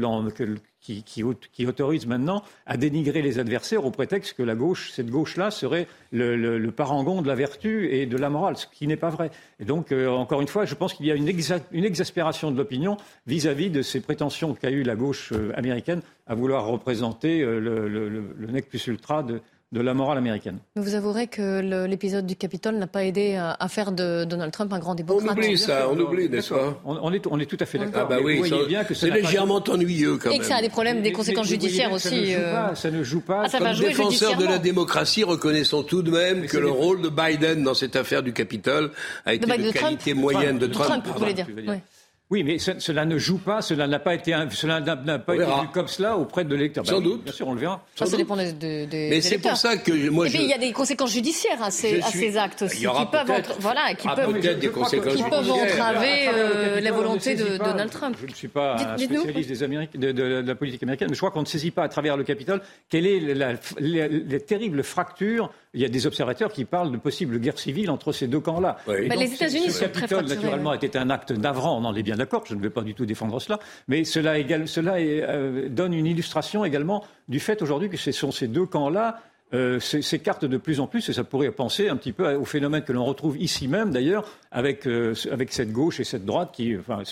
qui, 0.85 1.03
qui, 1.03 1.66
autorise 1.66 2.07
maintenant 2.07 2.43
à 2.66 2.76
dénigrer 2.76 3.22
les 3.22 3.39
adversaires 3.39 3.87
au 3.87 3.91
prétexte 3.91 4.35
que 4.35 4.43
la 4.43 4.55
gauche, 4.55 4.91
cette 4.93 5.09
gauche-là, 5.09 5.51
serait 5.51 5.89
le, 6.12 6.70
parangon 6.70 7.22
de 7.22 7.26
la 7.26 7.35
vertu 7.35 7.89
et 7.91 8.05
de 8.05 8.16
la 8.18 8.28
morale, 8.28 8.59
ce 8.59 8.66
qui 8.66 8.87
n'est 8.87 8.99
pas 8.99 9.09
vrai. 9.09 9.30
Et 9.61 9.64
donc, 9.64 9.93
euh, 9.93 10.09
encore 10.11 10.43
une 10.43 10.49
fois, 10.49 10.66
je 10.66 10.74
pense 10.74 10.93
qu'il 10.93 11.07
y 11.07 11.11
a 11.11 11.14
une, 11.14 11.26
une, 11.72 11.85
exaspération 11.85 12.51
de 12.51 12.59
l'opinion 12.59 12.99
vis-à-vis 13.26 13.70
de 13.70 13.80
ces 13.80 14.01
prétentions 14.01 14.55
qu'a 14.55 14.70
eues 14.70 14.82
la 14.82 14.95
gauche 14.95 15.32
euh, 15.32 15.53
américaine 15.57 16.03
à 16.26 16.35
vouloir 16.35 16.66
représenter 16.66 17.41
euh, 17.41 17.59
le, 17.61 17.89
le, 17.89 18.47
nec 18.49 18.68
plus 18.68 18.87
ultra 18.87 19.22
de, 19.22 19.41
de 19.75 19.81
la 19.81 19.93
morale 19.93 20.18
américaine. 20.18 20.59
vous 20.77 20.95
avouerez 20.95 21.27
que 21.27 21.61
l'épisode 21.87 22.25
du 22.25 22.37
Capitole 22.37 22.77
n'a 22.77 22.87
pas 22.87 23.05
aidé 23.05 23.35
à, 23.35 23.68
faire 23.68 23.91
de 23.91 24.25
Donald 24.25 24.53
Trump 24.53 24.72
un 24.72 24.79
grand 24.79 24.95
démocrate. 24.95 25.29
On 25.29 25.33
oublie 25.33 25.59
ça, 25.59 25.89
on 25.91 25.99
oublie, 25.99 26.29
n'est-ce 26.29 26.55
pas? 26.55 26.81
On, 26.85 27.12
est, 27.12 27.27
on 27.27 27.41
est 27.41 27.47
tout 27.47 27.57
à 27.59 27.66
fait 27.66 27.79
d'accord. 27.79 28.03
Ah 28.05 28.09
bah 28.09 28.18
oui, 28.22 28.41
c'est 28.95 29.11
légèrement 29.11 29.62
ennuyeux 29.68 30.16
quand 30.16 30.31
même. 30.31 30.37
Et 30.37 30.39
que 30.39 30.45
ça 30.45 30.57
a 30.57 30.62
des 30.62 30.68
problèmes, 30.68 31.03
des 31.03 31.11
conséquences 31.11 31.49
judiciaires 31.49 31.93
aussi. 31.93 32.35
Ça 32.75 32.91
ne 32.91 33.03
joue 33.03 33.20
pas. 33.20 33.49
Ça 33.49 33.59
ne 33.59 33.75
joue 33.75 33.83
pas. 33.83 33.89
Comme 33.89 33.89
défenseur 33.89 34.37
de 34.37 34.45
la 34.45 34.59
démocratie, 34.59 35.25
reconnaissons 35.25 35.83
tout 35.83 36.03
de 36.03 36.11
même 36.12 36.47
que 36.47 36.57
le 36.57 36.70
rôle 36.70 37.03
de 37.03 37.09
Biden 37.09 37.64
dans 37.64 37.75
cette 37.75 37.97
affaire 37.97 38.22
du 38.22 38.33
Capitole 38.33 38.93
a 39.27 39.35
été 39.35 39.45
de, 39.45 39.72
qualité 39.72 40.14
moyenne 40.14 40.59
de 40.59 40.68
Trump. 40.68 41.05
Oui, 42.35 42.43
mais 42.43 42.59
cela 42.59 43.05
ne 43.05 43.16
joue 43.16 43.39
pas, 43.39 43.62
cela 43.62 43.87
n'a 43.87 44.01
pas 44.01 44.12
été, 44.12 44.35
cela 44.51 44.80
n'a 44.80 45.18
pas 45.20 45.37
été 45.37 45.45
vu 45.45 45.68
comme 45.72 45.87
cela 45.87 46.18
auprès 46.18 46.45
de 46.45 46.53
l'électeur. 46.57 46.85
Sans 46.85 46.99
bah 46.99 47.05
doute. 47.05 47.22
Bien 47.22 47.32
sûr, 47.32 47.47
on 47.47 47.55
le 47.55 47.61
verra. 47.61 47.87
Ça, 47.95 48.07
ça 48.07 48.16
dépend 48.16 48.37
des, 48.37 48.53
des 48.53 49.09
Mais 49.09 49.20
c'est 49.20 49.39
pour 49.39 49.57
ça 49.57 49.76
que 49.76 50.11
moi. 50.11 50.26
Et 50.26 50.30
puis 50.30 50.43
il 50.43 50.49
y 50.49 50.53
a 50.53 50.59
des 50.59 50.72
conséquences 50.72 51.12
judiciaires 51.12 51.62
à 51.62 51.70
ces, 51.70 52.01
à 52.01 52.07
ces 52.07 52.37
actes 52.37 52.62
aussi, 52.62 52.78
qui 52.78 53.07
peuvent, 53.12 53.30
entre... 53.30 53.57
voilà, 53.61 53.95
qui 53.95 54.09
ah, 54.11 54.16
peuvent, 54.16 54.41
des 54.41 54.68
conséquences 54.68 55.14
qui 55.14 55.22
peuvent 55.22 55.49
entraver 55.49 56.26
euh, 56.26 56.80
la 56.80 56.91
volonté 56.91 57.37
de 57.37 57.57
Donald 57.57 57.93
Trump. 57.93 58.16
Je 58.20 58.26
ne 58.26 58.32
suis 58.32 58.49
pas 58.49 58.95
un 58.95 58.99
spécialiste 58.99 59.49
des 59.49 59.62
Amériques, 59.62 59.97
de, 59.97 60.11
de, 60.11 60.43
la 60.45 60.55
politique 60.57 60.82
américaine, 60.82 61.11
mais 61.11 61.14
je 61.14 61.20
crois 61.20 61.30
qu'on 61.30 61.43
ne 61.43 61.47
saisit 61.47 61.70
pas 61.70 61.85
à 61.85 61.89
travers 61.89 62.16
le 62.16 62.24
Capitole 62.24 62.62
quelle 62.89 63.07
est 63.07 63.32
la, 63.32 63.55
terribles 64.41 64.82
fractures 64.82 65.53
il 65.75 65.81
y 65.81 65.85
a 65.85 65.89
des 65.89 66.07
observateurs 66.07 66.53
qui 66.53 66.64
parlent 66.64 66.93
de 66.93 66.97
possible 66.97 67.39
guerre 67.39 67.59
civile 67.59 67.91
entre 67.91 68.12
ces 68.12 68.29
deux 68.29 68.41
camps-là. 68.41 68.79
Bah, 68.87 68.95
les 69.16 69.33
États-Unis 69.35 69.70
sont 69.70 69.89
très 69.89 70.07
fracturés. 70.07 70.22
naturellement, 70.22 70.72
était 70.72 70.97
un 70.97 71.11
acte 71.11 71.33
navrant, 71.33 71.79
on 71.79 71.85
en 71.85 71.95
est 71.95 72.03
bien 72.03 72.16
d'accord, 72.16 72.45
je 72.47 72.55
ne 72.55 72.61
vais 72.61 72.70
pas 72.70 72.83
du 72.83 72.95
tout 72.95 73.07
défendre 73.07 73.41
cela, 73.41 73.59
mais 73.89 74.05
cela, 74.05 74.35
cela 74.66 74.95
euh, 74.97 75.68
donne 75.68 75.93
une 75.93 76.07
illustration 76.07 76.64
également 76.64 77.05
du 77.29 77.41
fait 77.41 77.61
aujourd'hui 77.61 77.89
que 77.89 77.97
ce 77.97 78.12
sont 78.12 78.31
ces 78.31 78.47
deux 78.47 78.66
camps-là 78.66 79.20
euh, 79.53 79.79
s'écartent 79.79 80.47
de 80.47 80.57
plus 80.57 80.81
en 80.81 80.87
plus, 80.87 81.09
et 81.09 81.12
ça 81.12 81.22
pourrait 81.22 81.51
penser 81.51 81.89
un 81.89 81.97
petit 81.97 82.12
peu 82.12 82.35
au 82.35 82.45
phénomène 82.45 82.83
que 82.83 82.93
l'on 82.93 83.05
retrouve 83.05 83.41
ici 83.41 83.68
même, 83.68 83.91
d'ailleurs, 83.91 84.25
avec, 84.51 84.87
euh, 84.87 85.14
avec 85.31 85.53
cette 85.53 85.70
gauche 85.70 86.01
et 86.01 86.05
cette 86.05 86.25
droite 86.25 86.51
qui, 86.53 86.77
enfin, 86.77 87.03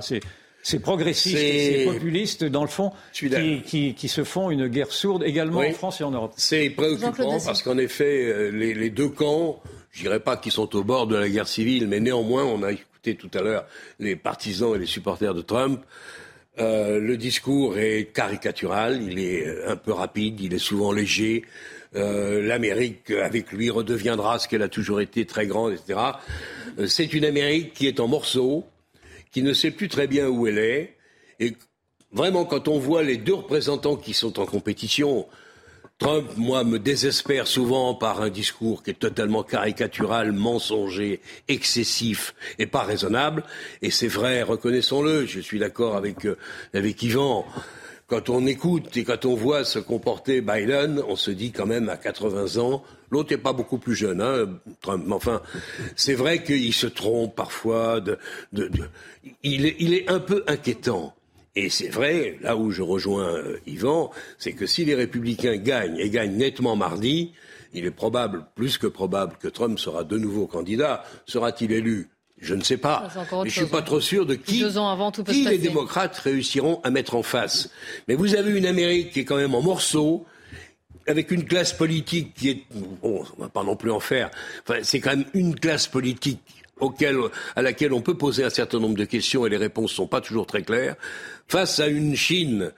c'est 0.00 0.20
ces 0.62 0.80
progressistes 0.80 1.36
et 1.36 1.84
ces 1.84 1.84
populistes, 1.84 2.44
dans 2.44 2.62
le 2.62 2.68
fond, 2.68 2.92
qui, 3.12 3.94
qui, 3.94 4.08
se 4.08 4.24
font 4.24 4.50
une 4.50 4.68
guerre 4.68 4.92
sourde 4.92 5.22
également 5.24 5.60
en 5.60 5.72
France 5.72 6.00
et 6.00 6.04
en 6.04 6.10
Europe. 6.10 6.32
C'est 6.36 6.70
préoccupant 6.70 7.38
parce 7.44 7.62
qu'en 7.62 7.78
effet, 7.78 8.26
euh, 8.26 8.50
les, 8.50 8.74
les, 8.74 8.90
deux 8.90 9.08
camps, 9.08 9.62
je 9.92 10.02
dirais 10.02 10.20
pas 10.20 10.36
qu'ils 10.36 10.52
sont 10.52 10.74
au 10.76 10.84
bord 10.84 11.06
de 11.06 11.16
la 11.16 11.28
guerre 11.28 11.48
civile, 11.48 11.88
mais 11.88 12.00
néanmoins, 12.00 12.44
on 12.44 12.62
a 12.62 12.72
écouté 12.72 13.14
tout 13.14 13.30
à 13.34 13.42
l'heure 13.42 13.64
les 13.98 14.16
partisans 14.16 14.74
et 14.74 14.78
les 14.78 14.86
supporters 14.86 15.34
de 15.34 15.42
Trump. 15.42 15.80
Euh, 16.60 16.98
le 16.98 17.16
discours 17.16 17.78
est 17.78 18.12
caricatural, 18.12 19.00
il 19.02 19.18
est 19.18 19.64
un 19.66 19.76
peu 19.76 19.92
rapide, 19.92 20.40
il 20.40 20.54
est 20.54 20.58
souvent 20.58 20.92
léger. 20.92 21.44
Euh, 21.94 22.42
L'Amérique, 22.42 23.10
avec 23.10 23.52
lui, 23.52 23.70
redeviendra 23.70 24.38
ce 24.38 24.48
qu'elle 24.48 24.62
a 24.62 24.68
toujours 24.68 25.00
été, 25.00 25.24
très 25.24 25.46
grande, 25.46 25.72
etc. 25.72 26.00
Euh, 26.78 26.86
c'est 26.86 27.12
une 27.12 27.24
Amérique 27.24 27.74
qui 27.74 27.86
est 27.86 28.00
en 28.00 28.08
morceaux, 28.08 28.66
qui 29.30 29.42
ne 29.42 29.52
sait 29.52 29.70
plus 29.70 29.88
très 29.88 30.06
bien 30.06 30.28
où 30.28 30.46
elle 30.46 30.58
est. 30.58 30.96
Et 31.40 31.54
vraiment, 32.12 32.44
quand 32.44 32.68
on 32.68 32.78
voit 32.78 33.02
les 33.02 33.16
deux 33.16 33.34
représentants 33.34 33.96
qui 33.96 34.14
sont 34.14 34.38
en 34.40 34.46
compétition, 34.46 35.26
Trump, 35.98 36.30
moi, 36.36 36.62
me 36.62 36.78
désespère 36.78 37.48
souvent 37.48 37.92
par 37.92 38.22
un 38.22 38.30
discours 38.30 38.84
qui 38.84 38.90
est 38.90 38.98
totalement 39.00 39.42
caricatural, 39.42 40.30
mensonger, 40.30 41.20
excessif 41.48 42.36
et 42.60 42.66
pas 42.66 42.84
raisonnable. 42.84 43.42
Et 43.82 43.90
c'est 43.90 44.06
vrai, 44.06 44.42
reconnaissons-le, 44.44 45.26
je 45.26 45.40
suis 45.40 45.58
d'accord 45.58 45.96
avec, 45.96 46.24
euh, 46.24 46.38
avec 46.72 47.02
Yvan. 47.02 47.44
Quand 48.06 48.30
on 48.30 48.46
écoute 48.46 48.96
et 48.96 49.02
quand 49.02 49.24
on 49.24 49.34
voit 49.34 49.64
se 49.64 49.80
comporter 49.80 50.40
Biden, 50.40 51.02
on 51.08 51.16
se 51.16 51.32
dit 51.32 51.50
quand 51.50 51.66
même 51.66 51.88
à 51.88 51.96
80 51.96 52.58
ans, 52.58 52.84
L'autre 53.10 53.30
n'est 53.32 53.40
pas 53.40 53.52
beaucoup 53.52 53.78
plus 53.78 53.94
jeune, 53.94 54.20
hein, 54.20 54.58
Trump. 54.80 55.04
Mais 55.06 55.14
enfin, 55.14 55.40
c'est 55.96 56.14
vrai 56.14 56.42
qu'il 56.42 56.72
se 56.72 56.86
trompe 56.86 57.34
parfois. 57.34 58.00
De, 58.00 58.18
de, 58.52 58.68
de... 58.68 58.84
Il, 59.42 59.66
est, 59.66 59.76
il, 59.78 59.94
est, 59.94 60.10
un 60.10 60.20
peu 60.20 60.44
inquiétant. 60.46 61.14
Et 61.56 61.70
c'est 61.70 61.88
vrai, 61.88 62.38
là 62.40 62.56
où 62.56 62.70
je 62.70 62.82
rejoins 62.82 63.34
euh, 63.34 63.58
Yvan, 63.66 64.10
c'est 64.38 64.52
que 64.52 64.66
si 64.66 64.84
les 64.84 64.94
républicains 64.94 65.56
gagnent 65.56 65.98
et 65.98 66.10
gagnent 66.10 66.36
nettement 66.36 66.76
mardi, 66.76 67.32
il 67.74 67.84
est 67.84 67.90
probable, 67.90 68.46
plus 68.54 68.78
que 68.78 68.86
probable, 68.86 69.36
que 69.40 69.48
Trump 69.48 69.78
sera 69.78 70.04
de 70.04 70.18
nouveau 70.18 70.46
candidat. 70.46 71.04
Sera-t-il 71.26 71.72
élu? 71.72 72.10
Je 72.40 72.54
ne 72.54 72.62
sais 72.62 72.76
pas. 72.76 73.08
Mais 73.16 73.50
je 73.50 73.60
ne 73.60 73.66
suis 73.66 73.66
pas 73.66 73.82
trop 73.82 74.00
sûr 74.00 74.24
de 74.24 74.34
qui, 74.34 74.64
qui 75.26 75.44
les 75.44 75.58
démocrates 75.58 76.16
réussiront 76.18 76.80
à 76.84 76.90
mettre 76.90 77.16
en 77.16 77.22
face. 77.22 77.70
Mais 78.06 78.14
vous 78.14 78.36
avez 78.36 78.56
une 78.56 78.66
Amérique 78.66 79.10
qui 79.10 79.20
est 79.20 79.24
quand 79.24 79.36
même 79.36 79.54
en 79.54 79.62
morceaux, 79.62 80.24
avec 81.08 81.30
une 81.30 81.44
classe 81.44 81.72
politique 81.72 82.34
qui 82.34 82.50
est, 82.50 82.62
bon, 82.70 83.24
on 83.38 83.42
va 83.42 83.48
pas 83.48 83.64
non 83.64 83.76
plus 83.76 83.90
en 83.90 84.00
faire, 84.00 84.30
enfin, 84.62 84.80
c'est 84.82 85.00
quand 85.00 85.16
même 85.16 85.24
une 85.34 85.58
classe 85.58 85.86
politique 85.86 86.40
auquel, 86.80 87.16
à 87.56 87.62
laquelle 87.62 87.92
on 87.92 88.02
peut 88.02 88.16
poser 88.16 88.44
un 88.44 88.50
certain 88.50 88.78
nombre 88.78 88.96
de 88.96 89.04
questions 89.04 89.46
et 89.46 89.50
les 89.50 89.56
réponses 89.56 89.92
sont 89.92 90.06
pas 90.06 90.20
toujours 90.20 90.46
très 90.46 90.62
claires, 90.62 90.96
face 91.48 91.80
à 91.80 91.88
une 91.88 92.14
Chine 92.14 92.72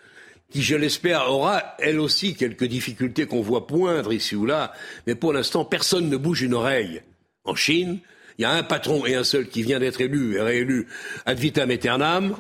qui, 0.51 0.63
je 0.63 0.75
l'espère, 0.75 1.31
aura 1.31 1.77
elle 1.79 2.01
aussi 2.01 2.35
quelques 2.35 2.65
difficultés 2.65 3.27
qu'on 3.27 3.43
voit 3.43 3.67
poindre 3.67 4.13
ici 4.13 4.35
ou 4.35 4.47
là, 4.47 4.73
mais 5.07 5.15
pour 5.15 5.33
l'instant, 5.33 5.65
personne 5.65 6.09
ne 6.09 6.17
bouge 6.17 6.43
une 6.43 6.55
oreille. 6.55 7.03
En 7.45 7.55
Chine, 7.55 8.01
il 8.41 8.45
y 8.45 8.47
a 8.47 8.53
un 8.53 8.63
patron 8.63 9.05
et 9.05 9.15
un 9.15 9.23
seul 9.23 9.49
qui 9.49 9.63
vient 9.63 9.79
d'être 9.79 10.01
élu 10.01 10.37
et 10.37 10.41
réélu 10.41 10.87
ad 11.27 11.39
vitam 11.39 11.71
aeternam. 11.71 12.35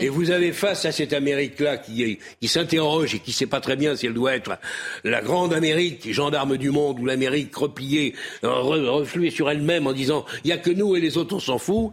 Et 0.00 0.08
vous 0.08 0.32
avez 0.32 0.50
face 0.50 0.84
à 0.84 0.90
cette 0.90 1.12
Amérique-là 1.12 1.76
qui, 1.76 2.18
qui 2.40 2.48
s'interroge 2.48 3.14
et 3.14 3.20
qui 3.20 3.30
ne 3.30 3.34
sait 3.34 3.46
pas 3.46 3.60
très 3.60 3.76
bien 3.76 3.94
si 3.94 4.06
elle 4.06 4.14
doit 4.14 4.34
être 4.34 4.58
la 5.04 5.22
grande 5.22 5.54
Amérique, 5.54 6.12
gendarme 6.12 6.56
du 6.56 6.70
monde, 6.70 6.98
ou 6.98 7.06
l'Amérique 7.06 7.54
repliée, 7.54 8.16
refluée 8.42 9.30
sur 9.30 9.48
elle-même 9.48 9.86
en 9.86 9.92
disant 9.92 10.24
il 10.42 10.48
n'y 10.48 10.52
a 10.52 10.58
que 10.58 10.72
nous 10.72 10.96
et 10.96 11.00
les 11.00 11.16
autres 11.16 11.36
on 11.36 11.40
s'en 11.40 11.58
fout. 11.58 11.92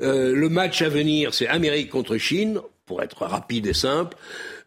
Euh, 0.00 0.34
le 0.34 0.48
match 0.48 0.82
à 0.82 0.88
venir, 0.88 1.34
c'est 1.34 1.46
Amérique 1.46 1.90
contre 1.90 2.18
Chine, 2.18 2.60
pour 2.84 3.00
être 3.02 3.26
rapide 3.26 3.68
et 3.68 3.74
simple. 3.74 4.16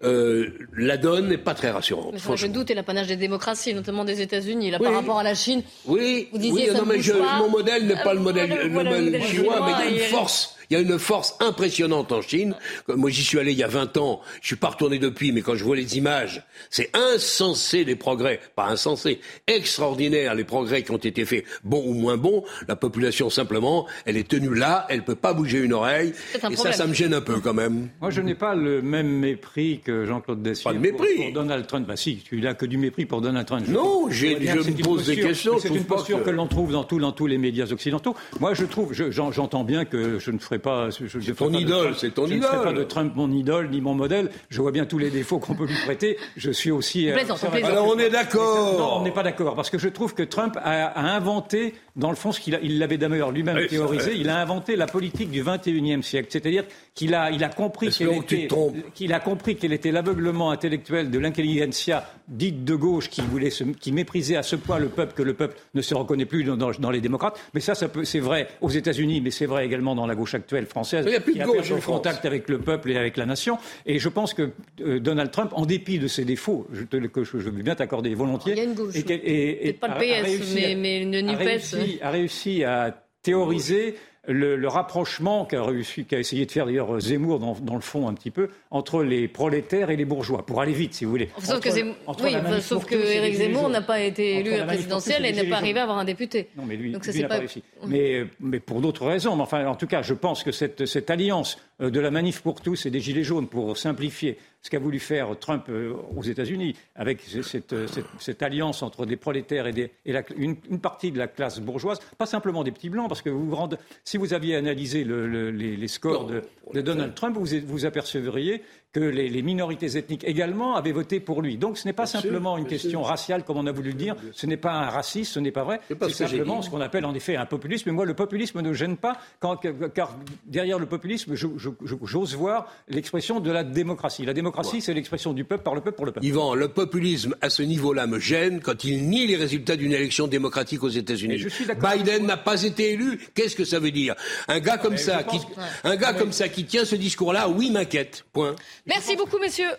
Euh, 0.04 0.49
la 0.76 0.97
donne 0.97 1.28
n'est 1.28 1.38
pas 1.38 1.54
très 1.54 1.70
rassurante. 1.70 2.14
Mais 2.14 2.38
je 2.38 2.47
doute 2.47 2.72
et 2.72 2.74
l'apanage 2.74 3.08
des 3.08 3.18
démocraties, 3.18 3.74
notamment 3.74 4.04
des 4.04 4.22
États-Unis, 4.22 4.72
là 4.72 4.80
par 4.80 4.93
rapport 4.93 5.20
à 5.20 5.24
la 5.24 5.36
Chine. 5.36 5.62
Oui, 5.86 6.28
vous 6.32 6.39
disiez, 6.39 6.72
oui, 6.72 6.78
non, 6.78 6.86
mais 6.86 6.97
mon 7.39 7.49
modèle 7.49 7.86
n'est 7.86 8.02
pas 8.02 8.14
le 8.14 8.20
modèle, 8.20 9.22
chinois, 9.24 9.66
mais 9.66 9.89
il 9.89 9.97
y 9.97 9.99
a 9.99 10.04
une 10.06 10.10
force 10.10 10.56
il 10.72 10.76
y 10.76 10.78
a 10.78 10.80
une 10.80 10.97
force 10.97 11.36
impressionnante 11.41 12.13
en 12.13 12.22
Chine. 12.22 12.55
Moi, 12.88 13.09
j'y 13.09 13.24
suis 13.24 13.38
allé 13.38 13.51
il 13.51 13.57
y 13.57 13.63
a 13.63 13.67
20 13.67 13.97
ans. 13.97 14.22
Je 14.41 14.47
suis 14.47 14.55
pas 14.55 14.69
retourné 14.69 14.99
depuis, 14.99 15.34
mais 15.34 15.41
quand 15.41 15.55
je 15.55 15.65
vois 15.65 15.76
les 15.76 15.97
images, 15.97 16.43
c'est 16.69 16.89
insensé 16.95 17.84
les 17.84 17.97
progrès. 17.97 18.39
Pas 18.55 18.67
insensé, 18.67 19.19
extraordinaire 19.47 20.34
les 20.34 20.45
progrès 20.45 20.84
qui 20.84 20.91
ont 20.91 20.97
été 20.97 21.26
faits, 21.26 21.43
bons 21.65 21.84
ou 21.86 21.93
moins 21.93 22.15
bons. 22.15 22.45
La 22.69 22.78
population, 22.78 23.30
simplement, 23.30 23.86
elle 24.05 24.15
est 24.15 24.30
tenue 24.30 24.55
là, 24.55 24.86
elle 24.88 25.03
peut 25.03 25.15
pas 25.15 25.34
bouger 25.34 25.59
une 25.59 25.74
oreille. 25.74 26.13
Et 26.49 26.55
ça, 26.55 26.72
ça 26.72 26.88
me 26.88 26.93
gêne 26.93 27.13
un 27.13 27.22
peu 27.22 27.41
quand 27.41 27.53
même. 27.53 27.89
Moi, 27.99 28.09
je 28.09 28.22
n'ai 28.22 28.36
pas 28.36 28.55
le 28.55 28.82
même 28.82 29.09
mépris 29.09 29.82
que 29.84 30.05
Jean-Claude 30.05 30.41
Dessier. 30.41 30.63
Pas 30.63 30.74
de 30.74 30.80
mépris. 30.80 31.15
Pour, 31.17 31.34
Donald 31.34 31.67
Trump. 31.67 31.86
Bah 31.86 31.97
si, 31.97 32.19
tu 32.19 32.39
n'as 32.39 32.53
que 32.53 32.65
du 32.65 32.78
mépris 32.78 33.05
pour 33.05 33.19
Donald 33.19 33.45
Trump. 33.45 33.67
non, 33.67 34.09
je 34.09 34.28
me 34.28 34.84
pose 34.84 35.05
des 35.05 35.17
questions. 35.17 35.59
C'est 35.59 35.67
une 35.67 35.84
posture 35.84 36.24
que, 36.24 36.30
l'on 36.30 36.47
trouve 36.47 36.72
dans, 36.72 36.88
dans 36.89 37.11
tous 37.11 37.28
les 37.28 37.38
médias 37.38 37.69
occidentaux. 37.74 38.15
Moi, 38.39 38.53
je 38.53 38.63
trouve, 38.63 38.93
j'entends 38.93 39.65
bien 39.65 39.84
que 39.84 40.17
je 40.17 40.32
ne 40.32 40.39
ferai 40.39 40.61
pas. 40.62 40.89
C'est 40.91 41.36
ton 41.36 41.53
idole, 41.53 41.95
c'est 41.97 42.12
ton 42.12 42.26
idole. 42.26 42.39
Je 42.41 42.45
ne 42.45 42.62
ferai 42.62 42.64
pas 42.64 42.74
de 42.74 42.84
Trump 42.84 43.14
mon 43.16 43.32
idole 43.32 43.70
ni 43.70 43.82
mon 43.82 43.93
modèle. 43.93 44.30
Je 44.49 44.62
vois 44.62 44.72
bien 44.72 44.86
tous 44.86 44.97
les 44.97 45.09
défauts 45.09 45.39
qu'on 45.39 45.55
peut 45.55 45.66
lui 45.66 45.78
prêter. 45.84 46.18
Je 46.38 46.51
suis 46.51 46.72
aussi. 46.72 47.09
Euh, 47.09 47.18
Alors 47.64 47.88
on 47.88 47.97
est 47.97 48.09
d'accord. 48.09 48.78
Non, 48.78 49.01
on 49.01 49.03
n'est 49.03 49.12
pas 49.12 49.24
d'accord 49.24 49.55
parce 49.55 49.70
que 49.70 49.78
je 49.78 49.89
trouve 49.89 50.14
que 50.14 50.24
Trump 50.24 50.57
a, 50.62 50.99
inventé, 51.16 51.74
dans 51.95 52.09
le 52.09 52.16
fond, 52.16 52.32
ce 52.32 52.39
qu'il 52.39 52.59
il 52.64 52.80
l'avait 52.80 52.97
d'ailleurs 52.97 53.32
lui-même 53.32 53.68
théorisé. 53.68 54.16
Il 54.16 54.30
a 54.30 54.39
inventé 54.39 54.76
la 54.76 54.88
politique 54.88 55.32
du 55.32 55.43
21e 55.43 56.01
siècle, 56.01 56.28
c'est-à-dire 56.32 56.64
qu'il 56.93 57.14
a, 57.16 57.32
il 57.32 57.43
a 57.43 57.49
compris 57.49 57.89
qu'elle 57.89 58.14
était, 58.14 58.47
qu'il 58.93 59.14
a 59.14 59.20
compris 59.20 59.55
quel 59.55 59.74
était 59.74 59.91
l'aveuglement 59.91 60.51
intellectuel 60.51 61.09
de 61.09 61.20
l'intelligentsia 61.20 62.05
dite 62.28 62.64
de 62.64 62.76
gauche 62.76 63.09
qui 63.09 63.22
voulait 63.22 63.49
qui 63.80 63.91
méprisait 63.91 64.38
à 64.38 64.43
ce 64.43 64.55
point 64.55 64.80
le 64.80 64.89
peuple 64.89 65.14
que 65.14 65.24
le 65.24 65.34
peuple 65.34 65.57
ne 65.74 65.82
se 65.82 65.93
reconnaît 65.93 66.26
plus 66.26 66.43
dans, 66.43 66.55
dans 66.57 66.91
les 66.91 67.01
démocrates. 67.01 67.39
Mais 67.53 67.59
ça, 67.59 67.76
ça 67.76 67.88
c'est 68.03 68.20
vrai 68.20 68.47
aux 68.62 68.70
États-Unis, 68.70 69.22
mais 69.22 69.32
c'est 69.32 69.45
vrai 69.45 69.66
également 69.66 69.95
dans 69.95 70.05
la 70.05 70.16
gauche 70.16 70.34
actuelle 70.34 70.51
française. 70.66 71.06
Il 71.08 71.14
y 71.14 71.16
a 71.16 71.22
plus 71.22 71.36
de 71.36 71.43
gauche 71.43 71.72
en 71.72 71.80
contact 71.80 72.26
avec 72.26 72.49
le 72.49 72.60
peuple 72.60 72.91
et 72.91 72.97
avec 72.97 73.18
la 73.18 73.26
nation. 73.26 73.58
Et 73.86 73.99
je 73.99 74.10
pense 74.10 74.34
que 74.34 74.52
euh, 74.82 74.99
Donald 74.99 75.32
Trump, 75.32 75.52
en 75.54 75.66
dépit 75.66 75.99
de 75.99 76.08
ses 76.08 76.26
défauts, 76.26 76.68
je, 76.72 76.84
te, 76.84 76.97
que 77.08 77.24
je, 77.24 77.38
veux 77.38 77.52
bien 77.52 77.76
t'accorder 77.76 78.14
volontiers, 78.16 78.54
il 78.54 78.58
y 78.58 78.62
a 78.62 78.64
une 78.64 78.74
gauche. 78.74 78.95
Et, 78.95 79.70
et, 79.70 79.74
pas 79.74 79.88
le 79.88 79.95
PS, 79.95 80.54
mais, 80.54 80.76
mais 80.76 81.02
une 81.02 81.20
NUPES. 81.20 81.32
A 81.32 81.36
réussi, 81.38 81.99
a 82.02 82.10
réussi 82.10 82.64
à 82.64 83.06
théoriser 83.22 83.95
le, 84.28 84.55
le 84.55 84.67
rapprochement 84.67 85.45
qu'a 85.45 85.65
essayé 86.11 86.45
de 86.45 86.51
faire 86.51 86.65
d'ailleurs 86.65 86.99
Zemmour 86.99 87.39
dans, 87.39 87.55
dans, 87.59 87.76
le 87.76 87.82
fond 87.82 88.07
un 88.07 88.13
petit 88.13 88.30
peu 88.30 88.49
entre 88.69 89.03
les 89.03 89.28
prolétaires 89.28 89.89
et 89.89 89.95
les 89.95 90.05
bourgeois, 90.05 90.45
pour 90.45 90.61
aller 90.61 90.74
vite, 90.74 90.93
si 90.93 91.05
vous 91.05 91.11
voulez. 91.11 91.30
Sauf 91.39 91.55
entre, 91.55 91.59
que, 91.61 91.72
Zemmour, 91.72 91.95
oui, 92.24 92.36
sauf 92.61 92.86
que 92.86 92.95
Éric 92.95 93.36
Zemmour 93.36 93.69
n'a 93.69 93.82
pas 93.82 93.99
été 93.99 94.38
élu 94.38 94.53
à 94.53 94.57
la 94.59 94.65
présidentielle 94.65 95.26
et 95.26 95.34
n'est 95.34 95.49
pas 95.49 95.57
arrivé 95.57 95.80
à 95.80 95.84
avoir 95.84 95.97
un 95.97 96.05
député. 96.05 96.49
Non, 96.55 96.63
mais 96.67 96.76
lui, 96.76 96.91
Donc, 96.91 97.03
ça, 97.03 97.11
lui 97.11 97.22
pas... 97.24 97.30
pas 97.30 97.38
réussi. 97.39 97.63
Mais, 97.88 98.26
mais 98.39 98.59
pour 98.59 98.82
d'autres 98.82 99.07
raisons. 99.07 99.36
Mais 99.36 99.43
enfin, 99.43 99.65
en 99.65 99.76
tout 99.76 99.88
cas, 99.88 100.03
je 100.03 100.13
pense 100.13 100.43
que 100.43 100.51
cette, 100.51 100.86
cette 100.86 101.09
alliance 101.09 101.57
de 101.90 102.00
la 102.00 102.12
manif 102.12 102.42
pour 102.42 102.62
tous 102.62 102.86
et 102.86 102.92
des 102.92 103.00
gilets 103.00 103.24
jaunes, 103.24 103.48
pour 103.48 103.78
simplifier, 103.78 104.38
ce 104.62 104.70
qu'a 104.70 104.80
voulu 104.80 105.00
faire 105.00 105.38
Trump 105.40 105.66
euh, 105.70 105.94
aux 106.16 106.22
États-Unis, 106.22 106.76
avec 106.96 107.22
cette, 107.22 107.88
cette, 107.88 108.06
cette, 108.20 108.44
alliance 108.44 108.84
entre 108.84 109.06
des 109.06 109.18
prolétaires 109.18 109.68
et, 109.68 109.74
des, 109.74 109.92
et 110.06 110.14
la, 110.14 110.24
une, 110.38 110.56
une, 110.70 110.80
partie 110.80 111.12
de 111.12 111.18
la 111.18 111.28
classe 111.28 111.60
bourgeoise, 111.60 112.00
pas 112.18 112.26
simplement 112.28 112.64
des 112.64 112.72
petits 112.72 112.90
blancs, 112.90 113.08
parce 113.08 113.22
que 113.22 113.30
vous 113.30 113.50
vous 113.50 113.56
rendez, 113.56 113.78
si 114.04 114.18
vous 114.18 114.34
aviez 114.34 114.56
analysé 114.56 115.04
le, 115.04 115.28
le, 115.28 115.50
les, 115.50 115.76
les, 115.76 115.88
scores 115.88 116.28
de, 116.28 116.44
de, 116.74 116.82
Donald 116.82 117.16
Trump, 117.16 117.36
vous 117.38 117.48
vous 117.66 117.86
apercevriez 117.86 118.62
que 118.94 119.00
les, 119.00 119.30
les, 119.30 119.42
minorités 119.42 119.98
ethniques 119.98 120.24
également 120.26 120.76
avaient 120.76 120.92
voté 120.92 121.20
pour 121.20 121.42
lui. 121.42 121.58
Donc 121.58 121.78
ce 121.78 121.88
n'est 121.88 121.94
pas 121.94 122.04
bien 122.04 122.22
simplement 122.22 122.56
sûr, 122.56 122.64
une 122.64 122.70
question 122.70 123.02
sûr. 123.02 123.08
raciale, 123.08 123.44
comme 123.44 123.58
on 123.58 123.66
a 123.66 123.72
voulu 123.72 123.92
le 123.92 123.96
dire, 123.96 124.16
ce 124.34 124.46
n'est 124.46 124.58
pas 124.58 124.74
un 124.74 124.89
racisme, 124.89 125.34
ce 125.34 125.39
n'est 125.39 125.52
pas 125.52 125.64
vrai, 125.64 125.80
c'est 125.89 126.28
simplement 126.28 126.62
ce 126.62 126.70
qu'on 126.70 126.82
appelle 126.82 127.06
en 127.06 127.14
effet 127.14 127.38
un 127.38 127.46
populisme. 127.46 127.89
Et 127.89 127.92
moi, 127.94 128.06
le 128.06 128.14
populisme 128.14 128.62
ne 128.62 128.74
gêne 128.74 128.98
pas, 128.98 129.18
quand, 129.39 129.58
car 129.94 130.18
derrière 130.46 130.78
le 130.78 130.88
populisme, 130.88 131.36
j'ose 131.36 132.36
voir 132.36 132.68
l'expression 132.89 133.39
de 133.39 133.52
la 133.52 133.64
démocratie. 133.64 134.26
La 134.26 134.34
démocratie, 134.34 134.76
ouais. 134.76 134.82
c'est 134.82 134.94
l'expression 134.94 135.34
du 135.34 135.46
peuple 135.46 135.64
par 135.64 135.76
le 135.76 135.82
peuple 135.82 135.96
pour 135.96 136.06
le 136.06 136.12
peuple. 136.12 136.26
Yvan, 136.26 136.54
le 136.54 136.68
populisme 136.68 137.36
à 137.42 137.50
ce 137.50 137.64
niveau-là 137.64 138.08
me 138.08 138.20
gêne 138.20 138.60
quand 138.60 138.84
il 138.84 139.08
nie 139.08 139.26
les 139.26 139.38
résultats 139.38 139.78
d'une 139.78 139.94
élection 139.94 140.28
démocratique 140.28 140.84
aux 140.84 140.89
États-Unis. 140.89 141.46
Biden 141.82 142.26
n'a 142.26 142.38
pas 142.38 142.64
été 142.64 142.92
élu. 142.92 143.20
Qu'est-ce 143.34 143.56
que 143.56 143.66
ça 143.66 143.80
veut 143.80 143.92
dire? 143.92 144.16
Un 144.50 144.60
gars 144.60 144.78
comme 144.78 144.98
ça, 144.98 145.24
qui, 145.24 145.39
que... 145.39 145.46
un 145.86 145.96
gars 145.96 146.14
comme 146.14 146.34
ça 146.34 146.50
qui 146.50 146.66
tient 146.66 146.84
ce 146.84 146.96
discours-là, 146.96 147.48
oui, 147.48 147.72
m'inquiète. 147.72 148.26
Point. 148.34 148.56
Merci 148.86 149.16
beaucoup, 149.16 149.40
messieurs. 149.40 149.72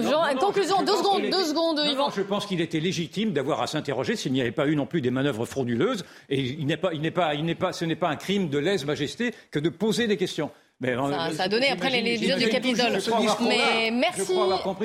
Jean, 0.00 0.26
non, 0.26 0.34
non, 0.34 0.38
conclusion, 0.38 0.82
deux 0.82 0.96
secondes, 0.96 1.22
deux 1.22 1.44
secondes, 1.44 1.80
Yvan. 1.84 2.10
je 2.10 2.22
pense 2.22 2.46
qu'il 2.46 2.60
était 2.60 2.80
légitime 2.80 3.32
d'avoir 3.32 3.60
à 3.60 3.66
s'interroger 3.66 4.16
s'il 4.16 4.32
n'y 4.32 4.40
avait 4.40 4.52
pas 4.52 4.68
eu 4.68 4.76
non 4.76 4.86
plus 4.86 5.00
des 5.00 5.10
manœuvres 5.10 5.44
frauduleuses. 5.44 6.04
Et 6.28 6.40
il 6.40 6.66
n'est 6.66 6.76
pas, 6.76 6.94
il 6.94 7.00
n'est 7.00 7.10
pas, 7.10 7.34
il 7.34 7.44
n'est 7.44 7.56
pas, 7.56 7.72
ce 7.72 7.84
n'est 7.84 7.96
pas 7.96 8.08
un 8.08 8.16
crime 8.16 8.48
de 8.48 8.58
lèse-majesté 8.58 9.34
que 9.50 9.58
de 9.58 9.68
poser 9.68 10.06
des 10.06 10.16
questions. 10.16 10.50
Mais, 10.82 10.96
ça, 10.96 11.30
ça, 11.36 11.42
a 11.44 11.48
donné 11.48 11.70
après 11.70 11.90
l'épisode 11.90 12.40
du 12.40 12.48
Capitole. 12.48 12.98
Mais 13.40 13.92
merci, 13.92 14.34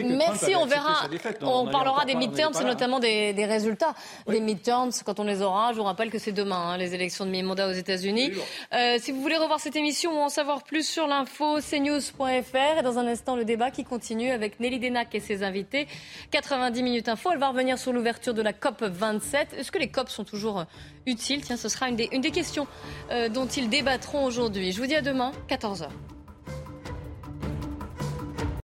merci, 0.06 0.56
on 0.56 0.68
verra, 0.68 1.08
défaite, 1.10 1.40
on, 1.42 1.62
on 1.62 1.72
parlera 1.72 2.06
des 2.06 2.14
midterms, 2.14 2.54
notamment 2.64 3.00
des, 3.00 3.34
des 3.34 3.46
résultats 3.46 3.96
oui. 4.28 4.36
des 4.36 4.42
midterms 4.42 4.92
quand 5.04 5.20
on 5.20 5.24
les 5.24 5.42
aura. 5.42 5.74
Je 5.74 5.78
vous 5.78 5.84
rappelle 5.84 6.12
que 6.12 6.20
c'est 6.20 6.32
demain, 6.32 6.74
hein, 6.74 6.78
les 6.78 6.94
élections 6.94 7.26
de 7.26 7.32
mi-mandat 7.32 7.68
aux 7.68 7.74
États-Unis. 7.74 8.32
Euh, 8.76 8.98
si 9.00 9.12
vous 9.12 9.22
voulez 9.22 9.38
revoir 9.38 9.60
cette 9.60 9.76
émission 9.76 10.20
ou 10.20 10.22
en 10.22 10.30
savoir 10.30 10.64
plus 10.64 10.88
sur 10.88 11.08
l'info, 11.08 11.60
cnews.fr. 11.62 12.80
Et 12.80 12.84
dans 12.84 13.00
un 13.00 13.08
instant, 13.08 13.36
le 13.36 13.44
débat 13.44 13.72
qui 13.72 13.84
continue 13.84 14.30
avec 14.30 14.60
Nelly 14.60 14.78
Denac 14.78 15.16
et 15.16 15.20
ses 15.20 15.42
invités. 15.42 15.88
90 16.30 16.84
minutes 16.84 17.10
info. 17.10 17.32
Elle 17.32 17.40
va 17.40 17.50
revenir 17.50 17.80
sur 17.80 17.92
l'ouverture 17.92 18.36
de 18.36 18.44
la 18.44 18.54
COP 18.54 18.84
27. 18.84 19.56
Est-ce 19.58 19.72
que 19.72 19.80
les 19.80 19.90
COP 19.90 20.10
sont 20.10 20.26
toujours 20.26 20.66
utiles 21.08 21.42
Tiens, 21.42 21.58
ce 21.58 21.70
sera 21.70 21.90
une 21.90 21.96
des, 21.96 22.10
une 22.12 22.22
des 22.22 22.32
questions 22.32 22.68
euh, 23.12 23.30
dont 23.30 23.48
ils 23.48 23.70
débattront 23.70 24.26
aujourd'hui. 24.26 24.72
Je 24.72 24.80
vous 24.80 24.88
dis 24.88 24.96
à 24.96 25.02
demain, 25.02 25.32
14h. 25.50 25.88